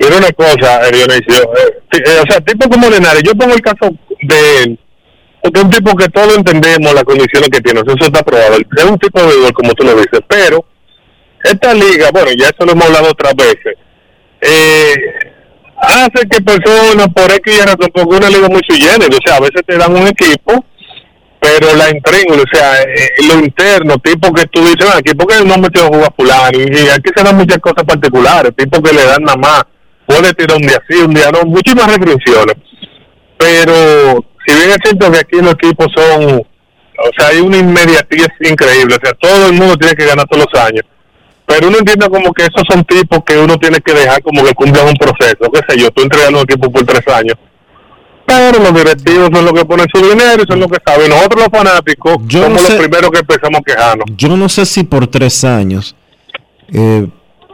Mira 0.00 0.16
una 0.18 0.30
cosa, 0.32 0.88
eh, 0.88 0.92
Dionisio, 0.92 1.42
eh, 1.54 1.78
eh, 1.92 2.20
o 2.22 2.30
sea, 2.30 2.40
tipo 2.40 2.68
como 2.68 2.88
Linares, 2.90 3.22
yo 3.22 3.32
pongo 3.32 3.54
el 3.54 3.60
caso 3.60 3.90
de 4.22 4.62
él, 4.62 4.78
es 5.42 5.62
un 5.62 5.70
tipo 5.70 5.94
que 5.96 6.08
todos 6.08 6.36
entendemos 6.36 6.92
las 6.94 7.04
condiciones 7.04 7.48
que 7.48 7.60
tiene, 7.60 7.80
eso 7.80 7.94
está 8.00 8.22
probado, 8.22 8.56
es 8.58 8.84
un 8.84 8.98
tipo 8.98 9.20
de 9.20 9.26
béisbol 9.28 9.52
como 9.52 9.72
tú 9.74 9.84
lo 9.84 9.94
dices, 9.94 10.20
pero 10.28 10.64
esta 11.44 11.72
liga, 11.72 12.10
bueno, 12.12 12.30
ya 12.38 12.46
eso 12.48 12.66
lo 12.66 12.72
hemos 12.72 12.86
hablado 12.86 13.10
otras 13.10 13.34
veces, 13.34 13.74
eh, 14.40 14.94
hace 15.76 16.26
que 16.28 16.40
personas 16.42 17.08
por 17.14 17.30
X 17.32 17.64
razón, 17.64 17.90
porque 17.94 18.16
una 18.16 18.28
liga 18.28 18.48
muy 18.48 18.60
generis, 18.66 19.18
o 19.18 19.26
sea, 19.26 19.36
a 19.36 19.40
veces 19.40 19.62
te 19.66 19.76
dan 19.76 19.96
un 19.96 20.06
equipo, 20.06 20.64
pero 21.40 21.74
la 21.76 21.90
intríngulis, 21.90 22.44
o 22.44 22.56
sea, 22.56 22.82
eh, 22.82 23.10
lo 23.26 23.34
interno, 23.38 23.96
tipo 23.98 24.32
que 24.32 24.46
tú 24.46 24.60
dices, 24.60 24.86
"Ah, 24.92 24.98
aquí 24.98 25.14
porque 25.14 25.44
no 25.44 25.56
metió 25.58 25.84
a 25.84 25.88
jugar 25.88 26.12
fulano, 26.16 26.58
y, 26.58 26.88
aquí 26.88 27.10
se 27.14 27.22
dan 27.22 27.36
muchas 27.36 27.58
cosas 27.58 27.84
particulares, 27.84 28.52
tipo 28.56 28.82
que 28.82 28.92
le 28.92 29.04
dan 29.04 29.22
nada 29.22 29.36
más, 29.36 29.62
puede 30.06 30.32
tirar 30.34 30.56
un 30.56 30.66
día 30.66 30.80
sí, 30.88 30.96
un 30.96 31.14
día 31.14 31.30
no, 31.30 31.42
muchísimas 31.42 31.86
restricciones. 31.86 32.56
Pero 33.38 34.24
si 34.46 34.54
bien 34.54 34.70
es 34.70 34.78
cierto 34.82 35.12
que 35.12 35.18
aquí 35.18 35.36
los 35.36 35.52
equipos 35.52 35.86
son, 35.94 36.38
o 36.40 37.10
sea, 37.16 37.28
hay 37.28 37.40
una 37.40 37.58
inmediatez 37.58 38.28
increíble, 38.40 38.96
o 38.96 39.04
sea, 39.04 39.14
todo 39.20 39.46
el 39.46 39.52
mundo 39.52 39.76
tiene 39.76 39.94
que 39.94 40.06
ganar 40.06 40.26
todos 40.28 40.46
los 40.50 40.62
años. 40.62 40.82
Pero 41.46 41.68
uno 41.68 41.78
entiende 41.78 42.08
como 42.10 42.32
que 42.32 42.42
esos 42.42 42.62
son 42.68 42.84
tipos 42.84 43.20
que 43.24 43.38
uno 43.38 43.56
tiene 43.56 43.78
que 43.80 43.94
dejar 43.94 44.22
como 44.22 44.44
que 44.44 44.52
cumplan 44.54 44.88
un 44.88 44.94
proceso, 44.94 45.50
qué 45.52 45.60
sé 45.68 45.80
yo, 45.80 45.90
tú 45.92 46.02
entregas 46.02 46.30
un 46.30 46.40
equipo 46.40 46.70
por 46.70 46.84
tres 46.84 47.06
años. 47.14 47.36
Pero 48.28 48.58
los 48.62 48.74
directivos 48.74 49.30
son 49.32 49.44
los 49.44 49.52
que 49.54 49.64
ponen 49.64 49.86
su 49.92 50.00
dinero 50.02 50.42
y 50.42 50.46
son 50.46 50.60
los 50.60 50.68
que 50.70 50.78
saben. 50.86 51.08
Nosotros 51.10 51.42
los 51.48 51.58
fanáticos 51.58 52.16
Yo 52.26 52.42
somos 52.44 52.60
no 52.62 52.66
sé- 52.68 52.72
los 52.74 52.82
primeros 52.86 53.10
que 53.10 53.18
empezamos 53.20 53.60
a 53.60 53.62
quejarnos. 53.62 54.04
Yo 54.16 54.36
no 54.36 54.48
sé 54.48 54.66
si 54.66 54.84
por 54.84 55.06
tres 55.06 55.42
años, 55.44 55.96
eh, 56.72 57.08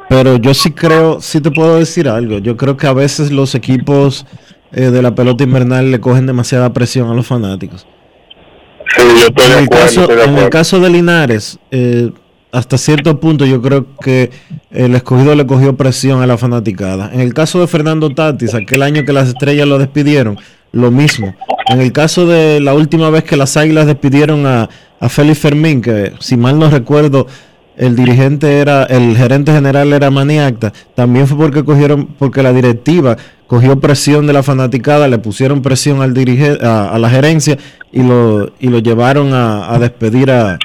pero 0.09 0.36
yo 0.36 0.52
sí 0.52 0.72
creo, 0.72 1.20
sí 1.20 1.40
te 1.40 1.51
puedo 1.51 1.78
decir 1.78 2.09
algo. 2.09 2.38
Yo 2.38 2.56
creo 2.56 2.76
que 2.76 2.86
a 2.88 2.92
veces 2.92 3.30
los 3.30 3.55
equipos 3.55 4.26
eh, 4.72 4.90
de 4.90 5.01
la 5.02 5.14
pelota 5.14 5.44
invernal 5.44 5.90
le 5.92 6.01
cogen 6.01 6.26
demasiada 6.26 6.72
presión 6.72 7.09
a 7.10 7.14
los 7.14 7.26
fanáticos. 7.26 7.86
Sí, 8.96 9.02
yo 9.20 9.26
estoy 9.28 9.44
en 9.46 9.51
de 9.52 9.64
acuerdo, 9.64 9.68
caso, 9.86 10.01
estoy 10.02 10.16
de 10.16 10.24
en 10.24 10.38
el 10.38 10.51
caso 10.51 10.80
de 10.80 10.90
Linares, 10.90 11.59
eh, 11.70 12.10
hasta 12.55 12.78
cierto 12.78 13.18
punto 13.18 13.44
yo 13.44 13.60
creo 13.60 13.85
que 14.01 14.31
el 14.70 14.94
escogido 14.94 15.35
le 15.35 15.44
cogió 15.44 15.76
presión 15.76 16.22
a 16.22 16.26
la 16.26 16.39
fanaticada. 16.39 17.10
En 17.12 17.20
el 17.20 17.35
caso 17.35 17.60
de 17.60 17.66
Fernando 17.66 18.10
Tatis, 18.10 18.55
aquel 18.55 18.82
año 18.82 19.05
que 19.05 19.12
las 19.12 19.28
estrellas 19.28 19.66
lo 19.66 19.76
despidieron, 19.76 20.39
lo 20.70 20.93
mismo. 20.93 21.35
En 21.66 21.81
el 21.81 21.90
caso 21.90 22.26
de 22.26 22.60
la 22.60 22.74
última 22.74 23.10
vez 23.10 23.24
que 23.24 23.36
las 23.36 23.56
águilas 23.56 23.86
despidieron 23.86 24.47
a, 24.47 24.68
a 25.01 25.09
Félix 25.09 25.40
Fermín, 25.40 25.82
que 25.82 26.12
si 26.20 26.36
mal 26.36 26.56
no 26.56 26.70
recuerdo, 26.70 27.26
el 27.76 27.97
dirigente 27.97 28.59
era, 28.60 28.85
el 28.85 29.16
gerente 29.16 29.52
general 29.52 29.93
era 29.93 30.12
Maniacta, 30.12 30.72
también 30.94 31.26
fue 31.26 31.36
porque 31.36 31.64
cogieron, 31.64 32.06
porque 32.06 32.40
la 32.40 32.52
directiva 32.52 33.16
cogió 33.48 33.81
presión 33.81 34.28
de 34.28 34.32
la 34.32 34.44
fanaticada, 34.44 35.09
le 35.09 35.18
pusieron 35.18 35.60
presión 35.60 36.02
al 36.02 36.14
dirige, 36.14 36.56
a, 36.62 36.90
a 36.90 36.98
la 37.01 37.10
gerencia 37.10 37.59
y 37.90 38.05
lo, 38.05 38.52
y 38.60 38.68
lo 38.68 38.78
llevaron 38.78 39.35
a, 39.35 39.74
a 39.74 39.78
despedir 39.81 40.31
a, 40.31 40.56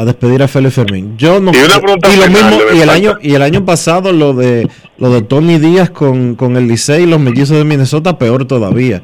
a 0.00 0.04
despedir 0.06 0.42
a 0.42 0.48
Félix 0.48 0.74
Fermín. 0.74 1.14
Yo 1.18 1.40
no 1.40 1.52
Y 1.52 1.58
una 1.58 1.78
pregunta 1.78 2.08
y 2.08 2.16
lo 2.16 2.22
final, 2.22 2.50
mismo, 2.50 2.60
y 2.74 2.80
el 2.80 2.88
año, 2.88 3.18
y 3.20 3.34
el 3.34 3.42
año 3.42 3.66
pasado 3.66 4.12
lo 4.12 4.32
de 4.32 4.66
lo 4.96 5.12
de 5.12 5.20
Tony 5.20 5.58
Díaz 5.58 5.90
con, 5.90 6.36
con 6.36 6.56
el 6.56 6.68
Licey 6.68 7.02
y 7.02 7.06
los 7.06 7.20
mellizos 7.20 7.58
de 7.58 7.64
Minnesota, 7.64 8.16
peor 8.16 8.46
todavía. 8.46 9.02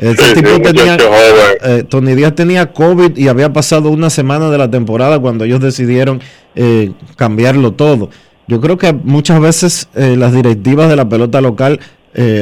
Sí, 0.00 0.34
tipo 0.34 0.48
sí, 0.54 0.62
tenía, 0.62 0.96
eh, 1.64 1.82
Tony 1.88 2.14
Díaz 2.14 2.36
tenía 2.36 2.72
COVID 2.72 3.16
y 3.16 3.26
había 3.26 3.52
pasado 3.52 3.90
una 3.90 4.10
semana 4.10 4.48
de 4.48 4.58
la 4.58 4.70
temporada 4.70 5.18
cuando 5.18 5.44
ellos 5.44 5.60
decidieron 5.60 6.20
eh, 6.54 6.92
cambiarlo 7.16 7.72
todo. 7.72 8.10
Yo 8.46 8.60
creo 8.60 8.78
que 8.78 8.92
muchas 8.92 9.40
veces 9.40 9.88
eh, 9.96 10.14
las 10.16 10.32
directivas 10.32 10.88
de 10.88 10.94
la 10.94 11.08
pelota 11.08 11.40
local 11.40 11.80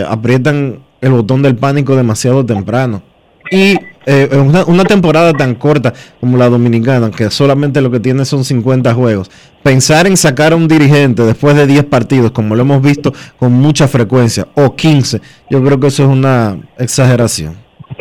aprietan 0.09 0.79
el 1.03 1.13
botón 1.13 1.43
del 1.43 1.57
pánico 1.57 1.97
demasiado 1.97 2.47
temprano. 2.47 3.03
Y 3.51 3.77
eh, 4.07 4.29
una, 4.33 4.65
una 4.65 4.85
temporada 4.85 5.33
tan 5.33 5.55
corta 5.57 5.93
como 6.21 6.37
la 6.39 6.49
dominicana, 6.49 7.11
que 7.11 7.31
solamente 7.31 7.81
lo 7.81 7.91
que 7.91 8.01
tiene 8.01 8.25
son 8.25 8.45
50 8.45 8.95
juegos, 8.95 9.31
pensar 9.63 10.07
en 10.07 10.17
sacar 10.17 10.53
a 10.53 10.57
un 10.57 10.69
dirigente 10.69 11.23
después 11.23 11.57
de 11.57 11.67
10 11.67 11.85
partidos, 11.85 12.31
como 12.31 12.55
lo 12.55 12.63
hemos 12.63 12.81
visto 12.83 13.13
con 13.39 13.53
mucha 13.53 13.89
frecuencia, 13.89 14.47
o 14.55 14.75
15, 14.77 15.21
yo 15.51 15.63
creo 15.65 15.79
que 15.81 15.89
eso 15.89 16.05
es 16.05 16.09
una 16.09 16.57
exageración. 16.79 17.57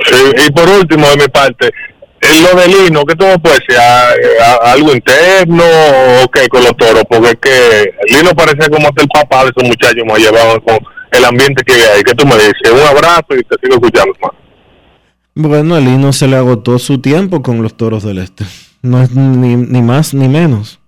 Sí, 0.06 0.16
y 0.48 0.52
por 0.52 0.68
último, 0.70 1.08
de 1.10 1.18
mi 1.18 1.28
parte, 1.28 1.72
en 2.22 2.44
lo 2.44 2.60
de 2.60 2.68
Lino, 2.68 3.04
¿qué 3.06 3.16
tú 3.16 3.26
puedes 3.42 3.60
decir? 3.68 3.80
¿A- 3.80 4.10
a- 4.12 4.72
¿Algo 4.74 4.94
interno 4.94 5.64
o 6.24 6.28
qué 6.32 6.48
con 6.48 6.64
los 6.64 6.76
toros? 6.78 7.04
Porque 7.10 7.30
es 7.30 7.36
que 7.42 7.92
Lino 8.16 8.32
parece 8.36 8.70
como 8.70 8.88
hasta 8.88 9.02
el 9.04 9.08
papá 9.10 9.44
de 9.44 9.52
esos 9.56 9.64
muchachos 9.64 10.04
me 10.06 10.18
llevaban 10.20 10.60
con 10.62 10.78
el 11.12 11.26
ambiente 11.26 11.64
que 11.64 11.74
hay. 11.74 12.02
¿Qué 12.04 12.14
tú 12.16 12.26
me 12.26 12.36
dices? 12.36 12.72
Un 12.72 12.80
abrazo 12.80 13.28
y 13.32 13.44
te 13.44 13.56
sigo 13.62 13.76
escuchando, 13.76 14.14
hermano. 14.16 14.45
Bueno, 15.36 15.78
el 15.78 16.00
no 16.00 16.14
se 16.14 16.28
le 16.28 16.38
agotó 16.38 16.80
su 16.80 17.00
tiempo 17.00 17.42
con 17.42 17.62
los 17.62 17.76
toros 17.76 18.04
del 18.04 18.20
este. 18.20 18.46
No 18.82 19.02
es 19.02 19.12
ni, 19.12 19.56
ni 19.56 19.82
más 19.82 20.14
ni 20.14 20.30
menos. 20.30 20.80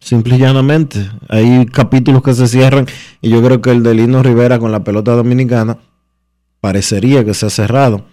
Simple 0.00 0.36
y 0.36 0.38
llanamente. 0.38 1.10
Hay 1.28 1.66
capítulos 1.66 2.22
que 2.22 2.34
se 2.34 2.48
cierran 2.48 2.86
y 3.20 3.30
yo 3.30 3.42
creo 3.42 3.60
que 3.60 3.70
el 3.70 3.82
de 3.82 3.94
Lino 3.94 4.22
Rivera 4.22 4.58
con 4.58 4.72
la 4.72 4.84
pelota 4.84 5.12
dominicana 5.12 5.78
parecería 6.60 7.24
que 7.24 7.34
se 7.34 7.46
ha 7.46 7.50
cerrado. 7.50 8.04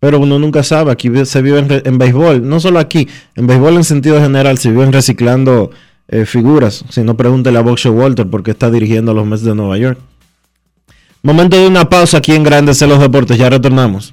Pero 0.00 0.18
uno 0.18 0.38
nunca 0.38 0.62
sabe, 0.62 0.90
aquí 0.90 1.10
se 1.24 1.42
vive 1.42 1.58
en, 1.58 1.82
en 1.84 1.98
béisbol, 1.98 2.48
no 2.48 2.58
solo 2.58 2.78
aquí, 2.78 3.06
en 3.36 3.46
béisbol 3.46 3.76
en 3.76 3.84
sentido 3.84 4.18
general 4.20 4.58
se 4.58 4.70
viven 4.70 4.92
reciclando 4.92 5.70
eh, 6.08 6.26
figuras. 6.26 6.84
Si 6.88 7.02
no, 7.02 7.16
pregúntele 7.16 7.58
a 7.58 7.62
Boxer 7.62 7.92
Walter 7.92 8.26
porque 8.28 8.50
está 8.50 8.70
dirigiendo 8.70 9.12
a 9.12 9.14
los 9.14 9.26
Mets 9.26 9.44
de 9.44 9.54
Nueva 9.54 9.78
York. 9.78 9.98
Momento 11.22 11.60
de 11.60 11.68
una 11.68 11.88
pausa 11.88 12.18
aquí 12.18 12.32
en 12.32 12.42
Grandes 12.42 12.80
en 12.82 12.88
los 12.88 12.98
Deportes, 12.98 13.36
ya 13.36 13.50
retornamos. 13.50 14.12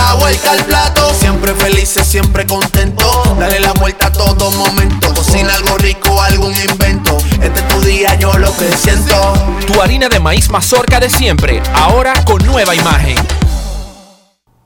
La 0.00 0.14
vuelta 0.14 0.52
al 0.52 0.64
plato, 0.64 1.12
siempre 1.12 1.54
felices, 1.54 2.06
siempre 2.06 2.46
contento. 2.46 3.04
Dale 3.38 3.60
la 3.60 3.74
vuelta 3.74 4.06
a 4.06 4.12
todo 4.12 4.50
momento. 4.50 5.12
Cocina 5.14 5.54
algo 5.54 5.76
rico, 5.76 6.22
algún 6.22 6.52
invento. 6.52 7.18
Este 7.42 7.60
es 7.60 7.68
tu 7.68 7.80
día, 7.82 8.14
yo 8.18 8.32
lo 8.38 8.50
que 8.56 8.64
siento. 8.72 9.34
Tu 9.66 9.78
harina 9.78 10.08
de 10.08 10.18
maíz 10.18 10.48
mazorca 10.48 11.00
de 11.00 11.10
siempre, 11.10 11.62
ahora 11.74 12.14
con 12.24 12.44
nueva 12.46 12.74
imagen. 12.74 13.16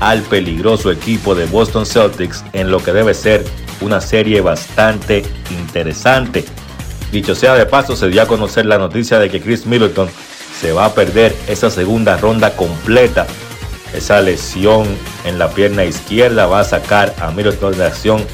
al 0.00 0.22
peligroso 0.22 0.90
equipo 0.90 1.34
de 1.34 1.46
Boston 1.46 1.86
Celtics 1.86 2.44
en 2.52 2.70
lo 2.70 2.82
que 2.82 2.92
debe 2.92 3.14
ser 3.14 3.44
una 3.80 4.00
serie 4.00 4.40
bastante 4.40 5.22
interesante. 5.50 6.44
Dicho 7.12 7.34
sea 7.34 7.54
de 7.54 7.66
paso, 7.66 7.94
se 7.94 8.08
dio 8.08 8.22
a 8.22 8.26
conocer 8.26 8.66
la 8.66 8.78
noticia 8.78 9.18
de 9.18 9.30
que 9.30 9.40
Chris 9.40 9.66
Middleton 9.66 10.08
se 10.60 10.72
va 10.72 10.86
a 10.86 10.94
perder 10.94 11.34
esa 11.46 11.70
segunda 11.70 12.16
ronda 12.16 12.56
completa. 12.56 13.26
Esa 13.94 14.20
lesión 14.20 14.86
en 15.24 15.38
la 15.38 15.50
pierna 15.50 15.84
izquierda 15.84 16.46
va 16.46 16.60
a 16.60 16.64
sacar 16.64 17.14
a 17.20 17.30
Middleton 17.30 17.76
de 17.76 17.84
acción 17.84 18.24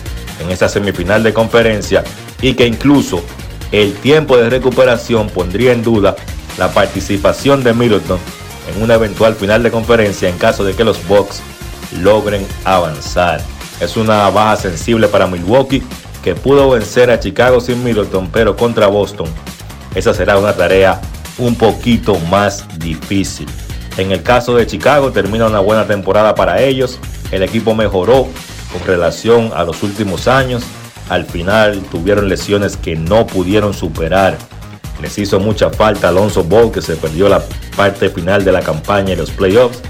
en 0.41 0.51
esa 0.51 0.69
semifinal 0.69 1.23
de 1.23 1.35
conferencia 1.35 2.05
y 2.41 2.55
que 2.55 2.67
incluso 2.67 3.23
el 3.73 3.93
tiempo 3.95 4.37
de 4.37 4.49
recuperación 4.49 5.29
pondría 5.29 5.73
en 5.73 5.83
duda 5.83 6.17
la 6.59 6.69
participación 6.73 7.65
de 7.65 7.75
Middleton 7.75 8.19
en 8.69 8.83
una 8.83 8.95
eventual 8.95 9.35
final 9.35 9.63
de 9.63 9.71
conferencia 9.71 10.29
en 10.29 10.39
caso 10.39 10.65
de 10.65 10.75
que 10.75 10.85
los 10.85 11.07
Bucks 11.09 11.41
logren 12.01 12.47
avanzar. 12.65 13.41
Es 13.81 13.97
una 13.97 14.29
baja 14.31 14.57
sensible 14.57 15.09
para 15.09 15.27
Milwaukee 15.27 15.83
que 16.23 16.35
pudo 16.35 16.71
vencer 16.71 17.11
a 17.11 17.21
Chicago 17.21 17.61
sin 17.61 17.83
Middleton, 17.83 18.29
pero 18.33 18.57
contra 18.57 18.87
Boston 18.89 19.29
esa 19.95 20.13
será 20.15 20.39
una 20.39 20.53
tarea 20.53 21.01
un 21.39 21.55
poquito 21.55 22.19
más 22.31 22.67
difícil. 22.79 23.49
En 23.97 24.13
el 24.13 24.23
caso 24.23 24.55
de 24.55 24.67
Chicago 24.67 25.13
termina 25.13 25.47
una 25.47 25.61
buena 25.61 25.87
temporada 25.87 26.35
para 26.35 26.63
ellos, 26.63 26.99
el 27.33 27.43
equipo 27.43 27.75
mejoró 27.75 28.29
con 28.73 28.87
relación 28.87 29.51
a 29.55 29.65
los 29.65 29.83
últimos 29.83 30.29
años, 30.29 30.63
al 31.09 31.25
final 31.25 31.83
tuvieron 31.91 32.29
lesiones 32.29 32.77
que 32.77 32.97
no 32.97 33.27
pudieron 33.27 33.73
superar. 33.75 34.37
Les 35.01 35.17
hizo 35.19 35.39
mucha 35.39 35.71
falta 35.71 36.09
Alonso 36.09 36.45
Ball 36.45 36.73
que 36.73 36.83
se 36.83 36.97
perdió 36.97 37.29
la 37.29 37.43
parte 37.77 38.09
final 38.09 38.45
de 38.45 38.53
la 38.53 38.61
campaña 38.61 39.13
y 39.13 39.17
los 39.17 39.31
playoffs. 39.31 39.81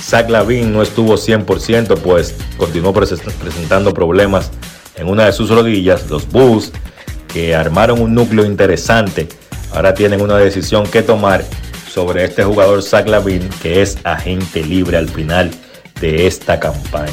Zach 0.00 0.28
Lavin 0.28 0.72
no 0.72 0.82
estuvo 0.82 1.14
100% 1.14 1.98
pues 1.98 2.36
continuó 2.56 2.92
presentando 2.92 3.94
problemas 3.94 4.50
en 4.96 5.08
una 5.08 5.26
de 5.26 5.32
sus 5.32 5.50
rodillas. 5.50 6.08
Los 6.10 6.28
Bulls 6.28 6.72
que 7.32 7.54
armaron 7.54 8.00
un 8.00 8.14
núcleo 8.14 8.44
interesante 8.44 9.28
ahora 9.72 9.94
tienen 9.94 10.20
una 10.20 10.36
decisión 10.36 10.86
que 10.86 11.02
tomar 11.02 11.44
sobre 11.90 12.24
este 12.24 12.44
jugador 12.44 12.82
Zach 12.82 13.08
Lavin 13.08 13.48
que 13.62 13.82
es 13.82 13.98
agente 14.04 14.62
libre 14.62 14.96
al 14.96 15.08
final 15.08 15.50
de 16.00 16.26
esta 16.26 16.60
campaña. 16.60 17.12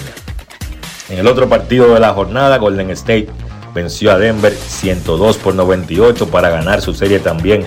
En 1.09 1.19
el 1.19 1.27
otro 1.27 1.49
partido 1.49 1.93
de 1.93 1.99
la 1.99 2.13
jornada, 2.13 2.57
Golden 2.57 2.89
State 2.91 3.27
venció 3.73 4.11
a 4.11 4.17
Denver 4.17 4.53
102 4.53 5.37
por 5.37 5.55
98 5.55 6.27
para 6.27 6.49
ganar 6.49 6.81
su 6.81 6.93
serie 6.93 7.19
también. 7.19 7.65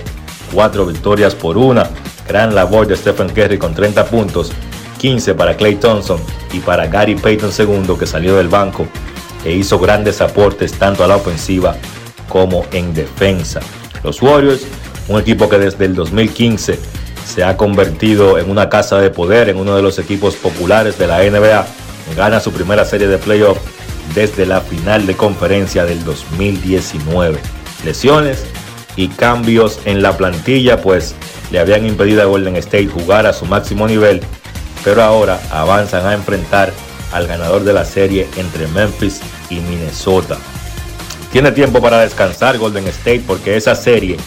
Cuatro 0.53 0.85
victorias 0.85 1.35
por 1.35 1.57
una. 1.57 1.89
Gran 2.27 2.55
labor 2.55 2.87
de 2.87 2.95
Stephen 2.95 3.29
Curry 3.29 3.57
con 3.57 3.73
30 3.73 4.05
puntos. 4.05 4.51
15 4.99 5.35
para 5.35 5.55
Clay 5.55 5.75
Thompson 5.75 6.19
y 6.53 6.59
para 6.59 6.87
Gary 6.87 7.15
Payton 7.15 7.51
II 7.57 7.95
que 7.99 8.07
salió 8.07 8.37
del 8.37 8.47
banco 8.47 8.87
e 9.43 9.51
hizo 9.51 9.77
grandes 9.77 10.21
aportes 10.21 10.73
tanto 10.73 11.03
a 11.03 11.07
la 11.07 11.17
ofensiva 11.17 11.75
como 12.29 12.65
en 12.71 12.93
defensa. 12.93 13.59
Los 14.03 14.21
Warriors, 14.21 14.65
un 15.07 15.19
equipo 15.19 15.47
que 15.49 15.59
desde 15.59 15.85
el 15.85 15.95
2015 15.95 16.79
se 17.25 17.43
ha 17.43 17.57
convertido 17.57 18.39
en 18.39 18.49
una 18.49 18.69
casa 18.69 18.97
de 18.99 19.09
poder, 19.09 19.49
en 19.49 19.57
uno 19.57 19.75
de 19.75 19.81
los 19.81 19.99
equipos 19.99 20.35
populares 20.35 20.97
de 20.97 21.07
la 21.07 21.19
NBA, 21.19 21.65
gana 22.15 22.39
su 22.39 22.51
primera 22.51 22.85
serie 22.85 23.07
de 23.07 23.17
playoff 23.17 23.57
desde 24.13 24.45
la 24.45 24.61
final 24.61 25.07
de 25.07 25.15
conferencia 25.15 25.85
del 25.85 26.03
2019. 26.03 27.39
Lesiones 27.83 28.45
y 28.95 29.07
cambios 29.09 29.79
en 29.85 30.01
la 30.01 30.17
plantilla 30.17 30.81
pues 30.81 31.15
le 31.51 31.59
habían 31.59 31.85
impedido 31.85 32.21
a 32.21 32.25
Golden 32.25 32.55
State 32.57 32.87
jugar 32.87 33.25
a 33.25 33.33
su 33.33 33.45
máximo 33.45 33.87
nivel, 33.87 34.21
pero 34.83 35.03
ahora 35.03 35.39
avanzan 35.51 36.05
a 36.05 36.13
enfrentar 36.13 36.71
al 37.11 37.27
ganador 37.27 37.63
de 37.63 37.73
la 37.73 37.85
serie 37.85 38.27
entre 38.37 38.67
Memphis 38.67 39.21
y 39.49 39.55
Minnesota. 39.55 40.37
Tiene 41.31 41.51
tiempo 41.51 41.81
para 41.81 41.99
descansar 41.99 42.57
Golden 42.57 42.87
State 42.87 43.23
porque 43.27 43.57
esa 43.57 43.75
serie 43.75 44.17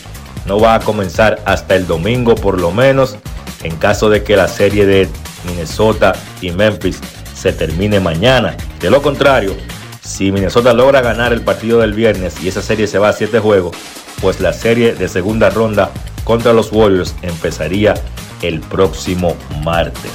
no 0.47 0.61
va 0.61 0.75
a 0.75 0.81
comenzar 0.81 1.41
hasta 1.45 1.75
el 1.75 1.87
domingo 1.87 2.35
por 2.35 2.61
lo 2.61 2.71
menos, 2.71 3.17
en 3.63 3.77
caso 3.77 4.09
de 4.09 4.23
que 4.23 4.37
la 4.37 4.49
serie 4.49 4.87
de 4.87 5.09
Minnesota 5.47 6.15
y 6.41 6.51
Memphis 6.51 7.01
se 7.39 7.53
termine 7.53 8.01
mañana. 8.01 8.57
De 8.81 8.91
lo 8.91 9.01
contrario, 9.01 9.55
si 10.03 10.33
Minnesota 10.33 10.73
logra 10.73 11.01
ganar 11.01 11.33
el 11.33 11.43
partido 11.43 11.79
del 11.81 11.93
viernes 11.93 12.43
y 12.43 12.49
esa 12.49 12.63
serie 12.63 12.87
se 12.87 12.99
va 12.99 13.11
a 13.11 13.13
7 13.13 13.39
juegos, 13.39 13.77
pues 14.21 14.41
la 14.41 14.53
serie 14.53 14.95
de 14.95 15.09
segunda 15.09 15.49
ronda 15.49 15.91
contra 16.25 16.53
los 16.53 16.73
Warriors 16.73 17.15
empezaría 17.23 17.95
el 18.43 18.61
próximo 18.61 19.37
martes. 19.63 20.11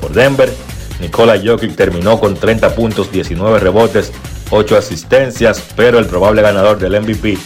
Por 0.00 0.12
Denver, 0.12 0.52
Nikola 1.00 1.40
Jokic 1.44 1.74
terminó 1.74 2.20
con 2.20 2.34
30 2.34 2.74
puntos, 2.74 3.10
19 3.10 3.58
rebotes, 3.58 4.12
8 4.50 4.76
asistencias, 4.76 5.62
pero 5.74 5.98
el 5.98 6.06
probable 6.06 6.42
ganador 6.42 6.78
del 6.78 7.00
MVP 7.00 7.38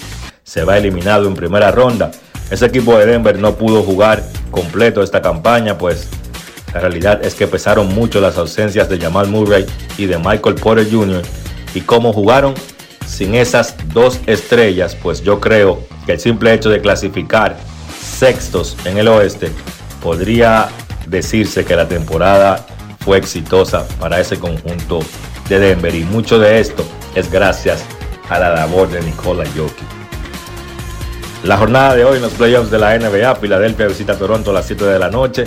se 0.42 0.64
va 0.64 0.76
eliminado 0.76 1.26
en 1.26 1.34
primera 1.34 1.70
ronda. 1.70 2.10
Ese 2.50 2.66
equipo 2.66 2.98
de 2.98 3.06
Denver 3.06 3.38
no 3.38 3.54
pudo 3.54 3.82
jugar 3.82 4.22
completo 4.50 5.02
esta 5.02 5.22
campaña, 5.22 5.78
pues 5.78 6.08
la 6.74 6.80
realidad 6.80 7.24
es 7.24 7.34
que 7.34 7.46
pesaron 7.46 7.88
mucho 7.94 8.20
las 8.20 8.38
ausencias 8.38 8.88
de 8.88 8.98
Jamal 8.98 9.28
Murray 9.28 9.66
y 9.98 10.06
de 10.06 10.18
Michael 10.18 10.54
Porter 10.54 10.90
Jr. 10.90 11.22
Y 11.74 11.82
cómo 11.82 12.12
jugaron 12.12 12.54
sin 13.06 13.34
esas 13.34 13.76
dos 13.92 14.20
estrellas, 14.26 14.96
pues 14.96 15.22
yo 15.22 15.40
creo 15.40 15.84
que 16.06 16.12
el 16.12 16.20
simple 16.20 16.52
hecho 16.54 16.70
de 16.70 16.80
clasificar 16.80 17.56
sextos 18.00 18.76
en 18.84 18.98
el 18.98 19.08
oeste 19.08 19.50
podría 20.02 20.68
decirse 21.06 21.64
que 21.64 21.76
la 21.76 21.86
temporada 21.86 22.66
fue 23.00 23.18
exitosa 23.18 23.86
para 23.98 24.20
ese 24.20 24.38
conjunto 24.38 25.00
de 25.48 25.58
Denver 25.58 25.94
y 25.94 26.04
mucho 26.04 26.38
de 26.38 26.60
esto 26.60 26.84
es 27.14 27.30
gracias 27.30 27.84
a 28.28 28.38
la 28.38 28.54
labor 28.54 28.88
de 28.88 29.02
Nikola 29.02 29.44
Jokic. 29.56 30.02
La 31.44 31.56
jornada 31.56 31.96
de 31.96 32.04
hoy 32.04 32.16
en 32.16 32.22
los 32.22 32.32
playoffs 32.32 32.70
de 32.70 32.78
la 32.78 32.96
NBA, 32.96 33.34
Filadelfia 33.36 33.88
visita 33.88 34.16
Toronto 34.16 34.50
a 34.50 34.54
las 34.54 34.66
7 34.66 34.84
de 34.84 34.98
la 34.98 35.10
noche. 35.10 35.44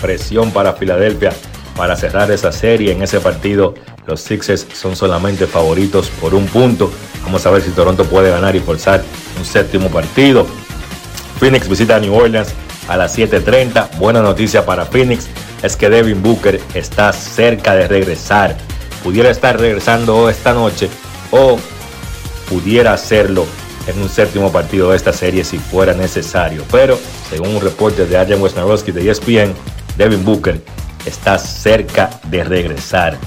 Presión 0.00 0.50
para 0.50 0.74
Filadelfia 0.74 1.32
para 1.76 1.96
cerrar 1.96 2.30
esa 2.30 2.50
serie. 2.52 2.92
En 2.92 3.02
ese 3.02 3.20
partido 3.20 3.74
los 4.06 4.20
Sixers 4.20 4.66
son 4.74 4.96
solamente 4.96 5.46
favoritos 5.46 6.08
por 6.20 6.34
un 6.34 6.46
punto. 6.46 6.90
Vamos 7.24 7.46
a 7.46 7.50
ver 7.50 7.62
si 7.62 7.70
Toronto 7.70 8.04
puede 8.04 8.30
ganar 8.30 8.56
y 8.56 8.60
forzar 8.60 9.02
un 9.38 9.44
séptimo 9.44 9.88
partido. 9.88 10.46
Phoenix 11.38 11.68
visita 11.68 11.96
a 11.96 12.00
New 12.00 12.14
Orleans 12.14 12.48
a 12.88 12.96
las 12.96 13.16
7.30. 13.16 13.96
Buena 13.98 14.20
noticia 14.22 14.66
para 14.66 14.86
Phoenix 14.86 15.28
es 15.62 15.76
que 15.76 15.88
Devin 15.88 16.22
Booker 16.22 16.60
está 16.74 17.12
cerca 17.12 17.74
de 17.74 17.86
regresar. 17.86 18.56
Pudiera 19.04 19.30
estar 19.30 19.58
regresando 19.58 20.28
esta 20.28 20.52
noche 20.52 20.88
o 21.30 21.58
pudiera 22.48 22.92
hacerlo 22.92 23.46
en 23.86 24.02
un 24.02 24.08
séptimo 24.08 24.50
partido 24.50 24.90
de 24.90 24.96
esta 24.96 25.12
serie 25.12 25.44
si 25.44 25.58
fuera 25.58 25.94
necesario. 25.94 26.64
Pero 26.72 26.98
según 27.30 27.54
un 27.56 27.60
reporte 27.60 28.06
de 28.06 28.16
Adrian 28.16 28.40
Wesnarowski 28.40 28.90
de 28.90 29.10
ESPN, 29.10 29.54
Devin 29.98 30.24
Booker 30.24 30.62
está 31.04 31.36
cerca 31.38 32.08
de 32.30 32.44
regresar. 32.44 33.18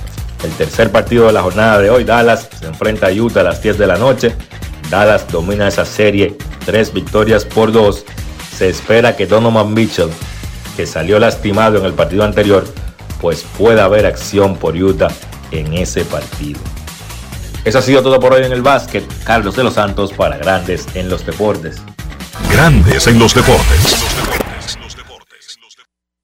El 0.43 0.52
tercer 0.52 0.91
partido 0.91 1.27
de 1.27 1.34
la 1.34 1.43
jornada 1.43 1.80
de 1.80 1.89
hoy, 1.89 2.03
Dallas 2.06 2.49
se 2.57 2.65
enfrenta 2.65 3.07
a 3.07 3.11
Utah 3.11 3.41
a 3.41 3.43
las 3.43 3.61
10 3.61 3.77
de 3.77 3.88
la 3.88 3.98
noche. 3.98 4.34
Dallas 4.89 5.27
domina 5.30 5.68
esa 5.68 5.85
serie, 5.85 6.35
tres 6.65 6.91
victorias 6.93 7.45
por 7.45 7.72
dos. 7.72 8.06
Se 8.57 8.69
espera 8.69 9.15
que 9.15 9.27
Donovan 9.27 9.73
Mitchell, 9.73 10.10
que 10.76 10.88
salió 10.88 11.19
lastimado 11.19 11.77
en 11.77 11.85
el 11.85 11.93
partido 11.93 12.23
anterior, 12.23 12.65
pues 13.19 13.45
pueda 13.57 13.85
haber 13.85 14.06
acción 14.06 14.56
por 14.56 14.76
Utah 14.76 15.11
en 15.52 15.73
ese 15.73 16.06
partido. 16.06 16.60
Eso 17.65 17.77
ha 17.77 17.81
sido 17.81 18.02
todo 18.02 18.19
por 18.19 18.34
hoy 18.34 18.43
en 18.43 18.53
el 18.53 18.64
básquet. 18.64 19.03
Carlos 19.23 19.56
de 19.56 19.64
los 19.64 19.76
Santos 19.76 20.11
para 20.14 20.38
Grandes 20.38 20.88
en 20.95 21.10
los 21.10 21.26
Deportes. 21.26 21.81
Grandes 22.52 23.06
en 23.06 23.19
los 23.19 23.35
Deportes. 23.35 24.41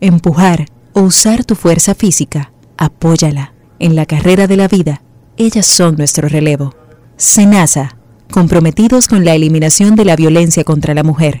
empujar 0.00 0.66
o 0.92 1.02
usar 1.02 1.44
tu 1.44 1.54
fuerza 1.54 1.94
física, 1.94 2.52
apóyala. 2.76 3.52
En 3.78 3.96
la 3.96 4.04
carrera 4.04 4.46
de 4.46 4.56
la 4.56 4.68
vida, 4.68 5.02
ellas 5.36 5.66
son 5.66 5.96
nuestro 5.96 6.28
relevo. 6.28 6.74
Senasa, 7.16 7.96
comprometidos 8.30 9.08
con 9.08 9.24
la 9.24 9.34
eliminación 9.34 9.96
de 9.96 10.04
la 10.04 10.16
violencia 10.16 10.64
contra 10.64 10.94
la 10.94 11.02
mujer. 11.02 11.40